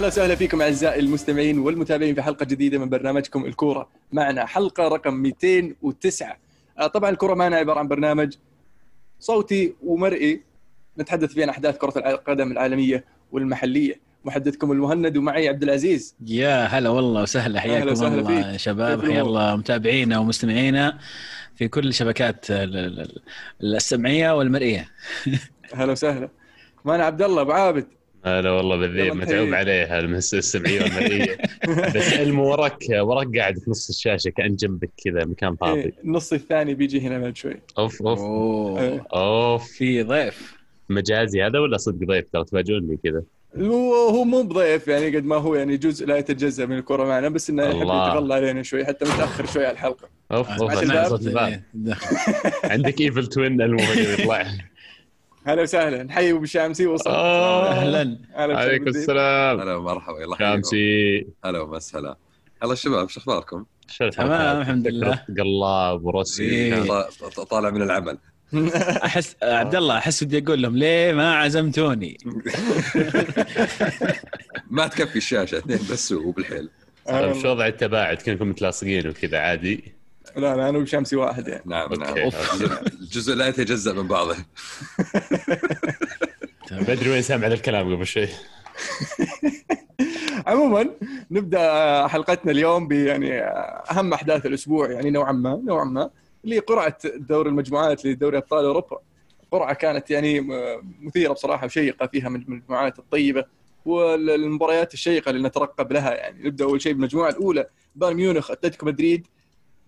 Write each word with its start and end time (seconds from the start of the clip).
أهلا 0.00 0.08
وسهلا 0.08 0.34
فيكم 0.34 0.62
أعزائي 0.62 1.00
المستمعين 1.00 1.58
والمتابعين 1.58 2.14
في 2.14 2.22
حلقة 2.22 2.44
جديدة 2.44 2.78
من 2.78 2.88
برنامجكم 2.88 3.44
الكورة. 3.44 3.88
معنا 4.12 4.46
حلقة 4.46 4.88
رقم 4.88 5.14
209 5.14 6.36
آه، 6.78 6.86
طبعا 6.86 7.10
الكورة 7.10 7.34
معنا 7.34 7.56
عبارة 7.56 7.78
عن 7.78 7.88
برنامج 7.88 8.34
صوتي 9.18 9.74
ومرئي. 9.84 10.40
نتحدث 10.98 11.32
فيه 11.32 11.42
عن 11.42 11.48
أحداث 11.48 11.76
كرة 11.78 11.98
القدم 12.10 12.52
العالمية 12.52 13.04
والمحلية. 13.32 14.00
محدثكم 14.24 14.72
المهند 14.72 15.16
ومعي 15.16 15.48
عبد 15.48 15.62
العزيز. 15.62 16.14
يا 16.26 16.64
هلا 16.64 16.88
والله 16.88 17.22
وسهلا 17.22 17.60
حياكم 17.60 17.88
الله 17.88 18.42
فيك. 18.52 18.56
شباب. 18.56 19.02
حيا؟ 19.06 19.22
الله 19.22 19.56
متابعينا 19.56 20.18
ومستمعينا 20.18 20.98
في 21.56 21.68
كل 21.68 21.88
الشبكات 21.88 22.46
ال- 22.50 23.20
السمعية 23.62 24.36
والمرئية. 24.36 24.88
أهلا 25.74 25.92
وسهلا. 25.92 26.28
معنا 26.84 27.04
عبد 27.04 27.22
الله 27.22 27.42
أبو 27.42 27.52
عابد. 27.52 27.86
هلا 28.24 28.50
والله 28.50 28.76
بالذيب. 28.76 29.14
متعوب 29.14 29.54
عليها 29.54 30.00
السمعيه 30.00 30.82
والمرئيه 30.82 31.38
بس 31.96 32.12
علم 32.12 32.38
وراك 32.38 32.78
وراك 32.90 33.38
قاعد 33.38 33.58
في 33.58 33.70
نص 33.70 33.88
الشاشة 33.88 34.28
كأن 34.28 34.56
جنبك 34.56 34.90
كذا 35.04 35.24
مكان 35.24 35.56
فاضي. 35.56 35.80
إيه، 35.80 35.92
النص 36.04 36.32
الثاني 36.32 36.74
بيجي 36.74 37.00
هنا 37.00 37.18
بعد 37.18 37.36
شوي. 37.36 37.56
أوف 37.78 38.02
أوف. 38.02 38.18
أوه. 38.18 38.80
إيه. 38.80 39.04
أوف. 39.14 39.68
في 39.72 40.02
ضيف. 40.02 40.56
مجازي 40.88 41.42
هذا 41.42 41.58
ولا 41.58 41.76
صدق 41.76 42.06
ضيف؟ 42.06 42.24
ترى 42.32 42.44
تفاجئوني 42.44 42.98
كذا. 43.04 43.22
هو 43.56 43.94
هو 43.94 44.24
مو 44.24 44.42
بضيف 44.42 44.88
يعني 44.88 45.16
قد 45.16 45.24
ما 45.24 45.36
هو 45.36 45.54
يعني 45.54 45.76
جزء 45.76 46.06
لا 46.06 46.16
يتجزأ 46.16 46.66
من 46.66 46.78
الكورة 46.78 47.04
معنا 47.04 47.28
بس 47.28 47.50
إنه 47.50 47.62
يحب 47.62 47.82
الله. 47.82 48.08
يتغلى 48.08 48.34
علينا 48.34 48.62
شوي 48.62 48.84
حتى 48.84 49.04
متأخر 49.04 49.46
شوي 49.46 49.64
على 49.66 49.72
الحلقة. 49.72 50.08
أوف 50.32 50.48
أوف. 50.50 50.92
إيه. 51.38 51.62
عندك 52.64 53.00
ايفل 53.00 53.26
توين 53.26 53.62
المهم 53.62 53.98
يطلع. 53.98 54.46
هلا 55.46 55.62
وسهلا 55.62 56.02
نحيي 56.02 56.32
أبو 56.32 56.44
شامسي 56.44 56.86
وصل. 56.86 57.10
آه. 57.10 57.68
أهلا. 57.70 58.00
أهلا 58.36 58.52
وسهلا. 58.52 58.58
عليكم. 58.58 58.88
السلام. 58.88 59.60
هلا 59.60 59.74
ومرحبا 59.74 60.24
الله 60.24 60.36
شامسي 60.38 61.26
هلا 61.44 61.60
ومسهلا 61.60 62.16
هلا 62.62 62.72
الشباب 62.72 63.08
شو 63.08 63.20
أخباركم؟ 63.20 63.64
تمام 64.12 64.60
الحمد 64.60 64.88
لله. 64.88 65.24
قلاب 65.38 66.04
ورسي 66.04 66.42
إيه. 66.44 66.82
طا- 66.84 67.10
طا- 67.34 67.44
طالع 67.44 67.70
من 67.70 67.82
العمل. 67.82 68.18
أحس 69.04 69.36
عبد 69.42 69.74
الله 69.74 69.98
أحس 69.98 70.22
ودي 70.22 70.38
أقول 70.38 70.62
لهم 70.62 70.76
ليه 70.76 71.12
ما 71.12 71.34
عزمتوني؟ 71.36 72.18
ما 74.70 74.86
تكفي 74.86 75.16
الشاشة 75.16 75.58
اثنين 75.58 75.78
بس 75.90 76.12
وبالحيل. 76.12 76.68
شو 77.42 77.48
وضع 77.48 77.66
التباعد 77.66 78.16
كنكم 78.16 78.48
متلاصقين 78.48 79.08
وكذا 79.08 79.38
عادي. 79.38 79.92
لا 80.36 80.56
لا 80.56 80.68
أنا 80.68 80.78
وابو 80.78 80.84
شامسي 80.84 81.16
واحد 81.16 81.48
يعني. 81.48 81.62
نعم 81.66 81.92
نعم. 81.92 82.16
الجزء 83.00 83.34
لا 83.34 83.48
يتجزأ 83.48 83.92
من 83.92 84.08
بعضه. 84.08 84.36
بدري 86.88 87.10
وين 87.10 87.22
سامع 87.22 87.46
الكلام 87.46 87.94
قبل 87.94 88.06
شوي. 88.06 88.28
عموما 90.46 90.90
نبدأ 91.30 92.06
حلقتنا 92.06 92.52
اليوم 92.52 92.88
ب 92.88 92.92
يعني 92.92 93.40
أهم 93.90 94.12
أحداث 94.12 94.46
الأسبوع 94.46 94.90
يعني 94.90 95.10
نوعا 95.10 95.32
ما 95.32 95.62
نوعا 95.64 95.84
ما 95.84 96.10
اللي 96.44 96.56
هي 96.56 96.60
قرعة 96.60 96.96
دور 97.04 97.46
المجموعات 97.46 98.04
لدوري 98.04 98.38
أبطال 98.38 98.64
أوروبا. 98.64 98.98
قرعة 99.50 99.74
كانت 99.74 100.10
يعني 100.10 100.40
مثيرة 101.00 101.32
بصراحة 101.32 101.66
وشيقة 101.66 102.06
فيها 102.06 102.28
من 102.28 102.42
المجموعات 102.42 102.98
الطيبة 102.98 103.44
والمباريات 103.84 104.94
الشيقة 104.94 105.30
اللي 105.30 105.48
نترقب 105.48 105.92
لها 105.92 106.14
يعني. 106.14 106.48
نبدأ 106.48 106.64
أول 106.64 106.82
شيء 106.82 106.92
بالمجموعة 106.92 107.30
الأولى 107.30 107.66
بايرن 107.96 108.16
ميونخ 108.16 108.50
أتلتيكو 108.50 108.86
مدريد. 108.86 109.26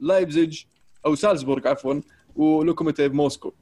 لايبزيج 0.02 0.62
أو 1.06 1.14
سالزبورغ 1.14 1.68
عفوا 1.68 2.00
ولوكوموتيف 2.36 3.12
موسكو. 3.12 3.52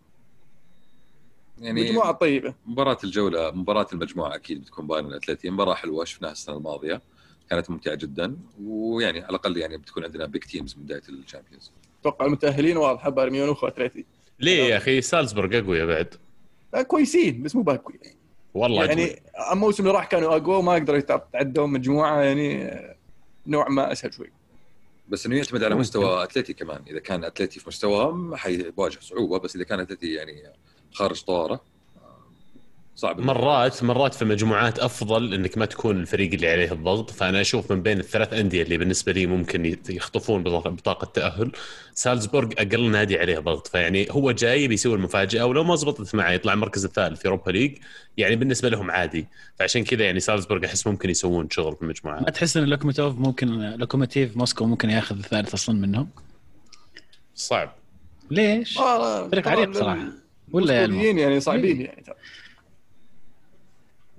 يعني 1.59 1.85
مجموعة 1.85 2.13
طيبة. 2.13 2.55
مباراة 2.67 2.99
الجولة 3.05 3.51
مباراة 3.51 3.87
المجموعة 3.93 4.35
أكيد 4.35 4.61
بتكون 4.61 4.87
بايرن 4.87 5.07
الأتلتي. 5.07 5.51
مباراة 5.51 5.75
حلوة 5.75 6.05
شفناها 6.05 6.33
السنة 6.33 6.57
الماضية. 6.57 7.03
كانت 7.51 7.71
ممتعة 7.71 7.95
جدا. 7.95 8.37
ويعني 8.65 9.21
على 9.21 9.31
الأقل 9.31 9.57
يعني 9.57 9.77
بتكون 9.77 10.05
عندنا 10.05 10.27
big 10.27 10.45
teams 10.45 10.77
من 10.77 10.83
بداية 10.83 11.03
الشامبيونز. 11.09 11.73
أتوقع 12.01 12.27
المتأهلين 12.27 12.77
واضحه 12.77 13.11
بايرن 13.11 13.33
ميونخ 13.33 13.65
وأتلتي. 13.65 14.05
ليه 14.41 14.63
يا 14.63 14.77
أخي؟ 14.77 15.01
سالزبورغ 15.01 15.59
اقوياء 15.59 15.87
بعد. 15.87 16.15
آه، 16.75 16.83
كويسين 16.83 17.43
بس 17.43 17.57
مو 17.57 17.63
باقوي 17.63 17.95
والله 18.55 18.85
يعني 18.85 19.23
الموسم 19.53 19.83
اللي 19.83 19.95
راح 19.95 20.05
كانوا 20.05 20.37
أقوى 20.37 20.57
وما 20.57 20.75
قدروا 20.75 20.99
يتعدوا 20.99 21.67
مجموعة 21.67 22.21
يعني 22.21 22.65
آه، 22.65 22.97
نوعا 23.47 23.69
ما 23.69 23.93
أسهل 23.93 24.15
شوي. 24.15 24.31
بس 25.11 25.27
إنه 25.27 25.37
يعتمد 25.37 25.63
على 25.63 25.75
مستوى 25.75 26.23
اتلتي 26.23 26.53
كمان. 26.53 26.83
إذا 26.87 26.99
كان 26.99 27.25
اتلتي 27.25 27.61
في 27.61 27.69
مستواهم 27.69 28.37
حيواجه 28.37 28.99
صعوبة 29.01 29.39
بس 29.39 29.57
إذا 29.57 29.65
كان 29.65 29.81
اتلتي 29.81 30.13
يعني 30.13 30.43
خارج 30.93 31.23
طواره 31.23 31.61
صعب 33.01 33.21
مرات 33.21 33.83
مرات 33.83 34.15
في 34.15 34.25
مجموعات 34.25 34.79
أفضل 34.79 35.35
إنك 35.35 35.59
ما 35.59 35.67
تكون 35.67 35.97
الفريق 36.01 36.33
اللي 36.33 36.51
عليه 36.51 36.73
الضغط. 36.73 37.11
فأنا 37.11 37.41
أشوف 37.41 37.73
من 37.73 37.83
بين 37.83 38.01
الثلاث 38.01 38.33
أندية 38.33 38.63
اللي 38.63 38.79
بالنسبة 38.79 39.13
لي 39.13 39.27
ممكن 39.27 39.77
يخطفون 39.89 40.43
بطاقه 40.43 40.71
بطاقة 40.71 41.05
تأهل 41.05 41.53
سالزبورغ 41.95 42.53
أقل 42.59 42.91
نادي 42.91 43.19
عليه 43.19 43.39
ضغط. 43.39 43.67
فيعني 43.67 44.07
هو 44.11 44.33
جاي 44.33 44.69
بيسوي 44.69 44.95
المفاجأة 44.95 45.47
ولو 45.47 45.65
ما 45.65 45.77
زبطت 45.77 46.15
معه 46.15 46.31
يطلع 46.31 46.53
المركز 46.53 46.85
الثالث 46.85 47.21
في 47.21 47.27
أوروبا 47.27 47.51
ليج. 47.51 47.79
يعني 48.17 48.37
بالنسبة 48.37 48.69
لهم 48.69 48.91
عادي. 48.91 49.27
فعشان 49.59 49.85
كذا 49.85 50.05
يعني 50.05 50.21
سالزبورغ 50.21 50.65
أحس 50.65 50.87
ممكن 50.87 51.11
يسوون 51.11 51.51
شغل 51.51 51.77
في 51.77 51.83
المجموعه 51.83 52.21
ما 52.21 52.31
تحس 52.31 52.57
إن 52.57 52.65
لوكوموتيف 52.65 53.19
ممكن 53.19 53.49
لوكوموتيف 53.49 54.37
موسكو 54.37 54.67
ممكن 54.67 54.91
ياخذ 54.91 55.19
الثالث 55.19 55.55
أصلا 55.55 55.81
منهم؟ 55.81 56.09
صعب. 57.35 57.75
ليش؟ 58.31 58.79
فريق 59.31 59.49
عريق 59.49 59.73
صراحة. 59.73 60.09
ولا؟ 60.53 60.85
الموسكويين 60.85 61.19
يعني 61.19 61.41
صعبين 61.41 61.81
يعني. 61.81 62.03
ترى. 62.03 62.15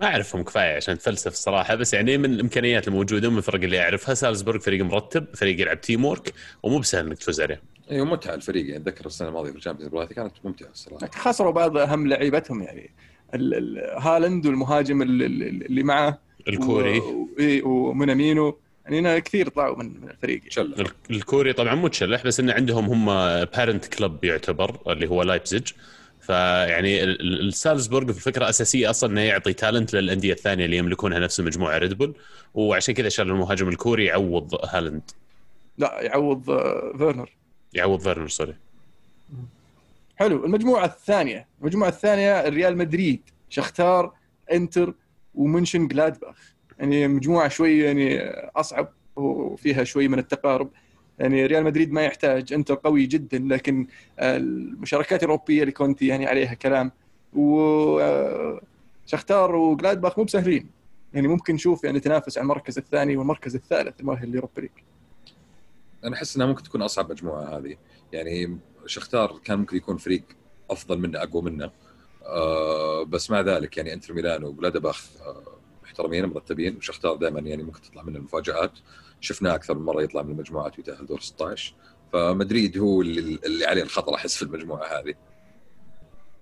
ما 0.02 0.08
أعرفهم 0.08 0.44
كفاية 0.44 0.76
عشان 0.76 0.94
اتفلسف 0.94 1.32
الصراحه 1.32 1.76
بس 1.76 1.94
يعني 1.94 2.18
من 2.18 2.34
الإمكانيات 2.34 2.88
الموجودة 2.88 3.28
ومن 3.28 3.38
الفرق 3.38 3.62
اللي 3.64 3.82
اعرفها 3.82 4.16
سالزبورغ 4.16 4.60
فريق 4.60 4.86
مرتب 4.86 5.26
فريق 5.36 5.62
يلعب 5.62 5.82
teamwork 5.82 6.34
ومو 6.64 6.80
بسهل 6.80 7.06
إنك 7.06 7.18
تفوز 7.18 7.42
عليه. 7.42 7.62
أيوه 7.92 8.06
متعة 8.06 8.34
الفريق. 8.36 8.66
يعني 8.66 8.78
أتذكر 8.84 9.06
السنة 9.06 9.28
الماضية 9.28 9.52
في 9.52 9.58
الشامبيونز 9.58 9.94
ليج 9.96 10.08
كانت 10.08 10.32
ممتعة 10.44 10.70
الصراحة. 10.70 11.08
خسروا 11.16 11.52
بعض 11.52 11.78
أهم 11.78 12.08
لعيبتهم 12.08 12.64
يعني 12.64 12.90
ال- 13.34 13.54
ال- 13.54 14.02
هالاند 14.02 14.46
والمهاجم 14.46 15.02
ال- 15.02 15.24
ال- 15.24 15.66
اللي 15.66 15.84
معه 15.84 16.20
الكوري. 16.48 17.00
و- 17.00 17.30
إيه، 17.40 17.64
ومنامينو. 17.64 18.58
يعني 18.86 19.00
هنا 19.00 19.20
كثير 19.20 19.50
طلعوا 19.50 19.78
من 19.78 20.02
من 20.02 20.10
الفريق. 20.10 20.42
ال- 20.58 20.86
الكوري 21.12 21.54
طبعا 21.54 21.76
مو 21.76 21.88
تشلح 21.88 22.24
بس 22.24 22.40
انه 22.40 22.54
عندهم 22.54 22.86
هم 22.86 23.06
بارنت 23.46 23.86
كلب 23.86 24.24
يعتبر 24.24 24.80
اللي 24.92 25.08
هو 25.10 25.24
لايبزيج 25.24 25.68
فيعني 26.36 27.04
ال- 27.04 27.22
ال- 27.22 27.48
السالزبورغ 27.48 28.12
في 28.12 28.18
الفكرة 28.18 28.50
أساسية 28.50 28.90
أصلا 28.90 29.12
إنه 29.12 29.22
يعطي 29.22 29.54
تالنت 29.54 29.94
للأندية 29.94 30.34
الثانية 30.34 30.66
اللي 30.66 30.78
يملكونها 30.78 31.20
نفس 31.20 31.40
المجموعه 31.40 31.78
ريد 31.78 31.94
بول 31.94 32.14
وعشان 32.54 32.94
كذا 32.94 33.10
شال 33.10 33.28
المهاجم 33.30 33.68
الكوري 33.70 34.06
يعوض 34.06 34.56
هالاند 34.66 35.02
لا 35.78 36.02
يعوض 36.02 36.50
آه، 36.50 36.94
فيرنر 36.98 37.30
يعوض 37.74 38.00
فيرنر 38.00 38.28
sorry 38.28 38.56
حلو. 40.16 40.46
المجموعة 40.46 40.86
الثانية 40.86 41.48
المجموعة 41.62 41.90
الثانية 41.90 42.50
ريال 42.50 42.78
مدريد 42.78 43.22
شختار 43.50 44.14
إنتر 44.54 44.94
ومونشن 45.36 45.88
جلادباخ 45.88 46.36
يعني 46.80 47.08
مجموعة 47.08 47.48
شوي 47.48 47.80
يعني 47.80 48.20
أصعب 48.56 48.90
وفيها 49.16 49.84
شوي 49.84 50.08
من 50.08 50.20
التقارب. 50.20 50.70
يعني 51.22 51.46
ريال 51.46 51.64
مدريد 51.64 51.92
ما 51.92 52.02
يحتاج 52.02 52.54
انتر 52.54 52.76
قوي 52.76 53.06
جدا 53.06 53.40
لكن 53.40 53.88
المشاركات 54.20 55.24
الأوروبية 55.24 55.62
اللي 55.62 55.72
كونتي 55.72 56.08
يعني 56.08 56.26
عليها 56.26 56.54
كلام. 56.54 56.92
وشختار 57.34 58.66
وجلادباخ 59.56 60.18
مو 60.18 60.24
بسهلين. 60.24 60.70
يعني 61.14 61.28
ممكن 61.28 61.54
نشوف 61.54 61.84
يعني 61.84 62.00
تنافس 62.00 62.38
على 62.38 62.44
المركز 62.44 62.78
الثاني 62.78 63.18
والمركز 63.18 63.56
الثالث 63.56 64.00
المؤهل 64.00 64.32
لاوروبا 64.32 64.62
ليج. 64.62 64.70
أنا 66.04 66.16
أحس 66.16 66.36
إنها 66.36 66.48
ممكن 66.48 66.64
تكون 66.64 66.82
أصعب 66.82 67.12
مجموعة 67.12 67.58
هذه. 67.58 67.76
يعني 68.14 68.58
شختار 68.86 69.40
كان 69.44 69.60
ممكن 69.60 69.78
يكون 69.78 69.98
فريق 69.98 70.24
أفضل 70.70 71.00
منه 71.00 71.24
أقوى 71.24 71.42
منه. 71.42 71.72
آه 72.26 73.04
بس 73.04 73.32
مع 73.32 73.42
ذلك 73.42 73.78
يعني 73.78 73.94
إنتر 73.94 74.14
ميلان 74.14 74.44
وبلادباخ 74.44 75.08
آه 75.22 75.44
محترمين 75.84 76.26
مرتبين. 76.26 76.78
وشختار 76.78 77.16
دائما 77.16 77.40
يعني 77.40 77.64
ممكن 77.64 77.82
تطلع 77.82 78.04
منه 78.04 78.18
المفاجآت. 78.18 78.72
شفناه 79.22 79.56
أكثر 79.56 79.76
من 79.76 79.86
مرة 79.86 80.02
يطلع 80.02 80.22
من 80.22 80.32
المجموعات 80.32 80.78
ويتأهل 80.78 81.06
دور 81.06 81.20
16 81.20 81.74
فمدريد 82.14 82.78
هو 82.78 83.02
اللي, 83.02 83.40
اللي 83.46 83.66
عليه 83.66 83.84
الخطر 83.84 84.16
أحس 84.16 84.36
في 84.36 84.42
المجموعة 84.42 84.86
هذه. 84.86 85.14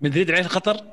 مدريد 0.02 0.32
عليه 0.32 0.42
الخطر؟ 0.42 0.84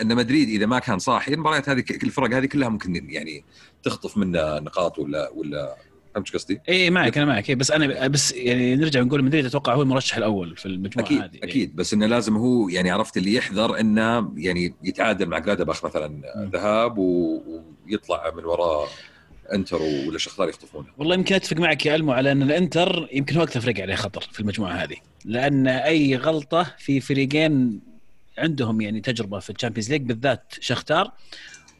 أن 0.00 0.16
مدريد 0.16 0.48
إذا 0.48 0.66
ما 0.66 0.78
كان 0.78 0.98
صاحي 0.98 1.34
المباريات 1.34 1.68
هذه 1.68 1.84
الفرق 2.02 2.36
هذه 2.36 2.46
كلها 2.46 2.68
ممكن 2.68 3.10
يعني 3.10 3.44
تخطف 3.82 4.16
منه 4.16 4.58
نقاط 4.58 4.98
ولا 4.98 5.30
ولا 5.30 5.76
فهمت 6.14 6.34
قصدي؟ 6.34 6.60
اي 6.68 6.90
معك 6.90 7.18
أنا 7.18 7.26
معك. 7.26 7.50
إيه، 7.50 7.56
بس 7.56 7.70
أنا 7.70 8.08
بس 8.08 8.32
يعني 8.32 8.76
نرجع 8.76 9.00
نقول 9.00 9.24
مدريد 9.24 9.46
أتوقع 9.46 9.74
هو 9.74 9.82
المرشح 9.82 10.16
الأول 10.16 10.56
في 10.56 10.66
المجموعة 10.66 11.06
أكيد 11.06 11.22
هذه. 11.22 11.38
أكيد. 11.42 11.76
بس 11.76 11.94
إنه 11.94 12.06
لازم 12.06 12.36
هو 12.36 12.68
يعني 12.68 12.90
عرفت 12.90 13.16
اللي 13.16 13.34
يحذر 13.34 13.80
إنه 13.80 14.32
يعني 14.36 14.74
يتعادل 14.82 15.26
مع 15.26 15.38
جلادباخ 15.38 15.84
مثلا. 15.84 16.22
ذهاب 16.52 16.98
ويطلع 16.98 18.32
من 18.36 18.44
وراه 18.44 18.86
انتر 19.52 19.82
ولا 19.82 20.18
شختار 20.18 20.48
يخطفونه. 20.48 20.86
والله 20.98 21.14
يمكن 21.14 21.34
أتفق 21.34 21.56
معك 21.56 21.86
يا 21.86 21.94
ألمو 21.94 22.12
على 22.12 22.32
أن 22.32 22.42
الإنتر 22.42 23.08
يمكن 23.12 23.36
هو 23.36 23.42
أكثر 23.42 23.60
فريق 23.60 23.80
عليه 23.80 23.94
خطر 23.94 24.20
في 24.32 24.40
المجموعة 24.40 24.72
هذه. 24.72 24.96
لأن 25.24 25.66
أي 25.66 26.16
غلطة 26.16 26.74
في 26.78 27.00
فريقين 27.00 27.80
عندهم 28.38 28.80
يعني 28.80 29.00
تجربة 29.00 29.38
في 29.38 29.50
الشامبيونز 29.50 29.90
ليج 29.90 30.02
بالذات 30.02 30.54
شختار 30.60 31.12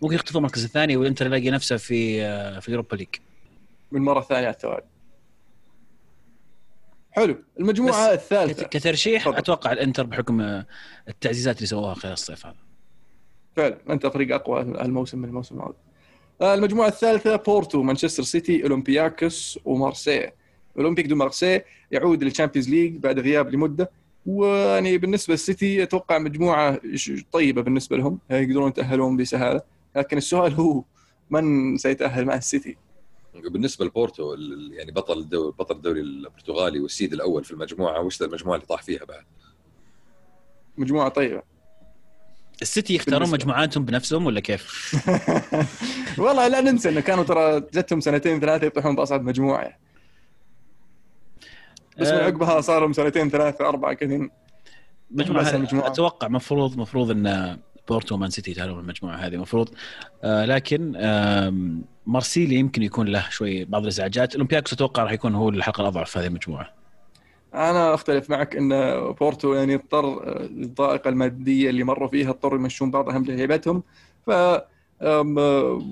ممكن 0.03 0.15
يخطفوا 0.15 0.41
المركز 0.41 0.65
الثاني 0.65 0.97
والإنتر 0.97 1.27
يلاقي 1.27 1.51
نفسه 1.51 1.77
في 1.77 2.21
في 2.61 2.69
اوروبا 2.71 2.97
ليج. 2.97 3.09
من 3.93 4.01
مرة 4.03 4.21
ثانية 4.21 4.47
على 4.47 4.55
التوالي. 4.55 4.83
حلو. 7.11 7.37
المجموعة 7.61 8.13
الثالثة. 8.13 8.63
كت- 8.65 8.77
كترشيح 8.77 9.23
تفضل. 9.25 9.37
أتوقع 9.37 9.73
الإنتر 9.73 10.03
بحكم 10.07 10.63
التعزيزات 11.09 11.57
اللي 11.57 11.67
سووها 11.67 11.95
خلال 11.95 12.13
الصيف 12.13 12.47
هذا. 12.47 12.57
فعلا. 13.57 13.79
أنت 13.91 14.07
فريق 14.07 14.35
أقوى 14.35 14.61
الموسم 14.61 15.19
من 15.19 15.29
الموسم 15.29 15.55
الماضي. 15.55 15.75
المجموعة 16.43 16.89
الثالثة 16.89 17.37
بورتو 17.37 17.83
مانشستر 17.83 18.23
سيتي 18.23 18.63
أولمبياكوس 18.63 19.59
ومارسيل 19.65 20.31
أولمبيك 20.79 21.07
دو 21.07 21.17
مارسيل 21.17 21.61
يعود 21.91 22.25
للشامبيونز 22.25 22.69
ليج 22.71 22.97
بعد 22.97 23.19
غياب 23.19 23.51
لمدة 23.51 23.91
ويعني 24.27 24.99
بالنسبة 24.99 25.35
للسيتي 25.35 25.83
أتوقع 25.83 26.19
مجموعة 26.19 26.81
طيبة 27.33 27.63
بالنسبة 27.63 27.97
لهم 27.97 28.19
يقدرون 28.31 28.69
يتأهلون 28.69 29.17
بسهالة 29.17 29.63
لكن 29.97 30.17
السؤال 30.17 30.53
هو 30.55 30.83
من 31.31 31.77
سيتأهل 31.79 32.25
مع 32.25 32.35
السيتي؟ 32.35 32.77
بالنسبة 33.35 33.85
لبورتو 33.85 34.35
يعني 34.73 34.93
بطل 34.93 35.19
الدوري 35.19 35.53
بطل 35.59 35.77
الدوري 35.77 36.01
البرتغالي 36.01 36.81
والسييد 36.81 37.13
الأول 37.13 37.45
في 37.45 37.51
المجموعة 37.51 38.01
وش 38.01 38.23
المجموعة 38.23 38.57
اللي 38.57 38.67
طاح 38.67 38.83
فيها 38.83 39.05
بعد؟ 39.05 39.25
مجموعة 40.79 41.09
طيبة. 41.09 41.43
السيتي 42.63 42.95
يختارون 42.95 43.31
مجموعاتهم 43.31 43.85
بنفسهم 43.85 44.27
ولا 44.27 44.41
كيف؟ 44.41 44.95
والله 46.19 46.49
لا 46.49 46.61
ننسى 46.61 46.89
إنه 46.89 47.01
كانوا 47.01 47.25
ترى 47.25 47.61
جتهم 47.61 48.01
سنتين 48.01 48.41
ثلاثة 48.41 48.67
يطيحون 48.67 48.97
بأصعب 48.97 49.23
مجموعة. 49.25 49.79
بس 51.99 52.09
من 52.09 52.15
آه، 52.19 52.25
عقبها 52.25 52.61
صار 52.61 52.81
لهم 52.81 52.93
سنتين 52.93 53.31
ثلاثة 53.31 53.69
أربعة 53.69 53.93
كذا 53.95 54.29
المجموعة. 55.55 55.87
أتوقع 55.87 56.29
مفروض 56.29 56.79
مفروض 56.79 57.11
إن 57.11 57.59
بورتو 57.89 58.15
ومان 58.15 58.31
سيتي 58.31 58.51
يتأهلون 58.51 58.75
من 58.77 58.81
المجموعة 58.83 59.17
هذه 59.17 59.37
مفروض 59.37 59.69
آه 60.25 60.45
لكن 60.45 60.97
آم، 60.97 61.85
مارسيليا 62.07 62.59
يمكن 62.59 62.83
يكون 62.83 63.07
له 63.09 63.27
شوي 63.31 63.65
بعض 63.65 63.83
الإزعاجات 63.83 64.35
أولمبياكوس 64.35 64.73
أتوقع 64.73 65.03
راح 65.03 65.13
يكون 65.13 65.35
هو 65.35 65.49
الحلقة 65.49 65.81
الأضعف 65.81 66.11
في 66.11 66.19
هذه 66.19 66.27
المجموعة 66.27 66.82
أنا 67.55 67.95
أختلف 67.95 68.31
معك 68.31 68.57
إن 68.57 68.69
بورتو 69.21 69.55
يعني 69.55 69.75
اضطر 69.75 70.07
آه، 70.07 70.45
الضائقة 70.45 71.09
المادية 71.09 71.71
اللي 71.71 71.85
مروا 71.85 72.09
فيها 72.09 72.31
اضطروا 72.31 72.59
يمشون 72.59 72.91
بعض 72.91 73.09
اهم 73.09 73.25
لعيبتهم 73.25 73.83
ف 74.27 74.31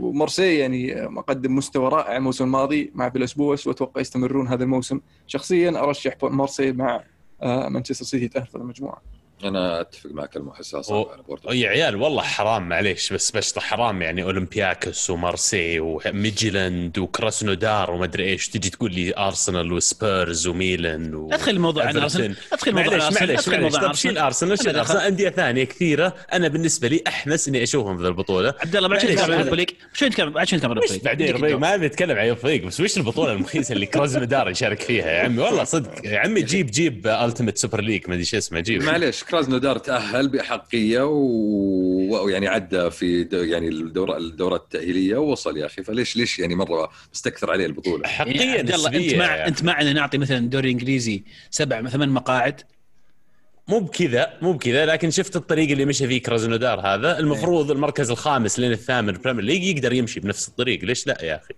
مارسي 0.00 0.58
يعني 0.58 1.08
مقدم 1.08 1.56
مستوى 1.56 1.88
رائع 1.88 2.16
الموسم 2.16 2.44
الماضي 2.44 2.92
مع 2.94 3.10
فيلاس 3.10 3.32
بواش 3.32 3.66
وأتوقع 3.66 4.00
يستمرون 4.00 4.48
هذا 4.48 4.64
الموسم. 4.64 5.00
شخصيا 5.26 5.70
أرشح 5.70 6.16
مارسي 6.22 6.72
مع 6.72 7.04
آه، 7.42 7.68
مانشستر 7.68 8.04
سيتي 8.04 8.28
تاهل 8.28 8.46
في 8.46 8.54
المجموعة. 8.54 9.02
أنا 9.44 9.80
أتفق 9.80 10.10
معك 10.10 10.36
المحسسه 10.36 10.78
أو- 10.78 10.84
صعبه 10.84 11.12
على 11.12 11.22
بورتو 11.22 11.50
يا 11.52 11.68
عيال 11.68 11.96
والله 11.96 12.22
حرام 12.22 12.68
معليش 12.68 13.12
بس 13.12 13.30
بشطح 13.30 13.62
حرام 13.62 14.02
يعني 14.02 14.22
أولمبياكوس 14.22 15.10
ومارسي 15.10 15.80
وميجيلاند 15.80 16.98
وكراسنودار 16.98 17.90
وما 17.90 18.04
ادري 18.04 18.24
إيش 18.24 18.48
تجي 18.48 18.70
تقول 18.70 18.94
لي 18.94 19.16
أرسنال 19.18 19.72
وسبيرز 19.72 20.46
وميلان 20.46 21.14
و... 21.14 21.30
أدخل 21.32 21.50
الموضوع 21.50 21.84
عن. 21.86 21.96
أرسنال 21.96 22.36
أدخل 22.52 22.74
موضوع 22.74 22.90
معليش 22.98 23.04
أرسنال 23.04 23.28
معليش 23.28 23.40
أدخل 23.40 23.52
معليش. 23.60 23.74
موضوع 23.74 23.88
طب 23.88 23.94
شيل 23.94 24.18
أرسنال. 24.18 24.50
ارسنال 24.52 24.58
شيل 24.58 24.76
ارسنال 24.78 25.00
أندية 25.02 25.28
ثانية 25.30 25.64
كثيرة. 25.64 26.14
أنا 26.32 26.48
بالنسبة 26.48 26.88
لي 26.88 27.02
أحمس 27.08 27.48
إني 27.48 27.62
أشوفهم 27.62 27.98
في 27.98 28.06
البطولة. 28.06 28.54
عبد 28.60 28.76
الله 28.76 28.88
بعد 28.88 29.00
شوي 29.00 29.10
نتكلم 29.14 29.34
عن 29.34 29.66
شوي 29.92 30.08
نتكلم 30.08 30.30
بعد 30.30 30.46
شوي 30.46 30.58
نتكلم 30.58 30.72
عن 30.72 30.78
ليج. 30.90 31.00
بعدين. 31.04 31.56
ما 31.56 31.76
بنتكلم 31.76 32.18
عن 32.18 32.28
الفريق 32.28 32.64
بس 32.64 32.80
وش 32.80 32.96
البطولة 32.96 33.32
المخيسه 33.32 33.72
اللي 33.72 33.86
كرازنودار 33.86 34.50
يشارك 34.50 34.80
فيها 34.80 35.10
يا 35.10 35.24
عمي؟ 35.24 35.42
والله 35.42 35.64
صدق 35.64 36.06
يا 36.06 36.18
عمي 36.18 36.42
جيب 36.42 36.66
جيب 36.70 37.06
التيمت 37.06 37.58
سوبر 37.58 37.80
ليج 37.80 38.02
ما 38.08 38.14
أدري 38.14 38.24
شو 38.24 38.38
اسمه 38.38 38.60
جيب. 38.60 38.82
معليش 38.82 39.24
كرازنودار 39.30 39.78
تأهل 39.78 40.28
باحقيه 40.28 41.06
و- 41.06 42.24
ويعني 42.24 42.48
عدى 42.48 42.90
في 42.90 43.24
دو 43.24 43.36
يعني 43.38 43.68
الدورة 43.68 44.16
الدورات 44.16 44.60
التأهيلية 44.62 45.16
ووصل 45.16 45.56
يا 45.56 45.66
أخي. 45.66 45.82
فليش 45.82 46.16
ليش 46.16 46.38
يعني 46.38 46.54
مرة 46.54 46.90
مستكثر 47.14 47.50
عليه 47.50 47.66
البطولة؟ 47.66 48.02
يعني 48.08 48.16
حقيقه 48.16 48.58
عبد 48.58 48.70
الله 48.72 48.88
أنت 48.88 49.14
مع 49.14 49.34
يعني. 49.36 49.48
أنت 49.48 49.64
مع 49.64 49.80
ان 49.80 49.94
نعطي 49.94 50.18
مثلا 50.18 50.38
الدوري 50.38 50.68
الانجليزي 50.68 51.22
سبع 51.50 51.88
ثمان 51.88 52.08
مقاعد؟ 52.08 52.60
مو 53.68 53.78
بكذا 53.80 54.32
مو 54.42 54.52
بكذا 54.52 54.86
لكن 54.86 55.10
شفت 55.10 55.36
الطريق 55.36 55.70
اللي 55.70 55.84
مشى 55.84 56.08
فيه 56.08 56.22
كراسنودار 56.22 56.80
هذا. 56.80 57.18
المفروض 57.18 57.70
المركز 57.70 58.10
الخامس 58.10 58.58
لين 58.58 58.72
الثامن 58.72 59.12
بريمير 59.12 59.44
ليج 59.44 59.62
يقدر 59.62 59.92
يمشي 59.92 60.20
بنفس 60.20 60.48
الطريق. 60.48 60.84
ليش 60.84 61.06
لا 61.06 61.24
يا 61.24 61.36
أخي؟ 61.36 61.54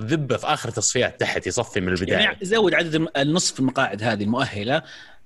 ذبة 0.00 0.36
في 0.36 0.46
آخر 0.46 0.70
تصفيات 0.70 1.20
تحت 1.20 1.46
يصفي 1.46 1.80
من 1.80 1.88
البداية. 1.88 2.18
يعني 2.18 2.38
زود 2.42 2.74
عدد 2.74 3.06
النصف 3.16 3.60
المقاعد 3.60 4.02
هذه 4.02 4.22
المؤهلة. 4.22 4.82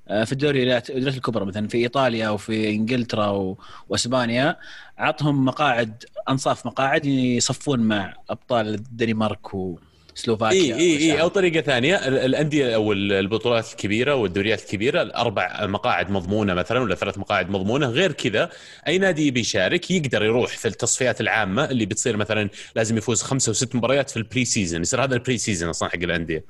في 0.06 0.32
الدوريات 0.32 0.90
الدوريات 0.90 1.16
الكبرى 1.16 1.44
مثلا 1.44 1.68
في 1.68 1.78
إيطاليا 1.78 2.28
وفي 2.30 2.70
إنجلترا 2.70 3.26
و- 3.26 3.58
وأسبانيا 3.88 4.56
عطهم 4.98 5.44
مقاعد 5.44 6.04
أنصاف 6.28 6.66
مقاعد 6.66 7.06
يصفون 7.06 7.80
مع 7.80 8.14
أبطال 8.30 8.74
الدنمارك 8.74 9.54
وسلوفاكيا 9.54 10.76
إي 10.76 10.80
إي 10.80 11.12
إي 11.12 11.20
أو. 11.20 11.28
طريقة 11.28 11.60
ثانية 11.60 11.96
ال- 11.96 12.18
الأندية 12.18 12.74
أو 12.74 12.92
ال- 12.92 13.12
البطولات 13.12 13.70
الكبيرة 13.72 14.14
والدوريات 14.14 14.62
الكبيرة 14.62 15.02
الأربع 15.02 15.66
مقاعد 15.66 16.10
مضمونة 16.10 16.54
مثلا 16.54 16.80
ولا 16.80 16.94
ثلاث 16.94 17.18
مقاعد 17.18 17.50
مضمونة 17.50 17.86
غير 17.86 18.12
كذا 18.12 18.50
أي 18.88 18.98
نادي 18.98 19.26
يبي 19.26 19.40
يشارك 19.40 19.90
يقدر 19.90 20.24
يروح 20.24 20.56
في 20.56 20.68
التصفيات 20.68 21.20
العامة 21.20 21.64
اللي 21.64 21.86
بتصير 21.86 22.16
مثلا 22.16 22.48
لازم 22.76 22.96
يفوز 22.98 23.22
خمسة 23.22 23.50
وست 23.50 23.74
مباريات 23.76 24.10
في 24.10 24.16
ال 24.16 24.44
pre-season 24.44 24.80
يصير 24.82 25.04
هذا 25.04 25.14
ال 25.14 25.38
pre-season 25.38 25.68
أصلا 25.68 25.88
حق 25.88 25.96
الأندية 26.02 26.44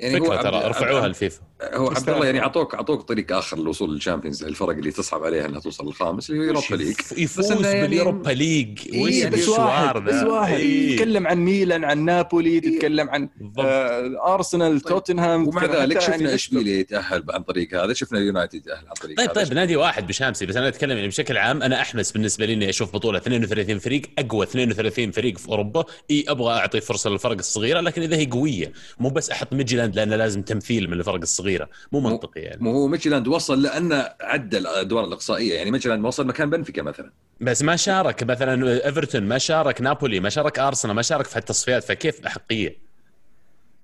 يعني 0.00 0.20
فكرة 0.20 0.42
ترى 0.42 0.68
رفعوها 0.68 1.06
الفيفا 1.06 1.40
هو 1.74 1.88
عبد. 1.90 2.08
الله 2.10 2.26
يعني 2.26 2.40
اعطوك 2.40 2.74
أعطوك 2.74 3.02
طريق 3.02 3.32
آخر 3.36 3.58
للوصول 3.58 3.94
لل 3.94 4.03
Champions 4.03 4.44
الفرق 4.44 4.68
اللي 4.70 4.90
تصعب 4.90 5.24
عليها 5.24 5.46
إنها 5.46 5.60
توصل 5.60 5.86
للخامس 5.86 6.30
اللي 6.30 6.40
هو 6.40 6.44
يوروبا 6.44 6.74
ليج 6.74 6.96
يفوز 7.16 7.52
إنه 7.52 7.68
يعني- 7.68 7.80
باليوروبا 7.82 8.30
ليج 8.30 8.78
إيه، 8.92 9.02
وش 9.02 9.10
إيه 9.12 9.28
بس 9.28 9.48
واحد 9.48 9.94
بس 10.04 10.14
ذا؟ 10.14 10.26
واحد 10.26 10.54
إيه. 10.54 10.96
تتكلم 10.96 11.26
عن 11.26 11.38
ميلان 11.38 11.84
عن 11.84 12.04
نابولي 12.04 12.60
تتكلم 12.60 13.10
عن. 13.10 13.28
آه 13.58 14.34
أرسنال 14.34 14.80
توتنهام 14.80 15.48
ومع 15.48 15.64
ذلك 15.64 15.98
شفنا 16.00 16.16
يعني 16.16 16.34
اشبيليا 16.34 16.78
يتأهل 16.78 17.24
عن 17.30 17.42
طريق 17.42 17.82
هذا 17.84 17.92
شفنا 17.92 18.18
اليونايتد 18.18 18.54
يتأهل 18.54 18.86
عن 18.88 18.94
طريق 19.02 19.16
طيب 19.16 19.30
هذا 19.30 19.44
طيب 19.44 19.54
نادي 19.54 19.76
واحد 19.76 20.06
بشامسي 20.06 20.46
بس 20.46 20.56
أنا 20.56 20.68
أتكلم 20.68 20.96
يعني 20.96 21.08
بشكل 21.08 21.36
عام 21.36 21.62
أنا 21.62 21.80
أحمس 21.80 22.12
بالنسبة 22.12 22.46
لي 22.46 22.52
إني 22.54 22.68
أشوف 22.70 22.92
بطولة 22.94 23.18
32 23.18 23.78
فريق 23.78 24.02
أقوى 24.18 24.46
32 24.46 25.10
فريق 25.10 25.38
في 25.38 25.48
أوروبا 25.48 25.84
إي 26.10 26.24
أبغى 26.28 26.52
أعطي 26.54 26.80
فرصة 26.80 27.10
للفرق 27.10 27.36
الصغيرة 27.38 27.80
لكن 27.80 28.02
إذا 28.02 28.16
هي 28.16 28.26
قوية 28.26 28.72
مو 28.98 29.08
بس 29.08 29.30
أحط 29.30 29.52
ميتشلاند 29.86 29.96
لأنه 29.96 30.16
لازم 30.16 30.42
تمثيل 30.42 30.90
من 30.90 30.98
الفرق 30.98 31.20
الصغيرة. 31.20 31.68
مو 31.92 32.00
منطقي 32.00 32.40
يعني. 32.40 32.62
مو 32.62 32.72
هو 32.72 32.88
ميتشلاند 32.88 33.28
وصل 33.28 33.62
لأنه 33.62 34.08
عدى 34.20 34.58
الأدوار 34.58 35.04
الإقصائية. 35.04 35.54
يعني 35.54 35.70
ميتشلاند 35.70 36.04
وصل 36.04 36.26
مكان 36.26 36.50
بنفيكا 36.50 36.82
مثلا. 36.82 37.12
بس 37.40 37.62
ما 37.62 37.76
شارك. 37.76 38.22
مثلا 38.22 38.86
إيفرتون 38.86 39.22
ما 39.22 39.38
شارك 39.38 39.80
نابولي 39.80 40.20
ما 40.20 40.28
شارك 40.28 40.58
أرسنال 40.58 40.94
ما 40.94 41.02
شارك 41.02 41.26
في 41.26 41.38
هالتصفيات 41.38 41.84
فكيف 41.84 42.26
احقيه؟ 42.26 42.76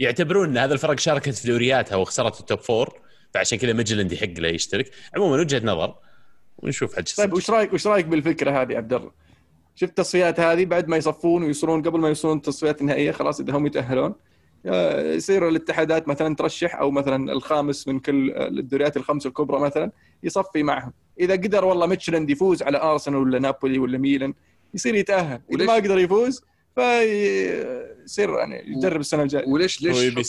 يعتبرون 0.00 0.49
إن 0.49 0.59
هذه 0.59 0.73
الفرق 0.73 0.99
شاركت 0.99 1.35
في 1.35 1.49
دورياتها 1.49 1.97
وخسرت 1.97 2.40
ال 2.40 2.45
top 2.45 2.58
four 2.58 3.00
فعشان 3.35 3.59
كذا 3.59 3.73
ميتشلاند 3.72 4.12
يحق 4.12 4.38
له 4.38 4.49
يشترك. 4.49 4.90
عموما 5.16 5.37
وجهة 5.40 5.62
نظر 5.64 5.95
ونشوف 6.59 6.97
حد 6.97 7.09
طيب 7.16 7.33
وش 7.33 7.50
رايك 7.50 7.73
وش 7.73 7.87
رأيك 7.87 8.07
بالفكرة 8.07 8.62
هذه 8.62 8.76
عبد 8.76 8.92
الله؟ 8.92 9.11
شفت 9.75 9.90
التصفيات 9.90 10.40
هذه 10.40 10.64
بعد 10.64 10.88
ما 10.88 10.97
يصفون 10.97 11.42
ويوصلون 11.42 11.83
قبل 11.83 12.00
ما 12.00 12.09
يوصلون 12.09 12.37
التصفيات 12.37 12.80
النهائيه 12.80 13.12
خلاص 13.12 13.40
إذا 13.40 13.52
هم 13.52 13.66
يتأهلون. 13.66 14.14
يصير 14.64 15.48
الاتحادات 15.48 16.08
مثلا 16.08 16.34
ترشح 16.34 16.76
أو 16.76 16.90
مثلا 16.90 17.32
الخامس 17.32 17.88
من 17.88 18.00
كل 18.00 18.30
الدوريات 18.30 18.96
الخمس 18.96 19.26
الكبرى 19.26 19.60
مثلا 19.60 19.90
يصفي 20.22 20.62
معهم. 20.62 20.92
إذا 21.20 21.34
قدر 21.34 21.64
والله 21.64 21.86
ميتشلاند 21.86 22.30
يفوز 22.30 22.62
على 22.62 22.82
أرسنال 22.82 23.18
ولا 23.18 23.38
نابولي 23.38 23.78
ولا 23.78 23.98
ميلان 23.98 24.34
يصير 24.74 24.94
يتأهل. 24.94 25.40
إذا 25.50 25.54
وليش؟ 25.54 25.66
ما 25.66 25.74
قدر 25.74 25.98
يفوز 25.98 26.42
فيصير 26.74 28.30
يعني 28.30 28.64
يجرب 28.66 29.00
السنة 29.00 29.22
الجاية. 29.22 29.48
وليش 29.48 29.82
ليش 29.82 29.96
هو 29.96 30.02
يبي 30.02 30.24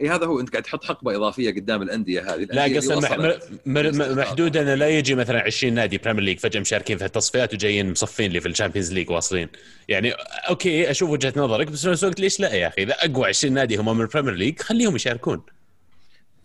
اي 0.00 0.08
هذا 0.08 0.26
هو 0.26 0.40
أنت 0.40 0.50
قاعد 0.50 0.62
تحط 0.62 0.84
حقبة 0.84 1.16
إضافية 1.16 1.50
قدام 1.50 1.82
الأندية 1.82 2.20
هذه. 2.20 2.38
لا 2.38 2.66
الأندية 2.66 2.76
قصدي 2.76 2.96
مح... 2.96 3.18
م... 3.18 3.32
م... 3.66 4.18
محدود 4.18 4.56
إنه 4.56 4.74
لا 4.74 4.88
يجي 4.88 5.14
مثلا 5.14 5.42
20 5.42 5.74
نادي 5.74 5.98
بريمير 5.98 6.22
ليج 6.22 6.38
فجأة 6.38 6.60
مشاركين 6.60 6.98
في 6.98 7.04
التصفيات 7.04 7.54
وجايين 7.54 7.90
مصفين 7.90 8.30
لي 8.32 8.40
في 8.40 8.48
الشامبيونز 8.48 8.92
ليج 8.92 9.10
واصلين. 9.10 9.48
يعني 9.88 10.12
أوكي 10.48 10.90
أشوف 10.90 11.10
وجهة 11.10 11.32
نظرك 11.36 11.66
بس 11.66 11.82
في 11.82 11.90
نفس 11.90 12.04
الوقت 12.04 12.20
ليش 12.20 12.40
لا 12.40 12.54
يا 12.54 12.68
أخي؟ 12.68 12.82
إذا 12.82 12.94
أقوى 12.94 13.28
20 13.28 13.54
نادي 13.54 13.76
هم 13.76 13.96
من 13.96 14.02
البريمير 14.02 14.34
ليج 14.34 14.60
خليهم 14.60 14.96
يشاركون. 14.96 15.42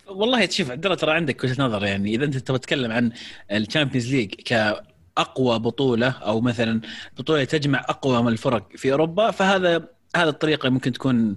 والله 0.07 0.49
شوف 0.49 0.71
عبد 0.71 0.85
الله 0.85 0.97
ترى 0.97 1.11
عندك 1.11 1.43
وجهة 1.43 1.63
نظر. 1.63 1.85
يعني 1.85 2.15
إذا 2.15 2.25
أنت 2.25 2.37
تبغى 2.37 2.59
تتكلم 2.59 2.91
عن 2.91 3.11
الشامبيونز 3.51 4.13
ليج 4.13 4.33
كأقوى 4.35 5.59
بطولة 5.59 6.09
أو 6.09 6.41
مثلا 6.41 6.81
بطولة 7.17 7.43
تجمع 7.43 7.85
أقوى 7.89 8.23
من 8.23 8.27
الفرق 8.27 8.67
في 8.75 8.91
أوروبا 8.91 9.31
فهذا 9.31 9.95
هذا 10.15 10.29
الطريقة 10.29 10.69
ممكن 10.69 10.91
تكون 10.91 11.35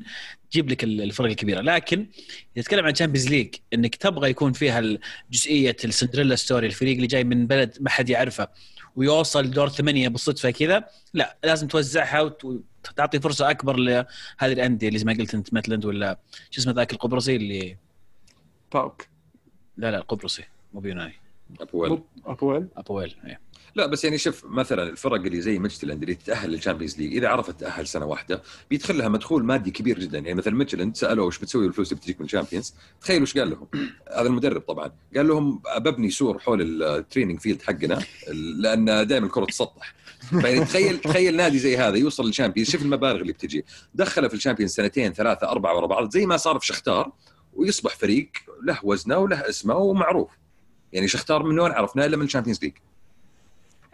تجيب 0.50 0.70
لك 0.70 0.84
الفرق 0.84 1.28
الكبيرة 1.28 1.60
لكن 1.60 2.06
اذا 2.56 2.62
تتكلم 2.62 2.84
عن 2.84 2.92
الشامبيونز 2.92 3.28
ليج 3.28 3.54
إنك 3.74 3.96
تبغى 3.96 4.30
يكون 4.30 4.52
فيها 4.52 4.98
جزئية 5.30 5.76
ال 5.84 5.89
Cinderella 5.89 6.36
story 6.36 6.66
الفريق 6.66 6.94
اللي 6.94 7.06
جاي 7.06 7.24
من 7.24 7.46
بلد 7.46 7.76
ما 7.80 7.90
حد 7.90 8.10
يعرفه 8.10 8.48
ويوصل 8.96 9.50
دور 9.50 9.68
ثمانية 9.68 10.08
بالصدفة 10.08 10.50
كذا 10.50 10.84
لا 11.14 11.36
لازم 11.44 11.68
توزعها 11.68 12.20
وتعطي 12.20 13.20
فرصة 13.20 13.50
أكبر 13.50 13.76
لهذه 13.76 14.06
الأندية 14.42 14.88
اللي 14.88 14.98
زي 14.98 15.04
ما 15.04 15.12
قلت 15.12 15.34
أنت 15.34 15.54
ميتشلاند 15.54 15.84
ولا 15.84 16.18
شو 16.50 16.60
اسمه 16.60 16.72
ذاك 16.72 16.92
القبرصي 16.92 17.36
اللي 17.36 17.76
باوك 18.72 19.06
لا 19.76 19.90
لا 19.90 19.98
القبرصي 19.98 20.44
مو 20.74 20.80
بيوناني 20.80 21.14
أبويل. 21.60 22.02
ابويل 22.26 22.68
ابويل 22.76 23.16
إيه. 23.26 23.40
لا 23.74 23.86
بس 23.86 24.04
يعني 24.04 24.18
شوف 24.18 24.44
مثلا 24.44 24.82
الفرق 24.82 25.14
اللي 25.14 25.40
زي 25.40 25.58
ميتشلاند 25.58 26.02
اللي 26.02 26.14
تتاهل 26.14 26.50
للشامبيونز 26.50 26.98
ليج 26.98 27.16
إذا 27.16 27.28
عرفت 27.28 27.50
تتاهل 27.50 27.86
سنة 27.86 28.06
واحدة 28.06 28.42
بيدخل 28.70 28.98
لها 28.98 29.08
مدخول 29.08 29.44
مادي 29.44 29.70
كبير 29.70 29.98
جدا. 29.98 30.18
يعني 30.18 30.34
مثلا 30.34 30.54
ميتشلاند 30.54 30.96
سالوه 30.96 31.26
وش 31.26 31.38
بتسوي 31.38 31.66
بالفلوس 31.66 31.92
اللي 31.92 32.00
بتجيك 32.00 32.20
من 32.20 32.26
الشامبيونز 32.26 32.74
تخيلوا 33.00 33.20
إيش 33.20 33.38
قال 33.38 33.50
لهم؟ 33.50 33.66
هذا 34.18 34.28
المدرب 34.28 34.60
طبعا. 34.60 34.92
قال 35.16 35.28
لهم 35.28 35.62
ببني 35.78 36.10
سور 36.10 36.38
حول 36.38 36.82
ال 36.82 36.89
training 36.89 37.40
field 37.40 37.62
حقنا 37.62 37.98
لأن 38.32 39.06
دائما 39.06 39.26
الكرة 39.26 39.44
تسطح. 39.44 39.94
يعني 40.32 40.64
تخيل 40.64 40.98
تخيل 40.98 41.36
نادي 41.36 41.58
زي 41.58 41.76
هذا 41.76 41.96
يوصل 41.96 42.26
للشامبيونز 42.26 42.70
شوف 42.70 42.82
المبالغ 42.82 43.20
اللي 43.20 43.32
بتجي. 43.32 43.64
دخله 43.94 44.28
في 44.28 44.34
الشامبيونز 44.34 44.72
سنتين 44.72 45.12
ثلاثة 45.12 45.48
أربعة 45.48 45.76
ورا 45.76 45.86
بعض 45.86 46.10
زي 46.10 46.26
ما 46.26 46.36
صار 46.36 46.58
في 46.58 46.66
شختار 46.66 47.12
ويصبح 47.54 47.96
فريق 47.96 48.30
له 48.62 48.78
وزنه 48.82 49.18
وله 49.18 49.48
اسمه 49.48 49.76
ومعروف. 49.76 50.30
يعني 50.92 51.08
شختار 51.08 51.42
من 51.42 51.60
وين 51.60 51.72
عرفناه؟ 51.72 52.06
إلا 52.06 52.16
من 52.16 52.24
الشامبيونز 52.24 52.62
ليج. 52.62 52.72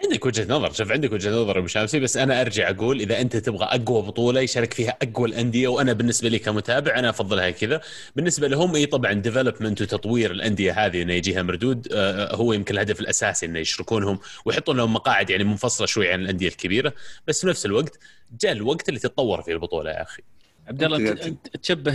عندك 0.04 0.26
وجهة 0.26 0.46
نظر 0.48 0.72
شوف 0.72 0.92
عندك 0.92 1.12
وجهة 1.12 1.30
نظر 1.30 1.58
أبو 1.58 1.66
شامسي 1.66 2.00
بس 2.00 2.16
أنا 2.16 2.40
أرجع 2.40 2.70
أقول 2.70 3.00
إذا 3.00 3.20
أنت 3.20 3.36
تبغى 3.36 3.64
أقوى 3.64 4.02
بطولة 4.02 4.40
يشارك 4.40 4.74
فيها 4.74 4.96
أقوى 5.02 5.28
الأندية 5.28 5.68
وأنا 5.68 5.92
بالنسبة 5.92 6.28
لي 6.28 6.38
كمتابع 6.38 6.98
أنا 6.98 7.10
أفضلها 7.10 7.50
كذا. 7.50 7.80
بالنسبة 8.16 8.48
لهم 8.48 8.74
إي 8.74 8.86
طبعا 8.86 9.12
development 9.12 9.82
وتطوير 9.82 10.30
الأندية 10.30 10.86
هذه 10.86 11.02
إنه 11.02 11.12
يجيها 11.12 11.42
مردود 11.42 11.88
آه، 11.92 12.34
هو 12.34 12.52
يمكن 12.52 12.74
الهدف 12.74 13.00
الأساسي 13.00 13.46
إنه 13.46 13.58
يشركونهم 13.58 14.18
ويحطون 14.44 14.76
لهم 14.76 14.92
مقاعد 14.92 15.30
يعني 15.30 15.44
منفصلة 15.44 15.86
شوي 15.86 16.12
عن 16.12 16.20
الأندية 16.20 16.48
الكبيرة. 16.48 16.92
بس 17.28 17.40
في 17.40 17.46
نفس 17.46 17.66
الوقت 17.66 17.98
جاء 18.40 18.52
الوقت 18.52 18.88
اللي 18.88 19.00
تتطور 19.00 19.42
فيه 19.42 19.52
البطولة 19.52 19.90
يا 19.90 20.02
أخي. 20.02 20.22
عبد 20.68 20.82
الله 20.82 20.96
أنت 21.12 21.56
تشبه 21.62 21.94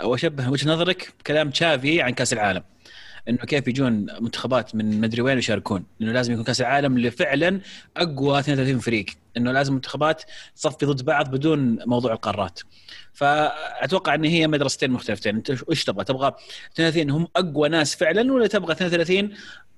أو 0.00 0.14
أشبه 0.14 0.50
وجهه 0.50 0.68
نظرك 0.68 1.12
بكلام 1.20 1.50
تشافي 1.50 2.02
عن 2.02 2.10
كأس 2.10 2.32
العالم. 2.32 2.62
إنه 3.28 3.38
كيف 3.38 3.68
يجون 3.68 4.06
منتخبات 4.20 4.74
من 4.74 5.00
مدري 5.00 5.22
وين 5.22 5.38
يشاركون. 5.38 5.84
إنه 6.00 6.12
لازم 6.12 6.32
يكون 6.32 6.44
كأس 6.44 6.60
العالم 6.60 6.96
اللي 6.96 7.10
فعلا 7.10 7.60
أقوى 7.96 8.38
32 8.38 8.78
فريق. 8.78 9.06
إنه 9.36 9.52
لازم 9.52 9.74
منتخبات 9.74 10.22
تصفي 10.56 10.86
ضد 10.86 11.04
بعض 11.04 11.30
بدون 11.30 11.78
موضوع 11.86 12.12
القارات. 12.12 12.60
فأتوقع 13.12 14.14
إن 14.14 14.24
هي 14.24 14.46
مدرستين 14.46 14.90
مختلفتين. 14.90 15.36
أنت 15.36 15.50
إيش 15.70 15.84
تبغى؟ 15.84 16.04
تبغى 16.04 16.32
32 16.74 17.10
هم 17.10 17.28
أقوى 17.36 17.68
ناس 17.68 17.96
فعلا 17.96 18.32
ولا 18.32 18.46
تبغى 18.46 18.72
32 18.72 19.34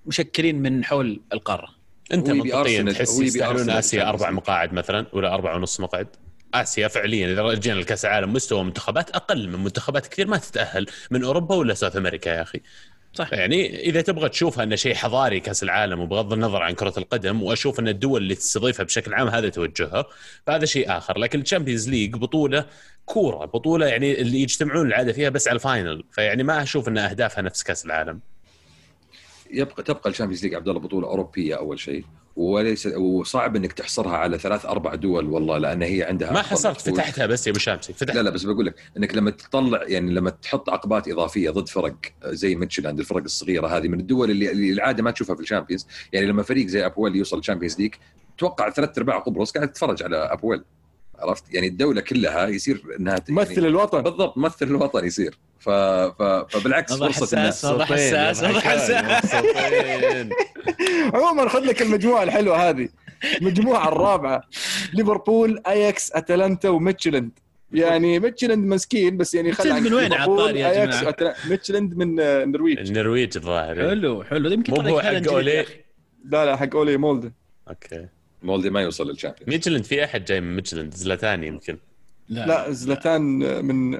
مشكلين 0.06 0.62
من 0.62 0.84
حول 0.84 1.20
القارة؟ 1.32 1.68
أنت 2.12 2.30
منطقيا 2.30 2.92
تحس 2.92 3.20
يستاهلون 3.20 3.70
اسيا 3.70 4.08
أربع 4.08 4.30
مقاعد 4.30 4.72
مثلا 4.72 5.06
ولا 5.12 5.34
أربع 5.34 5.54
ونص 5.54 5.80
مقعد. 5.80 6.06
آسيا 6.54 6.88
فعليا 6.88 7.32
إذا 7.32 7.42
رجعنا 7.42 7.80
لكأس 7.80 8.04
العالم 8.04 8.32
مستوى 8.32 8.64
منتخبات 8.64 9.10
أقل 9.10 9.48
من 9.48 9.64
منتخبات 9.64 10.06
كثير 10.06 10.26
ما 10.26 10.36
تتأهل 10.36 10.86
من 11.10 11.24
أوروبا 11.24 11.54
ولا 11.54 11.74
ساوث 11.74 11.96
أمريكا 11.96 12.30
يا 12.30 12.42
أخي. 12.42 12.60
صح. 13.14 13.32
يعني 13.32 13.80
إذا 13.80 14.00
تبغى 14.00 14.28
تشوفها 14.28 14.64
انه 14.64 14.76
شيء 14.76 14.94
حضاري 14.94 15.40
كأس 15.40 15.62
العالم 15.62 16.00
وبغض 16.00 16.32
النظر 16.32 16.62
عن 16.62 16.72
كرة 16.74 16.94
القدم 16.98 17.42
وأشوف 17.42 17.80
أن 17.80 17.88
الدول 17.88 18.22
اللي 18.22 18.34
تستضيفها 18.34 18.84
بشكل 18.84 19.14
عام 19.14 19.28
هذا 19.28 19.48
توجهها 19.48 20.04
فهذا 20.46 20.64
شيء 20.64 20.96
آخر. 20.98 21.18
لكن 21.18 21.40
الشامبيونز 21.40 21.88
ليج 21.88 22.16
بطولة 22.16 22.66
كورة 23.06 23.44
بطولة 23.44 23.86
يعني 23.86 24.20
اللي 24.20 24.42
يجتمعون 24.42 24.86
العادة 24.86 25.12
فيها 25.12 25.28
بس 25.28 25.48
على 25.48 25.54
ال 25.56 25.64
final 25.64 26.04
فيعني 26.12 26.42
ما 26.42 26.62
أشوف 26.62 26.88
أن 26.88 26.98
أهدافها 26.98 27.42
نفس 27.42 27.62
كأس 27.62 27.86
العالم. 27.86 28.20
يبقى 29.50 29.82
تبقى 29.82 30.10
الشامبيونز 30.10 30.44
ليج 30.44 30.54
عبد 30.54 30.68
الله 30.68 30.80
بطولة 30.80 31.06
أوروبية 31.08 31.56
أول 31.58 31.80
شيء. 31.80 32.04
وليس 32.36 32.86
وصعب 32.86 33.56
إنك 33.56 33.72
تحصرها 33.72 34.16
على 34.16 34.38
ثلاث 34.38 34.66
أربع 34.66 34.94
دول 34.94 35.26
والله 35.26 35.58
لأن 35.58 35.82
هي 35.82 36.02
عندها 36.02 36.32
ما 36.32 36.42
حصرت 36.42 36.80
فتحتها 36.80 37.26
بس 37.26 37.46
يا 37.46 37.52
أبو 37.52 37.58
شامسي 37.58 37.92
فتحت. 37.92 38.16
لا 38.16 38.22
لا 38.22 38.30
بس 38.30 38.42
بقول 38.42 38.66
لك 38.66 38.74
إنك 38.96 39.14
لما 39.14 39.30
تطلع 39.30 39.82
يعني 39.82 40.10
لما 40.10 40.30
تحط 40.30 40.70
عقبات 40.70 41.08
إضافية 41.08 41.50
ضد 41.50 41.68
فرق 41.68 41.94
زي 42.24 42.54
ميتشلاند 42.54 42.98
الفرق 42.98 43.22
الصغيرة 43.22 43.66
هذه 43.66 43.88
من 43.88 44.00
الدول 44.00 44.30
اللي, 44.30 44.50
اللي 44.50 44.72
العادة 44.72 45.02
ما 45.02 45.10
تشوفها 45.10 45.36
في 45.36 45.42
الشامبيونز. 45.42 45.86
يعني 46.12 46.26
لما 46.26 46.42
فريق 46.42 46.66
زي 46.66 46.86
أبويل 46.86 47.16
يوصل 47.16 47.38
الشامبيونز 47.38 47.80
ليج 47.80 47.94
توقع 48.38 48.70
ثلاث 48.70 48.98
أرباع 48.98 49.18
قبرص 49.18 49.52
قاعد 49.52 49.72
تتفرج 49.72 50.02
على 50.02 50.16
أبويل. 50.16 50.62
عرفت؟ 51.22 51.44
يعني 51.54 51.66
الدولة 51.66 52.00
كلها 52.00 52.48
يصير 52.48 52.82
إنها 53.00 53.18
تمثل 53.18 53.52
يعني 53.52 53.68
الوطن. 53.68 54.02
بالضبط 54.02 54.38
ممثل 54.38 54.66
الوطن 54.66 55.04
يصير. 55.06 55.38
ف... 55.58 55.70
ف... 55.70 56.22
فبالعكس 56.22 56.92
فرصة 56.92 57.38
الناس. 57.38 57.66
حساس 57.66 58.44
حساس 58.44 59.34
عموما 61.14 61.48
خذ 61.48 61.60
لك 61.60 61.82
المجموعة 61.82 62.22
الحلوة 62.22 62.68
هذه. 62.68 62.88
المجموعة 63.40 63.88
الرابعة 63.88 64.42
ليفربول 64.92 65.62
أياكس 65.66 66.12
أتلانتا 66.12 66.68
وميتشلند 66.68 67.30
يعني 67.72 68.18
ميتشلند 68.18 68.66
مسكين 68.66 69.16
بس 69.16 69.34
يعني 69.34 69.52
خلى 69.52 69.80
من 69.80 69.94
وين 69.94 70.12
عطار 70.12 70.56
يا 70.56 70.84
جماعة؟ 70.84 71.34
ميتشلند 71.48 71.96
من 71.96 72.20
النرويج. 72.20 72.78
النرويج 72.78 73.36
الظاهر. 73.36 73.74
حلو 73.74 74.24
حلو. 74.24 74.50
يمكن 74.50 74.72
مو 74.72 74.80
هو 74.80 75.00
حق 75.00 75.28
أولي؟ 75.28 75.66
لا 76.24 76.46
لا 76.46 76.56
حق 76.56 76.76
أولي 76.76 76.96
مولدن 76.96 77.32
أوكي. 77.68 78.06
مولدي 78.42 78.70
ما 78.70 78.80
يوصل 78.80 79.10
للشامبيونز. 79.10 79.48
ميتشلند 79.50 79.84
في 79.84 80.04
أحد 80.04 80.24
جاي 80.24 80.40
من 80.40 80.56
ميتشلند 80.56 80.94
زلاتان 80.94 81.44
يمكن. 81.44 81.78
لا, 82.28 82.46
لا 82.46 82.70
زلاتان 82.70 83.22
من 83.64 83.92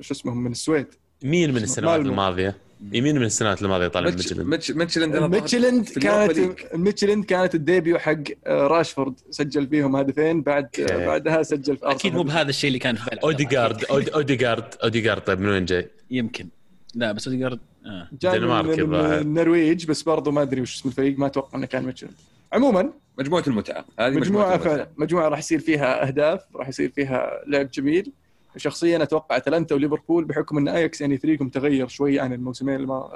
شو 0.00 0.14
اسمه 0.14 0.34
من 0.34 0.50
السويد. 0.52 0.86
مين 1.22 1.50
من 1.54 1.62
السنوات 1.62 2.00
الماضية؟ 2.00 2.56
مين 2.92 3.16
من 3.18 3.24
السنوات 3.24 3.62
الماضية 3.62 3.88
طالع 3.88 4.10
ميتشلند؟ 4.10 4.46
ميتشلند 4.46 5.16
ميتشلند 5.16 5.88
كانت 5.88 6.56
ميتشلند 6.74 7.24
كانت 7.24 7.54
ال 7.54 7.61
debut 7.61 7.98
حق 7.98 8.14
آه، 8.46 8.66
راشفورد. 8.66 9.14
سجل 9.30 9.66
فيهم 9.66 9.96
هدفين 9.96 10.42
بعد 10.42 10.68
آه، 10.80 11.06
بعدها 11.06 11.42
سجل 11.42 11.76
في 11.76 11.90
أكيد 11.90 12.14
مو 12.14 12.22
بهذا 12.22 12.48
الشيء 12.50 12.68
اللي 12.68 12.78
كان 12.78 12.96
في 12.96 13.10
بالك. 13.10 13.24
أوديجارد 13.24 13.84
أوديجارد 13.84 14.74
أوديجارد 14.82 15.22
طيب 15.22 15.40
من 15.40 15.48
وين 15.48 15.64
جاي؟ 15.64 15.88
يمكن. 16.10 16.48
لا 16.94 17.12
بس 17.12 17.28
أوديجارد 17.28 17.58
آه. 17.86 18.08
جاي 18.20 18.40
من 18.40 18.94
النرويج 18.94 19.86
بس 19.86 20.02
برضه 20.02 20.30
ما 20.30 20.42
أدري 20.42 20.60
وش 20.60 20.74
اسم 20.74 20.88
الفريق 20.88 21.18
ما 21.18 21.26
أتوقع 21.26 21.58
إنه 21.58 21.66
كان 21.66 21.84
ميتشلند 21.84 22.12
عموما 22.52 22.92
مجموعة 23.18 23.44
المتعة. 23.46 23.84
هذه 23.98 24.14
مجموعة 24.14 24.20
مجموعة, 24.20 24.58
فعلا. 24.58 24.88
مجموعة 24.96 25.28
راح 25.28 25.38
يصير 25.38 25.58
فيها 25.58 26.06
أهداف 26.08 26.40
راح 26.56 26.68
يصير 26.68 26.90
فيها 26.90 27.40
لعب 27.46 27.70
جميل. 27.70 28.12
شخصيا 28.56 29.02
أتوقع 29.02 29.36
أتلانتا 29.36 29.74
وليفربول 29.74 30.24
بحكم 30.24 30.58
إن 30.58 30.68
اياكس 30.68 31.00
يعني 31.00 31.18
فريقهم 31.18 31.48
تغير 31.48 31.88
شوي 31.88 32.20
عن 32.20 32.32
الموسمين 32.32 32.74
اللي 32.76 33.06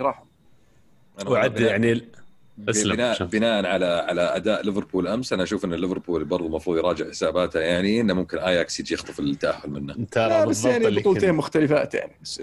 راحوا. 0.00 0.24
وعد 1.26 1.60
يعني 1.60 2.02
بناء 2.58 3.24
بناء 3.24 3.66
على 3.66 3.86
على 3.86 4.20
أداء 4.20 4.64
ليفربول 4.64 5.08
أمس. 5.08 5.32
أنا 5.32 5.42
أشوف 5.42 5.64
إن 5.64 5.74
ليفربول 5.74 6.24
برضه 6.24 6.46
المفروض 6.46 6.78
يراجع 6.78 7.10
حساباته. 7.10 7.60
يعني 7.60 8.00
إنه 8.00 8.14
ممكن 8.14 8.38
اياكس 8.38 8.80
يجي 8.80 8.94
يخطف 8.94 9.20
التأهل 9.20 9.70
منه. 9.70 10.06
لا 10.16 10.44
بس 10.44 10.64
يعني 10.64 10.90
بطولتين 10.90 11.34
مختلفات 11.34 11.94
يعني 11.94 12.12
بس 12.22 12.42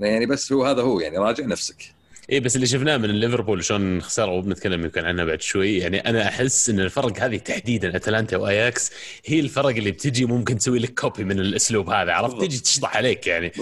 يعني 0.00 0.26
بس 0.26 0.52
هو 0.52 0.64
هذا 0.64 0.82
هو. 0.82 1.00
يعني 1.00 1.18
راجع 1.18 1.46
نفسك. 1.46 1.94
اي 2.32 2.40
بس 2.40 2.56
اللي 2.56 2.66
شفناه 2.66 2.96
من 2.96 3.10
ليفربول 3.10 3.64
شلون 3.64 4.02
خسروا 4.02 4.38
وبنتكلم 4.38 4.84
يمكن 4.84 5.04
عنها 5.04 5.24
بعد 5.24 5.42
شوي. 5.42 5.78
يعني 5.78 5.98
أنا 5.98 6.28
أحس 6.28 6.70
إن 6.70 6.80
الفرق 6.80 7.18
هذه 7.18 7.36
تحديدا 7.36 7.96
أتلانتا 7.96 8.36
وأياكس 8.36 8.92
هي 9.26 9.40
الفرق 9.40 9.66
اللي 9.76 9.90
بتجي 9.90 10.24
ممكن 10.24 10.58
تسوي 10.58 10.78
لك 10.78 11.00
copy 11.00 11.24
من 11.24 11.40
الأسلوب 11.40 11.90
هذا 11.90 12.12
عرفت؟ 12.12 12.40
تجي 12.40 12.58
تشطح 12.58 12.96
عليك 12.96 13.26
يعني. 13.26 13.52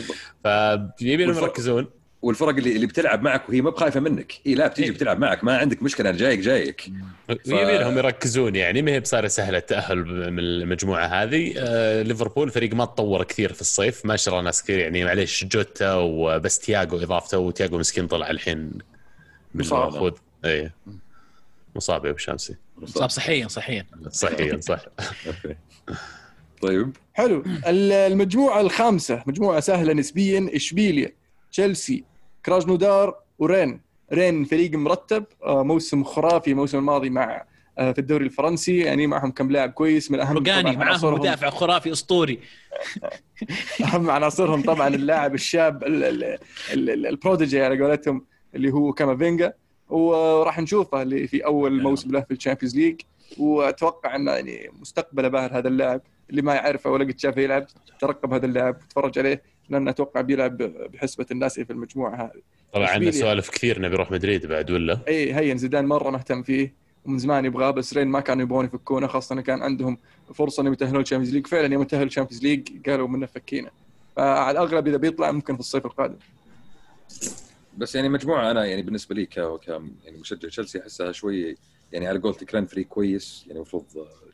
فيبي 0.98 1.22
يركزون. 1.22 2.01
والفرق 2.22 2.56
اللي 2.56 2.76
اللي 2.76 2.86
بتلعب 2.86 3.22
معك 3.22 3.48
وهي 3.48 3.60
ما 3.60 3.70
بخايفة 3.70 4.00
منك. 4.00 4.32
اي 4.46 4.54
لا 4.54 4.66
بتيجي 4.66 4.88
إيه. 4.88 4.94
بتلعب 4.94 5.18
معك. 5.18 5.44
ما 5.44 5.58
عندك 5.58 5.82
مشكلة 5.82 6.10
أنا 6.10 6.18
جايك 6.18 6.40
جايك. 6.40 6.80
ف... 7.28 7.30
يبي 7.30 7.78
لهم 7.78 7.98
يركزون 7.98 8.56
يعني 8.56 8.82
ما 8.82 8.92
هي 8.92 9.00
بصايره 9.00 9.26
سهلة 9.26 9.58
التأهل 9.58 9.98
من 10.30 10.38
المجموعة 10.38 11.06
هذه. 11.06 11.54
آه 11.56 12.02
ليفربول 12.02 12.50
فريق 12.50 12.74
ما 12.74 12.84
تطور 12.84 13.24
كثير 13.24 13.52
في 13.52 13.60
الصيف 13.60 14.06
ما 14.06 14.16
شرى 14.16 14.42
ناس 14.42 14.62
كثير 14.62 14.78
يعني. 14.78 15.04
معليش 15.04 15.44
جوتا 15.44 15.94
وبس 15.94 16.58
تياجو 16.58 16.96
إضافته 16.96 17.38
وتياجو 17.38 17.78
مسكين 17.78 18.06
طلع 18.06 18.30
الحين 18.30 18.70
مصاب. 19.54 20.14
اي 20.44 20.70
مصاب 21.76 22.04
يا 22.04 22.10
أبو 22.10 22.18
شمسي. 22.18 22.56
مصاب 22.76 23.10
صحيا 23.10 23.48
صحيا. 23.48 23.86
صحيا 24.10 24.60
صح. 24.60 24.80
طيب. 26.62 26.96
حلو. 27.14 27.44
المجموعة 27.66 28.60
الخامسة 28.60 29.22
مجموعة 29.26 29.60
سهلة 29.60 29.92
نسبيا 29.92 30.50
إشبيليا 30.54 31.12
تشيلسي 31.52 32.04
كراجنودار 32.46 33.16
ورين. 33.38 33.80
رين 34.12 34.44
فريق 34.44 34.74
مرتب 34.74 35.24
آه، 35.44 35.62
موسم 35.62 36.04
خرافي 36.04 36.50
الموسم 36.50 36.78
الماضي 36.78 37.10
مع 37.10 37.44
آه، 37.78 37.92
في 37.92 37.98
الدوري 37.98 38.24
الفرنسي. 38.24 38.78
يعني 38.78 39.06
معهم 39.06 39.30
كم 39.30 39.50
لاعب 39.50 39.70
كويس 39.70 40.10
من 40.10 40.20
أهم 40.20 40.36
روجاني 40.36 40.76
معهم 40.76 41.14
مدافع 41.14 41.50
خرافي 41.50 41.92
أسطوري. 41.92 42.38
أهم 43.84 44.10
عناصرهم 44.10 44.62
طبعا 44.62 44.88
اللاعب 44.88 45.34
الشاب 45.34 45.82
ال 46.72 46.83
prodigy 46.83 47.62
على 47.62 47.82
قولتهم 47.82 48.24
اللي 48.54 48.72
هو 48.72 48.92
كامافينجا. 48.92 49.52
وراح 49.88 50.58
نشوفه 50.58 51.02
اللي 51.02 51.26
في 51.26 51.44
أول 51.44 51.76
نعم. 51.76 51.82
موسم 51.82 52.10
له 52.10 52.20
في 52.20 52.30
الشامبيونز 52.30 52.76
ليج. 52.76 53.00
وأتوقع 53.38 54.16
إنه 54.16 54.32
يعني 54.32 54.70
مستقبله 54.80 55.28
باهر 55.28 55.58
هذا 55.58 55.68
اللاعب. 55.68 56.00
اللي 56.30 56.42
ما 56.42 56.54
يعرفه 56.54 56.90
ولا 56.90 57.04
قد 57.04 57.18
شافه 57.18 57.40
يلعب 57.40 57.66
ترقب 58.00 58.32
هذا 58.32 58.46
اللاعب 58.46 58.76
وتفرج 58.76 59.18
عليه. 59.18 59.42
لأن 59.68 59.88
أتوقع 59.88 60.20
بيلعب 60.20 60.56
بحسبة 60.92 61.26
الناس 61.30 61.60
في 61.60 61.72
المجموعة 61.72 62.14
هذه. 62.14 62.42
طبعا 62.72 62.86
عندنا 62.86 63.10
سوالف 63.10 63.50
كثير 63.50 63.80
نبي 63.80 63.94
نروح 63.94 64.10
مدريد 64.10 64.46
بعد 64.46 64.70
ولا؟ 64.70 64.98
اي 65.08 65.34
هين 65.34 65.58
زيدان 65.58 65.86
مرة 65.86 66.10
مهتم 66.10 66.42
فيه 66.42 66.72
ومن 67.04 67.18
زمان 67.18 67.44
يبغاه 67.44 67.70
بس 67.70 67.96
رين 67.96 68.08
ما 68.08 68.20
كانوا 68.20 68.42
يبغون 68.42 68.64
يفكونه 68.64 69.06
خاصة 69.06 69.32
انه 69.32 69.42
كان 69.42 69.62
عندهم 69.62 69.98
فرصة 70.34 70.60
إنهم 70.60 70.72
يتأهلون 70.72 71.02
ال 71.02 71.05
Champions 71.05 71.34
League 71.34 71.46
فعلا 71.46 71.74
يوم 71.74 71.82
تاهلوا 71.82 72.06
ال 72.06 72.10
Champions 72.10 72.42
League 72.42 72.88
قالوا 72.88 73.08
منه 73.08 73.26
فكينا. 73.26 73.70
فعلى 74.16 74.50
الأغلب 74.50 74.88
إذا 74.88 74.96
بيطلع 74.96 75.30
ممكن 75.30 75.54
في 75.54 75.60
الصيف 75.60 75.86
القادم. 75.86 76.16
بس 77.78 77.94
يعني 77.94 78.08
مجموعة 78.08 78.50
أنا 78.50 78.64
يعني 78.64 78.82
بالنسبة 78.82 79.14
لي 79.14 79.26
ك 79.26 79.36
يعني 79.36 80.18
مشجع 80.20 80.48
تشيلسي 80.48 80.80
أحسها 80.80 81.12
شوي 81.12 81.56
يعني 81.92 82.06
على 82.06 82.18
قولتك 82.18 82.54
ران 82.54 82.66
فريق 82.66 82.86
كويس. 82.86 83.44
يعني 83.46 83.56
المفروض 83.56 83.84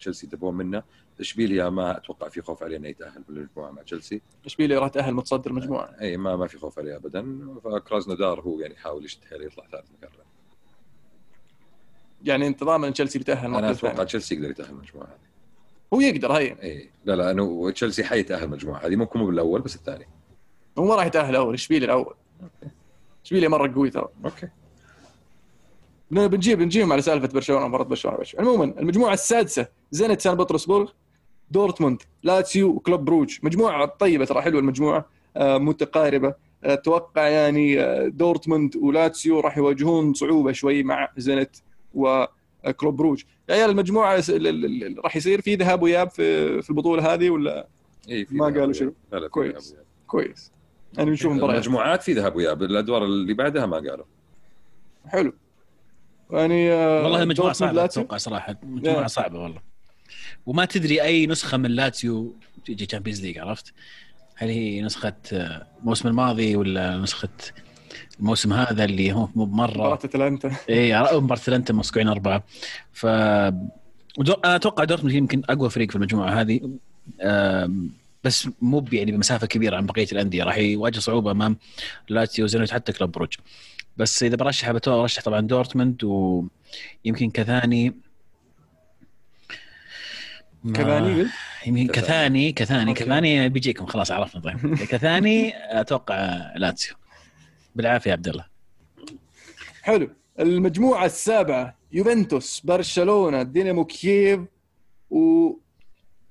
تشيلسي 0.00 0.26
يتبعون 0.26 0.54
منه. 0.54 0.82
اشبيليا 1.20 1.68
ما 1.68 1.96
أتوقع 1.96 2.28
في 2.28 2.42
خوف 2.42 2.62
عليه 2.62 2.76
إنه 2.76 2.88
يتأهل 2.88 3.22
بالمجموعه 3.28 3.70
مع 3.70 3.82
تشيلسي. 3.82 4.20
اشبيليا 4.46 4.78
راح 4.78 4.88
تاهل 4.88 5.14
متصدر 5.14 5.50
المجموعه 5.50 5.94
إي 6.00 6.16
ما 6.16 6.36
ما 6.36 6.46
في 6.46 6.58
خوف 6.58 6.78
عليه 6.78 6.96
ابدا. 6.96 7.38
فكرازنودار 7.64 8.40
هو 8.40 8.60
يعني 8.60 8.74
يحاول 8.74 9.04
يشد 9.04 9.24
حيله 9.30 9.44
يطلع 9.44 9.64
ثالث 9.72 9.86
مكان 9.98 10.10
يعني 12.24 12.46
انت 12.46 12.64
ضامن 12.64 12.92
تشيلسي 12.92 13.18
بيتأهل 13.18 13.54
أنا 13.54 13.70
أتوقع 13.70 14.04
تشيلسي 14.04 14.34
يقدر 14.34 14.50
يتأهل 14.50 14.70
المجموعه 14.70 15.06
هذه. 15.06 15.28
هو 15.94 16.00
يقدر 16.00 16.32
هي 16.32 16.56
إي 16.62 16.90
لا 17.04 17.16
لا 17.16 17.30
أنه 17.30 17.70
تشيلسي 17.70 18.04
حيتأهل 18.04 18.44
المجموعه 18.44 18.86
هذه. 18.86 18.96
ممكن 18.96 19.18
مو 19.18 19.26
بالأول 19.26 19.60
بس 19.60 19.76
الثاني. 19.76 20.06
هو 20.78 20.84
ما 20.84 20.94
راح 20.94 21.06
يتأهل 21.06 21.36
أول 21.36 21.54
اشبيليا 21.54 21.86
الأول. 21.86 22.14
اشبيليا 23.24 23.48
مرة 23.48 23.74
قوي 23.74 23.90
ترى. 23.90 24.08
okay. 24.24 24.48
بن- 26.10 26.28
بنجيب 26.28 26.58
بنجيهم 26.58 26.92
على 26.92 27.02
سالفة 27.02 27.28
برشلونة 27.28 27.68
مباراة 27.68 27.84
برشلونة. 27.84 28.18
عموما 28.38 28.64
المجموعة 28.64 29.12
السادسة 29.14 29.66
زينت 29.90 30.20
سان 30.20 30.34
بطرسبورغ. 30.34 30.90
دورتموند 31.50 32.02
لاتسيو 32.22 32.68
وكلوب 32.68 33.04
بروج. 33.04 33.38
مجموعة 33.42 33.86
طيبة 33.86 34.24
ترى 34.24 34.42
حلوة 34.42 34.60
المجموعة 34.60 35.06
آه، 35.36 35.58
متقاربة. 35.58 36.28
آه، 36.64 36.72
أتوقع 36.74 37.28
يعني 37.28 37.80
آه، 37.80 38.08
دورتموند 38.08 38.76
ولاتسيو 38.76 39.40
راح 39.40 39.58
يواجهون 39.58 40.14
صعوبة 40.14 40.52
شوي 40.52 40.82
مع 40.82 41.08
زينت 41.16 41.50
وكلوب 41.94 42.96
بروج. 42.96 43.22
يا 43.48 43.54
عيال 43.54 43.70
المجموعة 43.70 44.20
س- 44.20 44.30
ال- 44.30 44.46
ال- 44.46 44.84
ال- 44.84 45.04
راح 45.04 45.16
يصير 45.16 45.40
في 45.40 45.54
ذهاب 45.54 45.82
واياب 45.82 46.10
في 46.10 46.62
في 46.62 46.70
البطولة 46.70 47.14
هذه 47.14 47.30
ولا؟ 47.30 47.66
إي 48.10 48.24
في 48.24 48.34
ما 48.34 48.44
قالوا. 48.44 48.72
شنو. 48.72 48.92
لا 49.12 49.16
لا 49.16 49.22
في 49.22 49.28
كويس. 49.28 49.76
كويس. 50.06 50.52
يعني 50.98 51.10
نشوف 51.10 51.32
مباريات 51.32 51.64
المجموعات 51.64 52.02
في 52.02 52.12
ذهاب 52.12 52.36
واياب 52.36 52.62
الأدوار 52.62 53.04
اللي 53.04 53.34
بعدها 53.34 53.66
ما 53.66 53.76
قالوا. 53.76 54.04
حلو. 55.06 55.32
يعني 56.30 56.72
آه، 56.72 57.02
والله 57.02 57.22
المجموعة 57.22 57.52
صعبة 57.52 57.84
أتوقع 57.84 58.16
صراحة. 58.16 58.56
مجموعه 58.62 59.02
يا. 59.02 59.06
صعبة 59.06 59.38
والله. 59.42 59.60
وما 60.48 60.64
تدري 60.64 61.02
أي 61.02 61.26
نسخة 61.26 61.56
من 61.56 61.70
لاتسيو 61.70 62.36
تجي 62.66 62.86
Champions 62.86 63.22
League 63.22 63.38
عرفت؟ 63.38 63.72
هل 64.36 64.48
هي 64.48 64.82
نسخة 64.82 65.12
الموسم 65.32 66.08
الماضي 66.08 66.56
ولا 66.56 66.96
نسخة 66.96 67.28
الموسم 68.20 68.52
هذا 68.52 68.84
اللي 68.84 69.12
هو 69.12 69.28
مو 69.34 69.44
مباراة 69.46 69.72
بمره 69.74 69.94
أتلانتا. 69.94 70.56
إي 70.70 71.02
مباراة 71.20 71.40
أتلانتا 71.40 71.72
مسكوين 71.72 72.08
أربعة. 72.08 72.44
ف. 72.92 73.06
أنا 73.06 73.68
أتوقع 74.44 74.84
دورتموند 74.84 75.14
يمكن 75.14 75.42
أقوى 75.48 75.70
فريق 75.70 75.90
في 75.90 75.96
المجموعة 75.96 76.40
هذه. 76.40 76.60
بس 78.24 78.48
مو 78.62 78.84
يعني 78.92 79.12
بمسافة 79.12 79.46
كبيرة 79.46 79.76
عن 79.76 79.86
بقية 79.86 80.08
الأندية. 80.12 80.44
راح 80.44 80.58
يواجه 80.58 80.98
صعوبة 80.98 81.30
أمام 81.30 81.56
لاتسيو 82.08 82.46
زينيت 82.46 82.70
حتى 82.70 82.92
كلوب 82.92 83.12
بروج. 83.12 83.34
بس 83.96 84.22
إذا 84.22 84.36
برشح 84.36 84.70
برشح 84.70 85.22
طبعا 85.22 85.40
دورتموند 85.40 86.04
ويمكن 86.04 87.30
كثاني 87.30 87.94
قلت؟ 90.64 91.28
يمكن 91.66 91.86
كثاني. 91.92 92.52
كثاني. 92.52 92.94
كثاني 92.94 93.48
بيجيكم. 93.48 93.86
خلاص 93.86 94.10
عرفنا. 94.10 94.40
طيب. 94.40 94.74
كثاني 94.92 95.52
أتوقع 95.80 96.52
لاتسيو. 96.56 96.96
بالعافية 97.74 98.10
يا 98.10 98.14
عبد 98.16 98.28
الله. 98.28 98.44
حلو. 99.82 100.10
المجموعة 100.40 101.04
السابعة 101.06 101.78
يوفنتوس 101.92 102.60
برشلونة 102.64 103.42
دينامو 103.42 103.84
كييف 103.84 104.40
و 105.10 105.50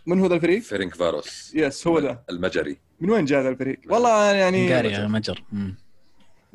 من 0.06 0.20
هو 0.20 0.28
ذا 0.28 0.36
الفريق؟ 0.36 0.62
فيرينك 0.62 0.96
فاروس. 0.96 1.54
يس 1.56 1.88
هو 1.88 2.00
ذا. 2.00 2.24
المجري. 2.30 2.78
من 3.00 3.10
وين 3.10 3.26
جاء 3.26 3.42
ذا 3.42 3.50
الفريق؟ 3.50 3.80
والله 3.90 4.32
يعني 4.32 4.68
هنغاريا 4.68 5.08
مجر. 5.08 5.44
مم. 5.52 5.76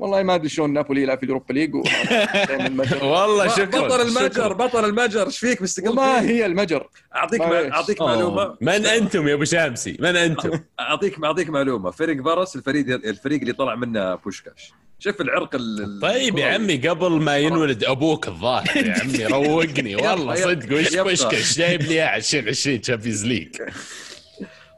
والله 0.02 0.22
ما 0.22 0.34
أدري 0.34 0.48
شلون 0.48 0.72
نابولي 0.72 1.02
يلعب 1.02 1.18
في 1.18 1.24
اليوروبا 1.24 1.52
ليج. 1.52 1.74
والله 3.02 3.48
شكرا 3.48 3.80
بطل 3.80 4.00
المجر. 4.00 4.52
بطل 4.52 4.84
المجر 4.84 5.26
إيش 5.26 5.38
فيك 5.38 5.62
مستقل 5.62 5.94
فيه؟ 5.94 6.20
هي 6.20 6.46
المجر 6.46 6.88
أعطيك 7.14 7.40
ما. 7.40 7.72
أعطيك 7.72 8.00
أوه. 8.00 8.14
معلومة 8.14 8.56
من 8.60 8.86
أنتم 8.86 9.28
يا 9.28 9.34
أبو 9.34 9.44
شامسي 9.44 9.96
من 10.00 10.16
أنتم 10.16 10.50
اعطيك 10.80 11.24
أعطيك 11.24 11.50
معلومة 11.50 11.90
فريق 11.90 12.24
فاروس 12.24 12.56
الفريق 12.56 12.86
الفريق 12.86 13.40
اللي 13.40 13.52
طلع 13.52 13.74
منه 13.74 14.14
بوشكاش 14.14 14.72
شوف 14.98 15.20
العرق 15.20 15.54
ال... 15.54 16.00
طيب 16.02 16.38
يا 16.38 16.54
عمي 16.54 16.76
قبل 16.88 17.10
ما 17.10 17.38
ينولد 17.38 17.84
أبوك 17.84 18.28
الظاهر 18.28 18.76
يا 18.76 18.94
عمي 19.02 19.26
روقني 19.36 19.96
والله 19.96 20.34
صدق 20.34 20.78
وش. 20.78 20.96
بوشكش 20.96 21.58
جايب 21.58 21.82
لي 21.82 21.94
إياه 21.94 22.16
2020 22.16 22.80
تشامبيونز 22.80 23.24
ليج 23.26 23.56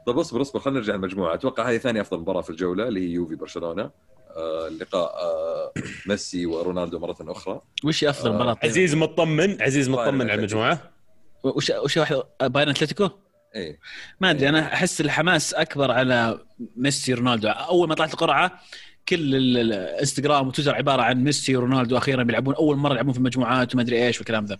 طيب 0.05 0.17
اصبر 0.19 0.41
اصبر 0.41 0.59
خلينا 0.59 0.79
نرجع 0.79 0.95
المجموعه 0.95 1.33
أتوقع 1.33 1.69
هذه 1.69 1.77
ثاني 1.77 2.01
أفضل 2.01 2.19
مباراة 2.19 2.41
في 2.41 2.49
الجولة 2.49 2.87
اللي 2.87 2.99
هي 2.99 3.13
يوفي 3.13 3.35
برشلونة 3.35 3.89
آه 4.35 4.67
اللقاء 4.67 5.13
آه 5.15 5.73
ميسي 6.05 6.45
ورونالدو 6.45 6.99
مرة 6.99 7.15
أخرى. 7.21 7.61
وش 7.83 8.03
افضل 8.03 8.29
آه، 8.31 8.33
مباراه؟ 8.35 8.57
عزيز 8.63 8.95
مطمن 8.95 9.61
عزيز 9.61 9.89
مطمن 9.89 10.21
على 10.29 10.33
المجموعة. 10.39 10.91
وش 11.43 11.69
وش 11.69 11.97
واحد؟ 11.97 12.21
بايرن 12.41 12.69
أتلتيكو؟ 12.69 13.09
إيه 13.55 13.79
ما 14.21 14.31
أدري 14.31 14.49
أنا 14.49 14.73
أحس 14.73 15.01
الحماس 15.01 15.53
أكبر 15.53 15.91
على 15.91 16.39
ميسي 16.77 17.13
رونالدو 17.13 17.47
أول 17.47 17.87
ما 17.89 17.95
طلعت 17.95 18.13
القرعة 18.13 18.59
كل 19.09 19.15
ال- 19.15 19.35
ال- 19.57 19.73
الانستغرام 19.73 20.47
وتويتر 20.47 20.75
عبارة 20.75 21.01
عن 21.01 21.23
ميسي 21.23 21.55
ورونالدو 21.55 21.97
أخيرا 21.97 22.23
بيلعبون 22.23 22.55
أول 22.55 22.77
مرة 22.77 22.91
يلعبون 22.93 23.13
في 23.13 23.19
المجموعات 23.19 23.73
وما 23.73 23.83
أدري 23.83 24.05
إيش 24.07 24.17
والكلام 24.17 24.45
ذا. 24.45 24.57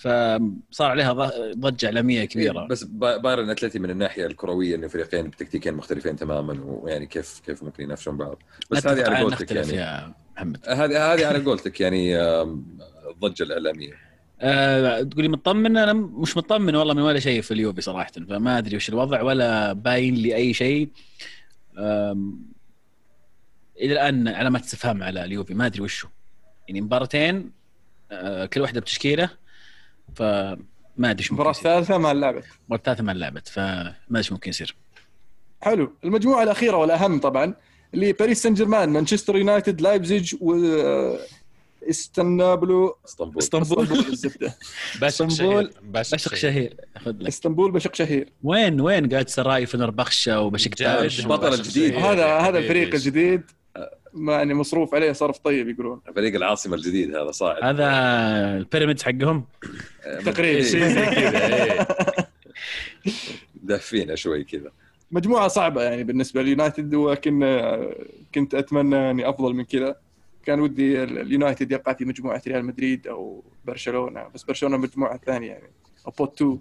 فصار 0.00 0.90
عليها 0.90 1.12
ضجة 1.54 1.86
إعلامية 1.86 2.24
كبيرة. 2.24 2.66
بس 2.66 2.84
با- 2.84 3.16
بايرن 3.16 3.50
أتلتي 3.50 3.78
من 3.78 3.90
الناحية 3.90 4.26
الكروية 4.26 4.74
إنه 4.74 4.88
فريقين 4.88 5.28
بتكتيكين 5.28 5.74
مختلفين 5.74 6.16
تماما 6.16 6.60
ويعني 6.64 7.06
كيف 7.06 7.40
كيف 7.46 7.62
ممكن 7.62 7.82
ينافسون 7.82 8.16
بعض. 8.16 8.42
بس 8.70 8.86
هذه 8.86 9.04
على 9.06 9.22
قولتك 9.24 9.50
يعني. 9.50 9.72
يا 9.72 10.14
محمد. 10.36 10.56
هذه 10.68 11.12
هذه 11.12 11.26
على 11.26 11.38
قولتك 11.46 11.80
يعني 11.80 12.16
الضجة 13.10 13.42
الإعلامية. 13.42 13.92
أه 14.40 15.02
تقولي 15.02 15.28
مطمن؟ 15.28 15.76
أنا 15.76 15.92
مش 15.92 16.36
مطمن 16.36 16.74
والله 16.76 16.94
من 16.94 17.02
ولا 17.02 17.20
شيء 17.20 17.40
في 17.42 17.50
اليوفي 17.54 17.80
صراحة 17.80 18.12
فما 18.28 18.58
أدري 18.58 18.76
وش 18.76 18.88
الوضع 18.88 19.22
ولا 19.22 19.72
باين 19.72 20.14
لي 20.14 20.34
أي 20.36 20.54
شيء. 20.54 20.88
إلى 23.80 23.92
الآن 23.92 24.28
علامات 24.28 24.62
استفهام 24.62 25.02
على 25.02 25.24
اليوفي 25.24 25.54
ما 25.54 25.66
أدري 25.66 25.82
وشه 25.82 26.08
يعني 26.68 26.80
مباراتين 26.80 27.52
أه، 28.12 28.46
كل 28.46 28.60
واحدة 28.60 28.80
بتشكيلة. 28.80 29.30
فما 30.16 31.10
أدري 31.10 31.26
المباراة 31.28 31.50
يصير. 31.50 31.70
الثالثة 31.70 31.98
ما 31.98 32.14
لعبت. 32.14 32.44
المباراه 32.44 32.76
الثالثه 32.78 33.02
ما 33.04 33.12
لعبت 33.12 33.48
فما 33.48 33.94
أدري 34.10 34.22
شو 34.22 34.34
ممكن 34.34 34.50
يصير. 34.50 34.76
حلو. 35.60 35.92
المجموعة 36.04 36.42
الأخيرة 36.42 36.76
والأهم 36.76 37.20
طبعا 37.20 37.54
اللي 37.94 38.12
باريس 38.12 38.42
سان 38.42 38.54
جيرمان 38.54 38.88
مانشستر 38.88 39.36
يونايتد 39.36 39.80
لايبزيج 39.80 40.34
و 40.40 40.54
استنبولو 41.90 42.96
اسطنبول 43.06 43.42
اسطنبول 43.42 43.88
اسطنبول، 45.02 45.30
شهير. 45.36 45.72
بشق 45.82 46.34
شهير. 46.34 46.76
خذ 46.98 47.10
لك. 47.20 47.26
اسطنبول 47.28 47.70
بشق 47.72 47.94
شهير. 47.94 48.32
وين 48.42 48.80
وين 48.80 49.08
قاعد 49.08 49.28
سراي 49.28 49.66
فنربخشة 49.66 50.40
وبشكتاش. 50.40 51.20
البطل 51.20 51.54
الجديد. 51.54 51.92
شهير. 51.92 52.12
هذا 52.12 52.38
هذا. 52.38 52.58
الفريق 52.58 52.94
الجديد. 52.94 53.42
ما 54.14 54.32
يعني 54.32 54.54
مصروف 54.54 54.94
عليه 54.94 55.12
صرف 55.12 55.38
طيب 55.38 55.68
يقولون. 55.68 56.00
فريق 56.16 56.34
العاصمة 56.34 56.74
الجديد 56.76 57.16
هذا 57.16 57.30
صاعد. 57.30 57.64
هذا 57.64 57.86
البيراميدز 58.56 59.02
حقهم؟ 59.02 59.44
آه، 60.04 60.20
تقريبا. 60.20 60.62
شيء 60.62 60.84
زي 60.86 61.06
كذا 61.06 61.64
إيه. 61.64 61.86
دافينا 63.62 64.14
شوي 64.14 64.44
كذا. 64.44 64.70
مجموعة 65.10 65.48
صعبة 65.48 65.82
يعني 65.82 66.04
بالنسبة 66.04 66.42
لليونايتد 66.42 66.94
ولكن 66.94 67.40
كنت 68.34 68.54
أتمنى 68.54 68.96
يعني 68.96 69.28
أفضل 69.28 69.54
من 69.54 69.64
كذا. 69.64 69.96
كان 70.46 70.60
ودي 70.60 71.02
ال- 71.02 71.18
اليونايتد 71.18 71.72
يقع 71.72 71.92
في 71.92 72.04
مجموعة 72.04 72.42
ريال 72.46 72.64
مدريد 72.64 73.06
أو 73.06 73.44
برشلونة 73.64 74.28
بس 74.34 74.42
برشلونة 74.42 74.76
المجموعة 74.76 75.14
الثانية 75.14 75.48
يعني. 75.48 75.70
أو 76.06 76.12
pot 76.18 76.34
2 76.42 76.58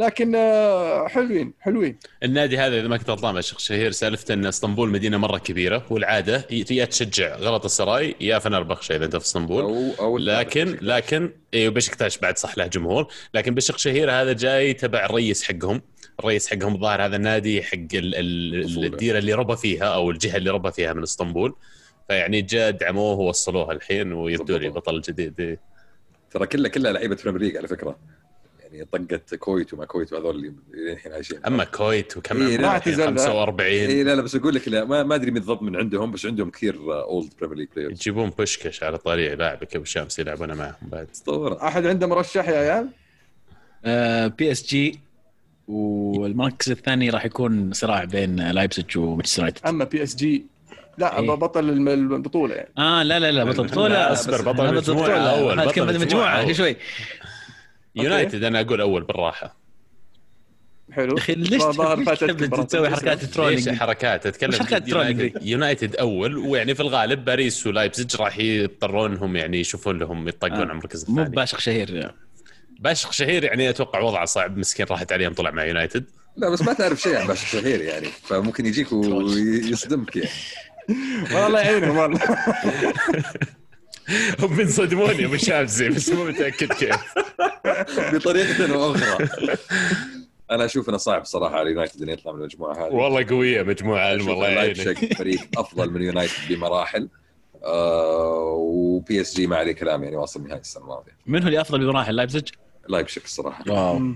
لكن 0.00 0.34
آه، 0.34 1.08
حلوين 1.08 1.52
حلوين. 1.60 1.98
النادي 2.22 2.58
هذا 2.58 2.80
إذا 2.80 2.88
ما 2.88 2.96
كنت 2.96 3.10
غلطان 3.10 3.32
مع 3.34 3.38
باشق 3.38 3.58
شهير 3.58 3.90
سالفته 3.90 4.34
إن 4.34 4.46
إسطنبول 4.46 4.88
مدينة 4.90 5.16
مرة 5.16 5.38
كبيرة 5.38 5.86
والعادة 5.90 6.46
يا 6.70 6.84
تشجع 6.84 7.36
غلطة 7.36 7.64
سراي 7.64 8.16
يا 8.20 8.38
فنربخشة 8.38 8.96
إذا 8.96 9.04
أنت 9.04 9.16
في 9.16 9.24
إسطنبول. 9.24 9.62
أو 9.62 9.90
أو 10.00 10.18
لكن 10.18 10.78
لكن 10.82 11.32
أيوه 11.54 11.72
بشكتاش 11.72 12.18
بعد 12.18 12.38
صح 12.38 12.58
له 12.58 12.66
جمهور. 12.66 13.12
لكن 13.34 13.54
باشق 13.54 13.78
شهير 13.78 14.10
هذا 14.10 14.32
جاي 14.32 14.72
تبع 14.72 15.04
الرئيس 15.04 15.42
حقهم. 15.42 15.82
الرئيس 16.20 16.48
حقهم 16.50 16.74
الظاهر 16.74 17.04
هذا 17.04 17.16
النادي 17.16 17.62
حق 17.62 17.74
ال- 17.94 18.14
ال-. 18.14 18.84
الديرة 18.84 19.18
اللي 19.18 19.32
ربى 19.32 19.56
فيها 19.56 19.84
أو 19.84 20.10
الجهة 20.10 20.36
اللي 20.36 20.50
ربى 20.50 20.72
فيها 20.72 20.92
من 20.92 21.02
إسطنبول. 21.02 21.54
فيعني 22.08 22.42
جاء 22.42 22.70
دعموه 22.70 23.18
ووصلوه 23.18 23.72
الحين 23.72 24.12
ويبدو 24.12 24.56
لي. 24.56 24.68
بطل 24.68 25.00
جديد. 25.00 25.58
ترى 26.30 26.46
كلها 26.46 26.70
كلها 26.70 26.92
لعيبة 26.92 27.16
بريمير 27.22 27.40
ليج 27.42 27.56
على 27.56 27.68
فكرة. 27.68 27.96
يعني 28.72 28.86
طقت 28.92 29.34
كويت 29.34 29.74
وما 29.74 29.84
كويت 29.84 30.12
وهذول 30.12 30.36
اللي 30.36 30.92
الحين 30.92 31.12
عايشين. 31.12 31.38
أما 31.46 31.64
كويت 31.64 32.16
وكم 32.16 32.36
إيه، 32.36 32.42
لا 32.42 32.54
الحين؟ 32.54 32.64
اعتزل 32.64 33.14
ذا. 33.14 33.26
45 33.28 33.66
اي 33.72 34.02
لا 34.04 34.14
لا 34.14 34.22
بس 34.22 34.36
أقول 34.36 34.54
لك 34.54 34.68
لا 34.68 34.84
ما, 34.84 35.02
ما 35.02 35.14
أدري 35.14 35.26
مين 35.30 35.34
بالضبط 35.34 35.62
من 35.62 35.76
عندهم 35.76 36.10
بس 36.10 36.26
عندهم 36.26 36.50
كثير 36.50 36.74
اولد 37.02 37.30
بريمير 37.40 37.56
ليج 37.58 37.68
بلايرز 37.76 37.92
يجيبون 37.92 38.30
بوشكش 38.30 38.82
على 38.82 38.98
طريق 38.98 39.34
لاعبك 39.34 39.76
أبو 39.76 39.84
شامس 39.84 40.18
يلعبون 40.18 40.52
معهم 40.54 40.74
بعد. 40.82 41.08
أسطورة. 41.14 41.66
أحد 41.66 41.86
عنده 41.86 42.06
مرشح 42.06 42.48
يا 42.48 42.56
عيال؟ 42.58 42.88
آه، 43.84 44.26
PSG 44.26 45.00
والمركز 45.68 46.70
الثاني 46.70 47.10
راح 47.10 47.24
يكون 47.24 47.72
صراع 47.72 48.04
بين 48.04 48.50
لايبزيج 48.50 48.98
ومانشستر 48.98 49.38
يونايتد 49.42 49.66
أما 49.66 49.84
PSG 49.84 50.46
لا 50.98 51.18
إيه. 51.18 51.30
بطل 51.30 51.68
الم- 51.68 51.88
البطولة 51.88 52.54
يعني. 52.54 53.04
لا 53.04 53.18
لا 53.18 53.30
لا 53.32 53.44
بطل 53.44 53.66
لا، 53.90 54.12
بطل. 54.12 54.94
أول، 54.98 55.58
هذا 55.60 55.64
بطل 55.64 55.74
كان 55.74 55.88
المجموعة 55.88 56.04
مجموعة 56.04 56.42
أول. 56.42 56.56
شوي. 56.56 56.76
يونايتد 57.96 58.44
أنا 58.44 58.60
أقول 58.60 58.80
أول 58.80 59.02
بالراحة. 59.02 59.60
حلو. 60.92 61.12
يا 61.14 61.18
أخي 61.18 61.34
ليش 61.34 61.62
تسوي. 62.68 62.90
حركات 62.90 63.22
ليش؟ 63.22 63.30
trolling؟ 63.30 63.70
حركات؟ 63.70 64.26
اتكلم 64.26 64.52
حركات 64.52 64.88
trolling 64.88 65.32
يونايتد, 65.42 65.96
أول 65.96 66.36
ويعني 66.36 66.74
في 66.74 66.80
الغالب 66.80 67.24
باريس 67.24 67.66
ولايبزيج 67.66 68.16
راح 68.16 68.38
يضطرون 68.38 69.12
انهم 69.12 69.36
يعني 69.36 69.60
يشوفون 69.60 69.98
لهم 69.98 70.28
يطقون 70.28 70.52
آه. 70.52 70.56
على 70.56 70.70
المركز 70.70 71.10
مو 71.10 71.18
الثاني. 71.18 71.36
باشق 71.36 71.58
شهير. 71.58 72.14
باشق 72.80 73.12
شهير 73.12 73.44
يعني 73.44 73.70
أتوقع 73.70 74.00
وضعه 74.00 74.24
صعب. 74.24 74.56
مسكين 74.56 74.86
راحت 74.90 75.12
عليهم 75.12 75.32
طلع 75.32 75.50
مع 75.50 75.64
يونايتد. 75.64 76.04
لا 76.36 76.48
بس 76.50 76.62
ما 76.62 76.72
تعرف 76.72 77.00
شيء 77.00 77.16
عن 77.16 77.26
باشق 77.26 77.46
شهير 77.46 77.80
يعني 77.80 78.06
فممكن 78.22 78.66
يجيك 78.66 78.92
ويصدمك 78.92 80.16
يعني. 80.16 80.30
والله 81.34 81.60
يعينهم 81.60 81.96
والله. 81.96 82.20
هم 84.40 84.56
بينصدمون 84.56 85.20
يا 85.20 85.26
ابو 85.26 85.36
شامسي 85.36 85.88
بس 85.88 86.08
مو 86.08 86.24
متأكد 86.24 86.72
كيف. 86.72 86.96
بطريقة 88.14 88.74
أو 88.74 88.94
أخرى. 88.94 89.28
أنا 90.50 90.64
أشوف 90.64 90.88
إنه 90.88 90.96
صعب 90.96 91.24
صراحة 91.24 91.56
على 91.56 91.70
يونايتد 91.70 92.02
إنه 92.02 92.12
يطلع 92.12 92.32
من 92.32 92.38
المجموعة 92.40 92.86
هذه. 92.86 92.92
والله 92.92 93.26
قوية 93.28 93.62
مجموعة 93.62 94.12
الله 94.12 94.48
يعينك 94.48 95.14
فريق 95.14 95.40
أفضل 95.58 95.90
من 95.90 96.02
يونايتد 96.02 96.34
بمراحل. 96.48 97.08
آه 97.64 98.54
و 98.58 99.20
PSG 99.20 99.46
ما 99.46 99.56
عليه 99.56 99.72
كلام 99.72 100.04
يعني 100.04 100.16
واصل 100.16 100.42
نهائي 100.42 100.60
السنة 100.60 100.82
الماضية. 100.82 101.12
من 101.26 101.42
هو 101.42 101.48
اللي 101.48 101.60
أفضل 101.60 101.78
بمراحل 101.78 102.16
لايبزيج؟ 102.16 102.48
لايبزيج 102.88 103.22
الصراحه 103.24 103.64
wow. 103.68 104.14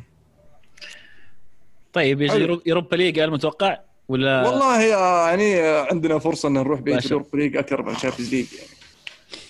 طيب 1.92 2.22
يجي 2.22 2.58
Europa 2.66 2.96
League 2.96 3.18
المتوقع 3.18 3.78
ولا 4.08 4.48
والله 4.48 4.82
يعني 4.82 5.60
عندنا 5.60 6.18
فرصة 6.18 6.48
إن 6.48 6.52
نروح. 6.52 6.80
في 6.80 6.98
ال 6.98 7.04
Europa 7.04 7.36
League 7.36 7.56
أكثر 7.56 7.82
من 7.82 7.92
ال 7.92 7.97
Champions 7.97 8.34
League 8.34 8.46
يعني. 8.52 8.68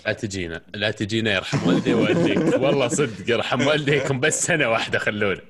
لا 0.07 0.13
تجينا 0.13 0.63
لا 0.75 0.91
تجينا 0.91 1.35
يرحم 1.35 1.69
والدي 1.69 1.95
ووالديك. 1.95 2.39
والله 2.39 2.89
صدق 2.89 3.31
يرحم 3.31 3.67
والديكم 3.67 4.21
بس 4.21 4.43
سنة 4.47 4.69
واحدة 4.69 4.99
خلونا. 4.99 5.41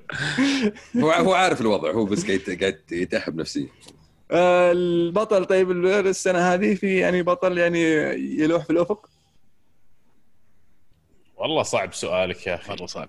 هو 0.97 1.11
هو 1.11 1.35
عارف 1.35 1.61
الوضع 1.61 1.91
هو 1.91 2.05
بس 2.05 2.27
قاعد 2.27 2.59
قاعد 2.61 2.81
يتعب 2.93 3.37
نفسيا. 3.37 3.69
آه، 4.31 4.73
البطل 4.73 5.45
طيب 5.45 5.71
السنة 5.71 6.39
هذه 6.39 6.75
في 6.75 6.97
يعني 6.99 7.23
بطل 7.23 7.59
يعني 7.59 7.83
يلوح 8.41 8.65
في 8.65 8.71
الأفق؟ 8.71 9.09
والله 11.37 11.63
صعب 11.63 11.95
سؤالك 11.95 12.47
يا 12.47 12.55
أخي. 12.55 12.73
مره 12.73 12.87
صعب. 12.87 13.09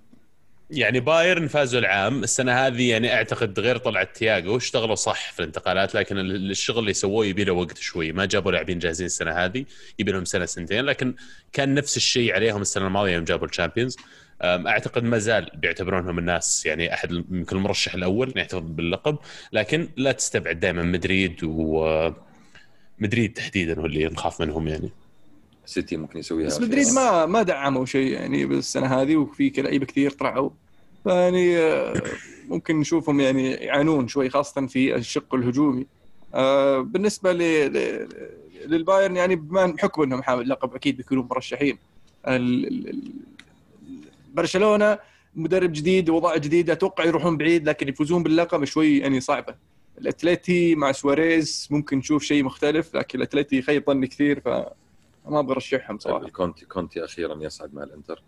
يعني 0.69 0.99
بايرن 0.99 1.47
فازوا 1.47 1.80
العام 1.80 2.23
السنة 2.23 2.51
هذه 2.67 2.89
يعني 2.89 3.13
أعتقد 3.13 3.60
غير 3.60 3.78
طلعت 3.78 4.15
تياجو 4.15 4.58
اشتغلوا 4.58 4.95
صح 4.95 5.32
في 5.32 5.39
الانتقالات 5.39 5.95
لكن 5.95 6.17
ال- 6.17 6.51
الشغل 6.51 6.80
اللي 6.80 6.93
سووه 6.93 7.25
يبي 7.25 7.43
له 7.43 7.54
وقت 7.54 7.78
شوي. 7.78 8.12
ما 8.12 8.25
جابوا 8.25 8.51
لاعبين 8.51 8.80
جاهزين 8.80 9.06
السنة 9.06 9.32
هذه 9.32 9.65
يبي 9.99 10.12
لهم 10.12 10.25
سنة 10.25 10.45
سنتين 10.45 10.86
لكن 10.86 11.15
كان 11.54 11.73
نفس 11.73 11.97
الشيء 11.97 12.34
عليهم 12.34 12.62
السنة 12.62 12.88
الماضية 12.88 13.12
يوم 13.13 13.23
جابوا 13.23 13.47
الشامبيونز. 13.47 13.97
أعتقد 14.43 15.04
ما 15.04 15.17
زال 15.17 15.51
بيعتبرونهم 15.56 16.19
الناس 16.19 16.65
يعني 16.65 16.93
أحد 16.93 17.12
يمكن 17.12 17.56
المرشح 17.58 17.93
الأول 17.93 18.34
يحتفظ 18.36 18.63
باللقب. 18.65 19.17
لكن 19.54 19.89
لا 19.97 20.12
تستبعد 20.12 20.60
دائما 20.60 20.84
مدريد 20.84 21.43
و 21.43 22.12
مدريد 22.99 23.34
تحديدا 23.34 23.80
هو 23.80 23.86
اللي 23.86 24.06
نخاف 24.06 24.41
منهم 24.41 24.67
يعني. 24.67 24.91
سيتي 25.65 25.97
ممكن 25.97 26.19
يسويها 26.19 26.47
بس 26.47 26.62
مدريد 26.62 26.88
ما 26.88 27.25
ما 27.25 27.43
دعموا 27.43 27.86
شيء 27.86 28.12
يعني 28.12 28.45
بالسنة 28.45 29.01
هذه 29.01 29.15
وفي 29.15 29.54
لعيبة 29.58 29.86
كثير 29.86 30.12
طلعوا. 30.12 30.49
فيعني 31.04 31.58
آه، 31.58 32.01
ممكن 32.49 32.80
نشوفهم 32.80 33.19
يعني 33.19 33.51
يعانون 33.51 34.08
شوي 34.08 34.30
خاصة 34.30 34.67
في 34.67 34.95
الشق 34.95 35.36
الهجومي. 35.36 35.86
آه، 36.34 36.80
بالنسبة. 36.80 37.34
للبايرن 38.65 39.15
يعني 39.15 39.36
بما 39.36 39.65
بحكم 39.65 40.01
إنهم 40.01 40.23
حامل 40.23 40.49
لقب 40.49 40.75
أكيد 40.75 40.97
بيكونوا 40.97 41.23
مرشحين. 41.23 41.78
برشلونة 44.34 44.99
مدرب 45.36 45.71
جديد 45.71 46.10
وضع 46.10 46.38
جديد 46.38 46.69
أتوقع 46.69 47.06
يروحون 47.06 47.38
بعيد 47.38 47.69
لكن 47.69 47.88
يفوزون 47.88 48.23
باللقب 48.23 48.63
شوي 48.63 48.97
يعني 48.97 49.19
صعبة. 49.21 49.56
الأتليتي 49.97 50.75
مع 50.75 50.91
سواريز 50.91 51.67
ممكن 51.71 51.97
نشوف 51.97 52.23
شيء 52.23 52.43
مختلف 52.43 52.95
لكن 52.95 53.17
الأتليتي 53.17 53.62
خيب 53.62 53.84
ظني 53.88 54.08
كثير 54.08 54.39
ف 54.39 54.49
ما 55.27 55.39
أبغى 55.39 55.53
ارشحهم 55.55 55.97
طيب 55.97 56.13
صراحة. 56.13 56.29
كونتي 56.29 56.65
كونتي 56.65 57.05
أخيرا 57.05 57.43
يصعد 57.43 57.73
مع 57.73 57.83
الإنتر. 57.83 58.23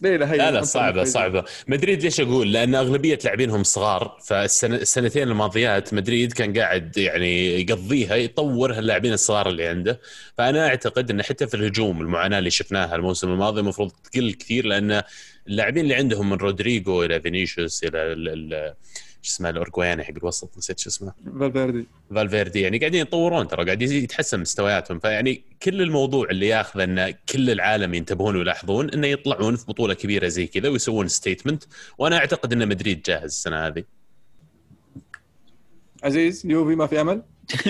لا 0.00 0.10
هي 0.32 0.36
لا 0.36 0.50
لا 0.50 0.62
صعبة 0.62 1.04
صعبة. 1.04 1.44
مدريد 1.68 2.02
ليش 2.02 2.20
أقول؟ 2.20 2.52
لأن 2.52 2.74
أغلبية 2.74 3.18
لاعبينهم 3.24 3.62
صغار 3.62 4.18
فالسنة 4.26 4.76
السنتين 4.76 5.28
الماضيات 5.28 5.94
مدريد 5.94 6.32
كان 6.32 6.58
قاعد 6.58 6.96
يعني 6.98 7.60
يقضيها 7.60 8.14
يطور 8.16 8.72
هاللاعبين 8.72 9.12
الصغار 9.12 9.48
اللي 9.48 9.66
عنده. 9.66 10.00
فأنا 10.38 10.66
أعتقد 10.68 11.10
إن 11.10 11.22
حتى 11.22 11.46
في 11.46 11.54
الهجوم 11.54 12.00
المعاناة 12.00 12.38
اللي 12.38 12.50
شفناها 12.50 12.96
الموسم 12.96 13.32
الماضي 13.32 13.60
المفروض 13.60 13.90
تقل 14.12 14.32
كثير 14.32 14.66
لأن 14.66 15.02
اللاعبين 15.48 15.84
اللي 15.84 15.94
عندهم 15.94 16.30
من 16.30 16.36
رودريجو 16.36 17.02
إلى 17.04 17.20
فينيسيوس 17.20 17.84
إلى 17.84 17.98
ال- 18.12 18.28
ال- 18.54 18.74
شو 19.22 19.32
اسمه 19.32 19.50
الاورجواني 19.50 20.04
حق 20.04 20.14
الوسط 20.16 20.58
نسيت 20.58 20.78
شو 20.78 20.90
اسمه. 20.90 21.12
فالفيردي. 21.40 21.86
فالفيردي 22.14 22.60
يعني 22.60 22.78
قاعدين 22.78 23.00
يتطورون 23.00 23.48
ترى 23.48 23.64
قاعد 23.64 23.82
يتحسن 23.82 24.40
مستوياتهم. 24.40 24.98
فيعني 24.98 25.42
كل 25.62 25.82
الموضوع 25.82 26.30
اللي 26.30 26.48
ياخذ 26.48 26.80
إن 26.80 27.14
كل 27.32 27.50
العالم 27.50 27.94
ينتبهون 27.94 28.36
ويلاحظون 28.36 28.90
إنه 28.90 29.06
يطلعون 29.06 29.56
في 29.56 29.66
بطولة 29.66 29.94
كبيرة 29.94 30.28
زي 30.28 30.46
كذا 30.46 30.68
ويسوون 30.68 31.08
statement 31.08 31.64
وأنا 31.98 32.16
أعتقد 32.16 32.52
إن 32.52 32.68
مدريد 32.68 33.02
جاهز 33.02 33.24
السنة 33.24 33.66
هذه. 33.66 33.84
عزيز 36.02 36.46
يوفي 36.46 36.74
ما 36.74 36.86
في 36.86 37.00
أمل؟ 37.00 37.22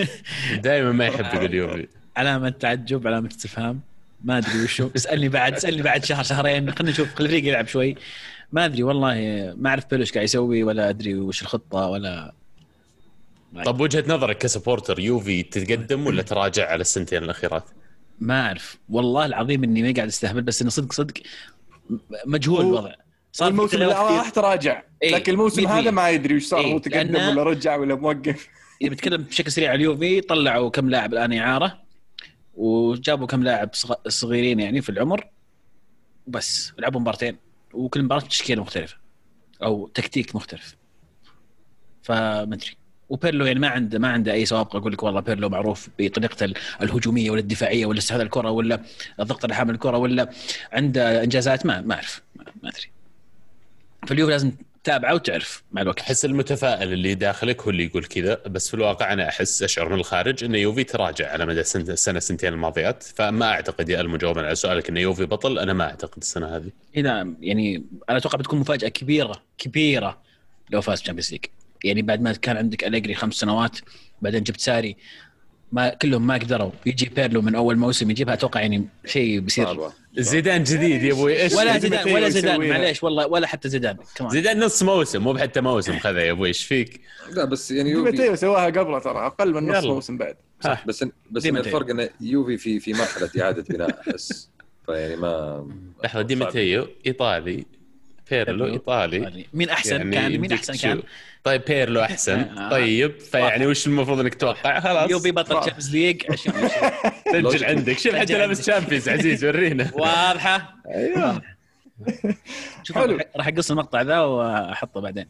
دائما 0.64 0.92
ما 0.92 1.06
يحب 1.06 1.34
يقول 1.34 1.54
يوفي 1.54 1.88
علامة 2.16 2.48
تعجب 2.48 3.06
علامة 3.06 3.28
استفهام. 3.28 3.80
ما 4.24 4.38
أدري 4.38 4.64
وشو. 4.64 4.90
اسألني 4.96 5.28
بعد 5.28 5.54
اسألني 5.54 5.82
بعد 5.82 6.04
شهر 6.04 6.22
شهرين. 6.22 6.70
خلينا 6.70 6.92
نشوف 6.92 7.14
خلي 7.14 7.26
الفريق 7.26 7.48
يلعب 7.48 7.66
شوي. 7.66 7.96
ما 8.52 8.64
أدري 8.64 8.82
والله 8.82 9.14
ما 9.56 9.70
أعرف 9.70 9.86
بيلوش 9.90 10.12
قاعد 10.12 10.24
يسوي 10.24 10.62
ولا 10.62 10.88
أدري 10.88 11.14
وش 11.14 11.42
الخطة 11.42 11.86
ولا 11.88 12.32
طب 13.64 13.80
وجهة 13.80 14.04
نظرك 14.08 14.38
كسبورتر 14.38 14.98
يوفي 15.00 15.42
تتقدم 15.42 16.06
ولا 16.06 16.22
تراجع 16.22 16.68
على 16.70 16.80
السنتين 16.80 17.22
الأخيرات؟ 17.24 17.64
ما 18.20 18.46
أعرف 18.46 18.78
والله 18.88 19.26
العظيم 19.26 19.64
إني 19.64 19.82
ما 19.82 19.92
قاعد 19.96 20.08
أستهبل 20.08 20.42
بس 20.42 20.60
إنه 20.62 20.70
صدق 20.70 20.92
صدق 20.92 21.12
مجهول 22.26 22.60
هو- 22.64 22.68
الوضع 22.70 22.94
صار 23.32 23.48
الموسم. 23.48 23.82
راح 23.82 24.30
تراجع 24.30 24.82
إيه، 25.02 25.10
لكن 25.14 25.32
الموسم 25.32 25.66
هذا. 25.66 25.90
ما 25.90 26.10
يدري 26.10 26.36
وش 26.36 26.44
صار 26.44 26.60
إيه، 26.60 26.72
هو 26.74 26.78
تقدم 26.78 27.28
ولا 27.28 27.42
رجع 27.42 27.76
ولا 27.76 27.94
موقف 27.94 28.48
إذا 28.82 28.90
بتكلم 28.90 29.22
بشكل 29.22 29.52
سريع 29.52 29.68
على 29.70 29.76
اليوفي 29.76 30.20
طلعوا 30.20 30.70
كم 30.70 30.90
لاعب 30.90 31.12
الآن 31.12 31.32
إعارة 31.32 31.78
وجابوا 32.54 33.26
كم 33.26 33.42
لاعب 33.42 33.70
صغ- 33.74 34.08
صغيرين 34.08 34.60
يعني 34.60 34.82
في 34.82 34.88
العمر 34.88 35.26
بس 36.26 36.72
لعبوا 36.78 37.00
مبارتين 37.00 37.36
وكل 37.74 38.02
مباراة 38.02 38.20
تشكيلة 38.20 38.62
مختلفة 38.62 38.96
أو 39.62 39.88
تكتيك 39.94 40.36
مختلف. 40.36 40.76
فمدري 42.02 42.76
وبيرلو 43.08 43.44
يعني 43.46 43.58
ما 43.58 43.68
عنده 43.68 43.98
ما 43.98 44.08
عنده 44.08 44.32
أي 44.32 44.46
سوابق 44.46 44.76
أقول 44.76 44.92
لك 44.92 45.02
والله 45.02 45.20
بيرلو 45.20 45.48
معروف 45.48 45.88
بطريقته 45.98 46.44
ال- 46.44 46.54
الهجومية 46.82 47.30
ولا 47.30 47.40
الدفاعية 47.40 47.86
ولا 47.86 47.98
استحواذ 47.98 48.20
الكرة 48.20 48.50
ولا 48.50 48.82
الضغط 49.20 49.44
على 49.44 49.54
حامل 49.54 49.74
الكرة 49.74 49.96
ولا 49.98 50.30
عنده 50.72 51.24
إنجازات 51.24 51.66
ما 51.66 51.80
ما 51.80 51.94
أعرف. 51.94 52.22
ما 52.36 52.68
أدري. 52.68 52.90
فاليوفي 54.06 54.32
لازم 54.32 54.52
تتابعه 54.88 55.14
وتعرف 55.14 55.62
مع 55.72 55.82
الوقت. 55.82 56.00
أحس 56.00 56.24
المتفائل 56.24 56.92
اللي 56.92 57.14
داخلك 57.14 57.62
هو 57.62 57.70
اللي 57.70 57.84
يقول 57.84 58.04
كذا 58.04 58.34
بس 58.46 58.68
في 58.68 58.74
الواقع 58.74 59.12
أنا 59.12 59.28
أحس 59.28 59.62
أشعر 59.62 59.88
من 59.88 59.94
الخارج 59.94 60.44
إن 60.44 60.54
يوفي 60.54 60.84
تراجع 60.84 61.32
على 61.32 61.46
مدى 61.46 61.60
السنة 61.60 62.18
سنتين 62.18 62.52
الماضيات 62.52 63.02
فما 63.02 63.46
أعتقد 63.46 63.88
يا 63.88 64.00
المجاوبه 64.00 64.42
على 64.42 64.54
سؤالك 64.54 64.88
إن 64.88 64.96
يوفي 64.96 65.26
بطل 65.26 65.58
أنا 65.58 65.72
ما 65.72 65.84
أعتقد 65.84 66.18
السنة 66.18 66.56
هذه. 66.56 66.70
هنا 66.96 67.34
يعني 67.40 67.84
أنا 68.10 68.18
أتوقع 68.18 68.38
بتكون 68.38 68.58
مفاجأة 68.58 68.88
كبيرة 68.88 69.42
كبيرة 69.58 70.22
لو 70.70 70.80
فاز 70.80 71.02
Champions 71.02 71.32
League 71.32 71.44
يعني 71.84 72.02
بعد 72.02 72.20
ما 72.20 72.32
كان 72.32 72.56
عندك 72.56 72.84
اليجري 72.84 73.14
خمس 73.14 73.34
سنوات 73.34 73.78
بعدين 74.22 74.42
جبت 74.42 74.60
ساري 74.60 74.96
ما 75.72 75.88
كلهم 75.88 76.26
ما 76.26 76.34
قدروا. 76.34 76.70
يجي 76.86 77.08
بيرلو 77.08 77.42
من 77.42 77.54
أول 77.54 77.76
موسم 77.76 78.10
يجيبها 78.10 78.34
أتوقع 78.34 78.60
يعني 78.60 78.88
شيء 79.06 79.40
بيصير 79.40 79.64
صعبة. 79.64 79.92
زيدان 80.18 80.62
جديد 80.62 81.02
يا 81.02 81.12
أبوي 81.12 81.42
إيش 81.42 81.54
ولا 81.54 81.78
زيدان 81.78 82.12
ولا 82.14 82.28
زيدان؟ 82.28 82.68
معليش 82.68 83.02
والله 83.04 83.26
ولا 83.26 83.46
حتى 83.46 83.68
زيدان 83.68 83.96
كمان 84.14 84.30
زيدان 84.30 84.60
نص 84.60 84.82
موسم 84.82 85.22
مو 85.22 85.32
بحتى 85.32 85.60
موسم 85.60 85.98
خذها 85.98 86.20
يا 86.22 86.32
أبوي 86.32 86.48
إيش 86.48 86.64
فيك؟ 86.64 87.00
لا 87.32 87.44
بس 87.44 87.70
يعني 87.70 87.90
دي 87.92 87.98
يوفي 87.98 88.10
ماتيو 88.10 88.34
سواها 88.36 88.64
قبله 88.66 88.98
ترى 88.98 89.26
أقل 89.26 89.54
من 89.54 89.68
نص. 89.68 89.84
موسم 89.84 90.18
بعد 90.18 90.36
بس 90.86 91.04
بس 91.30 91.46
ماتيو. 91.46 91.60
الفرق 91.60 91.90
انه 91.90 92.08
يوفي 92.20 92.58
في 92.58 92.80
في 92.80 92.92
مرحلة 92.92 93.30
إعادة 93.40 93.64
بناء 93.70 94.00
احس 94.00 94.50
فيعني 94.86 95.16
ما 95.16 95.66
لحظة 96.04 96.22
دي 96.22 96.36
ماتيو 96.36 96.86
إيطالي 97.06 97.66
بيرلو. 98.30 98.66
إيطالي. 98.66 99.46
مين 99.54 99.70
أحسن 99.70 100.10
كان؟ 100.10 100.38
مين 100.38 100.52
أحسن. 100.52 100.74
كان؟ 100.74 101.02
طيب 101.44 101.62
بيرلو 101.68 102.00
أحسن. 102.02 102.38
آه. 102.40 102.70
طيب 102.70 103.20
فيعني 103.20 103.66
وش 103.66 103.86
المفروض 103.86 104.20
إنك 104.20 104.34
تتوقع 104.34 104.80
خلاص. 104.80 105.10
يوفي 105.10 105.30
بطل 105.30 105.60
Champions 105.60 105.90
League 105.96 106.22
2020 106.30 107.52
سجل 107.52 107.64
عندك. 107.64 107.98
شوف 107.98 108.14
حتى 108.14 108.32
لابس 108.38 108.70
عندك. 108.70 108.82
Champions 108.82 109.08
عزيز 109.08 109.44
ورينا. 109.44 109.90
واضحة. 109.94 110.74
أيوه. 110.94 111.42
شوف. 112.82 112.96
راح- 112.96 113.48
أقص 113.48 113.70
المقطع 113.70 114.02
ذا 114.02 114.18
وأحطه 114.20 115.00
بعدين. 115.00 115.26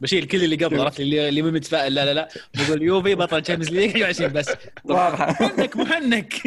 بشيل 0.00 0.24
كل 0.24 0.44
اللي 0.44 0.56
قبل 0.56 0.80
عرفت؟ 0.80 1.00
اللي 1.00 1.28
اللي 1.28 1.42
مو 1.42 1.50
متفائل. 1.50 1.94
لا 1.94 2.04
لا 2.04 2.14
لا. 2.14 2.28
بقول 2.54 2.82
يوفي 2.82 3.14
بطل 3.14 3.42
Champions 3.42 3.74
League 3.74 4.02
20 4.02 4.32
بس. 4.32 4.50
واضحه 4.84 5.30
محنك 5.30 5.76
محنك 5.76 6.34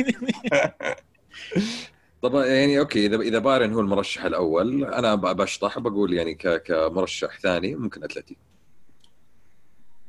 طب 2.21 2.36
يعني 2.36 2.80
okay 2.80 3.06
إذا 3.06 3.15
إذا 3.17 3.39
بايرن 3.39 3.73
هو 3.73 3.80
المرشح 3.80 4.23
الأول 4.25 4.84
أنا 4.86 5.15
بشطح 5.15 5.80
بقول 5.80 6.13
يعني 6.13 6.36
كمرشح 6.36 7.39
ثاني 7.39 7.75
ممكن 7.75 8.03
اتلتي 8.03 8.38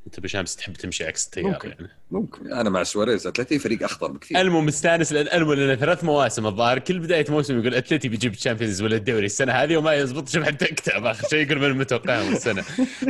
انت 0.08 0.20
أبو 0.20 0.36
شامس 0.36 0.56
تحب 0.56 0.72
تمشي 0.72 1.04
عكس 1.04 1.26
التيار 1.26 1.46
ممكن. 1.46 1.68
يعني. 1.68 1.88
ممكن. 2.10 2.52
أنا 2.52 2.70
مع 2.70 2.82
سواريز 2.82 3.26
أتلتي 3.26 3.58
فريق 3.58 3.82
أخطر 3.82 4.10
بكثير. 4.10 4.40
المو 4.40 4.60
مستانس 4.60 5.12
لأن 5.12 5.40
المو 5.40 5.52
لنا 5.52 5.76
ثلاث 5.76 6.04
مواسم 6.04 6.46
الظاهر 6.46 6.78
كل 6.78 6.98
بداية 6.98 7.24
موسم 7.28 7.60
يقول 7.60 7.74
أتلتي 7.74 8.08
بيجيب 8.08 8.32
ال 8.32 8.37
Champions 8.37 8.82
ولا 8.82 8.96
الدوري 8.96 9.26
السنة 9.26 9.52
هذه 9.52 9.76
وما 9.76 9.94
يزبط 9.94 10.28
شوف 10.28 10.44
حتى 10.44 10.64
اكتئب 10.64 11.06
اخر 11.06 11.28
شيء 11.28 11.46
يقول 11.46 11.58
من 11.58 11.64
المتوقع 11.64 12.20
السنة. 12.20 12.62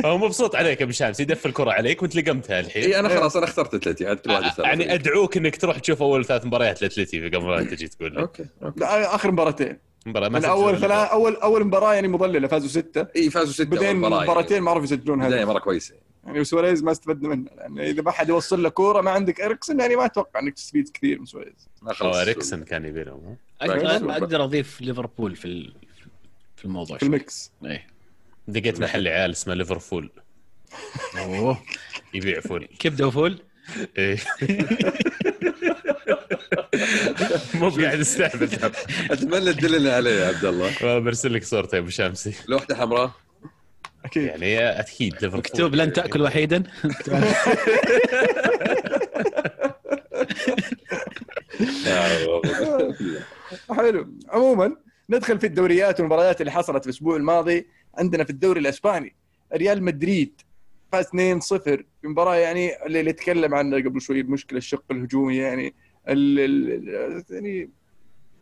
فهو 0.03 0.17
مبسوط 0.17 0.55
عليك 0.55 0.81
أبو 0.81 0.91
شامس 0.91 1.19
يدف 1.19 1.45
الكره 1.45 1.71
عليك 1.71 2.01
وأنت 2.01 2.15
لقمتها 2.15 2.59
الحين. 2.59 2.83
إي 2.83 2.99
أنا 2.99 3.09
خلاص 3.09 3.35
أنا 3.35 3.45
اخترت 3.45 3.73
أتلتي. 3.73 4.07
عاد 4.07 4.17
كل 4.17 4.31
واحد 4.31 4.45
يختار 4.45 4.65
يعني. 4.65 4.93
أدعوك 4.93 5.37
إنك 5.37 5.55
تروح 5.55 5.79
تشوف 5.79 6.01
أول 6.01 6.25
ثلاث 6.25 6.45
مباريات 6.45 6.81
لأتلتي 6.81 7.27
قبل 7.27 7.43
ما 7.43 7.63
تجي 7.63 7.87
تقول 7.87 8.13
لي. 8.13 8.19
okay 8.19 8.45
okay. 8.63 8.79
لا 8.79 9.15
آخر 9.15 9.31
مباراتين. 9.31 9.89
مباراة 10.05 10.29
ما 10.29 10.39
من 10.39 10.45
أول 10.45 10.79
ثلاث 10.79 11.09
اول 11.09 11.35
أول 11.35 11.63
مباراة 11.63 11.93
يعني 11.93 12.07
مضللة 12.07 12.47
فازوا 12.47 12.69
ستة. 12.69 13.07
إي 13.15 13.29
فازوا 13.29 13.53
ستة 13.53 13.65
بعدين 13.65 13.95
مباراة 13.95 14.23
مباراتين 14.23 14.61
ما 14.61 14.71
عرفوا 14.71 14.83
يسجلون 14.83 15.45
مره 15.45 15.59
كويسة. 15.59 15.95
يعني 16.29 16.43
سواريز 16.43 16.83
ما 16.83 16.91
استفدنا 16.91 17.29
منه 17.29 17.49
لأن 17.57 17.79
إذا 17.79 18.01
ما 18.01 18.11
حد 18.11 18.29
يوصل 18.29 18.63
له 18.63 18.69
كورة 18.69 19.01
ما 19.01 19.11
عندك 19.11 19.41
إريكسن 19.41 19.79
يعني 19.79 19.95
ما 19.95 20.05
أتوقع 20.05 20.39
إنك 20.39 20.53
تستفيد 20.53 20.89
كثير 20.89 21.19
من 21.19 21.25
سواريز. 21.25 21.69
خلص 21.85 22.15
إريكسن 22.17 22.63
كان 22.63 22.85
يبي 22.85 23.03
لهم 23.03 23.37
أقدر 23.61 24.11
أقدر 24.11 24.43
أضيف 24.43 24.81
ليفربول 24.81 25.35
في 25.35 25.45
ال- 25.45 25.73
في 26.57 26.65
الموضوع 26.65 26.97
في 26.97 27.03
ال 27.03 27.13
mix. 27.13 27.51
إيه. 27.65 27.87
لقيت 28.47 28.79
محل 28.79 29.07
عيال 29.07 29.31
اسمه 29.31 29.53
ليفرفول 29.53 30.09
أوه. 31.17 31.57
يبيع 32.13 32.39
فول. 32.39 32.67
كبده 32.79 33.07
وفول 33.07 33.39
إيه. 33.97 34.17
مو 37.53 37.69
قاعد 37.69 37.99
استهبل 37.99 38.49
أتمنى 39.11 39.53
تدلنا 39.53 39.95
عليه 39.95 40.11
يا 40.21 40.27
عبد 40.27 40.45
الله. 40.45 40.99
برسل 40.99 41.33
لك 41.33 41.43
صورته 41.43 41.75
يا 41.75 41.79
أبو 41.81 41.89
شامسي 41.89 42.33
لوحدة 42.47 42.75
حمراء. 42.75 43.11
أكيد. 44.05 44.23
يعني 44.23 44.79
أكيد 44.79 45.13
ليفربول 45.13 45.37
مكتوب 45.37 45.75
لن 45.75 45.93
تأكل 45.93 46.21
وحيدا. 46.21 46.63
حلو. 53.69 54.13
عموما 54.29 54.75
ندخل 55.09 55.39
في 55.39 55.47
الدوريات 55.47 55.99
والمباريات 55.99 56.41
اللي 56.41 56.51
حصلت 56.51 56.85
الأسبوع 56.85 57.15
الماضي. 57.15 57.67
عندنا 57.97 58.23
في 58.23 58.29
الدوري 58.29 58.59
الإسباني 58.59 59.15
ريال 59.53 59.83
مدريد 59.83 60.41
فاز 60.91 61.05
2-0 61.05 61.09
في 61.63 61.83
مباراة 62.03 62.35
يعني 62.35 62.85
اللي 62.85 62.99
اللي 62.99 63.13
تكلم 63.13 63.55
عنها 63.55 63.79
قبل 63.79 64.01
شوي 64.01 64.19
المشكلة 64.19 64.57
الشق 64.57 64.83
الهجومي 64.91 65.37
يعني 65.37 65.73
ال 66.09 66.39
ال 66.39 67.23
يعني 67.29 67.69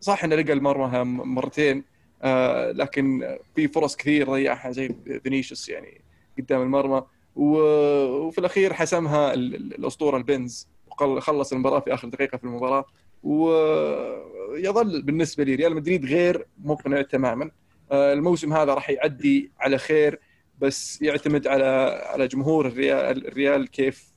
صح 0.00 0.24
إنه 0.24 0.36
لقى 0.36 0.52
المرمى 0.52 1.04
مرتين. 1.04 1.84
آه 2.22 2.70
لكن 2.72 3.36
في 3.54 3.68
فرص 3.68 3.96
كثير 3.96 4.30
ضيعها 4.30 4.70
زي 4.70 4.94
فينيسيوس 5.22 5.68
يعني 5.68 6.00
قدام 6.38 6.62
المرمى. 6.62 7.02
وفي 7.36 8.38
الأخير 8.38 8.72
حسمها 8.72 9.34
ال- 9.34 9.54
ال- 9.54 9.74
الأسطورة 9.74 10.16
البنز. 10.16 10.68
وخلص 11.00 11.52
المباراة 11.52 11.80
في 11.80 11.94
آخر 11.94 12.08
دقيقة 12.08 12.38
في 12.38 12.44
المباراة. 12.44 12.84
ويظل 13.22 15.02
بالنسبة 15.02 15.44
لي 15.44 15.54
ريال 15.54 15.74
مدريد 15.74 16.04
غير 16.06 16.46
مقنع 16.64 17.02
تماما. 17.02 17.50
آه، 17.92 18.12
الموسم 18.12 18.52
هذا 18.52 18.74
راح 18.74 18.90
يعدي 18.90 19.50
على 19.60 19.78
خير 19.78 20.20
بس 20.60 21.02
يعتمد 21.02 21.46
على 21.46 21.64
على 22.06 22.28
جمهور 22.28 22.66
الريال 22.66 23.26
الريال 23.26 23.68
كيف 23.70 24.12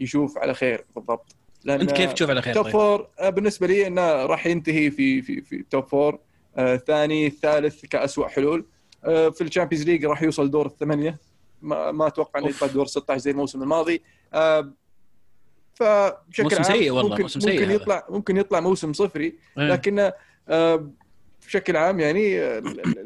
يشوف 0.00 0.38
على 0.38 0.54
خير 0.54 0.84
بالضبط. 0.96 1.36
أنت 1.68 1.92
كيف 1.92 2.12
تشوف 2.12 2.30
على 2.30 2.42
خير؟ 2.42 2.54
top 2.54 2.64
طيب؟ 2.64 2.72
four 2.72 3.08
آه، 3.20 3.30
بالنسبة 3.30 3.66
لي 3.66 3.86
إنه 3.86 4.02
راح 4.26 4.46
ينتهي 4.46 4.90
في 4.90 5.22
في 5.22 5.40
في 5.40 5.64
top 5.70 5.86
four. 5.86 6.18
آه، 6.58 6.76
ثاني 6.76 7.30
ثالث 7.30 7.86
كاسوء 7.86 8.28
حلول 8.28 8.66
آه، 9.04 9.28
في 9.28 9.40
ال 9.44 9.48
Champions 9.48 9.84
ليج 9.86 10.04
راح 10.06 10.22
يوصل 10.22 10.50
دور 10.50 10.66
الثمانية 10.66 11.18
ما 11.62 11.92
ما 11.92 12.06
أتوقع 12.06 12.40
إنه. 12.40 12.48
يبقى 12.48 12.68
دور 12.68 12.86
16 12.86 13.18
زي 13.20 13.30
الموسم 13.30 13.62
الماضي 13.62 14.02
آه، 14.34 14.72
فبشكل 15.74 16.42
موسم 16.42 16.56
عام 16.56 16.64
سيء 16.64 16.90
والله، 16.90 17.10
ممكن 17.10 17.22
موسم 17.22 17.40
سيء 17.40 17.52
ممكن 17.52 17.64
هذا. 17.64 17.72
يطلع 17.74 18.06
ممكن 18.10 18.36
يطلع 18.36 18.60
موسم 18.60 18.92
صفري 18.92 19.24
إيه. 19.58 19.64
لكن 19.68 20.10
آه، 20.48 20.90
بشكل 21.46 21.76
عام 21.76 22.00
يعني 22.00 22.40
آه، 22.40 22.62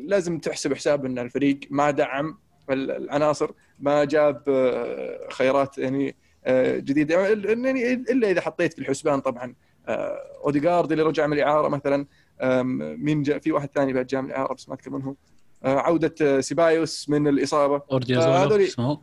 لازم 0.06 0.38
تحسب 0.38 0.74
حساب 0.74 1.04
إن 1.04 1.18
الفريق 1.18 1.60
ما 1.70 1.90
دعم 1.90 2.38
ال- 2.70 2.90
العناصر 2.90 3.50
ما 3.80 4.04
جاب 4.04 4.42
آه، 4.48 5.28
خيارات 5.30 5.78
يعني 5.78 6.16
آه، 6.44 6.76
جديدة 6.78 7.28
يعني 7.28 7.92
إلا 7.92 8.30
إذا 8.30 8.40
حطيت 8.40 8.72
في 8.72 8.78
الحسبان 8.78 9.20
طبعا 9.20 9.54
آه، 9.88 10.18
اوديجارد 10.44 10.92
اللي 10.92 11.04
رجع 11.04 11.26
من 11.26 11.32
الإعارة 11.32 11.68
مثلا 11.68 12.06
مين 12.98 13.22
جاء؟ 13.22 13.38
في 13.38 13.52
واحد 13.52 13.68
ثاني 13.74 13.92
بعد 13.92 14.06
جاء 14.06 14.22
من 14.22 14.28
بس 14.54 14.68
ما 14.68 14.74
أذكر 14.74 14.90
منهم 14.90 15.16
آه، 15.64 15.78
عودة 15.78 16.14
آه، 16.22 16.40
سيبايوس 16.40 17.08
من 17.08 17.28
الإصابة. 17.28 17.82
أوردي 17.92 18.16
آه، 18.18 18.20
اسمه 18.64 19.00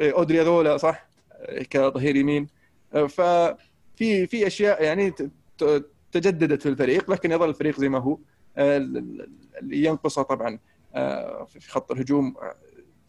إيه، 0.00 0.12
اودري 0.16 0.40
ذولا 0.40 0.76
صح؟ 0.76 1.08
إيه، 1.48 1.62
كظهير 1.62 2.16
يمين. 2.16 2.46
ففي 2.92 4.26
في 4.26 4.46
أشياء 4.46 4.82
يعني 4.84 5.12
تجددت 6.12 6.62
في 6.62 6.68
الفريق 6.68 7.10
لكن 7.10 7.32
يظل 7.32 7.48
الفريق 7.48 7.80
زي 7.80 7.88
ما 7.88 7.98
هو. 7.98 8.18
ال- 8.58 8.96
ال- 8.98 9.30
اللي 9.58 9.84
ينقصه 9.84 10.22
طبعا 10.22 10.58
في 11.46 11.68
خط 11.68 11.92
الهجوم 11.92 12.34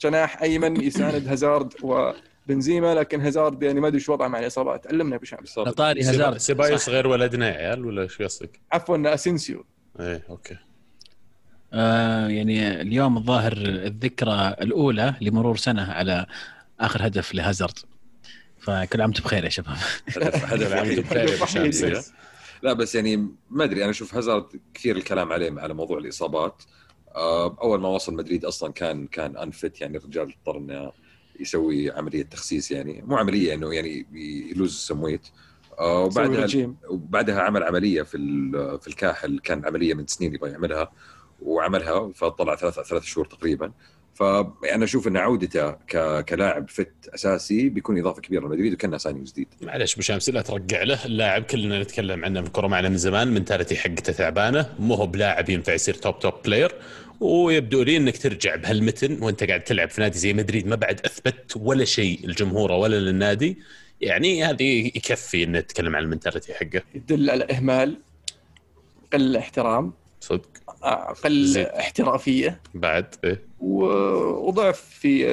جناح 0.02 0.42
أيمن 0.42 0.82
يساند 0.82 1.28
هازارد 1.28 1.74
وبنزيما 2.46 2.96
لكن 2.96 3.22
هازارد 3.22 3.64
يعني 3.64 3.80
ما 3.80 3.88
أدري 3.88 4.00
شو 4.00 4.14
وضعه 4.14 4.28
مع 4.28 4.40
الإصابات 4.40 4.88
علمنا 4.88 5.16
أبو 5.16 5.26
شامس 5.26 5.54
طاري 5.54 6.02
هازارد 6.02 6.38
سيبايوس. 6.38 6.90
غير 6.90 7.08
ولدنا 7.08 7.48
يا 7.48 7.54
عيال 7.68 7.86
ولا 7.86 8.08
شو 8.08 8.24
قصدك؟ 8.24 8.60
عفوا 8.72 9.14
أسينسيو 9.14 9.66
إيه 10.00 10.24
okay 10.30 10.58
آه 11.74 12.28
يعني 12.28 12.82
اليوم 12.82 13.18
الظاهر 13.18 13.54
الذكرى 13.58 14.56
الأولى 14.62 15.16
لمرور 15.22 15.58
سنة 15.58 15.92
على 15.92 16.26
آخر 16.80 17.08
هدف 17.08 17.36
لهازارد 17.36 17.80
فكل 18.60 19.02
عام 19.02 19.10
وأنتم 19.10 19.24
بخير 19.24 19.44
يا 19.44 19.50
شباب 19.50 19.78
هدف 20.18 20.74
عام 20.74 20.88
وحيد. 20.88 21.00
بخير. 21.00 21.68
بس. 21.92 22.12
لا 22.64 22.74
بس 22.74 22.96
يعني 22.96 23.28
ما 23.50 23.64
أدري 23.64 23.82
أنا 23.84 23.92
أشوف 23.92 24.16
هازارد 24.16 24.46
كثير 24.74 24.98
الكلام 24.98 25.32
عليه 25.32 25.54
على 25.60 25.74
موضوع 25.74 25.98
الإصابات 25.98 26.64
آه، 27.16 27.58
أول 27.62 27.80
ما 27.82 27.88
وصل 27.90 28.14
مدريد 28.14 28.46
أصلا 28.46 28.74
كان 28.74 29.08
كان 29.08 29.38
unfit 29.38 29.82
يعني 29.82 29.98
الرجال 29.98 30.34
اضطر 30.46 30.58
انه 30.58 30.92
يسوي 31.40 31.92
عملية 31.92 32.24
تخسيس 32.24 32.72
يعني 32.72 33.04
مو 33.08 33.18
عملية 33.18 33.54
إنه 33.54 33.74
يعني 33.74 34.06
ي 34.52 34.57
lose 34.57 34.76
some 34.78 35.04
weight 35.04 35.28
آه، 35.80 36.04
وبعدها 36.04 36.74
وبعدها 36.90 37.42
عمل 37.42 37.64
عملية 37.64 38.02
في 38.02 38.18
ال- 38.18 38.80
في 38.82 38.88
الكاحل 38.88 39.40
كان 39.44 39.66
عملية 39.66 39.94
من 39.94 40.08
سنين 40.08 40.34
يبغى 40.36 40.52
يعملها 40.52 40.92
وعملها 41.42 42.12
فطلع 42.16 42.56
ثلاث 42.56 42.80
ثلاث 42.80 43.04
شهور 43.04 43.26
تقريبا. 43.26 43.72
فانا 44.16 44.84
أشوف 44.84 45.08
إن 45.08 45.18
عودته 45.18 45.72
ك- 45.72 46.26
كلاعب 46.26 46.70
fit 46.70 46.92
أساسي 47.16 47.70
بيكون 47.70 48.00
إضافة 48.00 48.22
كبيرة 48.22 48.42
لمدريد 48.46 48.74
وكأنه 48.74 48.98
signing 48.98 49.28
جديد. 49.28 49.48
معلش 49.62 49.94
أبو 49.94 50.02
شامسي 50.02 50.32
لا 50.32 50.42
ترجع 50.42 50.84
له. 50.84 51.06
اللاعب 51.06 51.44
كلنا 51.44 51.82
نتكلم 51.82 52.26
عنه 52.26 52.42
في 52.42 52.48
الكره 52.48 52.68
معنا 52.68 52.90
من 52.90 52.98
زمان 52.98 53.28
ال 53.28 53.33
mentality 53.33 53.76
حقته 53.76 54.14
تعبانه 54.14 54.70
مو 54.80 54.94
هو 54.94 55.08
بلاعب 55.08 55.50
ينفع 55.50 55.74
يصير 55.74 55.94
top 55.94 56.20
top 56.20 56.34
player 56.46 56.76
ويبدو 57.24 57.84
لي 57.84 57.98
إنك 57.98 58.18
ترجع 58.18 58.56
بهالمتن 58.56 59.24
وأنت 59.24 59.44
قاعد 59.44 59.64
تلعب 59.64 59.90
في 59.90 60.02
نادي 60.02 60.18
زي 60.18 60.34
مدريد. 60.34 60.68
ما 60.68 60.76
بعد 60.76 61.02
أثبت 61.06 61.54
ولا 61.56 61.86
شيء 61.86 62.20
لجمهوره 62.24 62.78
ولا 62.78 62.96
للنادي. 63.00 63.58
يعني 64.02 64.44
هذه 64.46 64.88
يكفي 64.88 65.44
إن 65.44 65.52
نتكلم 65.52 65.96
عن 65.96 66.04
ال 66.04 66.09
mentality 66.09 66.54
حقه. 66.54 66.82
يدل 66.96 67.30
على 67.30 67.44
إهمال 67.52 67.98
قل 69.14 69.38
احترام 69.38 69.94
صدق. 70.20 70.50
قل. 71.24 71.58
احترافية. 71.58 72.62
بعد 72.74 73.16
إيه؟ 73.24 73.42
وضعف 73.60 74.82
في 75.00 75.26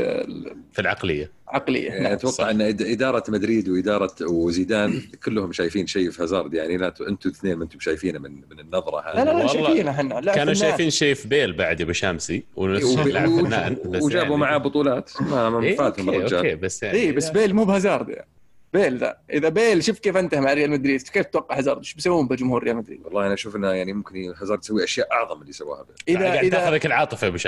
في 0.72 0.78
العقلية. 0.78 1.30
العقليه 1.50 1.88
يعني 1.88 2.02
نعم. 2.04 2.12
أتوقع 2.12 2.34
صح. 2.34 2.44
إن 2.46 2.58
إد- 2.58 2.82
إدارة 2.82 3.24
مدريد 3.28 3.68
وإدارة 3.68 4.12
وزيدان 4.22 5.02
كلهم 5.24 5.52
شايفين 5.52 5.86
شيء 5.86 6.10
في 6.10 6.22
هازارد 6.22 6.54
يعني 6.54 6.76
لا 6.76 6.88
ت- 6.88 7.00
أنتم 7.00 7.30
اثنين 7.30 7.56
ما 7.56 7.64
أنتم 7.64 7.80
شايفينه 7.80 8.18
من 8.18 8.30
من 8.50 8.60
النظرة 8.60 9.00
لا 9.00 9.14
لا 9.14 9.22
هذه 9.22 9.24
لا 9.24 9.32
والله 9.32 9.46
شايفينه 9.52 9.90
إحنا 9.90 10.14
لا 10.20 10.34
كانوا. 10.34 10.54
شايفين 10.54 10.90
شيء 10.90 11.14
في 11.14 11.28
بيل 11.28 11.52
بعد 11.52 11.80
يا 11.80 13.24
ابو 13.24 13.44
فنان 13.44 13.76
بس 13.86 14.02
وجابوا 14.02 14.22
يعني- 14.22 14.36
معاه 14.36 14.58
بطولات 14.58 15.10
ما 15.20 15.62
إيه 15.62 15.76
فاتهم 15.76 16.08
الرجال 16.08 16.38
okay 16.38 16.54
بس 16.54 16.82
يعني 16.82 16.98
اي 16.98 17.02
إيه، 17.02 17.12
بس 17.12 17.28
بيل 17.30 17.54
مو 17.54 17.64
بهازارد 17.64 18.08
يعني. 18.08 18.28
بيل 18.72 18.98
ذا. 18.98 19.16
إذا 19.30 19.48
بيل 19.48 19.84
شوف 19.84 19.98
كيف 19.98 20.16
انتهى 20.16 20.40
مع 20.40 20.52
ريال 20.52 20.70
مدريد. 20.70 21.02
كيف 21.02 21.26
تتوقع 21.26 21.58
هازارد؟ 21.58 21.78
إيش 21.78 21.94
بيسوون 21.94 22.28
بجمهور 22.28 22.64
ريال 22.64 22.76
مدريد؟ 22.76 23.00
والله 23.04 23.26
أنا 23.26 23.34
أشوف 23.34 23.56
إنه 23.56 23.68
يعني 23.68 23.92
ممكن 23.92 24.34
هازارد 24.40 24.60
يسوي 24.62 24.84
أشياء 24.84 25.12
أعظم 25.12 25.36
من 25.36 25.42
اللي 25.42 25.52
سواها 25.52 25.82
بيل. 25.82 26.16
اذا 26.16 26.26
قاعد 26.26 26.44
اذا 26.44 26.58
تأخذك 26.58 26.86
العاطفة 26.86 27.24
يا 27.24 27.28
أبو 27.30 27.38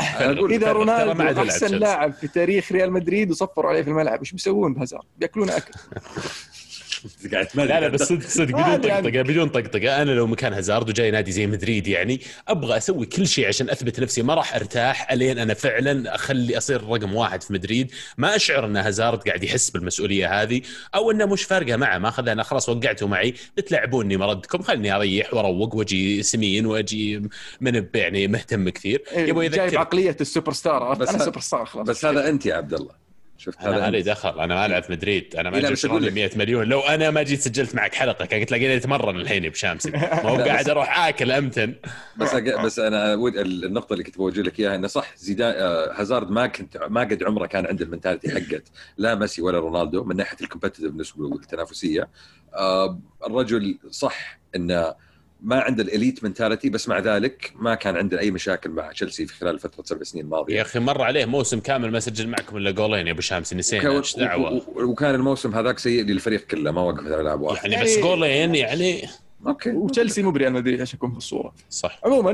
أقول 0.38 0.52
إذا 0.52 0.72
رونالدو 0.72 1.42
أحسن. 1.42 1.74
لاعب 1.74 2.12
في 2.12 2.28
تاريخ 2.28 2.72
ريال 2.72 2.92
مدريد 2.92 3.30
وصفروا 3.30 3.70
عليه 3.70 3.82
في 3.82 3.90
الملعب 3.90 4.18
إيش 4.18 4.32
بيسوون 4.32 4.74
بهازارد؟ 4.74 5.04
بيأكلون 5.18 5.50
أكل. 5.50 5.72
قاعد 7.32 7.48
لا 7.54 7.80
لا 7.80 7.88
بس 7.88 8.02
صدق 8.02 8.26
صدق 8.26 8.44
بدون 8.44 8.60
عادي 8.60 8.88
يعني. 8.88 9.02
طقطقه 9.02 9.22
بدون 9.22 9.48
طقطقه 9.48 10.02
أنا 10.02 10.10
لو 10.10 10.26
مكان 10.26 10.52
هازارد 10.52 10.88
وجاي 10.88 11.10
نادي 11.10 11.32
زي 11.32 11.46
مدريد 11.46 11.86
يعني 11.86 12.20
أبغى 12.48 12.76
أسوي 12.76 13.06
كل 13.06 13.26
شيء 13.26 13.48
عشان 13.48 13.70
أثبت 13.70 14.00
نفسي. 14.00 14.22
ما 14.22 14.34
راح 14.34 14.54
أرتاح 14.54 15.12
ألين 15.12 15.38
أنا 15.38 15.54
فعلا 15.54 16.14
أخلي 16.14 16.58
أصير 16.58 16.84
رقم 16.84 17.14
واحد 17.14 17.42
في 17.42 17.52
مدريد. 17.52 17.92
ما 18.18 18.36
أشعر 18.36 18.66
أن 18.66 18.76
هازارد 18.76 19.22
قاعد 19.22 19.44
يحس 19.44 19.70
بالمسؤولية 19.70 20.42
هذه 20.42 20.60
أو 20.94 21.10
أنه 21.10 21.26
مش 21.26 21.42
فارقة 21.42 21.76
معه. 21.76 21.98
ما 21.98 22.08
اخذ 22.08 22.28
أنا 22.28 22.42
خلاص 22.42 22.68
وقعته 22.68 23.06
معي. 23.06 23.34
بتلعبوني 23.56 24.16
مردكم. 24.16 24.62
خلني 24.62 24.96
أريح 24.96 25.34
وأروق 25.34 25.74
وأجي 25.74 26.22
سمين 26.22 26.66
وأجي 26.66 27.28
من 27.60 27.86
يعني 27.94 28.26
مهتم 28.26 28.68
كثير. 28.68 29.02
يبغى 29.16 29.46
إيه، 29.46 29.50
جايب 29.50 29.78
عقلية 29.78 30.16
السوبر 30.20 30.52
ستار؟ 30.52 30.94
بس 30.94 31.08
أنا 31.08 31.18
سوبر 31.18 31.40
ستار 31.40 31.64
خلاص. 31.66 31.88
بس 31.88 32.04
هذا 32.04 32.28
أنت 32.28 32.46
يا 32.46 32.54
عبد 32.54 32.74
الله. 32.74 33.07
شفت 33.38 33.60
أنا 33.60 33.76
هذا 33.76 33.84
مالي. 33.84 34.02
دخل 34.02 34.40
أنا 34.40 34.54
ما 34.54 34.66
ألعب 34.66 34.82
في 34.82 34.92
مدريد 34.92 35.36
أنا 35.36 35.50
ما 35.50 35.56
إيه، 35.56 35.62
جبت 35.62 35.84
لك. 35.84 36.12
100 36.12 36.30
مليون. 36.36 36.66
لو 36.66 36.80
أنا 36.80 37.10
ما 37.10 37.22
جيت 37.22 37.40
سجلت 37.40 37.74
معك 37.74 37.94
حلقة 37.94 38.26
كان 38.26 38.40
قلت 38.40 38.52
لقيني 38.52 38.76
أتمرن 38.76 39.16
الحين 39.16 39.48
بشامسي 39.48 39.90
ما 40.24 40.28
هو 40.28 40.36
قاعد 40.36 40.68
أروح 40.68 41.06
آكل 41.06 41.32
أمتن. 41.32 41.74
بس 42.16 42.34
بس 42.34 42.78
أنا 42.78 43.14
ود 43.14 43.36
النقطة 43.36 43.92
اللي 43.92 44.04
كنت 44.04 44.16
بوجه 44.16 44.40
لك 44.40 44.60
إياها 44.60 44.74
إنه 44.74 44.86
صح 44.86 45.16
زيدان 45.16 45.54
آه، 45.56 45.92
هازارد 46.00 46.30
ما 46.30 46.46
كنت 46.46 46.76
ما 46.88 47.00
قد 47.00 47.22
عمره 47.22 47.46
كان 47.46 47.66
عنده 47.66 47.84
ال 47.84 47.89
mentality 47.89 48.30
حقت 48.30 48.64
لا 48.96 49.14
ميسي 49.14 49.42
ولا 49.42 49.58
رونالدو 49.58 50.04
من 50.04 50.16
ناحية 50.16 50.36
ال 50.46 50.50
competitiveness 50.50 51.18
والتنافسيه 51.18 52.08
آه، 52.54 52.98
الرجل 53.26 53.78
صح 53.90 54.38
إنه 54.56 54.94
ما 55.42 55.60
عنده 55.60 55.82
ال 55.82 55.89
elite 55.89 56.24
mentality 56.24 56.70
بس 56.70 56.88
مع 56.88 56.98
ذلك 56.98 57.52
ما 57.56 57.74
كان 57.74 57.96
عنده 57.96 58.20
أي 58.20 58.30
مشاكل 58.30 58.70
مع 58.70 58.92
تشيلسي 58.92 59.26
في 59.26 59.34
خلال 59.34 59.58
فترة 59.58 59.84
سبع 59.84 60.02
سنين 60.02 60.24
يا 60.24 60.26
الماضيه 60.26 60.62
أخي 60.62 60.78
مر 60.78 61.02
عليه 61.02 61.24
موسم 61.24 61.60
كامل 61.60 61.90
ما 61.92 62.00
سجل 62.00 62.28
معكم 62.28 62.56
إلا 62.56 62.70
جولين 62.70 63.06
يا 63.06 63.12
أبو 63.12 63.20
شامسي 63.20 63.54
نسينا 63.54 63.98
إيش 63.98 64.16
دعوة؟ 64.16 64.62
وكان 64.76 65.14
الموسم 65.14 65.54
هذاك 65.54 65.78
سيء 65.78 66.04
للفريق 66.04 66.46
كله 66.46 66.70
ما 66.70 66.80
وقف 66.82 67.06
على 67.06 67.22
لاعب 67.22 67.40
واحد 67.40 67.70
يعني 67.70 67.84
بس 67.84 67.90
يعني- 67.90 68.02
جولين 68.02 68.54
يعني 68.54 69.02
okay. 69.46 69.70
وتشيلسي 69.70 70.22
مو 70.22 70.30
بريال 70.30 70.52
مدريد 70.52 70.80
عشان 70.80 70.96
يكون 70.96 71.10
في 71.12 71.18
الصورة. 71.18 71.54
صح. 71.70 72.00
عموما 72.04 72.30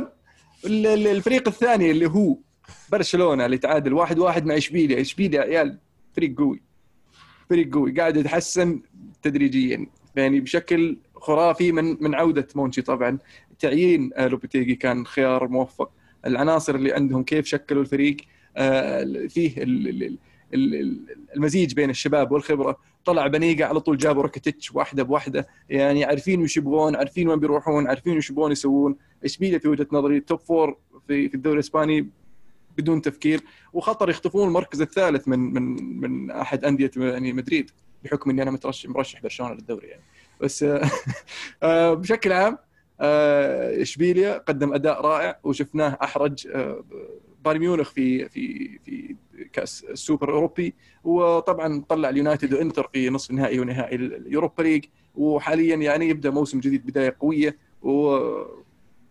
ال- 0.65 0.87
ال- 0.87 1.07
الفريق 1.07 1.49
الثاني 1.49 1.91
اللي 1.91 2.07
هو 2.07 2.37
برشلونة 2.93 3.47
اللي 3.47 3.59
تعادل 3.59 3.93
واحد 3.93 4.19
واحد 4.19 4.47
مع 4.47 4.57
إشبيليا 4.57 5.01
إشبيليا 5.01 5.45
يا 5.45 5.59
عيال 5.59 5.79
فريق 6.17 6.35
قوي 6.39 6.63
فريق 7.51 7.75
قوي 7.75 7.93
قاعد 7.93 8.17
يتحسن 8.17 8.81
تدريجيا 9.23 9.87
يعني 10.17 10.41
بشكل 10.41 10.97
خرافي 11.29 11.73
من 11.73 11.97
من 12.01 12.15
عودة 12.15 12.49
مونشي. 12.55 12.83
طبعا 12.83 13.19
تعيين 13.59 14.11
آه، 14.15 14.27
لوبيتيجي 14.29 14.75
كان 14.75 15.07
خيار 15.07 15.49
موفق. 15.49 15.91
العناصر 16.27 16.75
اللي 16.75 16.93
عندهم 16.93 17.23
كيف 17.23 17.47
شكلوا 17.47 17.83
الفريق 17.83 18.17
آه، 18.57 19.03
فيه 19.29 19.63
ال- 19.63 19.89
ال- 19.89 20.19
ال- 20.55 20.75
ال- 20.75 21.01
المزيج 21.37 21.75
بين 21.75 21.91
الشباب 21.91 22.33
والخبرة. 22.33 22.77
طلع 23.05 23.27
بنيقه 23.27 23.65
على 23.65 23.81
طول 23.81 23.97
جابوا 23.99 24.23
راكيتيتش 24.23 24.73
واحدة 24.75 25.03
بواحدة. 25.03 25.47
يعني 25.71 26.05
عارفين 26.05 26.43
وش 26.43 26.57
يبغون 26.57 26.97
عارفين 26.97 27.29
وين 27.29 27.41
بيروحون 27.41 27.87
عارفين 27.89 28.17
وش 28.17 28.31
يبغون 28.31 28.53
يسوون. 28.53 28.97
اشبيليا 29.25 29.59
في 29.59 29.69
وجهة 29.69 29.87
نظري؟ 29.93 30.21
top 30.21 30.39
four 30.41 30.77
في 31.09 31.29
في 31.29 31.35
الدوري 31.35 31.55
الإسباني 31.55 32.09
بدون 32.79 33.03
تفكير. 33.03 33.41
وخطر 33.73 34.11
يخطفون 34.11 34.49
المركز 34.49 34.81
الثالث 34.83 35.29
من 35.29 35.39
من 35.39 36.01
من 36.01 36.31
أحد 36.31 36.65
أندية 36.65 36.91
يعني 36.97 37.33
مدريد 37.33 37.71
بحكم 38.05 38.31
إني 38.31 38.43
أنا 38.43 38.51
مترشح 38.51 38.89
مرشح 38.89 39.23
برشلونة 39.23 39.55
للدوري 39.55 39.87
يعني. 39.89 40.03
بس 40.41 40.63
آه، 40.63 40.91
آه، 41.63 41.95
بشكل 41.95 42.33
عام 42.33 42.59
آه، 43.01 43.83
إشبيليا 43.83 44.39
قدم 44.39 44.75
أداء 44.75 45.01
رائع 45.01 45.39
وشفناه 45.45 45.99
أحرج 46.03 46.49
بايرن 47.45 47.61
ميونخ 47.61 47.91
في 47.91 48.29
في 48.29 48.79
في 48.79 49.17
كأس 49.53 49.85
السوبر 49.85 50.29
الأوروبي 50.29 50.75
وطبعا 51.05 51.85
طلع 51.89 52.09
اليونايتد 52.09 52.55
وإنتر 52.55 52.89
في 52.93 53.11
نصف 53.11 53.31
النهائي 53.31 53.61
ونهائي 53.61 53.97
ال 53.97 54.06
Europa 54.06 54.63
League 54.63 54.85
وحاليا 55.15 55.77
يعني 55.77 56.09
يبدأ 56.09 56.31
موسم 56.31 56.61
جديد 56.61 56.87
بداية 56.87 57.17
قوية 57.21 57.59
و 57.83 58.19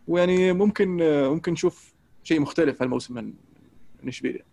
ويعني 0.08 0.54
ممكن 0.54 0.98
ممكن 1.30 1.52
نشوف 1.52 1.94
شيء 2.24 2.40
مختلف 2.40 2.82
هالموسم 2.82 3.14
من 3.14 3.34
من 4.04 4.08
إشبيليا. 4.08 4.44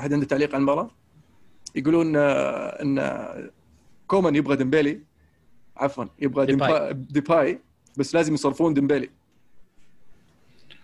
أحد 0.00 0.12
عنده 0.12 0.26
تعليق 0.26 0.54
عن 0.54 0.60
المباراة؟ 0.60 0.90
يقولون 1.74 2.16
إن 2.16 2.98
كومان 4.06 4.36
يبغى 4.36 4.56
ديمبيلي. 4.56 5.00
عفوا 5.76 6.04
يبغى 6.18 6.46
ديباي. 6.92 7.60
بس 7.96 8.14
لازم 8.14 8.34
يصرفون 8.34 8.74
ديمبيلي. 8.74 9.10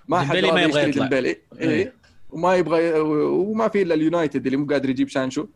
ما 0.08 0.20
حد 0.20 0.36
ما 0.36 0.38
يبغى 0.38 0.62
يشتري 0.62 0.90
يطلع. 0.90 1.02
ديمبيلي. 1.02 1.28
إيه. 1.28 1.68
إيه. 1.68 1.94
وما 2.30 2.56
يبغى 2.56 3.00
وما 3.00 3.68
في 3.68 3.82
إلا 3.82 3.94
اليونايتد 3.94 4.46
اللي 4.46 4.56
مو 4.56 4.66
قادر 4.66 4.90
يجيب 4.90 5.10
سانشو. 5.10 5.46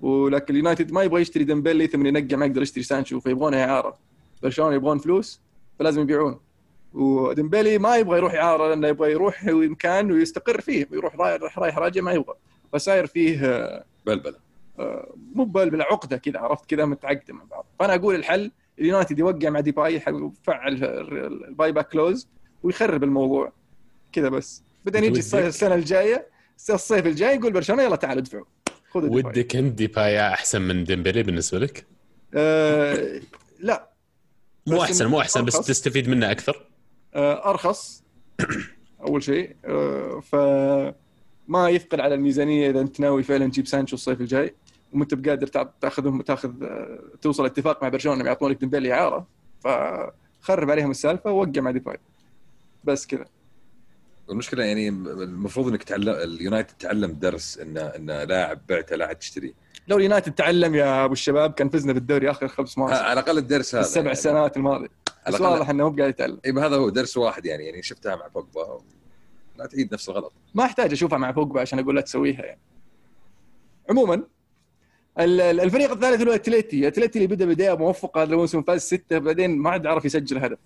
ولكن 0.00 0.54
اليونايتد 0.54 0.92
ما 0.92 1.02
يبغى 1.02 1.20
يشتري 1.20 1.44
ديمبيلي 1.44 1.86
ثم 1.86 2.06
ينقع 2.06 2.36
ما 2.36 2.46
يقدر 2.46 2.62
يشتري 2.62 2.82
سانشو 2.82 3.20
فيبغونه 3.20 3.64
إعارة. 3.64 3.98
برشلونة 4.42 4.74
يبغون 4.74 4.98
فلوس 4.98 5.40
فلازم 5.78 6.00
يبيعون. 6.00 6.40
وديمبيلي 6.92 7.78
ما 7.78 7.96
يبغى 7.96 8.16
يروح 8.16 8.34
إعارة 8.34 8.68
لأنه 8.68 8.88
يبغى 8.88 9.12
يروح 9.12 9.44
مكان 9.44 10.12
ويستقر 10.12 10.60
فيه. 10.60 10.88
يروح 10.92 11.16
رايح 11.16 11.58
رايح 11.58 11.78
راجع 11.78 12.02
ما 12.02 12.12
يبغى. 12.12 12.34
فصاير 12.72 13.06
فيه 13.06 13.44
آه، 13.44 13.84
بلبلة. 14.06 14.51
مو 15.34 15.44
بلبله 15.44 15.84
عقده 15.84 16.16
كذا 16.16 16.38
عرفت 16.38 16.70
كذا؟ 16.70 16.84
متعقدة 16.84 17.34
مع 17.34 17.44
بعض. 17.44 17.66
فأنا 17.78 17.94
أقول 17.94 18.14
الحل 18.14 18.50
اليونايتد 18.78 19.18
يوقع 19.18 19.50
مع 19.50 19.60
ديباي 19.60 19.94
يفعل 19.94 20.32
ال 21.48 21.54
buy 21.54 21.72
back 21.72 21.88
clause 21.88 22.28
ويخرب 22.62 23.04
الموضوع. 23.04 23.52
كذا 24.12 24.28
بس. 24.28 24.62
بعدين 24.84 25.04
يجي 25.04 25.20
السنة 25.20 25.74
الجاية. 25.74 26.26
الصيف 26.70 27.06
الجاي 27.06 27.36
يقول 27.36 27.52
برشلونة 27.52 27.82
يلا 27.82 27.96
تعالوا 27.96 28.22
ادفعوا. 28.22 28.44
ديباي. 28.94 29.08
ودك 29.10 29.56
أنت 29.56 29.74
ديباي 29.74 30.28
أحسن 30.32 30.62
من 30.62 30.84
ديمبلي 30.84 31.22
بالنسبة 31.22 31.58
لك؟ 31.58 31.86
آه 32.34 33.20
لا. 33.60 33.88
مو 34.66 34.82
أحسن 34.82 35.06
مو 35.06 35.20
أحسن 35.20 35.44
بس. 35.44 35.60
تستفيد 35.60 36.08
منه 36.08 36.30
أكثر؟ 36.30 36.66
آه 37.14 37.50
أرخص. 37.50 38.04
أول 39.06 39.22
شيء. 39.22 39.56
آه 39.64 40.20
ف 40.20 40.36
ما 41.48 41.68
يثقل 41.68 42.00
على 42.00 42.14
الميزانية 42.14 42.70
إذا 42.70 42.80
أنت 42.80 43.00
ناوي 43.00 43.22
فعلا 43.22 43.46
تجيب 43.46 43.66
سانشو 43.66 43.96
الصيف 43.96 44.20
الجاي. 44.20 44.54
وما 44.92 45.02
انت 45.02 45.14
بقادر 45.14 45.46
تاخذهم 45.80 46.22
تاخذ 46.22 46.62
آه، 46.62 46.98
توصل 47.22 47.46
اتفاق 47.46 47.82
مع 47.82 47.88
برشلونة 47.88 48.16
انهم 48.16 48.26
يعطونك 48.26 48.56
ديمبلي 48.56 48.92
اعاره 48.92 49.26
فخرب 49.60 50.70
عليهم 50.70 50.90
السالفة 50.90 51.30
ووقع 51.30 51.60
مع 51.60 51.70
ديباي 51.70 51.96
بس 52.84 53.06
كذا. 53.06 53.24
المشكلة 54.30 54.64
يعني 54.64 54.88
المفروض 54.88 55.68
انك 55.68 55.82
تعلم 55.82 56.08
اليونايتد 56.08 56.74
تعلم 56.78 57.12
درس 57.12 57.58
انه 57.58 57.80
انه 57.80 58.24
لاعب 58.24 58.60
بعته 58.68 58.96
لا 58.96 59.06
عاد 59.06 59.16
تشتريه 59.16 59.52
لو 59.88 59.96
اليونايتد 59.96 60.32
تعلم 60.32 60.74
يا 60.74 61.04
أبو 61.04 61.12
الشباب 61.12 61.52
كان 61.52 61.68
فزنا 61.68 61.92
بالدوري 61.92 62.30
آخر 62.30 62.48
خمس 62.48 62.78
مواسم. 62.78 62.94
على 62.94 63.12
الأقل 63.12 63.38
الدرس 63.38 63.74
هذا 63.74 63.84
السبع 63.84 64.04
يعني. 64.04 64.14
سنوات 64.14 64.56
الماضيه 64.56 64.88
بس 65.28 65.40
واضح 65.40 65.70
إنه 65.70 65.90
مو 65.90 65.96
قاعد 65.96 66.10
يتعلم. 66.10 66.38
اي 66.44 66.52
هذا 66.52 66.76
هو 66.76 66.88
درس 66.88 67.16
واحد 67.16 67.46
يعني 67.46 67.64
يعني 67.64 67.82
شفتها 67.82 68.16
مع 68.16 68.26
بوجبا 68.26 68.80
لا 69.58 69.66
تعيد 69.66 69.94
نفس 69.94 70.08
الغلط. 70.08 70.32
ما 70.54 70.64
أحتاج 70.64 70.92
أشوفها 70.92 71.18
مع 71.18 71.30
بوجبا 71.30 71.60
عشان 71.60 71.78
أقول 71.78 71.96
لا 71.96 72.00
تسويها 72.00 72.42
يعني. 72.42 72.60
عموما 73.90 74.22
الفريق 75.18 75.90
الثالث 75.92 76.22
هو 76.22 76.32
أتليتي، 76.32 76.86
أتليتي 76.88 77.18
اللي 77.24 77.34
بدا 77.36 77.46
بداية 77.46 77.76
موفقة 77.76 78.22
هذا 78.22 78.32
الموسم 78.32 78.62
فاز 78.62 78.80
ستة 78.80 79.18
بعدين 79.18 79.58
ما 79.58 79.70
عاد 79.70 79.86
عرف 79.86 80.04
يسجل 80.04 80.38
هدف. 80.38 80.58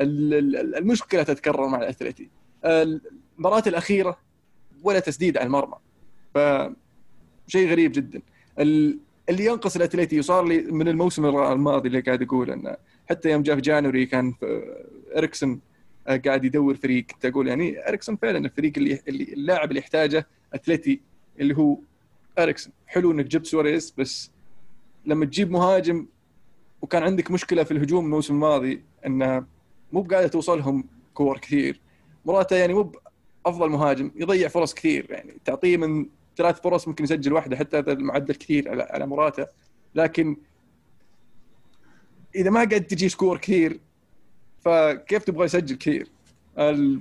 ال- 0.00 0.34
ال- 0.34 0.76
المشكلة 0.76 1.22
تتكرر 1.22 1.66
مع 1.68 1.78
الاتليتي. 1.78 2.28
المباراة 2.64 3.62
الأخيرة 3.66 4.18
ولا 4.82 5.00
تسديد 5.00 5.36
على 5.38 5.46
المرمى. 5.46 5.74
ف 6.34 6.38
شيء 7.46 7.70
غريب 7.70 7.92
جدا. 7.92 8.22
ال- 8.58 8.98
اللي 9.28 9.44
ينقص 9.44 9.76
الاتليتي 9.76 10.18
وصار 10.18 10.44
لي 10.44 10.58
من 10.62 10.88
الموسم 10.88 11.24
الماضي 11.26 11.88
اللي 11.88 12.00
قاعد 12.00 12.22
أقول 12.22 12.50
انه 12.50 12.76
حتى 13.10 13.30
يوم 13.30 13.42
جاء 13.42 13.56
في 13.56 13.62
January 13.62 14.06
كان 14.06 14.34
إريكسون 15.16 15.60
آه، 16.06 16.16
قاعد 16.16 16.44
يدور 16.44 16.74
فريق 16.74 17.04
كنت 17.04 17.24
أقول 17.24 17.48
يعني 17.48 17.88
إريكسون 17.88 18.16
فعلا 18.16 18.38
الفريق 18.38 18.72
اللي, 18.76 19.00
اللاعب 19.08 19.68
اللي 19.68 19.80
يحتاجه 19.80 20.26
اتلتي 20.54 21.00
اللي 21.40 21.56
هو 21.56 21.78
اريكسون 22.38 22.72
حلو 22.86 23.12
إنك 23.12 23.24
جبت 23.24 23.46
سواريز 23.46 23.94
بس 23.98 24.30
لما 25.06 25.24
تجيب 25.24 25.50
مهاجم 25.50 26.06
وكان 26.82 27.02
عندك 27.02 27.30
مشكلة 27.30 27.64
في 27.64 27.70
الهجوم 27.70 28.04
الموسم 28.04 28.34
الماضي 28.34 28.82
إنه 29.06 29.46
مو 29.92 30.02
بقاعدة 30.02 30.28
توصلهم 30.28 30.84
كور 31.14 31.38
كثير 31.38 31.80
موراتا 32.24 32.56
يعني 32.56 32.74
مو 32.74 32.92
افضل 33.46 33.68
مهاجم 33.68 34.10
يضيع 34.16 34.48
فرص 34.48 34.74
كثير 34.74 35.06
يعني 35.10 35.36
تعطيه 35.44 35.76
من 35.76 36.06
ثلاث 36.36 36.60
فرص 36.60 36.88
ممكن 36.88 37.04
يسجل 37.04 37.32
واحدة 37.32 37.56
حتى 37.56 37.78
هذا 37.78 37.92
المعدل 37.92 38.34
كثير 38.34 38.70
على 38.70 38.82
على 38.82 39.06
موراتا 39.06 39.46
لكن 39.94 40.36
إذا 42.34 42.50
ما 42.50 42.64
قاعد 42.64 42.84
تجيه 42.84 43.08
كور 43.08 43.38
كثير 43.38 43.80
فكيف 44.64 45.24
تبغى 45.24 45.44
يسجل 45.44 45.76
كثير؟ 45.76 46.08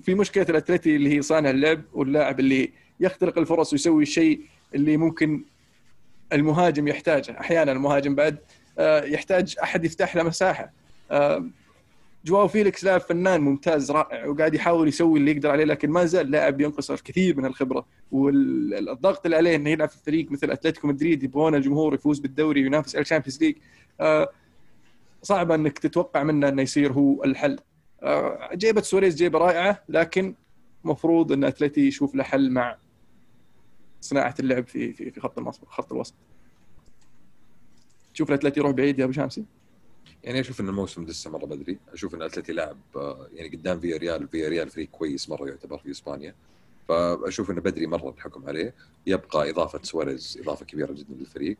في 0.03 0.15
مشكلة 0.15 0.45
الأتلتي 0.49 0.95
اللي 0.95 1.15
هي 1.15 1.21
صانع 1.21 1.49
اللعب 1.49 1.81
واللاعب 1.93 2.39
اللي 2.39 2.71
يخلق 2.99 3.37
الفرص 3.37 3.73
ويسوي 3.73 4.03
الشيء 4.03 4.41
اللي 4.75 4.97
ممكن 4.97 5.45
المهاجم 6.33 6.87
يحتاجه، 6.87 7.39
أحيانا 7.39 7.71
المهاجم 7.71 8.15
بعد 8.15 8.37
آه، 8.79 9.03
يحتاج 9.03 9.55
أحد 9.63 9.85
يفتح 9.85 10.15
له 10.15 10.23
مساحة. 10.23 10.71
آه، 11.11 11.45
جواو 12.25 12.47
فيليكس 12.47 12.83
لاعب 12.83 13.01
فنان 13.01 13.41
ممتاز 13.41 13.91
رائع 13.91 14.25
وقاعد 14.25 14.53
يحاول 14.53 14.87
يسوي 14.87 15.19
اللي 15.19 15.31
يقدر 15.31 15.51
عليه 15.51 15.63
لكن 15.63 15.89
ما 15.89 16.05
زال 16.05 16.31
لاعب 16.31 16.61
ينقص 16.61 16.91
الكثير 16.91 17.37
من 17.37 17.45
الخبرة. 17.45 17.85
والضغط 18.11 19.25
اللي 19.25 19.37
عليه 19.37 19.55
إنه 19.55 19.69
يلعب 19.69 19.89
في 19.89 19.97
فريق 20.05 20.31
مثل 20.31 20.51
أتلتيكو 20.51 20.87
مدريد 20.87 21.23
يبغون 21.23 21.55
الجمهور 21.55 21.93
يفوز 21.93 22.19
بالدوري 22.19 22.63
وينافس 22.63 22.95
على 22.95 23.01
ال 23.01 23.06
Champions 23.06 23.43
League. 23.43 23.55
آه، 24.01 24.29
صعب 25.23 25.51
إنك 25.51 25.79
تتوقع 25.79 26.23
منه 26.23 26.49
إنه 26.49 26.61
يصير 26.61 26.93
هو 26.93 27.23
الحل. 27.23 27.59
جيبة 28.53 28.81
سواريز 28.81 29.15
جيبة 29.15 29.39
رائعة 29.39 29.83
لكن 29.89 30.35
مفروض 30.83 31.31
إن 31.31 31.43
أتلتي 31.43 31.87
يشوف 31.87 32.15
له 32.15 32.23
حل 32.23 32.51
مع 32.51 32.77
صناعة 34.01 34.35
اللعب 34.39 34.67
في 34.67 34.93
في 34.93 35.11
في 35.11 35.21
خط 35.21 35.39
الوسط 35.39 35.65
خط 35.67 35.91
الوسط. 35.91 36.13
تشوف 38.13 38.29
الأتلتي 38.29 38.59
يروح 38.59 38.71
بعيد 38.71 38.99
يا 38.99 39.03
أبو 39.03 39.13
شامسي 39.13 39.45
يعني 40.23 40.39
أشوف 40.39 40.61
إن 40.61 40.69
الموسم 40.69 41.05
لسه 41.05 41.31
مرة 41.31 41.45
بدري. 41.45 41.77
أشوف 41.93 42.15
إن 42.15 42.21
اتلتي 42.21 42.53
لاعب 42.53 42.77
آه، 42.95 43.27
يعني 43.33 43.57
قدام 43.57 43.79
فيا 43.79 43.97
ريال 43.97 44.27
فيا 44.27 44.49
ريال 44.49 44.69
فريق 44.69 44.89
كويس 44.89 45.29
مرة 45.29 45.47
يعتبر 45.47 45.77
في 45.77 45.91
إسبانيا. 45.91 46.35
فأشوف 46.87 47.51
إنه 47.51 47.61
بدري 47.61 47.87
مرة 47.87 48.09
الحكم 48.09 48.47
عليه. 48.47 48.73
يبقى 49.07 49.49
إضافة 49.49 49.79
سواريز 49.83 50.37
إضافة 50.41 50.65
كبيرة 50.65 50.91
جدا 50.93 51.13
للفريق. 51.13 51.57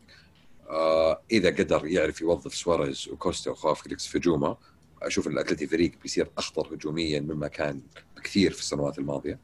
آه 0.70 1.20
إذا 1.32 1.48
قدر 1.50 1.86
يعرف 1.86 2.20
يوظف 2.20 2.54
سواريز 2.54 3.08
وكوستا 3.08 3.50
وجواو 3.50 3.82
فيليكس 3.82 4.06
في 4.06 4.18
هجومه 4.18 4.56
أشوف 5.02 5.26
إن 5.26 5.32
الأتلتي 5.32 5.66
فريق 5.66 5.92
بيصير 6.02 6.30
أخطر 6.38 6.74
هجوميا 6.74 7.20
مما 7.20 7.48
كان 7.48 7.80
بكثير 8.16 8.52
في 8.52 8.60
السنوات 8.60 8.98
الماضية. 8.98 9.38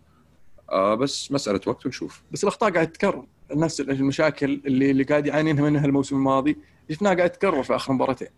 آه 0.72 0.94
بس 0.94 1.32
مسألة 1.32 1.60
وقت 1.66 1.86
ونشوف 1.86 2.22
بس 2.32 2.44
الأخطاء 2.44 2.70
قاعد 2.72 2.92
تتكرر 2.92 3.26
نفس 3.54 3.80
المشاكل 3.80 4.60
اللي 4.66 4.90
اللي 4.90 5.04
قاعد 5.04 5.26
يعانينها 5.26 5.62
منها 5.70 5.86
الموسم 5.86 6.16
الماضي 6.16 6.56
شفناها 6.90 7.14
قاعد 7.14 7.30
تتكرر 7.30 7.62
في 7.62 7.76
آخر 7.76 7.92
مباراتين 7.92 8.28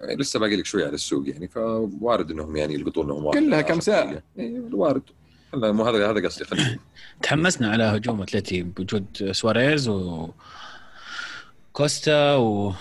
يعني 0.00 0.16
لسه 0.16 0.40
باقي 0.40 0.56
لك 0.56 0.66
شوي 0.66 0.84
على 0.84 0.94
السوق 0.94 1.28
يعني 1.28 1.48
فوارد 1.48 2.30
إنهم 2.30 2.56
يعني 2.56 2.74
يلقطون 2.74 3.08
لهم 3.08 3.24
واحد 3.24 3.38
كلها 3.38 3.60
كم 3.60 3.80
ساعة. 3.80 4.04
دقيقة. 4.04 4.22
إيه، 4.38 4.60
وارد 4.72 5.02
مو 5.54 5.84
هذا 5.84 6.10
هذا 6.10 6.26
قصدي. 6.26 6.78
تحمسنا 7.22 7.70
على 7.70 7.84
هجوم 7.84 8.22
أتلتي 8.22 8.62
بوجود 8.62 9.30
سواريز 9.32 9.88
و 9.88 10.28
كوستا 11.72 12.34
و 12.34 12.72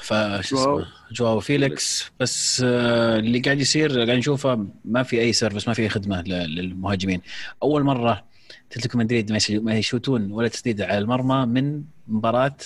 ف 0.00 0.12
شو. 0.12 0.38
اسمه 0.40 0.86
جواو 1.12 1.40
فيليكس 1.40 2.10
بس 2.20 2.62
آه، 2.66 3.18
اللي 3.18 3.38
قاعد 3.40 3.60
يصير 3.60 3.92
قاعد 4.04 4.18
نشوفه 4.18 4.66
ما 4.84 5.02
في 5.02 5.20
أي 5.20 5.32
service 5.32 5.68
ما 5.68 5.74
في 5.74 5.82
أي 5.82 5.88
خدمة 5.88 6.22
للمهاجمين. 6.22 7.20
أول 7.62 7.82
مرة 7.84 8.24
اتلتيكو 8.70 8.98
مدريد 8.98 9.30
ما 9.30 9.36
يش- 9.36 9.50
ما 9.50 9.74
يشوتون 9.74 10.32
ولا 10.32 10.48
تسديده 10.48 10.86
على 10.86 10.98
المرمى 10.98 11.46
من 11.60 11.82
مباراة. 12.08 12.56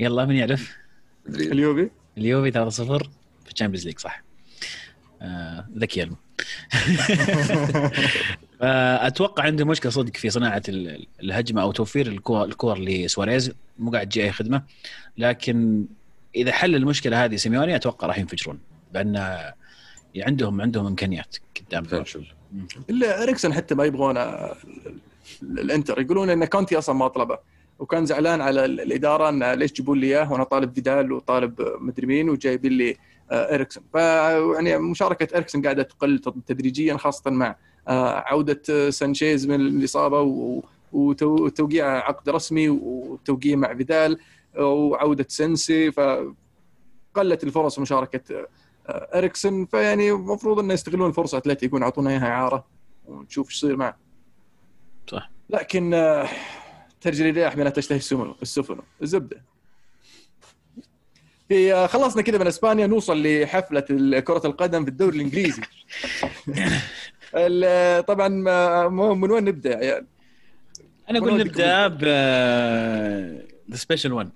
يلا 0.00 0.24
من 0.24 0.36
يعرف؟ 0.36 0.76
اليوفي. 1.28 1.90
اليوفي 2.18 2.50
3-0 2.50 3.10
في 3.44 3.52
الشامبيونز 3.52 3.86
ليج 3.86 3.98
صح. 3.98 4.22
آه، 5.22 5.68
ذكي 5.78 6.00
يا 6.00 6.04
المو 6.04 6.16
فأتوقع 8.60 9.42
عنده 9.44 9.64
مشكلة 9.64 9.92
صدق 9.92 10.16
في 10.16 10.30
صناعة 10.30 10.62
ال- 10.68 11.06
الهجمة 11.22 11.62
أو 11.62 11.72
توفير 11.72 12.06
الكور 12.06 12.44
الكور 12.44 12.78
لسواريز. 12.78 13.52
مو 13.78 13.90
قاعد 13.90 14.08
تجي 14.08 14.24
أي 14.24 14.32
خدمة. 14.32 14.62
لكن 15.18 15.84
إذا 16.36 16.52
حل 16.52 16.74
المشكلة 16.74 17.24
هذه 17.24 17.36
سيميوني 17.36 17.76
أتوقع 17.76 18.06
راح 18.06 18.18
ينفجرون. 18.18 18.58
لأن 18.94 19.38
عندهم 20.16 20.60
عندهم 20.60 20.86
إمكانيات 20.86 21.36
قدام. 21.68 22.04
إلا 22.90 23.22
إريكسون 23.22 23.52
حتى 23.54 23.74
ما 23.74 23.84
يبغون 23.84 24.16
الإنتر. 25.42 26.00
يقولون 26.00 26.30
إن 26.30 26.44
كونتي 26.44 26.78
أصلا 26.78 26.94
ما 26.94 27.08
طلبه. 27.08 27.38
وكان 27.78 28.06
زعلان 28.06 28.40
على 28.40 28.64
ال- 28.64 28.80
الإدارة 28.80 29.28
إن 29.28 29.52
ليش 29.52 29.72
جيبون 29.72 30.00
لي 30.00 30.06
إياه 30.06 30.32
وأنا 30.32 30.44
طالب 30.44 30.74
فيدال 30.74 31.12
وطالب 31.12 31.54
مدري 31.80 32.06
مين 32.06 32.30
وجايبين 32.30 32.72
لي 32.72 32.96
آه، 33.30 33.54
إريكسون. 33.54 33.82
فيعني 33.92 34.78
مشاركة 34.78 35.36
إريكسون 35.36 35.62
قاعدة 35.62 35.82
تقل 35.82 36.20
تدريجيا 36.46 36.96
خاصة 36.96 37.30
مع 37.30 37.56
عودة 37.94 38.62
آه، 38.70 38.90
سانشيز 38.90 39.46
من 39.46 39.60
الإصابة 39.60 40.20
وتوقيع 40.92 41.86
عقد 41.86 42.28
رسمي 42.28 42.68
وتوقيع 42.68 43.56
مع 43.56 43.74
فيدال 43.74 44.18
آه، 44.56 44.64
وعودة 44.66 45.26
سنسي 45.28 45.92
فقلت 45.92 47.44
الفرص 47.44 47.78
مشاركة 47.78 48.46
آه، 48.86 49.18
اريكسون 49.18 49.66
فيعني 49.66 50.10
المفروض 50.10 50.58
إنه 50.58 50.74
يستغلون 50.74 51.08
الفرصه 51.08 51.38
اتلتي 51.38 51.66
يكون 51.66 51.82
يعطونا 51.82 52.10
إياها 52.10 52.26
إعارة 52.28 52.64
ونشوف 53.06 53.48
إيش 53.48 53.56
يصير 53.56 53.76
معه. 53.76 53.96
صح. 55.10 55.30
لكن 55.50 55.90
ترجي 57.00 57.30
الرياح 57.30 57.56
بلا 57.56 57.70
تشتهي 57.70 57.96
السفن 58.42 58.78
الزبدة. 59.02 59.42
في 61.48 61.86
خلصنا 61.88 62.22
كذا 62.22 62.38
من 62.38 62.46
إسبانيا 62.46 62.86
نوصل 62.86 63.22
لحفلة 63.22 63.80
كرة 64.20 64.46
القدم 64.46 64.84
في 64.84 64.90
الدوري 64.90 65.16
الإنجليزي. 65.16 65.62
ال- 66.48 66.72
طبعا 68.02 68.28
من 69.14 69.30
وين 69.30 69.44
نبدأ 69.44 69.70
يا 69.70 69.76
عيال؟ 69.76 70.06
أنا 71.10 71.18
أقول 71.18 71.38
نبدأ 71.40 71.86
ب 71.88 72.02
the 73.70 73.76
special 73.76 74.12
one 74.12 74.30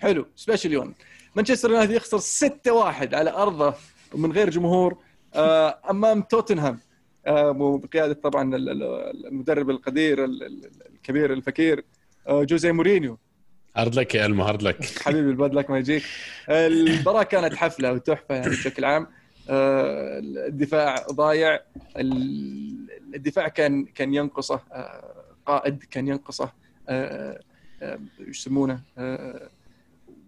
حلو 0.00 0.26
special 0.36 0.72
one 0.72 0.94
مانشستر 1.34 1.70
يونايتد 1.70 1.92
يخسر 1.92 2.18
6-1 2.18 3.14
على 3.14 3.30
أرضه 3.30 3.74
ومن 4.12 4.32
غير 4.32 4.50
جمهور 4.50 4.98
آه، 5.34 5.78
أمام 5.90 6.22
توتنهام 6.22 6.78
آه، 7.26 7.78
بقيادة 7.82 8.12
طبعا 8.14 8.56
ال- 8.56 8.68
ال- 8.68 9.26
المدرب 9.26 9.70
القدير 9.70 10.24
ال- 10.24 10.42
ال- 10.42 10.70
الكبير 10.94 11.32
الفكير 11.32 11.84
آه، 12.28 12.44
جوزي 12.44 12.72
مورينيو. 12.72 13.18
hard 13.76 13.94
luck 13.94 14.14
يا 14.14 14.26
المو 14.26 14.44
hard 14.48 14.62
luck. 14.62 14.84
حبيبي 15.02 15.30
ال 15.30 15.36
bad 15.36 15.54
luck 15.54 15.70
ما 15.70 15.78
يجيك. 15.78 16.02
المباراه 16.48 17.22
كانت 17.22 17.54
حفلة 17.54 17.92
وتحفة 17.92 18.34
يعني 18.34 18.48
بشكل 18.50 18.84
عام. 18.84 19.06
الدفاع 19.50 20.94
ضايع. 21.12 21.60
ال- 21.96 22.88
الدفاع 23.14 23.48
كان 23.48 23.84
كان 23.84 24.14
ينقصه 24.14 24.60
آه، 24.72 25.14
قائد 25.46 25.82
كان 25.90 26.08
ينقصه 26.08 26.52
آه، 26.88 27.40
آه، 27.82 27.98
يسمونه؟ 28.18 28.80
آه، 28.98 29.48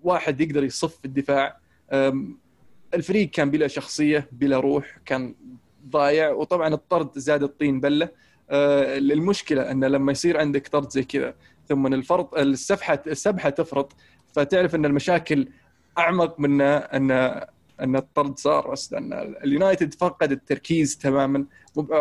واحد 0.02 0.40
يقدر 0.40 0.64
يصف 0.64 1.04
الدفاع. 1.04 1.56
الفريق 2.94 3.30
كان 3.30 3.50
بلا 3.50 3.68
شخصية 3.68 4.28
بلا 4.32 4.60
روح 4.60 4.98
كان 5.04 5.34
ضايع. 5.88 6.30
وطبعا 6.30 6.74
الطرد 6.74 7.18
زاد 7.18 7.42
الطين 7.42 7.80
بلة. 7.80 8.08
آه، 8.50 8.98
المشكلة 8.98 9.70
إنه 9.70 9.88
لما 9.88 10.12
يصير 10.12 10.38
عندك 10.40 10.68
طرد 10.68 10.90
زي 10.90 11.02
كذا 11.04 11.34
ثم 11.68 11.86
الفرط 11.86 12.34
السفحه 12.34 13.02
السبحة 13.06 13.50
تفرط 13.50 13.92
فتعرف 14.32 14.74
إن 14.74 14.84
المشاكل 14.84 15.48
أعمق 15.98 16.40
من 16.40 16.60
ان 16.60 17.40
أن 17.80 17.96
الطرد 17.96 18.38
صار 18.38 18.74
لأن 18.92 19.12
اليونايتد 19.44 19.94
فقد 19.94 20.32
التركيز 20.32 20.98
تماما 20.98 21.44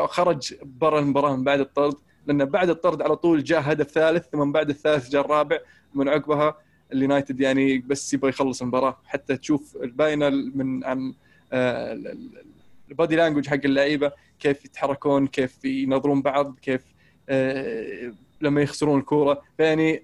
خرج 0.06 0.54
برا 0.64 1.00
المباراه 1.00 1.36
من 1.36 1.44
بعد 1.44 1.60
الطرد 1.60 1.96
لأن 2.28 2.46
بعد 2.46 2.70
الطرد 2.70 3.02
على 3.02 3.16
طول 3.16 3.44
جاء 3.44 3.62
هدف 3.72 3.88
ثالث 3.92 4.26
ثم 4.32 4.52
بعد 4.52 4.70
الثالث 4.70 5.10
جاء 5.10 5.26
الرابع 5.26 5.58
من 5.94 6.10
عقبها 6.10 6.58
اليونايتد 6.94 7.40
يعني 7.42 7.78
بس 7.78 8.14
يبغى 8.14 8.30
يخلص 8.30 8.62
المباراة. 8.62 8.98
حتى 9.06 9.38
تشوف 9.38 9.78
باينه 9.78 10.30
من 10.30 10.84
عن 10.86 11.14
آه، 11.54 11.94
ال- 11.94 12.08
ال- 12.08 12.44
ال 12.90 12.95
body 12.95 13.16
language 13.16 13.48
حق 13.48 13.60
اللعيبة 13.66 14.12
كيف 14.40 14.66
يتحركون 14.66 15.28
كيف 15.28 15.66
ينظرون 15.66 16.22
بعض 16.22 16.56
كيف 16.62 16.82
آه، 17.30 18.14
لما 18.42 18.62
يخسرون 18.62 19.00
الكورة. 19.00 19.42
فيعني 19.58 20.04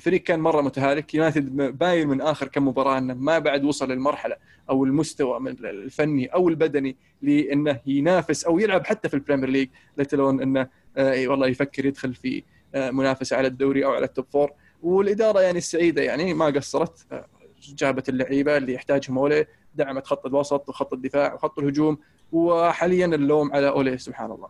فريق 0.00 0.22
كان 0.22 0.40
مرة 0.40 0.60
متهالك 0.60 1.14
يونايتد 1.14 1.56
باين 1.56 2.08
من 2.08 2.20
آخر 2.20 2.48
كم 2.48 2.68
مباراة 2.68 2.98
إنه 2.98 3.14
ما 3.14 3.38
بعد 3.38 3.64
وصل 3.64 3.92
للمرحلة 3.92 4.36
أو 4.70 4.84
المستوى 4.84 5.40
من 5.40 5.50
الفني 5.50 6.26
أو 6.26 6.48
البدني 6.48 6.96
لإنه 7.22 7.80
ينافس 7.86 8.44
أو 8.44 8.58
يلعب 8.58 8.86
حتى 8.86 9.08
في 9.08 9.14
البريمير 9.14 9.48
ليج 9.48 9.68
لتلون 9.96 10.42
إنه 10.42 10.68
آه، 10.96 11.28
والله 11.28 11.46
يفكر 11.46 11.86
يدخل 11.86 12.14
في 12.14 12.42
آه، 12.74 12.90
منافسة 12.90 13.36
على 13.36 13.48
الدوري 13.48 13.84
أو 13.84 13.92
على 13.92 14.04
ال 14.04 14.09
top 14.09 14.26
four 14.32 14.52
والإدارة 14.82 15.40
يعني 15.40 15.58
السعيدة 15.58 16.02
يعني 16.02 16.34
ما 16.34 16.46
قصرت 16.46 17.06
آه، 17.12 17.26
جابت 17.60 18.08
اللعيبة 18.08 18.56
اللي 18.56 18.74
يحتاجهم 18.74 19.18
أولي 19.18 19.46
دعمت 19.74 20.06
خط 20.06 20.26
الوسط 20.26 20.68
وخط 20.68 20.92
الدفاع 20.92 21.34
وخط 21.34 21.58
الهجوم 21.58 21.98
وحاليا 22.32 23.06
اللوم 23.06 23.52
على 23.52 23.68
أولي 23.68 23.98
سبحان 23.98 24.30
الله. 24.30 24.48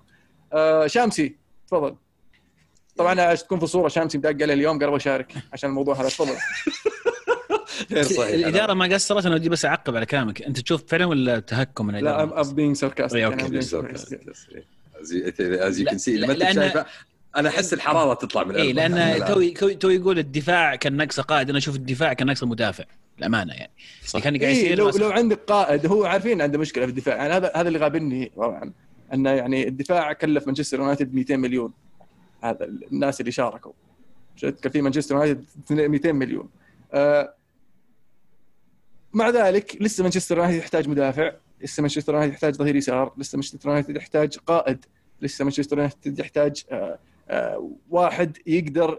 شامسي 0.87 1.37
تفضل. 1.67 1.97
طبعا 2.99 3.21
عشان 3.21 3.47
تكون 3.47 3.59
في 3.59 3.67
صورة 3.67 3.89
شامسي 3.89 4.19
مدق 4.19 4.29
عليه 4.43 4.55
اليوم 4.55 4.79
قرب 4.79 4.95
أشارك 4.95 5.33
عشان 5.53 5.71
الموضوع 5.71 6.01
هذا 6.01 6.09
تفضل. 6.09 6.33
غير 7.93 8.03
صحيح 8.05 8.35
الإدارة 8.35 8.75
ما 8.75 8.85
قصرت 8.95 9.27
أنا 9.27 9.35
ودي 9.35 9.49
بس 9.49 9.65
أعقب 9.65 9.97
على 9.97 10.07
كلامك 10.07 10.43
أنت 10.43 10.61
تشوف 10.61 10.85
فعلا 10.89 11.07
ولا 11.07 11.39
تهكم 11.41 11.87
من 11.87 11.95
لا. 11.95 12.21
إيه،. 12.23 12.43
I'm 12.43 12.47
being 12.47 12.81
sarcastic. 12.81 13.17
از 15.63 15.79
يو 15.81 15.87
كان 15.87 15.99
سي 15.99 16.17
لا- 16.17 16.27
لما 16.27 16.33
أنت 16.33 16.43
لأن- 16.43 16.55
شايفة 16.55 16.87
أنا 17.37 17.49
أحس 17.49 17.73
الحرارة 17.75 18.15
تطلع 18.15 18.45
من 18.45 18.55
اي. 18.57 18.73
لأن 18.73 18.95
لا. 18.95 19.19
توي 19.19 19.51
تو 19.75 19.89
يقول 19.91 20.19
الدفاع 20.19 20.75
كان 20.77 20.97
ناقصه 20.97 21.23
قائد 21.23 21.49
أنا 21.49 21.59
أشوف 21.59 21.77
الدفاع 21.77 22.13
كان 22.13 22.27
ناقصه 22.27 22.47
مدافع 22.47 22.85
الامانه 23.19 23.55
يعني 23.55 23.73
صح. 24.07 24.21
كان 24.21 24.37
قاعد 24.39 24.55
إيه 24.55 24.65
يصير 24.65 24.79
لو 24.79 24.89
بس- 24.89 24.97
لو 24.97 25.11
عندك 25.11 25.39
قائد 25.47 25.87
هو 25.87 26.05
عارفين 26.05 26.43
عنده 26.43 26.59
مشكلة 26.59 26.85
في 26.87 26.91
الدفاع 26.91 27.17
يعني 27.17 27.33
هذا 27.33 27.53
هذا 27.55 27.69
اللي 27.69 27.79
غابني 27.79 28.33
طبعا 28.37 28.73
أنه 29.15 29.31
يعني 29.31 29.69
الدفاع 29.69 30.13
كلف 30.13 30.47
مانشستر 30.47 30.79
يونايتد 30.79 31.15
200 31.15 31.37
مليون 31.37 31.73
هذا 32.51 32.65
الناس 32.65 33.21
اللي 33.21 33.33
شاركوا. 33.33 33.73
كان 34.41 34.73
في 34.73 34.83
مانشستر 34.83 35.15
يونايتد 35.15 35.45
200 35.71 36.13
مليون. 36.13 36.49
آه 36.93 37.35
مع 39.13 39.31
ذلك 39.31 39.77
لسه 39.81 40.03
مانشستر 40.03 40.37
يونايتد 40.37 40.59
يحتاج 40.59 40.89
مدافع 40.89 41.33
لسه 41.61 41.81
مانشستر 41.81 42.13
يونايتد 42.15 42.33
يحتاج 42.33 42.55
ظهير 42.55 42.77
يسار 42.77 43.13
لسه 43.17 43.37
مانشستر 43.37 43.69
يونايتد 43.69 43.97
يحتاج 43.97 44.37
قائد 44.37 44.85
لسه 45.23 45.45
مانشستر 45.45 45.77
يونايتد 45.77 46.19
يحتاج 46.19 46.65
آه، 46.71 46.99
آه، 47.29 47.71
واحد 47.91 48.39
يقدر 48.47 48.99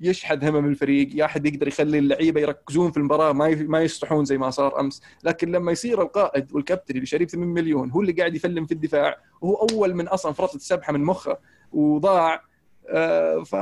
يشحذ 0.00 0.48
همم 0.48 0.66
الفريق 0.66 1.08
يا 1.14 1.24
أحد 1.24 1.46
يقدر 1.46 1.68
يخلي 1.68 1.98
اللعيبة 1.98 2.40
يركزون 2.40 2.90
في 2.90 2.96
المباراة 2.96 3.32
ما 3.32 3.54
ما 3.54 3.82
يسطحون 3.82 4.24
زي 4.24 4.38
ما 4.38 4.50
صار 4.50 4.80
أمس. 4.80 5.02
لكن 5.24 5.52
لما 5.52 5.72
يصير 5.72 6.02
القائد 6.02 6.52
والكابتن 6.52 6.94
اللي 6.94 7.06
شاريه 7.06 7.26
8 7.26 7.52
مليون 7.52 7.90
هو 7.90 8.00
اللي 8.00 8.12
قاعد 8.12 8.34
يفلم 8.34 8.66
في 8.66 8.72
الدفاع 8.72 9.18
وهو 9.40 9.54
أول 9.54 9.94
من 9.94 10.08
أصلا 10.08 10.32
فرطت 10.32 10.54
السبحه 10.54 10.92
من 10.92 11.04
مخه. 11.04 11.38
وضاع 11.72 12.42
آه، 12.90 13.42
ف 13.44 13.54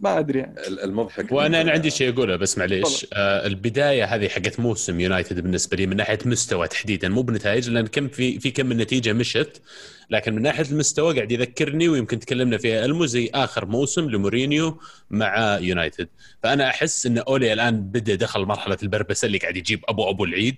ما 0.00 0.18
أدري 0.18 0.38
يعني. 0.38 0.60
ال- 0.66 0.80
المضحك 0.80 1.32
وأنا 1.32 1.60
أنا 1.60 1.72
عندي 1.72 1.90
شيء 1.90 2.12
أقوله 2.12 2.36
بس 2.36 2.58
معليش. 2.58 3.06
آه 3.12 3.46
البداية 3.46 4.04
هذه 4.04 4.28
حقت 4.28 4.60
موسم 4.60 5.00
يونايتد 5.00 5.40
بالنسبة 5.40 5.76
لي 5.76 5.86
من 5.86 5.96
ناحية 5.96 6.18
مستوى 6.24 6.68
تحديدا 6.68 7.08
مو 7.08 7.22
بنتائج 7.22 7.70
لأن 7.70 7.86
كم 7.86 8.08
في 8.08 8.40
في 8.40 8.50
كم 8.50 8.66
من 8.66 8.76
نتيجة 8.76 9.12
مشت 9.12 9.62
لكن 10.10 10.34
من 10.34 10.42
ناحية 10.42 10.64
المستوى 10.70 11.14
قاعد 11.14 11.32
يذكرني 11.32 11.88
ويمكن 11.88 12.18
تكلمنا 12.18 12.58
فيها 12.58 12.84
المو 12.84 13.06
زي 13.06 13.30
آخر 13.34 13.66
موسم 13.66 14.10
لمورينيو 14.10 14.80
مع 15.10 15.58
يونايتد. 15.60 16.08
فأنا 16.42 16.68
أحس 16.68 17.06
إن 17.06 17.18
أولي 17.18 17.52
الآن 17.52 17.80
بدا 17.82 18.14
دخل 18.14 18.40
مرحلة 18.44 18.78
البربسة 18.82 19.26
اللي 19.26 19.38
قاعد 19.38 19.56
يجيب 19.56 19.84
أبو 19.88 20.10
أبو 20.10 20.24
العيد. 20.24 20.56